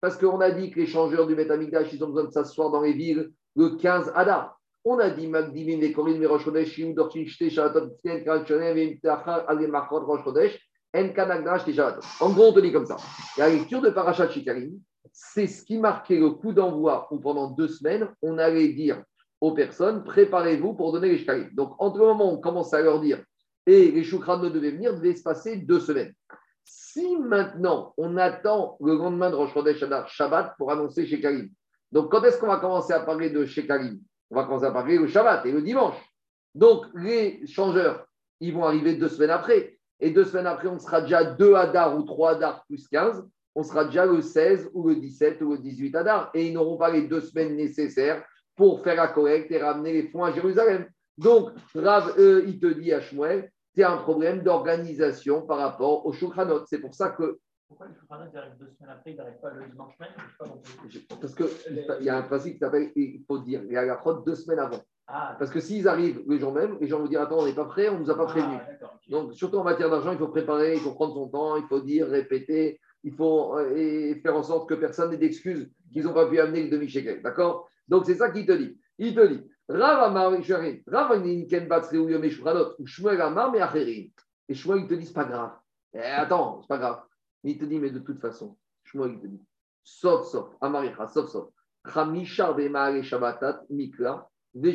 parce 0.00 0.16
qu'on 0.16 0.40
a 0.40 0.50
dit 0.50 0.70
que 0.70 0.80
les 0.80 0.86
changeurs 0.86 1.26
du 1.26 1.34
Betamikdash, 1.34 1.92
ils 1.92 2.02
ont 2.02 2.08
besoin 2.08 2.24
de 2.24 2.30
s'asseoir 2.30 2.70
dans 2.70 2.80
les 2.80 2.92
villes 2.92 3.30
le 3.54 3.76
15 3.76 4.12
Adar. 4.14 4.58
On 4.84 4.98
a 4.98 5.10
dit 5.10 5.28
Magdivin, 5.28 5.78
les 5.78 5.92
Korin, 5.92 6.18
les 6.18 6.26
Rosh 6.26 6.44
Chodesh, 6.44 6.70
Shiou, 6.70 6.94
Dorchin, 6.94 7.24
Shte, 7.26 7.50
Shalatot, 7.50 7.90
Tzien, 7.98 8.20
Kal, 8.20 8.44
Shonem, 8.46 8.74
Vimtachar, 8.74 9.44
Ale, 9.46 9.68
Machot, 9.68 10.00
Rosh 10.00 10.24
Chodesh, 10.24 10.58
En 12.20 12.30
gros, 12.30 12.48
on 12.48 12.52
te 12.52 12.60
dit 12.60 12.72
comme 12.72 12.86
ça. 12.86 12.96
La 13.38 13.48
lecture 13.48 13.80
de 13.80 13.90
Parashat 13.90 14.28
Shikarim, 14.30 14.78
c'est 15.12 15.46
ce 15.46 15.64
qui 15.64 15.78
marquait 15.78 16.18
le 16.18 16.30
coup 16.30 16.52
d'envoi 16.52 17.08
où 17.10 17.18
pendant 17.18 17.50
deux 17.50 17.68
semaines, 17.68 18.08
on 18.22 18.38
allait 18.38 18.68
dire 18.68 19.02
aux 19.40 19.52
personnes, 19.52 20.04
préparez-vous 20.04 20.74
pour 20.74 20.92
donner 20.92 21.08
les 21.08 21.18
Shikarim. 21.18 21.50
Donc, 21.54 21.74
entre 21.78 21.98
le 21.98 22.04
moment 22.06 22.32
où 22.32 22.36
on 22.36 22.40
commence 22.40 22.72
à 22.74 22.80
leur 22.80 23.00
dire 23.00 23.22
et 23.66 23.90
les 23.90 24.04
Shukran 24.04 24.38
ne 24.38 24.48
devaient 24.48 24.72
venir, 24.72 24.94
devait 24.94 25.14
se 25.14 25.22
passer 25.22 25.56
deux 25.56 25.80
semaines. 25.80 26.12
Si 26.64 27.16
maintenant 27.16 27.94
on 27.96 28.16
attend 28.16 28.76
le 28.80 28.94
lendemain 28.94 29.30
de 29.30 29.34
Rosh 29.34 29.52
Chodesh 29.54 29.84
Shabbat 30.06 30.54
pour 30.58 30.70
annoncer 30.70 31.06
chez 31.06 31.20
Karim, 31.20 31.50
donc 31.90 32.10
quand 32.10 32.22
est-ce 32.24 32.38
qu'on 32.38 32.46
va 32.46 32.58
commencer 32.58 32.92
à 32.92 33.00
parler 33.00 33.30
de 33.30 33.44
chez 33.44 33.66
Karim 33.66 34.00
On 34.30 34.36
va 34.36 34.44
commencer 34.44 34.66
à 34.66 34.70
parler 34.70 34.98
le 34.98 35.06
Shabbat 35.06 35.44
et 35.46 35.52
le 35.52 35.62
dimanche. 35.62 35.96
Donc 36.54 36.86
les 36.94 37.46
changeurs, 37.46 38.06
ils 38.40 38.52
vont 38.52 38.64
arriver 38.64 38.94
deux 38.94 39.08
semaines 39.08 39.30
après. 39.30 39.78
Et 40.02 40.10
deux 40.10 40.24
semaines 40.24 40.48
après, 40.48 40.66
on 40.66 40.80
sera 40.80 41.00
déjà 41.00 41.22
deux 41.22 41.54
Hadar 41.54 41.96
ou 41.96 42.02
trois 42.02 42.32
Hadar 42.32 42.64
plus 42.66 42.88
15. 42.88 43.24
On 43.54 43.62
sera 43.62 43.84
déjà 43.84 44.04
le 44.04 44.20
16 44.20 44.70
ou 44.74 44.88
le 44.88 44.96
17 44.96 45.40
ou 45.42 45.52
le 45.52 45.58
18 45.58 45.94
Hadar. 45.94 46.30
Et 46.34 46.48
ils 46.48 46.52
n'auront 46.52 46.76
pas 46.76 46.90
les 46.90 47.02
deux 47.02 47.20
semaines 47.20 47.54
nécessaires 47.54 48.24
pour 48.56 48.82
faire 48.82 48.96
la 48.96 49.06
collecte 49.06 49.52
et 49.52 49.62
ramener 49.62 49.92
les 49.92 50.08
fonds 50.08 50.24
à 50.24 50.32
Jérusalem. 50.32 50.86
Donc, 51.16 51.50
Rav, 51.76 52.14
euh, 52.18 52.42
il 52.48 52.58
te 52.58 52.66
dit 52.66 52.92
à 52.92 53.00
Shmuel, 53.00 53.48
c'est 53.76 53.84
un 53.84 53.98
problème 53.98 54.42
d'organisation 54.42 55.42
par 55.42 55.58
rapport 55.58 56.04
au 56.04 56.12
Shulchanot. 56.12 56.66
C'est 56.66 56.80
pour 56.80 56.94
ça 56.94 57.10
que. 57.10 57.38
Pourquoi 57.68 57.86
le 57.86 57.94
Shulchanot 57.94 58.36
arrive 58.36 58.58
deux 58.58 58.70
semaines 58.76 58.96
après, 58.96 59.12
il 59.12 59.16
n'arrive 59.16 59.40
pas 59.40 59.50
le 59.50 59.68
dimanche 59.68 59.94
même? 60.00 60.10
Parce 61.20 61.34
qu'il 61.36 62.04
y 62.04 62.08
a 62.10 62.16
un 62.16 62.22
principe 62.22 62.54
qui 62.54 62.58
s'appelle 62.58 62.90
il 62.96 63.22
faut 63.24 63.38
dire 63.38 63.62
il 63.64 63.72
y 63.72 63.76
a 63.76 63.84
la 63.84 63.96
crotte 63.96 64.26
deux 64.26 64.34
semaines 64.34 64.58
avant. 64.58 64.80
Ah, 65.06 65.36
Parce 65.38 65.50
que 65.50 65.60
s'ils 65.60 65.88
arrivent 65.88 66.22
le 66.26 66.38
jour 66.38 66.52
même, 66.52 66.78
les 66.80 66.86
gens 66.86 66.98
vont 66.98 67.06
dire 67.06 67.20
Attends, 67.20 67.40
on 67.40 67.46
n'est 67.46 67.54
pas 67.54 67.64
prêt, 67.64 67.88
on 67.88 67.94
ne 67.94 68.04
nous 68.04 68.10
a 68.10 68.16
pas 68.16 68.24
ah, 68.24 68.32
prévenu. 68.32 68.56
Donc, 69.08 69.34
surtout 69.34 69.58
en 69.58 69.64
matière 69.64 69.90
d'argent, 69.90 70.12
il 70.12 70.18
faut 70.18 70.28
préparer, 70.28 70.74
il 70.74 70.80
faut 70.80 70.92
prendre 70.92 71.14
son 71.14 71.28
temps, 71.28 71.56
il 71.56 71.64
faut 71.66 71.80
dire, 71.80 72.08
répéter, 72.08 72.80
il 73.04 73.12
faut 73.12 73.58
euh, 73.58 73.74
et 73.76 74.20
faire 74.22 74.36
en 74.36 74.42
sorte 74.42 74.68
que 74.68 74.74
personne 74.74 75.10
n'ait 75.10 75.16
d'excuses 75.16 75.70
qu'ils 75.92 76.04
n'ont 76.04 76.14
pas 76.14 76.28
pu 76.28 76.38
amener 76.38 76.64
le 76.64 76.70
demi-shekel. 76.70 77.22
D'accord? 77.22 77.68
Donc, 77.88 78.06
c'est 78.06 78.14
ça 78.14 78.30
qu'il 78.30 78.46
te 78.46 78.52
dit. 78.52 78.78
Il 78.98 79.14
te 79.14 79.26
dit. 79.26 79.42
Et 84.48 84.54
Shmuel, 84.54 84.80
il 84.80 84.88
te 84.88 84.94
dit, 84.94 85.06
c'est 85.06 85.12
pas 85.12 85.24
grave. 85.24 85.52
Eh, 85.94 85.98
attends, 86.00 86.60
c'est 86.62 86.68
pas 86.68 86.78
grave. 86.78 87.02
Mais 87.42 87.52
il 87.52 87.58
te 87.58 87.64
dit, 87.64 87.78
mais 87.78 87.90
de 87.90 87.98
toute 87.98 88.20
façon, 88.20 88.56
Shmuel, 88.84 89.12
il 89.12 89.20
te 89.20 89.26
dit, 89.26 89.40
sauf, 89.82 90.26
sauf, 90.26 90.48
Amaricha, 90.60 91.08
sauf, 91.08 91.28
sauf. 91.30 91.48
Chamishar 91.92 92.54
Bemaale 92.54 93.02
Shabbatat 93.02 93.62
Mikla, 93.70 94.28
De 94.54 94.70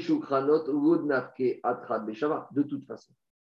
toute 2.64 2.86
façon, 2.86 3.14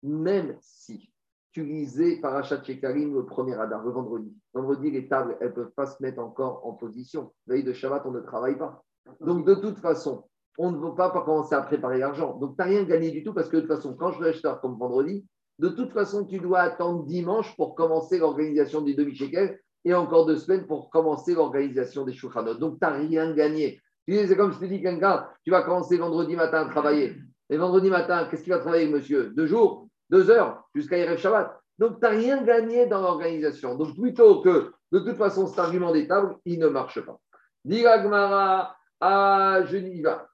même 0.04 0.58
si 0.62 1.12
tu 1.52 1.64
lisais 1.64 2.20
Parashat 2.22 2.64
Shekarim 2.64 3.14
le 3.16 3.26
premier 3.26 3.56
Adar, 3.56 3.84
le 3.84 3.92
vendredi. 3.92 4.32
Vendredi, 4.54 4.92
les 4.92 5.08
tables, 5.08 5.38
elles 5.42 5.50
ne 5.50 5.54
peuvent 5.54 5.74
pas 5.76 5.88
se 5.88 6.02
mettre 6.04 6.20
encore 6.20 6.66
en 6.66 6.74
position. 6.74 7.34
Veille 7.48 7.64
de 7.64 7.74
Shabbat, 7.74 8.04
on 8.06 8.12
ne 8.12 8.20
travaille 8.20 8.58
pas. 8.58 8.84
Donc, 9.22 9.46
de 9.46 9.56
toute 9.56 9.80
façon, 9.80 10.26
on 10.58 10.72
ne 10.72 10.78
veut 10.78 10.96
pas, 10.96 11.10
commencer 11.10 11.56
à 11.56 11.62
préparer 11.62 12.00
l'argent. 12.00 12.38
Donc, 12.38 12.56
tu 12.56 12.58
n'as 12.60 12.66
rien 12.66 12.84
gagné 12.84 13.12
du 13.12 13.24
tout 13.24 13.34
parce 13.34 13.50
que 13.50 13.58
de 13.58 13.62
toute 13.62 13.76
façon, 13.76 13.96
quand 13.96 14.12
je 14.12 14.22
vais 14.22 14.30
acheter 14.30 14.52
comme 14.62 14.78
vendredi, 14.78 15.26
de 15.60 15.70
toute 15.70 15.92
façon, 15.92 16.26
tu 16.26 16.40
dois 16.40 16.60
attendre 16.60 17.06
dimanche 17.06 17.56
pour 17.56 17.76
commencer 17.76 18.20
l'organisation 18.20 18.82
des 18.82 18.94
demi-shekels 18.94 19.60
et 19.86 19.94
encore 19.94 20.26
deux 20.26 20.38
semaines 20.38 20.68
pour 20.68 20.90
commencer 20.90 21.34
l'organisation 21.34 22.04
des 22.06 22.14
shulchanot. 22.14 22.56
Donc, 22.56 22.74
tu 22.74 22.80
n'as 22.82 22.98
rien 22.98 23.34
gagné. 23.34 23.80
C'est 24.08 24.38
comme 24.38 24.54
je 24.54 24.60
te 24.60 24.66
dis, 24.66 24.82
quelqu'un, 24.82 25.28
tu 25.44 25.52
vas 25.52 25.64
commencer 25.64 25.98
vendredi 25.98 26.36
matin 26.36 26.66
à 26.66 26.70
travailler. 26.70 27.16
Et 27.50 27.58
vendredi 27.58 27.90
matin, 27.90 28.28
qu'est-ce 28.30 28.44
qu'il 28.44 28.54
va 28.54 28.60
travailler, 28.60 28.88
monsieur? 28.88 29.34
Deux 29.36 29.48
jours, 29.48 29.88
deux 30.10 30.30
heures, 30.30 30.64
jusqu'à 30.74 30.98
Erev 30.98 31.18
Shabbat. 31.18 31.60
Donc, 31.78 32.00
tu 32.00 32.02
n'as 32.02 32.10
rien 32.10 32.44
gagné 32.44 32.86
dans 32.88 33.02
l'organisation. 33.02 33.76
Donc, 33.76 33.96
plutôt 33.96 34.42
que, 34.42 34.72
de 34.92 35.00
toute 35.00 35.18
façon, 35.18 35.48
cet 35.48 35.60
argument 35.60 35.92
des 35.92 36.08
tables, 36.08 36.38
il 36.46 36.60
ne 36.60 36.68
marche 36.68 37.02
pas. 37.02 37.20
Gmara, 37.66 38.76
à 39.00 39.64
Geneva. 39.66 40.28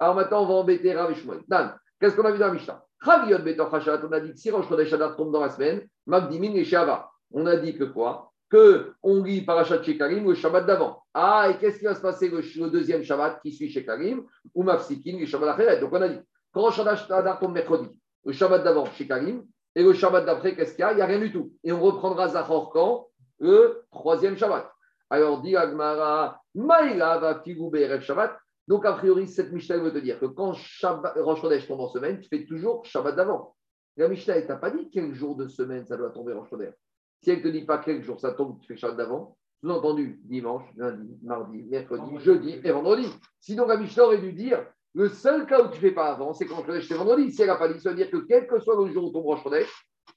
Alors 0.00 0.14
maintenant, 0.14 0.42
on 0.42 0.46
va 0.46 0.54
embêter 0.54 0.94
Rav. 0.94 1.14
Dan, 1.46 1.76
qu'est-ce 2.00 2.16
qu'on 2.16 2.24
a 2.24 2.32
vu 2.32 2.38
dans 2.38 2.52
Mishnah? 2.52 2.84
On 3.06 3.10
a 3.10 4.20
dit 4.20 4.32
que 4.32 4.36
si 4.36 4.50
Rosh 4.50 4.68
Chodesh 4.68 4.90
tombe 5.16 5.32
dans 5.32 5.40
la 5.40 5.50
semaine, 5.50 5.86
Magdimin 6.06 6.54
et 6.54 6.64
Shava. 6.64 7.10
On 7.32 7.46
a 7.46 7.56
dit 7.56 7.76
que 7.76 7.84
quoi? 7.84 8.32
Que 8.50 8.92
on 9.02 9.22
lit 9.22 9.42
Parashat 9.42 9.82
Shekarim 9.82 10.26
le 10.26 10.34
Shabbat 10.34 10.66
d'avant. 10.66 11.02
Ah, 11.12 11.48
et 11.50 11.58
qu'est-ce 11.58 11.78
qui 11.78 11.84
va 11.84 11.94
se 11.94 12.00
passer 12.00 12.28
le, 12.28 12.70
deuxième 12.70 13.02
Shabbat 13.02 13.40
qui 13.42 13.52
suit 13.52 13.70
Shekarim 13.70 14.24
ou 14.54 14.62
Mafsikin, 14.62 15.18
le 15.18 15.26
Shabbat 15.26 15.50
Acheret 15.50 15.80
Donc 15.80 15.92
on 15.92 16.00
a 16.00 16.08
dit, 16.08 16.20
quand 16.52 16.62
Rosh 16.62 16.76
Chodesh 16.76 17.06
tombe 17.40 17.52
mercredi, 17.52 17.88
le 18.24 18.32
Shabbat 18.32 18.64
d'avant 18.64 18.86
Shekarim, 18.86 19.44
et 19.78 19.82
le 19.82 19.92
Shabbat 19.92 20.24
d'après, 20.24 20.56
qu'est-ce 20.56 20.74
qu'il 20.74 20.80
y 20.80 20.82
a? 20.82 20.92
Il 20.92 20.96
n'y 20.96 21.02
a 21.02 21.06
rien 21.06 21.20
du 21.20 21.32
tout. 21.32 21.52
Et 21.62 21.70
on 21.70 21.80
reprendra 21.80 22.28
Zachor 22.28 22.70
quand? 22.72 23.08
Le 23.38 23.84
troisième 23.92 24.36
Shabbat. 24.36 24.68
Alors, 25.08 25.40
dit 25.40 25.54
Agmara, 25.54 26.40
Maïla 26.54 27.18
va 27.18 27.40
Figou 27.42 27.70
Shabbat. 28.00 28.36
Donc, 28.66 28.84
a 28.84 28.94
priori, 28.94 29.28
cette 29.28 29.52
Mishnah 29.52 29.78
veut 29.78 29.92
te 29.92 29.98
dire 29.98 30.18
que 30.18 30.26
quand 30.26 30.54
Shabbat, 30.54 31.14
Rosh 31.18 31.42
tombe 31.68 31.80
en 31.80 31.88
semaine, 31.88 32.18
tu 32.20 32.28
fais 32.28 32.44
toujours 32.44 32.84
Shabbat 32.86 33.14
d'avant. 33.14 33.54
La 33.96 34.08
Mishnah, 34.08 34.36
elle 34.36 34.46
t'a 34.48 34.56
pas 34.56 34.70
dit 34.70 34.90
quel 34.90 35.14
jour 35.14 35.36
de 35.36 35.46
semaine 35.46 35.86
ça 35.86 35.96
doit 35.96 36.10
tomber 36.10 36.32
Rosh 36.32 36.50
Chodesh? 36.50 36.74
Si 37.22 37.30
elle 37.30 37.38
ne 37.38 37.42
te 37.42 37.48
dit 37.48 37.64
pas 37.64 37.78
quel 37.78 38.02
jour 38.02 38.20
ça 38.20 38.32
tombe, 38.32 38.58
tu 38.60 38.66
fais 38.68 38.76
Shabbat 38.76 38.96
d'avant, 38.96 39.36
sous-entendu 39.60 40.20
dimanche, 40.24 40.64
lundi, 40.76 41.18
mardi, 41.22 41.64
mercredi, 41.64 42.18
jeudi 42.20 42.60
et 42.62 42.70
vendredi. 42.70 43.08
Sinon, 43.40 43.66
la 43.66 43.76
Mishnah 43.76 44.04
aurait 44.04 44.20
dû 44.20 44.32
dire 44.32 44.64
Le 44.94 45.08
seul 45.08 45.46
cas 45.46 45.62
où 45.62 45.68
tu 45.68 45.76
ne 45.76 45.80
fais 45.80 45.90
pas 45.90 46.12
avant, 46.12 46.32
c'est 46.32 46.46
quand 46.46 46.62
Rosh 46.66 46.86
c'est 46.86 46.94
vendredi. 46.94 47.32
Si 47.32 47.42
elle 47.42 47.48
n'a 47.48 47.56
pas 47.56 47.72
dit, 47.72 47.80
ça 47.80 47.90
veut 47.90 47.96
dire 47.96 48.10
que 48.10 48.18
quel 48.28 48.46
que 48.46 48.60
soit 48.60 48.76
le 48.76 48.92
jour 48.92 49.04
où 49.04 49.10
ton 49.12 49.22
Rosh 49.22 49.42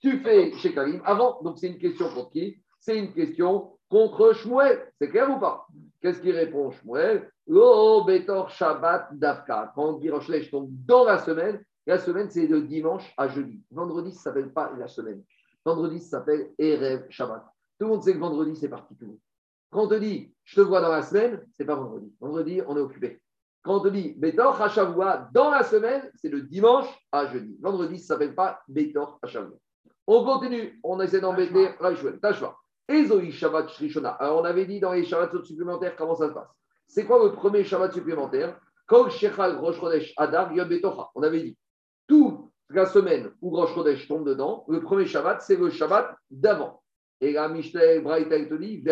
tu 0.02 0.20
fais 0.20 0.52
chez 0.54 0.74
Karim 0.74 1.02
avant. 1.06 1.42
Donc 1.44 1.58
c'est 1.60 1.68
une 1.68 1.78
question 1.78 2.10
contre 2.10 2.32
qui? 2.32 2.58
C'est 2.80 2.98
une 2.98 3.14
question 3.14 3.78
contre 3.90 4.34
Shmuel. 4.34 4.92
C'est 5.00 5.10
clair 5.10 5.30
ou 5.30 5.40
pas? 5.40 5.68
Qu'est-ce 6.02 6.22
qu'il 6.22 6.36
répond 6.36 6.72
Shmuel? 6.72 7.30
Lo 7.48 8.04
Betor 8.04 8.50
Shabbat 8.50 9.10
Davka. 9.14 9.72
Quand 9.76 10.00
Rosh 10.00 10.50
tombe 10.50 10.70
dans 10.86 11.04
la 11.04 11.20
semaine, 11.20 11.64
la 11.86 11.98
semaine 11.98 12.30
c'est 12.30 12.48
de 12.48 12.60
dimanche 12.60 13.14
à 13.18 13.28
jeudi. 13.28 13.62
Vendredi, 13.70 14.12
ça 14.12 14.32
ne 14.32 14.36
s'appelle 14.36 14.54
pas 14.54 14.72
la 14.78 14.88
semaine. 14.88 15.22
Vendredi, 15.66 16.00
ça 16.00 16.20
s'appelle 16.20 16.52
Erev 16.58 17.06
Shabbat. 17.10 17.44
Tout 17.80 17.86
le 17.86 17.92
monde 17.92 18.04
sait 18.04 18.14
que 18.14 18.20
vendredi, 18.20 18.56
c'est 18.56 18.70
particulier. 18.70 19.20
Quand 19.70 19.84
on 19.84 19.88
te 19.88 19.96
dit 19.96 20.34
je 20.44 20.56
te 20.56 20.62
vois 20.62 20.82
dans 20.82 20.90
la 20.92 21.04
semaine, 21.04 21.46
c'est 21.54 21.66
pas 21.66 21.76
vendredi. 21.76 22.14
Vendredi, 22.20 22.62
on 22.68 22.76
est 22.78 22.82
occupé. 22.82 23.22
Quand 23.64 23.78
on 23.78 23.80
te 23.80 23.90
dit 23.90 24.14
Betor 24.18 24.60
Hashavua 24.60 25.30
dans 25.34 25.52
la 25.52 25.64
semaine, 25.64 26.12
c'est 26.16 26.30
le 26.30 26.42
dimanche 26.42 26.88
à 27.12 27.28
jeudi. 27.28 27.58
Vendredi, 27.62 28.00
ça 28.00 28.16
ne 28.16 28.20
s'appelle 28.20 28.36
pas 28.36 28.60
Betor 28.68 29.20
Hashavua. 29.22 29.56
On 30.08 30.26
continue, 30.26 30.80
on 30.84 31.00
essaie 31.00 31.22
d'embêter 31.22 31.70
Raishwell. 31.80 32.20
Tashva. 32.20 32.56
Ezoi 32.88 33.32
Shabbat 33.32 33.70
Shrishona. 33.70 34.10
Alors, 34.10 34.42
on 34.42 34.46
avait 34.46 34.66
dit 34.66 34.80
dans 34.80 34.92
les 34.92 35.06
Shabbats 35.06 35.44
supplémentaires 35.44 35.96
comment 35.96 36.16
ça 36.16 36.28
se 36.28 36.34
passe? 36.34 36.50
C'est 36.88 37.06
quoi 37.06 37.24
le 37.24 37.32
premier 37.32 37.64
Shabbat 37.64 37.94
supplémentaire? 37.94 38.60
Kol 38.88 39.10
Shechal 39.12 39.58
Rosh 39.58 40.14
Adar 40.18 40.52
Yom 40.52 40.68
Betocha. 40.68 41.10
On 41.16 41.24
avait 41.24 41.44
dit 41.44 41.58
toute 42.08 42.41
la 42.74 42.86
semaine 42.86 43.32
où 43.42 43.50
Rosh 43.56 43.74
Chodesh 43.74 44.08
tombe 44.08 44.26
dedans, 44.28 44.66
le 44.68 44.82
premier 44.82 45.06
Shabbat, 45.06 45.42
c'est 45.42 45.56
le 45.56 45.70
Shabbat 45.70 46.16
d'avant. 46.30 46.82
Et 47.20 47.34
la 47.34 47.48
Mishnah 47.48 48.00
Braïta 48.02 48.38
te 48.46 48.54
dit 48.56 48.84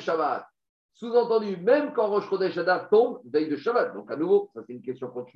Shabbat. 0.00 0.46
Sous-entendu, 0.92 1.56
même 1.56 1.92
quand 1.92 2.06
Rosh 2.08 2.28
Chodesh 2.28 2.56
Adar 2.58 2.88
tombe, 2.88 3.20
veille 3.24 3.48
de 3.48 3.56
Shabbat. 3.56 3.94
Donc, 3.94 4.10
à 4.10 4.16
nouveau, 4.16 4.50
ça 4.54 4.62
c'est 4.66 4.72
une 4.72 4.82
question 4.82 5.08
contre. 5.08 5.32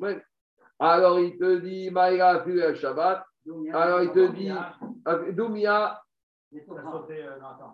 Alors, 0.78 1.18
il 1.18 1.36
te 1.36 1.58
dit 1.58 1.90
Maïra 1.90 2.28
Afiru 2.30 2.76
Shabbat. 2.76 3.24
Alors 3.72 4.02
il 4.02 4.12
te 4.12 4.26
dit, 4.28 4.50
Doumia. 5.32 6.00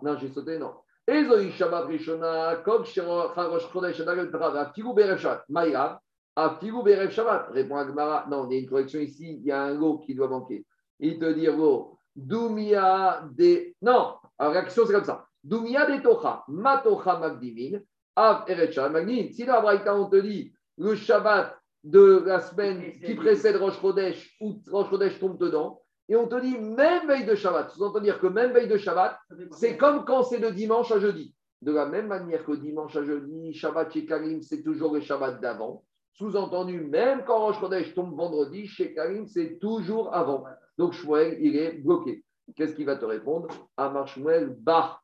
Non, 0.01 0.17
j'ai 0.17 0.29
sauté, 0.29 0.57
non. 0.57 0.73
Ezoï 1.07 1.51
Shabbat 1.51 1.85
Rishona, 1.85 2.55
comme 2.63 2.85
Charosh 2.85 3.71
Chodesh 3.71 4.01
Aftigou 4.01 4.93
Berev 4.93 5.17
Shabbat, 5.17 5.45
Maïra, 5.49 6.01
Aftigou 6.35 6.83
Berev 6.83 7.11
Shabbat. 7.11 7.49
Répond 7.51 7.77
Agmara, 7.77 8.25
non, 8.29 8.47
il 8.49 8.53
y 8.53 8.57
a 8.57 8.61
une 8.61 8.69
correction 8.69 8.99
ici, 8.99 9.37
il 9.39 9.45
y 9.45 9.51
a 9.51 9.63
un 9.63 9.73
lot 9.73 9.99
qui 9.99 10.15
doit 10.15 10.27
manquer. 10.27 10.65
Il 10.99 11.19
te 11.19 11.31
dit, 11.33 11.45
go, 11.47 11.97
Doumia 12.15 13.27
de. 13.37 13.73
Non, 13.81 14.15
la 14.39 14.49
réaction 14.49 14.85
c'est 14.85 14.93
comme 14.93 15.03
ça. 15.03 15.25
Doumia 15.43 15.85
de 15.85 16.01
Tocha, 16.01 16.43
Matocha 16.47 17.19
Magdimin, 17.19 17.79
Av 18.15 18.43
Erecha 18.47 18.89
Magdimin. 18.89 19.31
Si 19.31 19.45
dans 19.45 19.61
la 19.61 19.95
on 19.95 20.09
te 20.09 20.15
dit, 20.17 20.53
le 20.77 20.95
Shabbat 20.95 21.57
de 21.83 22.23
la 22.25 22.39
semaine 22.39 22.99
qui 22.99 23.13
précède 23.15 23.57
Rosh 23.57 23.79
Chodesh, 23.79 24.35
où 24.41 24.55
Rosh 24.71 24.89
Chodesh 24.89 25.19
tombe 25.19 25.37
dedans, 25.37 25.81
et 26.07 26.15
on 26.15 26.27
te 26.27 26.39
dit 26.39 26.57
même 26.57 27.07
veille 27.07 27.25
de 27.25 27.35
Shabbat. 27.35 27.71
Sous-entendre 27.71 28.19
que 28.19 28.27
même 28.27 28.53
veille 28.53 28.67
de 28.67 28.77
Shabbat, 28.77 29.17
c'est 29.51 29.77
comme 29.77 30.05
quand 30.05 30.23
c'est 30.23 30.39
de 30.39 30.49
dimanche 30.49 30.91
à 30.91 30.99
jeudi. 30.99 31.35
De 31.61 31.71
la 31.71 31.85
même 31.85 32.07
manière 32.07 32.45
que 32.45 32.53
dimanche 32.53 32.95
à 32.95 33.03
jeudi, 33.03 33.53
Shabbat 33.53 33.91
chez 33.91 34.05
Karim, 34.05 34.41
c'est 34.41 34.63
toujours 34.63 34.93
le 34.93 35.01
Shabbat 35.01 35.41
d'avant. 35.41 35.83
Sous-entendu, 36.17 36.79
même 36.81 37.23
quand 37.25 37.39
Rosh 37.39 37.59
Chodesh 37.59 37.93
tombe 37.93 38.15
vendredi, 38.15 38.67
chez 38.67 38.93
Karim, 38.93 39.27
c'est 39.27 39.59
toujours 39.59 40.15
avant. 40.15 40.45
Donc 40.77 40.93
Shmuel, 40.93 41.37
il 41.41 41.57
est 41.57 41.73
bloqué. 41.73 42.23
Qu'est-ce 42.55 42.73
qu'il 42.73 42.85
va 42.85 42.95
te 42.95 43.03
répondre? 43.03 43.49
Amar 43.75 44.07
Shmuel, 44.07 44.55
Bah. 44.65 45.01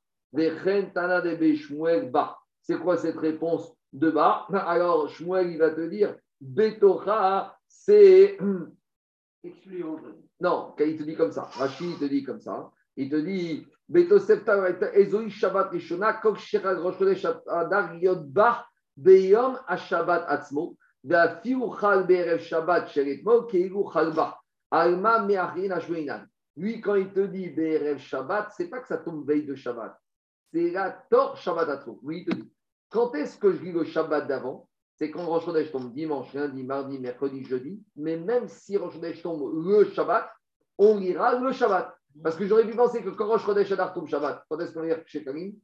C'est 2.61 2.79
quoi 2.79 2.95
cette 2.95 3.17
réponse 3.17 3.73
de 3.91 4.09
Bah? 4.09 4.47
Alors 4.53 5.09
Shmuel, 5.09 5.51
il 5.51 5.57
va 5.57 5.71
te 5.71 5.81
dire 5.81 6.15
Betocha, 6.39 7.57
c'est. 7.67 8.37
Non, 10.39 10.75
il 10.79 10.97
te 10.97 11.03
dit 11.03 11.15
comme 11.15 11.31
ça, 11.31 11.43
Rachid 11.43 11.97
te 11.97 12.05
dit 12.05 12.23
comme 12.23 12.39
ça, 12.39 12.71
il 12.95 13.09
te 13.09 13.15
dit 13.15 13.65
Shabbat 15.39 15.73
Adar 17.47 17.95
Yod 17.95 18.31
Bach 18.31 18.67
Beyom 18.95 19.57
Ashabat 19.67 20.25
Atzmo, 20.27 20.77
Lui, 21.03 21.15
quand 26.81 26.95
il 26.95 27.11
te 27.11 27.19
dit 27.21 27.49
Be'erev 27.49 27.97
Shabbat, 27.97 28.53
c'est 28.55 28.69
pas 28.69 28.79
que 28.79 28.87
ça 28.87 28.97
tombe 28.97 29.27
veille 29.27 29.45
de 29.45 29.55
Shabbat, 29.55 29.99
c'est 30.53 30.71
la 30.71 30.91
Tor 31.09 31.35
Shabbat 31.37 31.69
Atzmo. 31.69 31.99
Lui, 32.03 32.19
il 32.19 32.25
te 32.25 32.35
dit 32.35 32.51
quand 32.91 33.15
est-ce 33.15 33.37
que 33.37 33.53
je 33.53 33.63
lis 33.63 33.71
le 33.71 33.85
Shabbat 33.85 34.27
d'avant? 34.27 34.67
C'est 34.97 35.11
quand 35.11 35.25
Rosh 35.25 35.45
tombe 35.71 35.93
dimanche, 35.93 36.33
lundi, 36.33 36.63
mardi, 36.63 36.99
mercredi, 36.99 37.43
jeudi. 37.45 37.81
Mais 37.95 38.17
même 38.17 38.49
si 38.49 38.77
Rosh 38.77 38.99
tombe 39.23 39.65
le 39.65 39.85
Shabbat, 39.85 40.29
on 40.77 40.97
lira 40.97 41.39
le 41.39 41.53
Shabbat. 41.53 41.95
Parce 42.21 42.35
que 42.35 42.45
j'aurais 42.45 42.67
pu 42.67 42.75
penser 42.75 43.01
que 43.01 43.09
quand 43.09 43.27
Rosh 43.27 43.45
Chodesh 43.45 43.71
Adar 43.71 43.93
tombe 43.93 44.07
Shabbat, 44.07 44.43
quand 44.49 44.59
est-ce 44.59 44.73
qu'on 44.73 44.81
lire 44.81 45.01
chez 45.05 45.23
Karim 45.23 45.55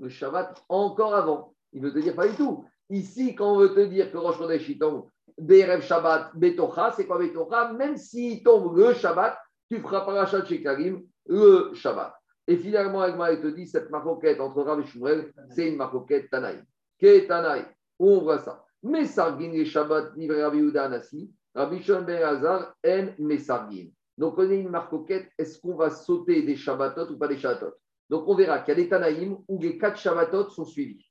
Le 0.00 0.08
Shabbat 0.08 0.60
encore 0.68 1.14
avant. 1.14 1.54
Il 1.72 1.80
veut 1.80 1.92
te 1.92 2.00
dire 2.00 2.16
pas 2.16 2.26
du 2.26 2.34
tout. 2.34 2.64
Ici, 2.92 3.34
quand 3.34 3.54
on 3.54 3.58
veut 3.58 3.72
te 3.72 3.80
dire 3.80 4.12
que 4.12 4.18
Rosh 4.18 4.36
Chodesh 4.36 4.78
tombe 4.78 5.08
Berev 5.38 5.80
Shabbat, 5.80 6.32
Betocha, 6.34 6.92
c'est 6.92 7.06
quoi 7.06 7.18
Betocha? 7.18 7.72
Même 7.72 7.96
s'il 7.96 8.42
tombe 8.42 8.76
le 8.76 8.92
Shabbat, 8.92 9.38
tu 9.70 9.80
feras 9.80 10.02
parachat 10.02 10.44
chez 10.44 10.62
Karim 10.62 11.02
le 11.26 11.72
Shabbat. 11.72 12.12
Et 12.46 12.58
finalement, 12.58 13.00
Agma, 13.00 13.32
il 13.32 13.40
te 13.40 13.46
dit 13.46 13.66
cette 13.66 13.88
maroquette 13.88 14.40
entre 14.40 14.62
Rav 14.62 14.80
et 14.80 14.84
Shmuel, 14.84 15.32
c'est 15.48 15.70
une 15.70 15.76
maroquette 15.76 16.28
Tanaï. 16.28 16.62
Qu'est 16.98 17.26
Tanaï? 17.26 17.64
On 17.98 18.18
voit 18.18 18.40
ça? 18.40 18.62
Mesargin 18.82 19.52
et 19.52 19.64
Shabbat, 19.64 20.14
livré 20.14 20.42
Rabbi 20.42 20.58
Yehuda 20.58 20.84
Anassi, 20.84 21.32
Rabbi 21.54 21.82
Shon 21.82 22.02
Ben 22.02 22.22
Hazar, 22.22 22.74
En 22.86 23.06
Mesargin. 23.18 23.86
Donc 24.18 24.34
on 24.36 24.50
est 24.50 24.60
une 24.60 24.68
marcoquette, 24.68 25.30
est-ce 25.38 25.58
qu'on 25.58 25.76
va 25.76 25.88
sauter 25.88 26.42
des 26.42 26.56
Shabbatot 26.56 27.10
ou 27.10 27.16
pas 27.16 27.28
des 27.28 27.38
Shabbatot? 27.38 27.74
Donc 28.10 28.28
on 28.28 28.34
verra 28.34 28.58
qu'il 28.58 28.76
y 28.76 28.78
a 28.78 28.82
des 28.82 28.88
Tanaïm 28.90 29.38
où 29.48 29.58
les 29.58 29.78
quatre 29.78 29.96
Shabbatot 29.96 30.50
sont 30.50 30.66
suivis. 30.66 31.06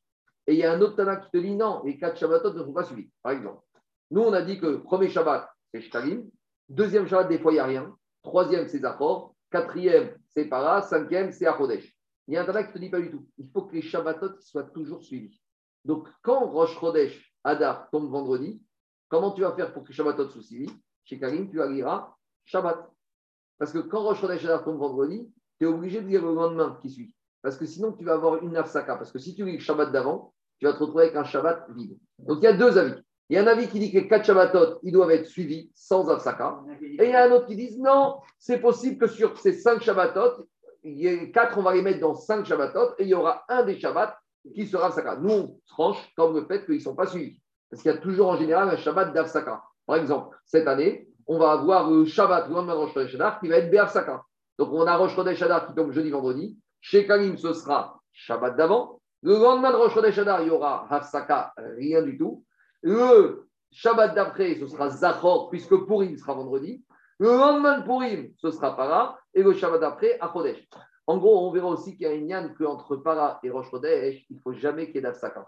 Et 0.47 0.53
il 0.53 0.59
y 0.59 0.63
a 0.63 0.73
un 0.73 0.81
autre 0.81 0.95
Tana 0.95 1.17
qui 1.17 1.29
te 1.31 1.37
dit 1.37 1.55
non, 1.55 1.81
les 1.83 1.97
quatre 1.97 2.17
Shabbatot 2.17 2.53
ne 2.53 2.63
sont 2.63 2.73
pas 2.73 2.83
suivis. 2.83 3.09
Par 3.21 3.33
exemple, 3.33 3.61
nous 4.09 4.21
on 4.21 4.33
a 4.33 4.41
dit 4.41 4.59
que 4.59 4.77
premier 4.77 5.09
Shabbat, 5.09 5.47
c'est 5.73 5.81
Shtalim, 5.81 6.29
deuxième 6.69 7.07
Shabbat, 7.07 7.29
des 7.29 7.39
fois 7.39 7.51
il 7.51 7.55
n'y 7.55 7.59
a 7.59 7.65
rien, 7.65 7.95
troisième 8.23 8.67
c'est 8.67 8.79
Zachor, 8.79 9.35
quatrième 9.51 10.17
c'est 10.29 10.45
Para, 10.45 10.81
cinquième 10.81 11.31
c'est 11.31 11.45
Achodesh. 11.45 11.95
Il 12.27 12.33
y 12.33 12.37
a 12.37 12.43
un 12.43 12.45
Tana 12.45 12.63
qui 12.63 12.73
te 12.73 12.79
dit 12.79 12.89
pas 12.89 12.99
du 12.99 13.11
tout. 13.11 13.27
Il 13.37 13.49
faut 13.51 13.63
que 13.63 13.75
les 13.75 13.81
Shabbatot 13.81 14.39
soient 14.39 14.63
toujours 14.63 15.03
suivis. 15.03 15.39
Donc 15.85 16.07
quand 16.21 16.47
Rosh 16.47 16.79
Chodesh 16.79 17.33
Adar 17.43 17.89
tombe 17.89 18.09
vendredi, 18.09 18.61
comment 19.09 19.31
tu 19.31 19.41
vas 19.41 19.53
faire 19.53 19.73
pour 19.73 19.83
que 19.83 19.93
Shabbatot 19.93 20.29
soit 20.29 20.43
suivi 20.43 20.69
Chez 21.03 21.19
Karim, 21.19 21.49
tu 21.49 21.57
liras 21.69 22.15
Shabbat. 22.45 22.89
Parce 23.57 23.71
que 23.71 23.79
quand 23.79 24.03
Rosh 24.03 24.21
Chodesh 24.21 24.43
Adar 24.45 24.63
tombe 24.63 24.77
vendredi, 24.77 25.31
tu 25.59 25.65
es 25.65 25.67
obligé 25.67 26.01
de 26.01 26.07
lire 26.07 26.25
le 26.25 26.33
lendemain 26.33 26.79
qui 26.81 26.89
suit. 26.89 27.15
Parce 27.41 27.57
que 27.57 27.65
sinon, 27.65 27.91
tu 27.93 28.05
vas 28.05 28.13
avoir 28.13 28.41
une 28.43 28.51
nafsaka. 28.51 28.95
Parce 28.95 29.11
que 29.11 29.19
si 29.19 29.35
tu 29.35 29.45
lis 29.45 29.53
le 29.53 29.59
Shabbat 29.59 29.91
d'avant, 29.91 30.33
tu 30.59 30.65
vas 30.65 30.73
te 30.73 30.79
retrouver 30.79 31.05
avec 31.05 31.15
un 31.15 31.23
Shabbat 31.23 31.67
vide. 31.75 31.97
Donc 32.19 32.39
il 32.41 32.43
y 32.43 32.47
a 32.47 32.53
deux 32.53 32.77
avis. 32.77 32.93
Il 33.29 33.35
y 33.35 33.37
a 33.37 33.43
un 33.43 33.47
avis 33.47 33.67
qui 33.67 33.79
dit 33.79 33.91
que 33.91 33.97
les 33.97 34.07
quatre 34.07 34.25
Shabbatot, 34.25 34.79
ils 34.83 34.91
doivent 34.91 35.11
être 35.11 35.25
suivis 35.25 35.71
sans 35.73 36.09
Afsaka. 36.09 36.59
Et 36.81 37.05
il 37.05 37.09
y 37.09 37.13
a 37.13 37.25
un 37.25 37.31
autre 37.31 37.47
qui 37.47 37.55
dit 37.55 37.79
non, 37.79 38.19
c'est 38.37 38.59
possible 38.59 38.97
que 38.97 39.07
sur 39.07 39.37
ces 39.39 39.53
cinq 39.53 39.81
Shabbatot, 39.81 40.45
il 40.83 40.99
y 40.99 41.07
a 41.07 41.25
quatre, 41.27 41.57
on 41.57 41.61
va 41.61 41.73
les 41.73 41.81
mettre 41.81 42.01
dans 42.01 42.13
cinq 42.13 42.45
Shabbatot 42.45 42.95
et 42.99 43.03
il 43.03 43.07
y 43.07 43.13
aura 43.13 43.43
un 43.47 43.63
des 43.63 43.79
Shabbats 43.79 44.19
qui 44.53 44.67
sera 44.67 44.87
Afsaka. 44.87 45.15
Nous, 45.15 45.31
on 45.31 45.59
tranche 45.65 46.11
comme 46.15 46.35
le 46.35 46.45
fait 46.45 46.65
qu'ils 46.65 46.75
ne 46.75 46.79
sont 46.81 46.95
pas 46.95 47.07
suivis. 47.07 47.39
Parce 47.69 47.81
qu'il 47.81 47.91
y 47.91 47.95
a 47.95 47.97
toujours 47.97 48.27
en 48.27 48.35
général 48.35 48.69
un 48.69 48.75
Shabbat 48.75 49.13
d'Afsaka. 49.13 49.63
Par 49.85 49.95
exemple, 49.95 50.37
cette 50.45 50.67
année, 50.67 51.07
on 51.25 51.39
va 51.39 51.53
avoir 51.53 51.89
le 51.89 52.03
Shabbat, 52.05 52.49
le 52.49 52.53
lendemain 52.53 52.73
de 52.73 52.79
Rosh 52.79 52.93
qui 53.39 53.47
va 53.47 53.57
être 53.57 53.71
Be'afsaka. 53.71 54.23
Donc, 54.59 54.73
on 54.73 54.85
a 54.85 54.97
Rosh 54.97 55.15
Chodesh 55.15 55.39
qui 55.39 55.73
tombe 55.73 55.91
jeudi, 55.91 56.09
vendredi. 56.09 56.57
Chez 56.81 57.05
Kalim, 57.05 57.37
ce 57.37 57.53
sera 57.53 58.01
Shabbat 58.11 58.57
d'avant. 58.57 58.99
Le 59.21 59.37
lendemain 59.37 59.71
de 59.71 59.77
Rosh 59.77 59.93
Chodesh 59.93 60.17
il 60.17 60.47
y 60.47 60.49
aura 60.49 60.87
Hafsaka, 60.89 61.53
rien 61.77 62.01
du 62.01 62.17
tout. 62.17 62.43
Le 62.81 63.47
Shabbat 63.71 64.15
d'après, 64.15 64.55
ce 64.55 64.67
sera 64.67 64.89
Zachor, 64.89 65.49
puisque 65.49 65.75
Purim 65.85 66.17
sera 66.17 66.33
vendredi. 66.33 66.83
Le 67.19 67.29
lendemain 67.29 67.79
de 67.79 67.83
Purim, 67.83 68.33
ce 68.37 68.49
sera 68.49 68.75
Para. 68.75 69.19
Et 69.33 69.43
le 69.43 69.53
Shabbat 69.53 69.79
d'après, 69.79 70.19
Achodesh. 70.19 70.67
En 71.05 71.17
gros, 71.17 71.47
on 71.47 71.51
verra 71.51 71.67
aussi 71.67 71.95
qu'il 71.95 72.07
y 72.07 72.09
a 72.09 72.13
une 72.13 72.27
yann 72.27 72.53
qu'entre 72.55 72.95
Para 72.95 73.39
et 73.43 73.51
Rosh 73.51 73.69
Chodesh, 73.69 74.25
il 74.29 74.37
ne 74.37 74.41
faut 74.41 74.53
jamais 74.53 74.87
qu'il 74.87 74.95
y 74.95 74.97
ait 74.99 75.01
d'Afsaka. 75.01 75.47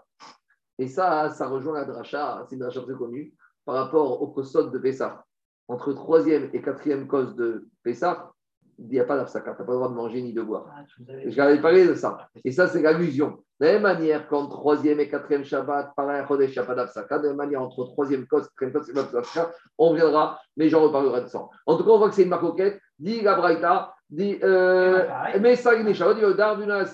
Et 0.78 0.88
ça, 0.88 1.30
ça 1.30 1.48
rejoint 1.48 1.74
la 1.74 1.84
dracha, 1.84 2.44
c'est 2.48 2.54
une 2.54 2.62
dracha 2.62 2.80
très 2.82 2.94
connue, 2.94 3.34
par 3.64 3.76
rapport 3.76 4.22
au 4.22 4.28
kosot 4.28 4.70
de 4.70 4.78
Pessah. 4.78 5.24
Entre 5.68 5.92
troisième 5.92 6.50
et 6.52 6.60
quatrième 6.60 7.08
cause 7.08 7.34
de 7.34 7.68
Pessah, 7.82 8.33
il 8.78 8.88
n'y 8.88 9.00
a 9.00 9.04
pas 9.04 9.16
d'Afsaka, 9.16 9.54
tu 9.54 9.60
n'as 9.60 9.64
pas 9.66 9.72
le 9.72 9.78
droit 9.78 9.88
de 9.88 9.94
manger 9.94 10.22
ni 10.22 10.32
de 10.32 10.42
boire. 10.42 10.66
Ah, 10.76 10.82
J'avais 11.26 11.60
parlé 11.60 11.86
de 11.86 11.94
ça. 11.94 12.28
Et 12.44 12.52
ça, 12.52 12.68
c'est 12.68 12.82
l'allusion. 12.82 13.38
De 13.60 13.66
la 13.66 13.72
même 13.74 13.82
manière 13.82 14.26
qu'entre 14.28 14.50
troisième 14.50 15.00
et 15.00 15.08
quatrième 15.08 15.44
Shabbat, 15.44 15.92
par 15.96 16.08
un 16.08 16.26
Chodesh, 16.26 16.50
il 16.50 16.52
n'y 16.52 16.58
a 16.58 16.64
pas 16.64 16.74
d'Afsaka. 16.74 17.18
De 17.18 17.24
la 17.24 17.28
même 17.30 17.36
manière, 17.36 17.62
entre 17.62 17.84
troisième 17.84 18.22
et 18.22 18.26
quatrième 18.26 18.72
pas 18.72 19.02
d'Afsaka. 19.12 19.52
On 19.78 19.94
viendra, 19.94 20.40
mais 20.56 20.68
j'en 20.68 20.82
reparlerai 20.82 21.22
de 21.22 21.26
ça. 21.26 21.40
En 21.66 21.76
tout 21.76 21.84
cas, 21.84 21.90
on 21.90 21.98
voit 21.98 22.08
que 22.08 22.14
c'est 22.14 22.24
une 22.24 22.28
maroquette. 22.28 22.80
Dit 22.98 23.22
la 23.22 23.34
Braïta, 23.34 23.94
dit 24.10 24.38
Mesagin 25.40 25.92
Shabbat, 25.92 26.16
dit 26.16 26.36
Darbuna 26.36 26.84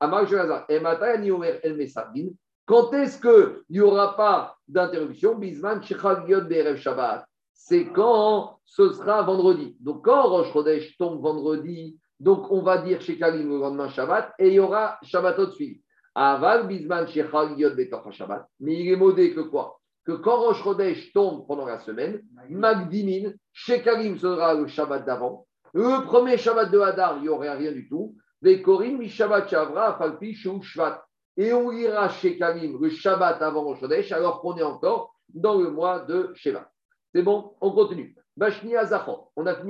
Amar 0.00 0.26
Jelazar, 0.26 0.64
et 0.68 0.80
Mata, 0.80 1.16
ni 1.18 1.30
Omer 1.30 1.60
El 1.62 1.76
Mesagin. 1.76 2.28
Quand 2.66 2.92
est-ce 2.92 3.20
qu'il 3.20 3.62
n'y 3.70 3.80
aura 3.80 4.16
pas 4.16 4.56
d'interruption? 4.66 5.36
Bisman 5.36 5.80
Berev 5.80 6.76
Shabbat. 6.76 7.27
C'est 7.60 7.86
quand 7.86 8.60
ce 8.64 8.92
sera 8.92 9.22
vendredi. 9.22 9.76
Donc, 9.80 10.04
quand 10.04 10.28
Rosh 10.28 10.52
Chodesh 10.52 10.96
tombe 10.96 11.20
vendredi, 11.20 11.98
donc 12.20 12.50
on 12.52 12.62
va 12.62 12.78
dire 12.78 13.00
chez 13.00 13.18
Kalim 13.18 13.50
le 13.50 13.58
lendemain 13.58 13.88
Shabbat 13.88 14.32
et 14.38 14.46
il 14.46 14.54
y 14.54 14.60
aura 14.60 14.96
Shabbatot 15.02 15.50
suivi. 15.50 15.82
Aval 16.14 16.68
Bisman 16.68 17.08
Shabbat. 17.08 18.46
Mais 18.60 18.74
il 18.74 18.92
est 18.92 18.96
modé 18.96 19.34
que 19.34 19.40
quoi? 19.40 19.80
Que 20.06 20.12
quand 20.12 20.40
Rosh 20.40 20.62
Chodesh 20.62 21.12
tombe 21.12 21.48
pendant 21.48 21.66
la 21.66 21.80
semaine, 21.80 22.22
Magdimin, 22.48 23.32
chez 23.52 23.82
Kalim 23.82 24.16
sera 24.18 24.54
le 24.54 24.68
Shabbat 24.68 25.04
d'avant. 25.04 25.44
Le 25.74 26.04
premier 26.04 26.38
Shabbat 26.38 26.70
de 26.70 26.78
Hadar, 26.78 27.16
il 27.16 27.22
n'y 27.22 27.28
aurait 27.28 27.54
rien 27.54 27.72
du 27.72 27.88
tout. 27.88 28.14
Vekorim, 28.40 29.02
Shabbat 29.08 29.50
Shavra, 29.50 29.98
Falpi, 29.98 30.32
Shvat. 30.34 31.04
Et 31.36 31.52
on 31.52 31.72
ira 31.72 32.08
chez 32.08 32.38
Kalim 32.38 32.80
le 32.80 32.88
Shabbat 32.88 33.42
avant 33.42 33.64
Rosh 33.64 33.80
Chodesh, 33.80 34.12
alors 34.12 34.40
qu'on 34.40 34.56
est 34.56 34.62
encore 34.62 35.12
dans 35.28 35.58
le 35.60 35.70
mois 35.70 35.98
de 35.98 36.30
Sheva. 36.36 36.70
C'est 37.14 37.22
bon 37.22 37.54
On 37.60 37.72
continue. 37.72 38.14
On 38.40 38.42
a 38.42 38.50
fini 38.50 38.74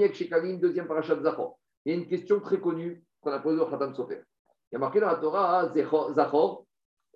avec 0.04 0.14
chez 0.14 0.28
Kalim, 0.28 0.60
deuxième 0.60 0.86
parachat 0.86 1.14
de 1.14 1.22
Zachor. 1.22 1.58
Il 1.84 1.92
y 1.92 1.96
a 1.96 1.98
une 1.98 2.06
question 2.06 2.40
très 2.40 2.60
connue 2.60 3.02
qu'on 3.20 3.32
a 3.32 3.38
posée 3.38 3.60
au 3.60 3.66
Khatam 3.66 3.94
Sofer. 3.94 4.22
Il 4.70 4.74
y 4.74 4.76
a 4.76 4.78
marqué 4.78 5.00
dans 5.00 5.06
la 5.06 5.16
Torah, 5.16 5.62
hein, 5.62 5.72
Zachor, 6.12 6.66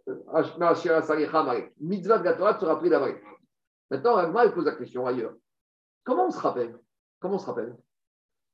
euh, 0.08 1.60
mitzvah 1.80 2.18
de 2.18 2.24
la 2.24 2.32
Torah 2.34 2.58
se 2.58 2.64
rappelle 2.64 2.90
d'abord. 2.90 3.08
Maintenant, 3.90 4.16
Agma 4.16 4.48
pose 4.48 4.64
la 4.64 4.72
question 4.72 5.06
ailleurs. 5.06 5.34
Comment 6.04 6.28
on 6.28 6.30
se 6.30 6.40
rappelle? 6.40 6.78
Comment 7.20 7.34
on 7.34 7.38
se 7.38 7.46
rappelle? 7.46 7.76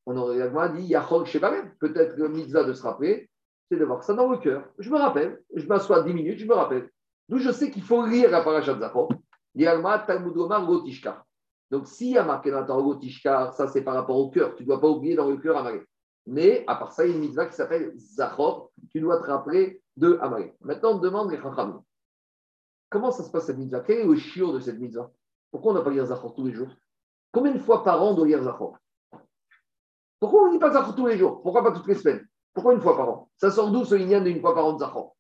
On 0.07 0.17
aurait 0.17 0.43
Agma 0.43 0.69
dit 0.69 0.85
Yachol 0.85 1.27
Shebalem. 1.27 1.75
Peut-être 1.79 2.17
que 2.17 2.23
mitzvah 2.23 2.65
de 2.65 2.73
se 2.73 2.83
rappeler, 2.83 3.31
c'est 3.71 3.79
de 3.79 3.85
voir 3.85 4.03
ça 4.03 4.15
dans 4.15 4.29
le 4.31 4.39
cœur. 4.39 4.65
Je 4.79 4.91
me 4.91 4.97
rappelle, 4.97 5.41
je 5.55 5.67
m'assois 5.67 6.03
10 6.03 6.15
minutes, 6.15 6.39
je 6.41 6.47
me 6.47 6.55
rappelle. 6.55 6.91
D'où 7.29 7.39
je 7.39 7.53
sais 7.53 7.71
qu'il 7.71 7.83
faut 7.83 8.05
lire 8.05 8.31
la 8.31 8.43
parasha 8.43 8.75
de 8.75 8.81
Zachor. 8.81 9.13
Agma, 9.65 10.01
Talmud 10.01 10.37
Omar, 10.37 10.67
Gotishka. 10.67 11.25
Donc, 11.71 11.87
s'il 11.87 12.13
y 12.13 12.19
a 12.19 12.25
marqué 12.25 12.51
dans 12.51 12.61
la 12.61 12.67
Torah 12.67 13.53
ça 13.53 13.69
c'est 13.69 13.83
par 13.83 13.95
rapport 13.95 14.17
au 14.17 14.31
cœur. 14.31 14.55
Tu 14.55 14.63
ne 14.63 14.69
dois 14.69 14.81
pas 14.81 14.89
oublier 14.89 15.15
dans 15.15 15.29
le 15.29 15.37
cœur 15.37 15.57
Amalek. 15.57 15.87
Mais 16.27 16.65
à 16.67 16.77
part 16.77 16.93
ça, 16.93 17.05
il 17.07 17.11
y 17.11 17.13
a 17.13 17.17
une 17.17 17.23
mitzvah 17.23 17.47
qui 17.47 17.55
s'appelle 17.55 17.93
Zachor. 17.97 18.71
Tu 18.91 19.01
dois 19.01 19.19
te 19.19 19.27
rappeler 19.27 19.83
de 19.97 20.19
Amalek. 20.21 20.55
Maintenant, 20.61 20.93
on 20.93 20.99
demande 20.99 21.31
les 21.31 21.37
Chachamim. 21.37 21.83
Comment 22.91 23.11
ça 23.11 23.23
se 23.23 23.31
passe 23.31 23.47
cette 23.47 23.59
mitzvah? 23.59 23.81
Quel 23.81 23.99
est 23.99 24.05
le 24.05 24.17
chiot 24.17 24.53
de 24.53 24.61
cette 24.61 24.79
mitzvah? 24.79 25.11
Pourquoi 25.51 25.73
on 25.73 25.75
n'a 25.75 25.83
pas 25.83 25.91
lire 25.91 26.07
Zachor 26.07 26.35
tous 26.35 26.47
les 26.47 26.53
jours? 26.53 26.69
Combien 27.33 27.53
de 27.53 27.59
fois 27.59 27.85
par 27.85 28.03
an 28.03 28.11
on 28.11 28.15
doit 28.15 28.27
lire 28.27 28.43
Zachor? 28.43 28.79
Pourquoi 30.21 30.43
on 30.43 30.47
ne 30.49 30.53
lit 30.53 30.59
pas 30.59 30.73
Zachor 30.73 30.95
tous 30.95 31.07
les 31.07 31.19
jours? 31.19 31.43
Pourquoi 31.43 31.63
pas 31.63 31.73
toutes 31.73 31.87
les 31.87 31.95
semaines? 31.95 32.27
Pourquoi 32.55 32.75
une 32.75 32.81
fois 32.81 32.97
par 32.97 33.09
an? 33.09 33.31
Ça 33.37 33.51
sort 33.51 33.71
d'où 33.71 33.85
ce 33.85 33.95
lignan 33.95 34.23
d'une 34.23 34.41
fois 34.41 34.55
par 34.55 34.65
an 34.67 34.73
de 34.73 34.79
Zachor? 34.79 35.15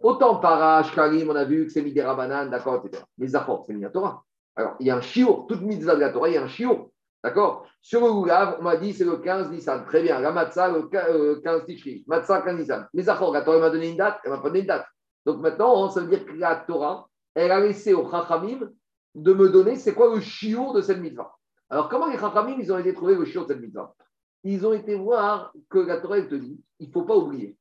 Autant 0.00 0.36
par 0.36 0.90
Karim, 0.92 1.30
on 1.30 1.36
a 1.36 1.44
vu 1.44 1.66
que 1.66 1.72
c'est 1.72 1.82
Midera 1.82 2.14
Banane, 2.14 2.50
d'accord, 2.50 2.84
etc. 2.84 3.04
Mais 3.18 3.28
Zachor, 3.28 3.64
c'est 3.68 3.92
Torah. 3.92 4.24
Alors, 4.56 4.76
il 4.80 4.86
y 4.86 4.90
a 4.90 4.96
un 4.96 5.00
chiot, 5.00 5.46
toute 5.48 5.62
mitzvah 5.62 5.94
de 5.94 6.00
la 6.00 6.10
Torah, 6.10 6.28
il 6.28 6.34
y 6.34 6.36
a 6.36 6.42
un 6.42 6.48
chiot. 6.48 6.92
D'accord? 7.24 7.66
Sur 7.80 8.00
le 8.00 8.10
Oulav, 8.10 8.56
on 8.58 8.64
m'a 8.64 8.76
dit 8.76 8.92
c'est 8.92 9.04
le 9.04 9.16
15 9.16 9.50
Nissan. 9.50 9.84
Très 9.86 10.02
bien. 10.02 10.18
La 10.20 10.32
Matzah, 10.32 10.68
le 10.70 11.40
15 11.40 11.64
Tishri. 11.66 12.04
Matzah, 12.06 12.42
15 12.42 12.58
Nissan. 12.58 12.88
Mais 12.92 13.02
Zachor, 13.02 13.32
la 13.32 13.42
Torah 13.42 13.58
m'a 13.58 13.70
donné 13.70 13.90
une 13.90 13.96
date, 13.96 14.18
elle 14.24 14.30
m'a 14.30 14.38
pas 14.38 14.48
donné 14.48 14.60
une 14.60 14.66
date. 14.66 14.86
Donc 15.24 15.40
maintenant, 15.40 15.88
ça 15.88 16.00
veut 16.00 16.08
dire 16.08 16.26
que 16.26 16.32
la 16.32 16.56
Torah, 16.56 17.08
elle 17.34 17.52
a 17.52 17.60
laissé 17.60 17.94
aux 17.94 18.10
Chachamim 18.10 18.68
de 19.14 19.32
me 19.32 19.48
donner 19.50 19.76
c'est 19.76 19.94
quoi 19.94 20.12
le 20.14 20.20
chiot 20.20 20.72
de 20.72 20.80
cette 20.80 20.98
mitzvah. 20.98 21.32
Alors, 21.70 21.88
comment 21.88 22.08
les 22.08 22.18
Chachamim, 22.18 22.56
ils 22.58 22.72
ont 22.72 22.78
été 22.78 22.92
trouver 22.92 23.14
le 23.14 23.24
chiot 23.24 23.44
de 23.44 23.48
cette 23.48 23.60
mitzvah? 23.60 23.94
Ils 24.42 24.66
ont 24.66 24.72
été 24.72 24.96
voir 24.96 25.52
que 25.70 25.78
la 25.78 25.98
Torah, 25.98 26.18
elle 26.18 26.28
te 26.28 26.34
dit 26.34 26.60
il 26.80 26.88
ne 26.88 26.92
faut 26.92 27.02
pas 27.02 27.16
oublier. 27.16 27.56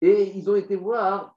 Et 0.00 0.36
ils 0.36 0.50
ont 0.50 0.56
été 0.56 0.74
voir 0.74 1.36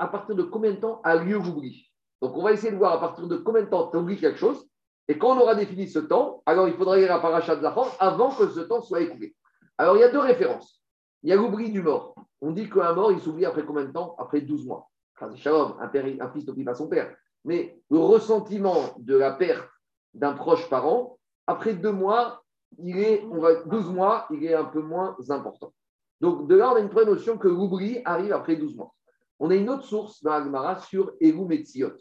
à 0.00 0.08
partir 0.08 0.34
de 0.34 0.42
combien 0.42 0.72
de 0.72 0.76
temps 0.76 1.00
a 1.04 1.16
lieu 1.16 1.38
l'oubli? 1.38 1.90
Donc, 2.24 2.38
on 2.38 2.42
va 2.42 2.52
essayer 2.52 2.72
de 2.72 2.78
voir 2.78 2.94
à 2.94 3.00
partir 3.00 3.26
de 3.26 3.36
combien 3.36 3.60
de 3.60 3.68
temps 3.68 3.88
tu 3.90 3.98
oublies 3.98 4.16
quelque 4.16 4.38
chose 4.38 4.66
et 5.08 5.18
quand 5.18 5.36
on 5.36 5.40
aura 5.40 5.54
défini 5.54 5.86
ce 5.86 5.98
temps, 5.98 6.42
alors 6.46 6.68
il 6.68 6.74
faudra 6.74 6.96
lire 6.96 7.10
la 7.10 7.18
paracha 7.18 7.54
de 7.54 7.60
Zachor 7.60 7.94
avant 7.98 8.30
que 8.30 8.48
ce 8.48 8.60
temps 8.60 8.80
soit 8.80 9.02
écoulé. 9.02 9.36
Alors 9.76 9.98
il 9.98 10.00
y 10.00 10.04
a 10.04 10.08
deux 10.08 10.20
références. 10.20 10.82
Il 11.22 11.28
y 11.28 11.32
a 11.34 11.36
l'oubli 11.36 11.70
du 11.70 11.82
mort. 11.82 12.14
On 12.40 12.52
dit 12.52 12.70
qu'un 12.70 12.94
mort, 12.94 13.12
il 13.12 13.20
s'oublie 13.20 13.44
après 13.44 13.66
combien 13.66 13.84
de 13.84 13.92
temps? 13.92 14.14
Après 14.18 14.40
12 14.40 14.64
mois. 14.64 14.88
Shalom, 15.36 15.74
un, 15.78 15.90
un 16.20 16.30
fils 16.30 16.46
n'oublie 16.46 16.64
pas 16.64 16.74
son 16.74 16.88
père. 16.88 17.14
Mais 17.44 17.78
le 17.90 17.98
ressentiment 17.98 18.94
de 18.96 19.16
la 19.16 19.32
perte 19.32 19.68
d'un 20.14 20.32
proche 20.32 20.70
parent, 20.70 21.18
après 21.46 21.74
deux 21.74 21.92
mois, 21.92 22.42
il 22.78 22.98
est, 22.98 23.22
on 23.30 23.38
va, 23.40 23.56
12 23.64 23.90
mois, 23.90 24.26
il 24.30 24.42
est 24.44 24.54
un 24.54 24.64
peu 24.64 24.80
moins 24.80 25.14
important. 25.28 25.74
Donc 26.22 26.48
de 26.48 26.54
là, 26.54 26.72
on 26.72 26.76
a 26.76 26.80
une 26.80 26.88
première 26.88 27.10
notion 27.10 27.36
que 27.36 27.48
l'oubli 27.48 28.00
arrive 28.06 28.32
après 28.32 28.56
12 28.56 28.74
mois. 28.76 28.94
On 29.38 29.50
a 29.50 29.54
une 29.54 29.68
autre 29.68 29.84
source 29.84 30.22
dans 30.22 30.32
Agmara 30.32 30.78
sur 30.78 31.12
Eru 31.20 31.44
Metziot. 31.44 31.92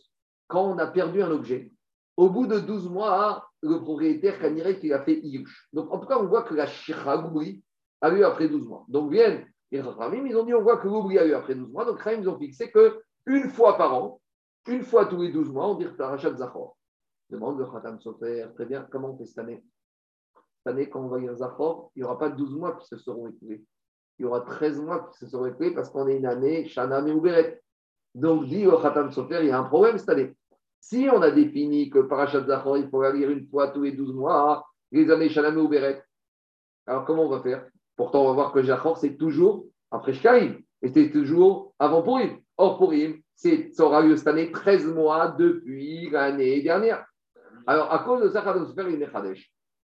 Quand 0.48 0.66
on 0.66 0.78
a 0.78 0.88
perdu 0.88 1.22
un 1.22 1.32
objet, 1.32 1.72
au 2.18 2.30
bout 2.30 2.48
de 2.48 2.60
12 2.60 2.90
mois, 2.90 3.50
le 3.62 3.80
propriétaire 3.80 4.40
qu'il 4.80 4.94
a 4.94 5.04
fait 5.04 5.20
Iyush. 5.20 5.70
Donc, 5.74 5.92
en 5.92 6.00
tout 6.00 6.08
cas, 6.08 6.20
on 6.20 6.28
voit 6.28 6.44
que 6.44 6.54
la 6.54 6.68
Shiragoubri 6.68 7.64
a 8.02 8.10
eu 8.12 8.24
après 8.24 8.50
12 8.50 8.68
mois. 8.68 8.86
Donc, 8.88 9.12
viennent 9.12 9.46
les 9.72 9.82
Rachamim, 9.82 10.28
ils 10.28 10.36
ont 10.38 10.44
dit 10.44 10.54
on 10.54 10.62
voit 10.62 10.78
que 10.78 10.88
l'oubli 10.88 11.18
a 11.18 11.26
eu 11.26 11.34
après 11.34 11.56
12 11.56 11.72
mois. 11.72 11.86
Donc, 11.86 12.00
ils 12.06 12.30
ont 12.30 12.38
fixé 12.38 12.72
qu'une 12.72 13.50
fois 13.50 13.78
par 13.78 13.94
an, 13.96 14.22
une 14.68 14.84
fois 14.84 15.06
tous 15.06 15.22
les 15.22 15.32
12 15.32 15.52
mois, 15.52 15.70
on 15.70 15.76
dit 15.76 15.88
Tarachat 15.98 16.36
Zachor. 16.36 16.78
Demande 17.30 17.58
le 17.58 17.66
Khatam 17.66 18.00
Sofer, 18.00 18.48
très 18.54 18.66
bien, 18.66 18.88
comment 18.92 19.14
on 19.14 19.18
fait 19.18 19.26
cette 19.26 19.40
année? 19.40 19.64
Cette 20.58 20.74
année, 20.74 20.90
quand 20.90 21.02
on 21.02 21.08
va 21.08 21.18
lire 21.18 21.36
Zachor, 21.36 21.92
il 21.96 22.00
n'y 22.00 22.04
aura 22.04 22.20
pas 22.20 22.30
12 22.30 22.56
mois 22.56 22.76
qui 22.76 22.86
se 22.88 22.98
seront 22.98 23.28
écoulés. 23.28 23.66
Il 24.20 24.24
y 24.24 24.26
aura 24.26 24.42
13 24.42 24.82
mois 24.82 25.10
qui 25.10 25.18
se 25.18 25.28
seront 25.28 25.48
écoulés 25.48 25.74
parce 25.74 25.90
qu'on 25.90 26.08
est 26.08 26.18
une 26.18 26.28
année 26.28 26.68
Shana 26.68 27.02
Meuberet. 27.02 27.63
Donc, 28.16 28.46
dit 28.46 28.64
le 28.64 28.78
Khatam 28.82 29.12
Sofer, 29.12 29.40
il 29.42 29.48
y 29.48 29.52
a 29.52 29.60
un 29.60 29.64
problème 29.64 29.98
cette 29.98 30.10
année. 30.10 30.36
Si 30.80 31.08
on 31.12 31.22
a 31.22 31.32
défini 31.32 31.90
que 31.90 32.00
Parashat 32.00 32.46
Zachor, 32.46 32.78
il 32.78 32.90
faut 32.90 33.02
lire 33.12 33.30
une 33.30 33.48
fois 33.48 33.70
tous 33.70 33.84
les 33.84 33.94
12 33.94 34.14
mois, 34.14 34.66
les 34.92 35.10
années 35.10 35.30
Shalom 35.30 35.58
ou 35.58 35.68
Beret, 35.68 36.04
alors 36.86 37.06
comment 37.06 37.24
on 37.24 37.30
va 37.30 37.42
faire? 37.42 37.66
Pourtant, 37.96 38.24
on 38.24 38.28
va 38.28 38.34
voir 38.34 38.52
que 38.52 38.62
Zachor, 38.62 38.98
c'est 38.98 39.16
toujours 39.16 39.66
après 39.90 40.14
Shkarim, 40.14 40.60
et 40.82 40.90
c'est 40.90 41.10
toujours 41.10 41.74
avant 41.80 42.02
Purim. 42.02 42.38
Or, 42.58 42.78
Purim, 42.78 43.20
ça 43.36 43.86
aura 43.86 44.02
lieu 44.02 44.16
cette 44.18 44.28
année 44.28 44.52
13 44.52 44.88
mois 44.88 45.30
depuis 45.30 46.10
l'année 46.10 46.62
dernière. 46.62 47.06
Alors, 47.66 47.92
à 47.94 48.00
cause 48.00 48.22
de 48.22 48.30
ça, 48.30 48.44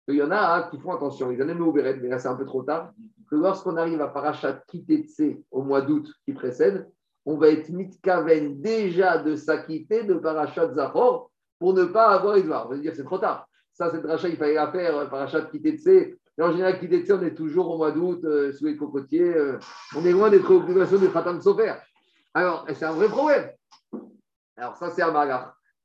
il 0.09 0.15
y 0.15 0.23
en 0.23 0.31
a 0.31 0.63
qui 0.71 0.79
font 0.79 0.93
attention, 0.93 1.29
les 1.29 1.39
années 1.41 1.53
Beret, 1.53 1.97
mais 1.97 2.07
là 2.09 2.17
c'est 2.17 2.27
un 2.27 2.35
peu 2.35 2.45
trop 2.45 2.63
tard, 2.63 2.91
que 3.29 3.35
lorsqu'on 3.35 3.77
arrive 3.77 4.01
à 4.01 4.07
Parashat 4.07 4.63
Kitetse 4.67 5.21
au 5.51 5.61
mois 5.61 5.81
d'août 5.81 6.09
qui 6.25 6.33
précède, 6.33 6.89
on 7.27 7.35
va 7.35 7.49
être 7.49 7.69
mitkaven 7.69 8.61
déjà 8.61 9.17
de 9.17 9.35
s'acquitter 9.35 10.03
de 10.03 10.13
parachat 10.13 10.73
Zahor 10.73 11.29
pour 11.59 11.73
ne 11.73 11.83
pas 11.83 12.07
avoir 12.07 12.37
Edouard. 12.37 12.67
On 12.67 12.69
va 12.69 12.77
dire 12.77 12.93
c'est 12.95 13.03
trop 13.03 13.17
tard. 13.17 13.45
Ça, 13.73 13.91
cette 13.91 14.05
rachat, 14.05 14.29
il 14.29 14.37
fallait 14.37 14.53
la 14.53 14.71
faire, 14.71 14.97
euh, 14.97 15.05
parachat 15.07 15.41
Kitetse. 15.41 15.87
Et 15.87 16.41
en 16.41 16.51
général, 16.51 16.79
Kitetse, 16.79 17.11
on 17.11 17.21
est 17.21 17.35
toujours 17.35 17.69
au 17.69 17.77
mois 17.77 17.91
d'août 17.91 18.21
euh, 18.23 18.53
sous 18.53 18.65
les 18.65 18.77
cocotiers. 18.77 19.35
Euh, 19.35 19.59
on 19.95 20.05
est 20.05 20.13
loin 20.13 20.29
des 20.29 20.39
préoccupations 20.39 20.97
du 20.97 21.09
Khatam 21.09 21.41
Sofer. 21.41 21.73
Alors, 22.33 22.65
c'est 22.73 22.85
un 22.85 22.93
vrai 22.93 23.09
problème. 23.09 23.51
Alors, 24.55 24.77
ça, 24.77 24.89
c'est 24.89 25.01
un. 25.01 25.13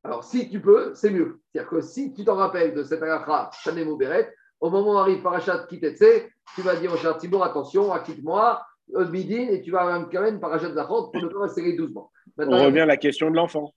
Alors, 0.05 0.25
si 0.25 0.49
tu 0.49 0.61
peux, 0.61 0.95
c'est 0.95 1.11
mieux. 1.11 1.41
C'est-à-dire 1.51 1.71
que 1.71 1.81
si 1.81 2.15
tu 2.15 2.25
t'en 2.25 2.37
rappelles 2.37 2.73
de 2.73 2.85
cette 2.85 3.03
agacha, 3.03 3.51
Shanem 3.53 3.97
Beret, 3.99 4.33
au 4.61 4.71
moment 4.71 4.93
où 4.93 4.99
arrive 4.99 5.23
Parachat 5.23 5.67
Kitetse, 5.69 6.29
tu 6.55 6.63
vas 6.63 6.77
dire 6.77 6.93
au 6.93 6.97
cher 6.97 7.17
attention, 7.43 7.93
acquitte-moi, 7.93 8.63
Et 8.95 9.63
tu 9.63 9.71
vas 9.71 10.07
quand 10.13 10.21
même 10.21 10.41
parachat 10.41 10.73
Zachor 10.73 11.11
pour 11.11 11.23
ne 11.23 11.29
pas 11.29 11.41
rester 11.41 11.73
12 11.73 11.93
mois. 11.93 12.11
On 12.39 12.65
revient 12.65 12.81
à 12.81 12.87
la 12.87 12.97
question 12.97 13.31
de 13.31 13.37
l'enfant. 13.37 13.73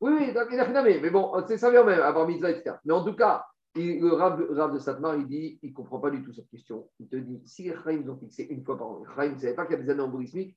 Oui, 0.00 0.12
oui, 0.18 0.98
mais 1.00 1.10
bon, 1.10 1.32
c'est 1.46 1.56
ça 1.56 1.70
vient 1.70 1.84
même, 1.84 2.00
avoir 2.00 2.26
mitzvah, 2.26 2.50
etc. 2.50 2.76
Mais 2.84 2.92
en 2.92 3.02
tout 3.02 3.14
cas, 3.14 3.44
le 3.74 4.12
Rav, 4.12 4.72
de 4.72 4.78
Satmar, 4.78 5.16
il 5.16 5.26
dit, 5.26 5.58
il 5.62 5.70
ne 5.70 5.74
comprend 5.74 5.98
pas 5.98 6.10
du 6.10 6.22
tout 6.22 6.32
cette 6.32 6.48
question. 6.48 6.88
Il 7.00 7.08
te 7.08 7.16
dit, 7.16 7.40
si 7.46 7.64
les 7.64 7.74
Chaim 7.84 8.04
ont 8.08 8.16
fixé 8.16 8.46
une 8.50 8.62
fois 8.64 8.76
par 8.76 8.88
an, 8.88 9.02
les 9.18 9.30
ne 9.30 9.38
savaient 9.38 9.54
pas 9.54 9.64
qu'il 9.66 9.76
y 9.76 9.80
a 9.80 9.82
des 9.82 9.90
années 9.90 10.02
embolismiques. 10.02 10.56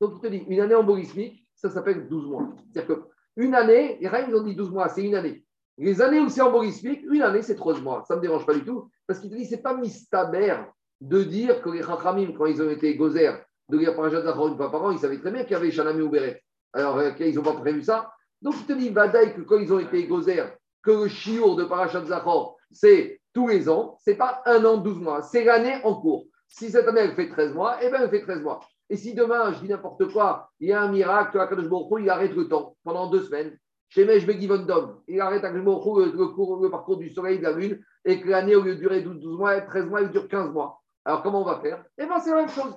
Donc 0.00 0.14
il 0.16 0.20
te 0.20 0.26
dit, 0.26 0.44
une 0.48 0.60
année 0.60 0.74
embolismique, 0.74 1.46
ça 1.54 1.70
s'appelle 1.70 2.08
12 2.08 2.26
mois. 2.26 2.48
C'est-à-dire 2.72 2.98
qu'une 3.36 3.54
année, 3.54 3.98
les 4.00 4.08
Chaim, 4.08 4.26
ils 4.28 4.34
ont 4.34 4.42
dit 4.42 4.56
12 4.56 4.70
mois, 4.70 4.88
c'est 4.88 5.04
une 5.04 5.14
année. 5.14 5.44
Les 5.78 6.02
années 6.02 6.20
où 6.20 6.28
c'est 6.28 6.42
embolismique, 6.42 7.02
une 7.10 7.22
année, 7.22 7.42
c'est 7.42 7.54
13 7.54 7.80
mois. 7.80 8.04
Ça 8.08 8.14
ne 8.14 8.18
me 8.18 8.22
dérange 8.22 8.44
pas 8.44 8.54
du 8.54 8.64
tout, 8.64 8.90
parce 9.06 9.20
qu'il 9.20 9.30
te 9.30 9.36
dit, 9.36 9.46
ce 9.46 9.54
n'est 9.54 9.62
pas 9.62 9.76
mistaber 9.76 10.56
de 11.00 11.22
dire 11.22 11.62
que 11.62 11.70
les 11.70 11.82
Chachamim, 11.82 12.32
quand 12.36 12.46
ils 12.46 12.62
ont 12.62 12.70
été 12.70 12.94
gozer, 12.96 13.32
de 13.68 13.78
lire 13.78 13.94
Parashat 13.94 14.22
Zachor 14.22 14.48
une 14.48 14.56
fois 14.56 14.70
par 14.70 14.82
an, 14.84 14.90
ils 14.90 14.98
savaient 14.98 15.18
très 15.18 15.30
bien 15.30 15.44
qu'il 15.44 15.52
y 15.52 15.54
avait 15.54 15.70
Shanami 15.70 16.02
ou 16.02 16.10
Beret. 16.10 16.42
Alors, 16.72 16.98
euh, 16.98 17.10
ils 17.20 17.34
n'ont 17.34 17.42
pas 17.42 17.54
prévu 17.54 17.82
ça. 17.82 18.12
Donc, 18.42 18.54
il 18.60 18.66
te 18.66 18.72
dit, 18.72 18.90
Badaï, 18.90 19.34
que 19.34 19.42
quand 19.42 19.58
ils 19.58 19.72
ont 19.72 19.78
été 19.78 20.06
gozer, 20.06 20.44
que 20.82 20.90
le 20.90 21.08
chiour 21.08 21.56
de 21.56 21.64
Parashat 21.64 22.04
Zachor, 22.06 22.56
c'est 22.70 23.20
tous 23.32 23.48
les 23.48 23.68
ans, 23.68 23.96
c'est 24.00 24.16
pas 24.16 24.42
un 24.46 24.64
an, 24.64 24.78
12 24.78 24.98
mois, 24.98 25.22
c'est 25.22 25.44
l'année 25.44 25.80
en 25.84 25.94
cours. 26.00 26.26
Si 26.48 26.70
cette 26.70 26.88
année, 26.88 27.00
elle 27.00 27.14
fait 27.14 27.28
13 27.28 27.54
mois, 27.54 27.76
eh 27.82 27.88
bien, 27.88 28.00
elle 28.02 28.10
fait 28.10 28.22
13 28.22 28.42
mois. 28.42 28.60
Et 28.88 28.96
si 28.96 29.14
demain, 29.14 29.52
je 29.52 29.60
dis 29.60 29.68
n'importe 29.68 30.12
quoi, 30.12 30.50
il 30.58 30.68
y 30.68 30.72
a 30.72 30.82
un 30.82 30.90
miracle, 30.90 31.38
Akadosh 31.38 31.68
Baruch 31.68 32.02
il 32.02 32.10
arrête 32.10 32.34
le 32.34 32.48
temps 32.48 32.76
pendant 32.82 33.08
deux 33.08 33.22
semaines, 33.22 33.56
chez 33.88 34.04
Mej 34.04 34.26
Begivondom, 34.26 35.00
il 35.06 35.20
arrête 35.20 35.42
le, 35.44 35.60
le, 35.60 36.62
le 36.62 36.70
parcours 36.70 36.96
du 36.96 37.08
soleil 37.10 37.38
de 37.38 37.44
la 37.44 37.52
lune, 37.52 37.80
et 38.04 38.20
que 38.20 38.28
l'année, 38.28 38.56
au 38.56 38.62
lieu 38.62 38.74
de 38.74 38.80
durer 38.80 39.02
12, 39.02 39.20
12 39.20 39.38
mois, 39.38 39.60
13 39.60 39.86
mois, 39.86 40.00
elle 40.00 40.10
dure 40.10 40.28
15 40.28 40.50
mois. 40.50 40.79
Alors, 41.04 41.22
comment 41.22 41.42
on 41.42 41.44
va 41.44 41.60
faire? 41.60 41.84
Eh 41.98 42.06
bien, 42.06 42.20
c'est 42.20 42.30
la 42.30 42.36
même 42.36 42.48
chose, 42.48 42.76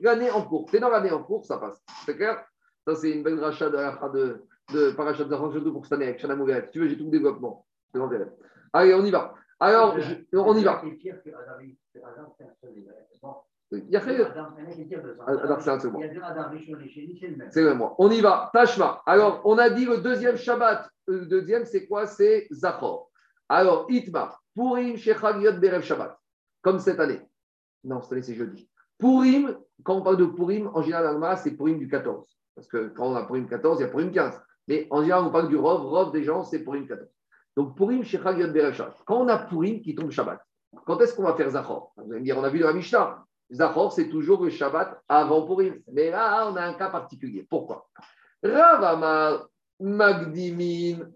L'année 0.00 0.30
en 0.30 0.42
cours. 0.42 0.68
C'est 0.70 0.80
dans 0.80 0.90
l'année 0.90 1.12
en 1.12 1.22
cours, 1.22 1.44
ça 1.44 1.58
passe. 1.58 1.82
C'est 2.04 2.16
clair? 2.16 2.44
Ça, 2.86 2.94
c'est 2.94 3.10
une 3.10 3.22
belle 3.22 3.40
rachat 3.40 3.68
de, 3.68 3.76
de, 4.12 4.46
de 4.72 4.90
Parachat 4.92 5.24
surtout 5.28 5.72
pour 5.72 5.84
cette 5.84 5.94
année 5.94 6.08
avec 6.08 6.20
Shana 6.20 6.36
Si 6.64 6.70
tu 6.70 6.80
veux, 6.80 6.88
j'ai 6.88 6.96
tout 6.96 7.04
le 7.04 7.10
développement. 7.10 7.66
Allez, 8.72 8.94
on 8.94 9.04
y 9.04 9.10
va. 9.10 9.34
Alors, 9.58 9.96
on 10.34 10.56
y 10.56 10.64
va. 10.64 10.82
Il 13.72 13.90
y 13.90 13.96
a 13.96 14.00
fait. 14.00 14.16
c'est 17.50 17.62
le 17.62 17.74
moi. 17.74 17.94
On 17.98 18.10
y 18.10 18.20
va. 18.20 18.50
Tashma. 18.52 19.02
Alors, 19.06 19.40
on 19.44 19.58
a 19.58 19.70
dit 19.70 19.84
le 19.84 19.98
deuxième 19.98 20.36
Shabbat. 20.36 20.88
Le 21.08 21.26
deuxième, 21.26 21.64
c'est 21.64 21.86
quoi? 21.86 22.06
C'est 22.06 22.46
Zachor. 22.52 23.10
Alors, 23.48 23.86
Itma. 23.88 24.38
Purim 24.54 24.96
Shechagiyot 24.96 25.54
Berev 25.54 25.82
Shabbat. 25.82 26.16
Comme 26.62 26.78
cette 26.78 27.00
année. 27.00 27.20
Non, 27.86 28.02
cette 28.02 28.12
année, 28.12 28.22
c'est 28.22 28.34
jeudi. 28.34 28.68
Purim, 28.98 29.56
quand 29.84 29.96
on 29.96 30.02
parle 30.02 30.16
de 30.16 30.26
Purim, 30.26 30.70
en 30.74 30.82
général, 30.82 31.38
c'est 31.38 31.52
Purim 31.52 31.78
du 31.78 31.88
14. 31.88 32.26
Parce 32.54 32.66
que 32.66 32.88
quand 32.88 33.08
on 33.08 33.14
a 33.14 33.24
Purim 33.24 33.46
14, 33.48 33.78
il 33.78 33.82
y 33.82 33.86
a 33.86 33.88
Purim 33.88 34.10
15. 34.10 34.40
Mais 34.68 34.88
en 34.90 35.02
général, 35.02 35.24
on 35.24 35.30
parle 35.30 35.48
du 35.48 35.56
Rov. 35.56 35.82
Rov 35.82 36.12
des 36.12 36.24
gens, 36.24 36.42
c'est 36.42 36.64
Purim 36.64 36.86
14. 36.86 37.08
Donc, 37.56 37.78
Shechagiyot 38.04 38.52
Berev 38.52 38.74
Shabbat. 38.74 38.96
Quand 39.06 39.20
on 39.22 39.28
a 39.28 39.38
Purim 39.38 39.80
qui 39.80 39.94
tombe 39.94 40.10
Shabbat, 40.10 40.40
quand 40.84 41.00
est-ce 41.00 41.14
qu'on 41.14 41.22
va 41.22 41.34
faire 41.34 41.48
Zachor? 41.50 41.92
Vous 41.96 42.10
allez 42.10 42.20
me 42.20 42.24
dire, 42.24 42.36
on 42.36 42.44
a 42.44 42.50
vu 42.50 42.58
dans 42.58 42.66
la 42.66 42.72
Mishnah. 42.72 43.24
Zachor, 43.52 43.92
c'est 43.92 44.08
toujours 44.08 44.42
le 44.42 44.50
Shabbat 44.50 45.00
avant 45.08 45.46
Purim. 45.46 45.80
Mais 45.92 46.10
là, 46.10 46.50
on 46.50 46.56
a 46.56 46.62
un 46.62 46.74
cas 46.74 46.90
particulier. 46.90 47.46
Pourquoi? 47.48 47.88
Ravama 48.42 49.46
Magdimin 49.78 51.08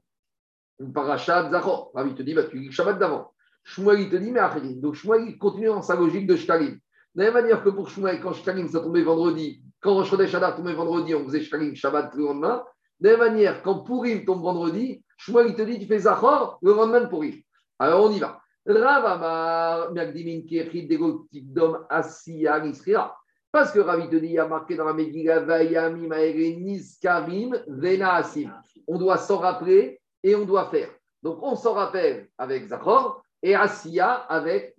Parashat 0.94 1.50
Zachor. 1.50 1.90
Ravi 1.94 2.14
te 2.14 2.22
dit, 2.22 2.34
bah, 2.34 2.44
tu 2.44 2.58
le 2.58 2.70
Shabbat 2.70 2.98
d'avant. 2.98 3.32
Shmuel, 3.64 4.08
te 4.08 4.16
dit, 4.16 4.30
mais. 4.30 4.40
Donc 4.76 4.94
Shmuel, 4.94 5.38
continue 5.38 5.66
dans 5.66 5.82
sa 5.82 5.96
logique 5.96 6.26
de 6.26 6.36
Shkalim. 6.36 6.78
De 7.14 7.22
la 7.22 7.24
même 7.24 7.42
manière 7.42 7.62
que 7.62 7.70
pour 7.70 7.88
Shmuel, 7.88 8.20
quand 8.20 8.32
Shkalim, 8.32 8.68
ça 8.68 8.80
tombait 8.80 9.02
vendredi, 9.02 9.62
quand 9.80 9.94
Rosh 9.94 10.10
Chodesh 10.10 10.32
tombait 10.32 10.74
vendredi, 10.74 11.14
on 11.14 11.24
faisait 11.24 11.42
Shkalim 11.42 11.74
Shabbat 11.74 12.14
le 12.14 12.24
lendemain. 12.24 12.64
De 13.00 13.08
la 13.08 13.16
même 13.16 13.32
manière, 13.32 13.62
quand 13.62 13.80
Purim 13.80 14.24
tombe 14.24 14.42
vendredi, 14.42 15.02
Shmuel, 15.16 15.54
te 15.54 15.62
dit, 15.62 15.78
tu 15.78 15.86
fais 15.86 16.00
Zachor 16.00 16.58
le 16.62 16.72
lendemain 16.72 17.00
de 17.00 17.06
Purim. 17.06 17.34
Alors 17.78 18.04
on 18.04 18.10
y 18.10 18.18
va. 18.18 18.40
Ravamar, 18.66 19.92
Magdimin 19.92 20.42
Kechid, 20.42 20.88
Degotidom, 20.88 21.86
Asiya, 21.88 22.60
Nisrira. 22.60 23.16
Parce 23.50 23.72
que 23.72 23.80
Ravi 23.80 24.08
te 24.08 24.16
dit, 24.16 24.26
il 24.26 24.32
y 24.32 24.38
a 24.38 24.46
marqué 24.46 24.76
dans 24.76 24.84
la 24.84 24.92
Megillah, 24.92 25.40
Vayami, 25.40 26.06
Maere, 26.06 26.78
Karim, 27.02 27.58
Vena, 27.66 28.14
Asim. 28.14 28.52
On 28.86 28.98
doit 28.98 29.16
s'en 29.16 29.38
rappeler 29.38 30.00
et 30.22 30.36
on 30.36 30.44
doit 30.44 30.66
faire. 30.66 30.90
Donc 31.22 31.42
on 31.42 31.56
s'en 31.56 31.74
rappelle 31.74 32.28
avec 32.38 32.68
Zachor 32.68 33.22
et 33.42 33.54
Asiya 33.54 34.12
avec 34.12 34.74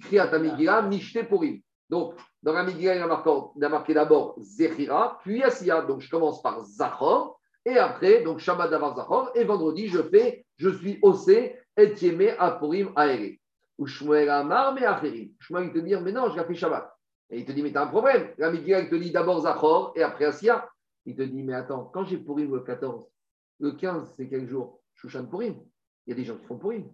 Kriyat 0.00 0.38
Megillah, 0.38 0.82
Nishte 0.82 1.28
Purim. 1.28 1.60
Donc 1.88 2.14
dans 2.42 2.52
la 2.52 2.64
Megillah, 2.64 2.96
il 2.96 3.64
a 3.64 3.68
marqué 3.68 3.94
d'abord 3.94 4.36
Zechira, 4.40 5.18
puis 5.22 5.42
Asiya. 5.42 5.82
Donc 5.82 6.00
je 6.00 6.10
commence 6.10 6.42
par 6.42 6.64
Zachor 6.64 7.38
et 7.64 7.78
après, 7.78 8.22
donc 8.22 8.38
Shabbat 8.38 8.70
d'avant 8.70 8.94
Zachor 8.94 9.32
et 9.34 9.44
vendredi, 9.44 9.88
je 9.88 10.00
fais, 10.00 10.46
je 10.56 10.70
suis 10.70 11.00
Osé 11.02 11.56
et 11.76 11.92
Tiemé 11.94 12.30
Apurim 12.38 12.92
Aere. 12.96 13.36
Ou 13.78 13.86
Shmuel 13.86 14.30
Amar, 14.30 14.72
mais 14.72 14.84
Acherim. 14.84 15.32
Shmuel, 15.40 15.66
il 15.66 15.72
te 15.72 15.78
dit, 15.80 15.94
mais 15.96 16.12
non, 16.12 16.30
je 16.30 16.38
l'ai 16.38 16.44
fait 16.44 16.54
Shabbat. 16.54 16.90
Et 17.28 17.40
il 17.40 17.44
te 17.44 17.52
dit, 17.52 17.62
mais 17.62 17.72
tu 17.72 17.76
as 17.76 17.82
un 17.82 17.88
problème. 17.88 18.32
La 18.38 18.50
il 18.50 18.88
te 18.88 18.94
dit 18.94 19.10
d'abord 19.10 19.40
Zachor 19.40 19.92
et 19.96 20.02
après 20.02 20.26
Asiya. 20.26 20.66
Il 21.04 21.16
te 21.16 21.22
dit, 21.22 21.42
mais 21.42 21.54
attends, 21.54 21.90
quand 21.92 22.04
j'ai 22.04 22.18
Purim 22.18 22.54
le 22.54 22.60
14, 22.60 23.04
le 23.58 23.72
15, 23.72 24.14
c'est 24.16 24.28
quel 24.28 24.48
jour? 24.48 24.80
Shushan 24.94 25.26
Purim. 25.26 25.56
Il 26.06 26.10
y 26.10 26.12
a 26.12 26.16
des 26.16 26.24
gens 26.24 26.36
qui 26.36 26.46
font 26.46 26.56
Purim. 26.56 26.88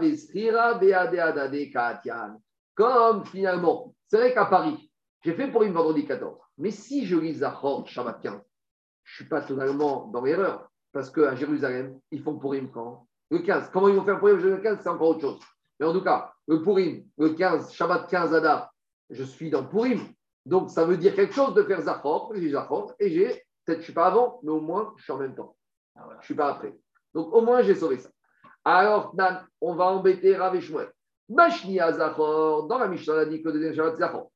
Comme 2.75 3.25
finalement, 3.27 3.95
c'est 4.09 4.17
vrai 4.17 4.35
qu'à 4.35 4.47
Paris, 4.47 4.91
j'ai 5.23 5.35
fait 5.35 5.51
Purim 5.51 5.73
vendredi 5.73 6.05
14. 6.05 6.39
Mais 6.59 6.71
si 6.71 7.07
je 7.07 7.17
lis 7.17 7.35
Zachor 7.35 7.87
Shabbat 7.87 8.21
15, 8.21 8.33
je 8.33 8.39
ne 8.39 9.15
suis 9.15 9.25
pas 9.29 9.43
totalement 9.43 10.09
dans 10.09 10.23
l'erreur. 10.23 10.69
Parce 10.93 11.11
qu'à 11.11 11.35
Jérusalem, 11.35 11.99
ils 12.11 12.23
font 12.23 12.39
Purim 12.39 12.71
quand? 12.71 13.07
Le 13.31 13.39
15. 13.39 13.71
Comment 13.73 13.89
ils 13.89 13.97
vont 13.97 14.05
faire 14.05 14.19
Purim 14.19 14.37
le 14.39 14.59
15 14.59 14.81
C'est 14.83 14.89
encore 14.89 15.11
autre 15.11 15.21
chose. 15.21 15.41
Mais 15.79 15.87
en 15.87 15.93
tout 15.93 16.03
cas, 16.03 16.33
le 16.47 16.63
Purim, 16.63 17.05
le 17.19 17.31
15, 17.31 17.73
Shabbat 17.73 18.09
15 18.09 18.35
Adar, 18.35 18.75
je 19.11 19.23
suis 19.23 19.51
dans 19.51 19.65
Purim. 19.65 20.01
Donc 20.47 20.71
ça 20.71 20.85
veut 20.85 20.97
dire 20.97 21.15
quelque 21.15 21.35
chose 21.35 21.55
de 21.55 21.63
faire 21.63 21.81
Zachor. 21.81 22.33
J'ai 22.35 22.51
Zachor 22.51 22.95
et 22.99 23.11
j'ai, 23.11 23.29
peut-être 23.65 23.79
je 23.79 23.79
ne 23.79 23.83
suis 23.83 23.93
pas 23.93 24.07
avant, 24.07 24.41
mais 24.43 24.51
au 24.51 24.61
moins 24.61 24.93
je 24.97 25.05
suis 25.05 25.13
en 25.13 25.19
même 25.19 25.35
temps. 25.35 25.57
Ah 25.97 26.07
je 26.13 26.17
ne 26.17 26.23
suis 26.23 26.35
pas 26.35 26.51
après. 26.51 26.77
Donc 27.15 27.33
au 27.33 27.41
moins 27.41 27.63
j'ai 27.63 27.75
sauvé 27.75 27.99
ça. 27.99 28.11
Alors, 28.65 29.15
Nan, 29.15 29.47
on 29.61 29.75
va 29.75 29.85
embêter 29.85 30.37
Rav 30.37 30.59
Shmuel. 30.59 30.91
Zachor, 31.29 32.67
dans 32.67 32.79
la 32.79 32.89
Mishnah, 32.89 33.15
on 33.15 33.19
a 33.19 33.25
dit 33.27 33.43
que 33.43 33.49
le 33.49 33.55
deuxième 33.55 33.75
Shabbat, 33.75 33.97
Zachor. 33.97 34.31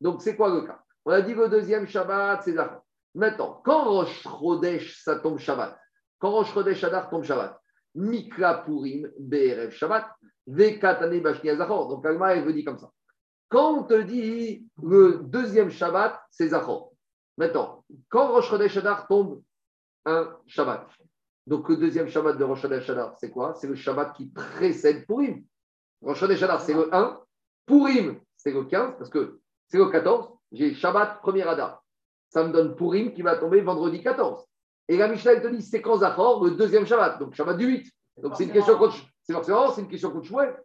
Donc, 0.00 0.22
c'est 0.22 0.36
quoi 0.36 0.50
le 0.50 0.62
cas? 0.62 0.82
On 1.04 1.10
a 1.10 1.22
dit 1.22 1.34
le 1.34 1.48
deuxième 1.48 1.86
Shabbat, 1.86 2.42
c'est 2.42 2.52
Zachor. 2.52 2.82
Maintenant, 3.14 3.60
quand 3.64 3.84
Rosh 3.84 4.22
Chodesh, 4.22 5.02
ça 5.02 5.16
tombe 5.16 5.38
Shabbat, 5.38 5.78
quand 6.18 6.30
Rosh 6.30 6.52
Chodesh 6.52 6.84
Adar 6.84 7.08
tombe 7.08 7.24
Shabbat, 7.24 7.61
Mikra 7.94 8.64
Purim, 8.64 9.10
BRF 9.18 9.74
Shabbat, 9.74 10.06
Vekatane 10.46 11.20
Bashni 11.20 11.56
Zachor. 11.56 11.88
Donc, 11.88 12.06
Alma, 12.06 12.34
elle 12.34 12.44
veut 12.44 12.52
dire 12.52 12.64
comme 12.64 12.78
ça. 12.78 12.90
Quand 13.48 13.78
on 13.78 13.82
te 13.84 14.00
dit 14.00 14.66
le 14.82 15.20
deuxième 15.24 15.70
Shabbat, 15.70 16.18
c'est 16.30 16.48
Zachor. 16.48 16.92
Maintenant, 17.36 17.84
quand 18.08 18.32
Rosh 18.32 18.48
Chodesh 18.48 18.78
tombe 19.08 19.42
un 20.04 20.36
Shabbat, 20.46 20.88
donc 21.46 21.68
le 21.68 21.76
deuxième 21.76 22.08
Shabbat 22.08 22.38
de 22.38 22.44
Rosh 22.44 22.64
Hashanah, 22.64 23.14
c'est 23.18 23.30
quoi? 23.30 23.54
C'est 23.54 23.66
le 23.66 23.74
Shabbat 23.74 24.14
qui 24.14 24.26
précède 24.26 25.06
Purim. 25.06 25.44
Rosh 26.02 26.22
Hashanah, 26.22 26.60
c'est 26.60 26.74
le 26.74 26.94
1. 26.94 27.20
Purim, 27.66 28.20
c'est 28.36 28.52
le 28.52 28.64
15, 28.64 28.96
parce 28.98 29.10
que 29.10 29.40
c'est 29.68 29.78
le 29.78 29.90
14. 29.90 30.30
J'ai 30.52 30.74
Shabbat, 30.74 31.20
premier 31.20 31.42
Adar. 31.42 31.82
Ça 32.28 32.44
me 32.44 32.52
donne 32.52 32.76
Purim 32.76 33.12
qui 33.12 33.22
va 33.22 33.36
tomber 33.36 33.60
vendredi 33.60 34.02
14. 34.02 34.46
Et 34.88 34.96
la 34.96 35.08
Mishnah, 35.08 35.32
elle 35.32 35.42
te 35.42 35.48
dit, 35.48 35.62
c'est 35.62 35.80
quand 35.80 35.98
Zachor, 35.98 36.44
le 36.44 36.52
deuxième 36.52 36.86
Shabbat, 36.86 37.18
donc 37.18 37.34
Shabbat 37.34 37.56
du 37.56 37.66
8. 37.66 37.90
Donc 38.22 38.34
c'est 38.36 38.44
une 38.44 38.52
question 38.52 38.76
contre 38.76 38.96
c'est 39.22 39.32
forcément, 39.32 39.70
c'est 39.70 39.82
une 39.82 39.88
question 39.88 40.10
contre 40.10 40.26
Shmuel. 40.26 40.56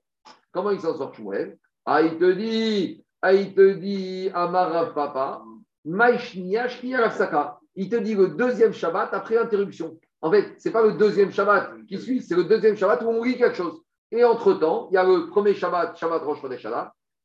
Comment 0.51 0.71
il 0.71 0.81
s'en 0.81 0.97
sort 0.97 1.13
Shmuel? 1.13 1.57
Ah, 1.85 2.01
il 2.01 2.17
te 2.17 2.31
dit, 2.31 3.03
ah, 3.21 3.33
il 3.33 3.53
te 3.53 3.73
dit, 3.73 4.29
Amara 4.33 4.93
Papa, 4.93 5.43
Maishnia 5.85 6.67
Saka. 7.11 7.59
Il 7.75 7.89
te 7.89 7.95
dit 7.95 8.15
le 8.15 8.29
deuxième 8.29 8.73
Shabbat 8.73 9.13
après 9.13 9.35
l'interruption. 9.35 9.97
En 10.21 10.31
fait, 10.31 10.59
ce 10.59 10.67
n'est 10.67 10.73
pas 10.73 10.81
le 10.81 10.93
deuxième 10.93 11.31
Shabbat 11.31 11.85
qui 11.87 11.99
suit, 11.99 12.21
c'est 12.21 12.35
le 12.35 12.45
deuxième 12.45 12.75
Shabbat 12.75 13.03
où 13.03 13.09
on 13.09 13.23
lit 13.23 13.37
quelque 13.37 13.55
chose. 13.55 13.81
Et 14.11 14.23
entre-temps, 14.23 14.87
il 14.91 14.95
y 14.95 14.97
a 14.97 15.03
le 15.03 15.27
premier 15.27 15.53
Shabbat, 15.53 15.95
Shabbat 15.95 16.23
Rosh 16.23 16.41
Chodesh 16.41 16.65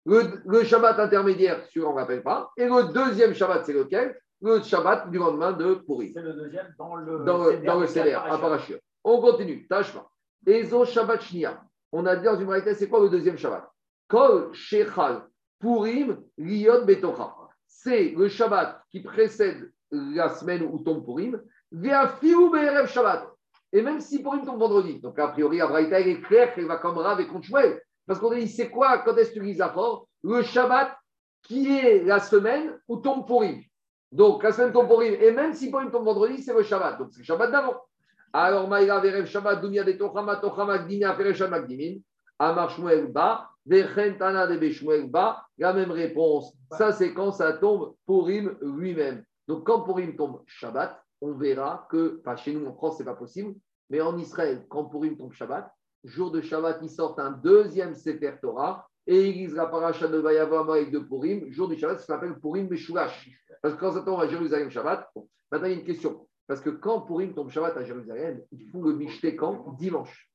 le, 0.04 0.42
le 0.44 0.64
Shabbat 0.64 0.98
intermédiaire, 0.98 1.64
sur 1.68 1.88
on 1.88 1.94
ne 1.94 1.98
rappelle 2.00 2.22
pas, 2.22 2.50
et 2.56 2.66
le 2.66 2.92
deuxième 2.92 3.34
Shabbat, 3.34 3.64
c'est 3.64 3.72
lequel? 3.72 4.18
Le 4.42 4.60
Shabbat 4.60 5.10
du 5.10 5.18
lendemain 5.18 5.52
de 5.52 5.74
Pourri. 5.74 6.12
C'est 6.14 6.22
le 6.22 6.32
deuxième 6.32 6.74
dans 6.76 6.96
le 6.96 7.24
dans, 7.24 7.44
le, 7.44 7.58
dans 7.58 7.78
le 7.78 8.14
à 8.16 8.38
Parashur. 8.38 8.78
On 9.04 9.20
continue, 9.20 9.66
Tashma. 9.68 10.06
Ezo 10.44 10.84
Shabbat 10.84 11.22
Shnia. 11.22 11.62
On 11.92 12.04
a 12.06 12.16
dit 12.16 12.24
dans 12.24 12.38
une 12.38 12.48
réalité, 12.48 12.74
c'est 12.74 12.88
quoi 12.88 13.00
le 13.00 13.08
deuxième 13.08 13.38
Shabbat? 13.38 13.70
Kol 14.08 14.52
Shechal 14.52 15.22
Purim 15.60 16.22
Lion 16.36 16.84
Betocha. 16.84 17.34
C'est 17.68 18.14
le 18.16 18.28
Shabbat 18.28 18.82
qui 18.90 19.00
précède 19.00 19.70
la 19.92 20.30
semaine 20.30 20.62
où 20.62 20.78
tombe 20.80 21.04
Purim 21.04 21.40
Shabbat. 21.72 23.28
Et 23.72 23.80
même 23.80 24.00
si 24.00 24.16
une 24.18 24.44
tombe 24.44 24.58
vendredi. 24.58 25.00
Donc, 25.00 25.18
a 25.18 25.28
priori, 25.28 25.60
Abraïta, 25.60 26.00
il 26.00 26.08
est 26.08 26.20
clair 26.20 26.52
qu'il 26.52 26.66
va 26.66 26.76
comme 26.76 26.98
Rav 26.98 27.20
et 27.20 27.26
contre 27.26 27.48
Parce 28.06 28.18
qu'on 28.20 28.32
a 28.32 28.34
dit, 28.34 28.48
c'est 28.48 28.68
quoi, 28.68 28.98
quand 28.98 29.16
est-ce 29.16 29.30
que 29.30 29.38
tu 29.38 29.44
lis 29.44 29.58
Le 30.22 30.42
Shabbat 30.42 30.94
qui 31.42 31.76
est 31.78 32.04
la 32.04 32.20
semaine 32.20 32.78
où 32.88 32.98
tombe 32.98 33.26
Purim. 33.26 33.62
Donc, 34.12 34.42
la 34.42 34.52
semaine 34.52 34.72
tombe 34.72 34.88
Purim. 34.88 35.14
Et 35.20 35.32
même 35.32 35.54
si 35.54 35.70
Purim 35.70 35.90
tombe 35.90 36.04
vendredi, 36.04 36.42
c'est 36.42 36.54
le 36.54 36.62
Shabbat. 36.62 36.98
Donc, 36.98 37.08
c'est 37.12 37.20
le 37.20 37.24
Shabbat 37.24 37.50
d'avant. 37.50 37.76
Alors, 38.32 38.68
Maïra 38.68 39.00
Verev 39.00 39.26
Shabbat, 39.26 39.60
Dumia 39.62 39.84
de 39.84 39.92
Tochama, 39.92 40.36
Tochama, 40.36 40.78
Gdina, 40.78 41.14
Feresham, 41.14 41.50
Magdimin. 41.50 42.00
Amar 42.38 42.70
Shmuel 42.70 43.06
Ba, 43.06 43.48
Vechen 43.64 44.18
Tana 44.18 44.46
de 44.46 44.56
Beshmuel 44.56 45.10
Ba. 45.10 45.46
La 45.56 45.72
même 45.72 45.90
réponse. 45.90 46.52
Ça, 46.72 46.92
c'est 46.92 47.14
quand 47.14 47.32
ça 47.32 47.54
tombe 47.54 47.94
Purim 48.06 48.56
lui-même. 48.60 49.24
Donc, 49.48 49.64
quand 49.64 49.80
Purim 49.82 50.14
tombe 50.14 50.42
Shabbat, 50.46 51.02
on 51.22 51.32
verra 51.32 51.86
que, 51.90 52.20
enfin 52.20 52.36
chez 52.36 52.52
nous 52.52 52.66
en 52.66 52.74
France, 52.74 52.98
ce 52.98 53.02
n'est 53.02 53.08
pas 53.08 53.14
possible, 53.14 53.54
mais 53.88 54.00
en 54.00 54.18
Israël, 54.18 54.66
quand 54.68 54.86
Purim 54.86 55.16
tombe 55.16 55.32
Shabbat, 55.32 55.72
jour 56.04 56.30
de 56.30 56.40
Shabbat, 56.40 56.78
ils 56.82 56.90
sortent 56.90 57.20
un 57.20 57.30
deuxième 57.30 57.94
Sefer 57.94 58.34
Torah 58.42 58.88
et 59.06 59.28
ils 59.28 59.34
lisent 59.34 59.54
la 59.54 59.66
paracha 59.66 60.06
de 60.06 60.18
Vayavam 60.18 60.70
avec 60.70 60.90
de 60.90 60.98
Purim. 60.98 61.50
Jour 61.50 61.68
du 61.68 61.76
Shabbat, 61.76 62.00
ça 62.00 62.06
s'appelle 62.06 62.38
Purim 62.38 62.68
Meshoulash. 62.68 63.30
Parce 63.60 63.74
que 63.74 63.80
quand 63.80 63.92
ça 63.92 64.02
tombe 64.02 64.20
à 64.20 64.28
Jérusalem 64.28 64.70
Shabbat, 64.70 65.08
maintenant 65.50 65.68
il 65.68 65.72
y 65.72 65.76
a 65.76 65.78
une 65.78 65.84
question. 65.84 66.28
Parce 66.46 66.60
que 66.60 66.70
quand 66.70 67.02
Purim 67.02 67.34
tombe 67.34 67.50
Shabbat 67.50 67.76
à 67.76 67.84
Jérusalem, 67.84 68.42
il 68.50 68.68
faut 68.70 68.82
le 68.82 68.94
michté 68.94 69.36
quand? 69.36 69.74
Dimanche. 69.78 70.30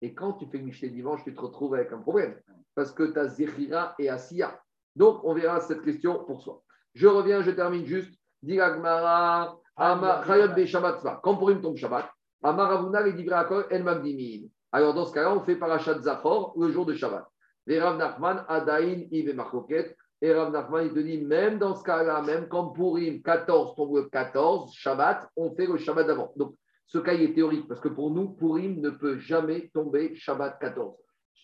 Et 0.00 0.14
quand 0.14 0.34
tu 0.34 0.46
fais 0.46 0.58
le 0.58 0.64
michté 0.64 0.90
dimanche, 0.90 1.24
tu 1.24 1.34
te 1.34 1.40
retrouves 1.40 1.74
avec 1.74 1.92
un 1.92 1.98
problème. 1.98 2.38
Parce 2.74 2.92
que 2.92 3.04
tu 3.04 3.18
as 3.18 3.28
Zechira 3.28 3.94
et 3.98 4.08
Asiya. 4.08 4.60
Donc, 4.94 5.24
on 5.24 5.34
verra 5.34 5.60
cette 5.60 5.82
question 5.82 6.24
pour 6.24 6.40
soi. 6.42 6.62
Je 6.94 7.06
reviens, 7.06 7.42
je 7.42 7.50
termine 7.50 7.84
juste. 7.84 8.12
Diragmara, 8.40 9.58
quand 9.76 11.36
Purim 11.36 11.60
tombe 11.60 11.76
Shabbat, 11.76 12.08
Amaravuna 12.42 13.02
les 13.02 13.12
Divrakol 13.12 13.66
El 13.70 13.82
Magdimin. 13.82 14.46
Alors, 14.70 14.94
dans 14.94 15.04
ce 15.04 15.12
cas-là, 15.12 15.34
on 15.34 15.40
fait 15.40 15.56
Parashat 15.56 16.00
Zachor 16.00 16.54
le 16.56 16.70
jour 16.70 16.86
de 16.86 16.94
Shabbat. 16.94 17.26
Les 17.68 17.78
Rav 17.78 17.98
Nachman, 17.98 18.46
Adain, 18.48 19.02
Ive 19.10 19.34
Machoket. 19.34 19.94
Et 20.22 20.32
Rav 20.32 20.50
Nachman, 20.50 20.86
il 20.86 20.94
te 20.94 21.00
dit, 21.00 21.18
même 21.18 21.58
dans 21.58 21.76
ce 21.76 21.84
cas-là, 21.84 22.22
même 22.22 22.48
quand 22.48 22.70
Purim 22.70 23.20
14 23.20 23.76
tombe 23.76 23.94
le 23.94 24.04
14, 24.04 24.72
Shabbat, 24.74 25.28
on 25.36 25.54
fait 25.54 25.66
le 25.66 25.76
Shabbat 25.76 26.06
d'avant. 26.06 26.32
Donc, 26.34 26.54
ce 26.86 26.96
cas 26.96 27.12
est 27.12 27.34
théorique, 27.34 27.68
parce 27.68 27.82
que 27.82 27.88
pour 27.88 28.10
nous, 28.10 28.30
Purim 28.30 28.80
ne 28.80 28.88
peut 28.88 29.18
jamais 29.18 29.68
tomber 29.74 30.14
Shabbat 30.14 30.58
14. 30.58 30.96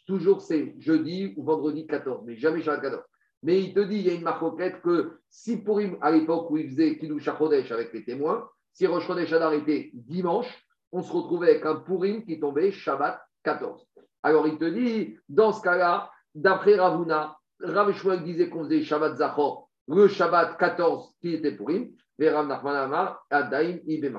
Toujours 0.06 0.40
c'est 0.40 0.74
jeudi 0.78 1.34
ou 1.36 1.44
vendredi 1.44 1.86
14, 1.86 2.22
mais 2.24 2.36
jamais 2.36 2.62
Shabbat 2.62 2.80
14. 2.80 3.02
Mais 3.42 3.60
il 3.60 3.74
te 3.74 3.80
dit, 3.80 3.96
il 3.96 4.06
y 4.06 4.10
a 4.10 4.14
une 4.14 4.22
marquette 4.22 4.80
que 4.80 5.18
si 5.28 5.62
Purim, 5.62 5.98
à 6.00 6.10
l'époque 6.10 6.50
où 6.50 6.56
il 6.56 6.70
faisait 6.70 6.96
Kiddush 6.96 7.24
Chodesh 7.36 7.70
avec 7.70 7.92
les 7.92 8.02
témoins, 8.02 8.48
si 8.72 8.86
Rosh 8.86 9.06
Chodesh 9.06 9.30
a 9.34 9.44
arrêté 9.44 9.90
dimanche, 9.92 10.48
on 10.90 11.02
se 11.02 11.12
retrouvait 11.12 11.50
avec 11.50 11.66
un 11.66 11.76
Purim 11.76 12.24
qui 12.24 12.40
tombait 12.40 12.72
Shabbat 12.72 13.20
14. 13.42 13.86
Alors 14.22 14.48
il 14.48 14.56
te 14.56 14.64
dit, 14.64 15.18
dans 15.28 15.52
ce 15.52 15.60
cas-là, 15.60 16.10
d'après 16.34 16.76
Ravuna, 16.76 17.36
Rav 17.60 17.92
disait 18.24 18.48
qu'on 18.48 18.64
faisait 18.64 18.82
Shabbat 18.82 19.16
Zachor, 19.16 19.68
le 19.88 20.08
Shabbat 20.08 20.56
14 20.58 21.14
qui 21.20 21.34
était 21.34 21.52
Purim, 21.52 21.90
mais 22.18 22.30
Rav 22.30 22.46
Nachman 22.46 22.76
Amar, 22.76 23.24
Adaim, 23.30 23.78
Ibe 23.86 24.16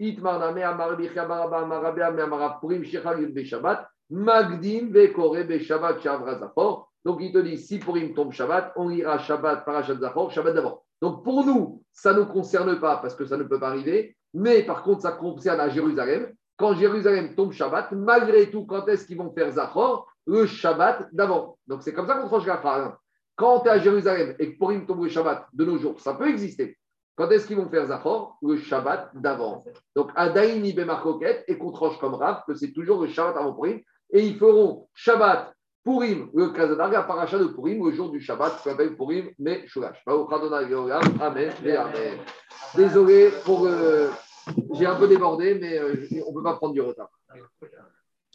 Itmar 0.00 0.40
Amar 0.42 0.96
Bichia 0.96 1.24
Baraba 1.24 1.58
Amar 1.60 1.84
Amar 1.84 2.60
Purim 2.60 2.84
Shechal 2.84 3.32
Be 3.32 3.44
Shabbat, 3.44 3.86
Magdim 4.10 4.90
Vekore 4.92 5.44
Be 5.44 5.58
Shabbat 5.58 6.00
Shavra 6.00 6.38
Zachor. 6.38 6.88
Donc 7.04 7.18
il 7.20 7.32
te 7.32 7.38
dit, 7.38 7.58
si 7.58 7.78
Purim 7.78 8.14
tombe 8.14 8.32
Shabbat, 8.32 8.72
on 8.76 8.90
ira 8.90 9.18
Shabbat, 9.18 9.64
Parashat 9.64 9.96
Zachor, 9.96 10.30
Shabbat 10.30 10.54
d'abord. 10.54 10.84
Donc 11.00 11.24
pour 11.24 11.44
nous, 11.44 11.82
ça 11.92 12.12
ne 12.12 12.20
nous 12.20 12.26
concerne 12.26 12.78
pas 12.78 12.98
parce 12.98 13.14
que 13.14 13.24
ça 13.24 13.36
ne 13.36 13.44
peut 13.44 13.58
pas 13.58 13.68
arriver, 13.68 14.16
mais 14.34 14.62
par 14.62 14.82
contre, 14.82 15.02
ça 15.02 15.12
concerne 15.12 15.60
à 15.60 15.68
Jérusalem. 15.68 16.32
Quand 16.56 16.74
Jérusalem 16.74 17.34
tombe 17.34 17.52
Shabbat, 17.52 17.92
malgré 17.92 18.50
tout, 18.50 18.66
quand 18.66 18.86
est-ce 18.88 19.06
qu'ils 19.06 19.18
vont 19.18 19.32
faire 19.32 19.50
Zachor? 19.52 20.08
Le 20.28 20.46
Shabbat 20.46 21.08
d'avant. 21.12 21.58
Donc 21.66 21.82
c'est 21.82 21.92
comme 21.92 22.06
ça 22.06 22.14
qu'on 22.14 22.28
tranche 22.28 22.46
la 22.46 22.58
phrase. 22.58 22.92
Quand 23.34 23.60
tu 23.60 23.68
es 23.68 23.70
à 23.70 23.78
Jérusalem 23.78 24.36
et 24.38 24.52
que 24.52 24.58
Purim 24.58 24.86
tombe 24.86 25.02
le 25.02 25.08
Shabbat 25.08 25.46
de 25.52 25.64
nos 25.64 25.78
jours, 25.78 26.00
ça 26.00 26.14
peut 26.14 26.28
exister. 26.28 26.78
Quand 27.16 27.30
est-ce 27.30 27.46
qu'ils 27.46 27.56
vont 27.56 27.68
faire 27.68 27.86
Zachor? 27.86 28.36
Le 28.42 28.58
Shabbat 28.58 29.10
d'avant. 29.14 29.64
Donc 29.96 30.10
Adaïn 30.14 30.64
Ibemarkoket 30.64 31.44
et 31.48 31.56
qu'on 31.56 31.72
tranche 31.72 31.98
comme 31.98 32.14
Rav 32.14 32.42
que 32.46 32.54
c'est 32.54 32.72
toujours 32.72 33.02
le 33.02 33.08
Shabbat 33.08 33.36
avant 33.36 33.54
Purim. 33.54 33.80
Et 34.12 34.26
ils 34.26 34.36
feront 34.36 34.88
Shabbat 34.94 35.52
Purim, 35.82 36.28
le 36.34 36.50
Kazadarga, 36.50 37.04
paracha 37.04 37.38
de 37.38 37.46
Purim, 37.46 37.82
le 37.82 37.92
jour 37.92 38.10
du 38.10 38.20
Shabbat, 38.20 38.58
qui 38.58 38.68
s'appelle 38.68 38.94
Purim, 38.94 39.30
mais 39.38 39.66
Shulash. 39.66 40.02
Amen 40.06 41.50
Amen. 41.64 42.18
Désolé 42.74 43.30
pour. 43.44 43.64
Euh, 43.64 44.10
j'ai 44.74 44.84
un 44.84 44.96
peu 44.96 45.08
débordé, 45.08 45.54
mais 45.54 45.78
euh, 45.78 46.06
on 46.26 46.30
ne 46.32 46.36
peut 46.36 46.42
pas 46.42 46.56
prendre 46.56 46.74
du 46.74 46.82
retard. 46.82 47.08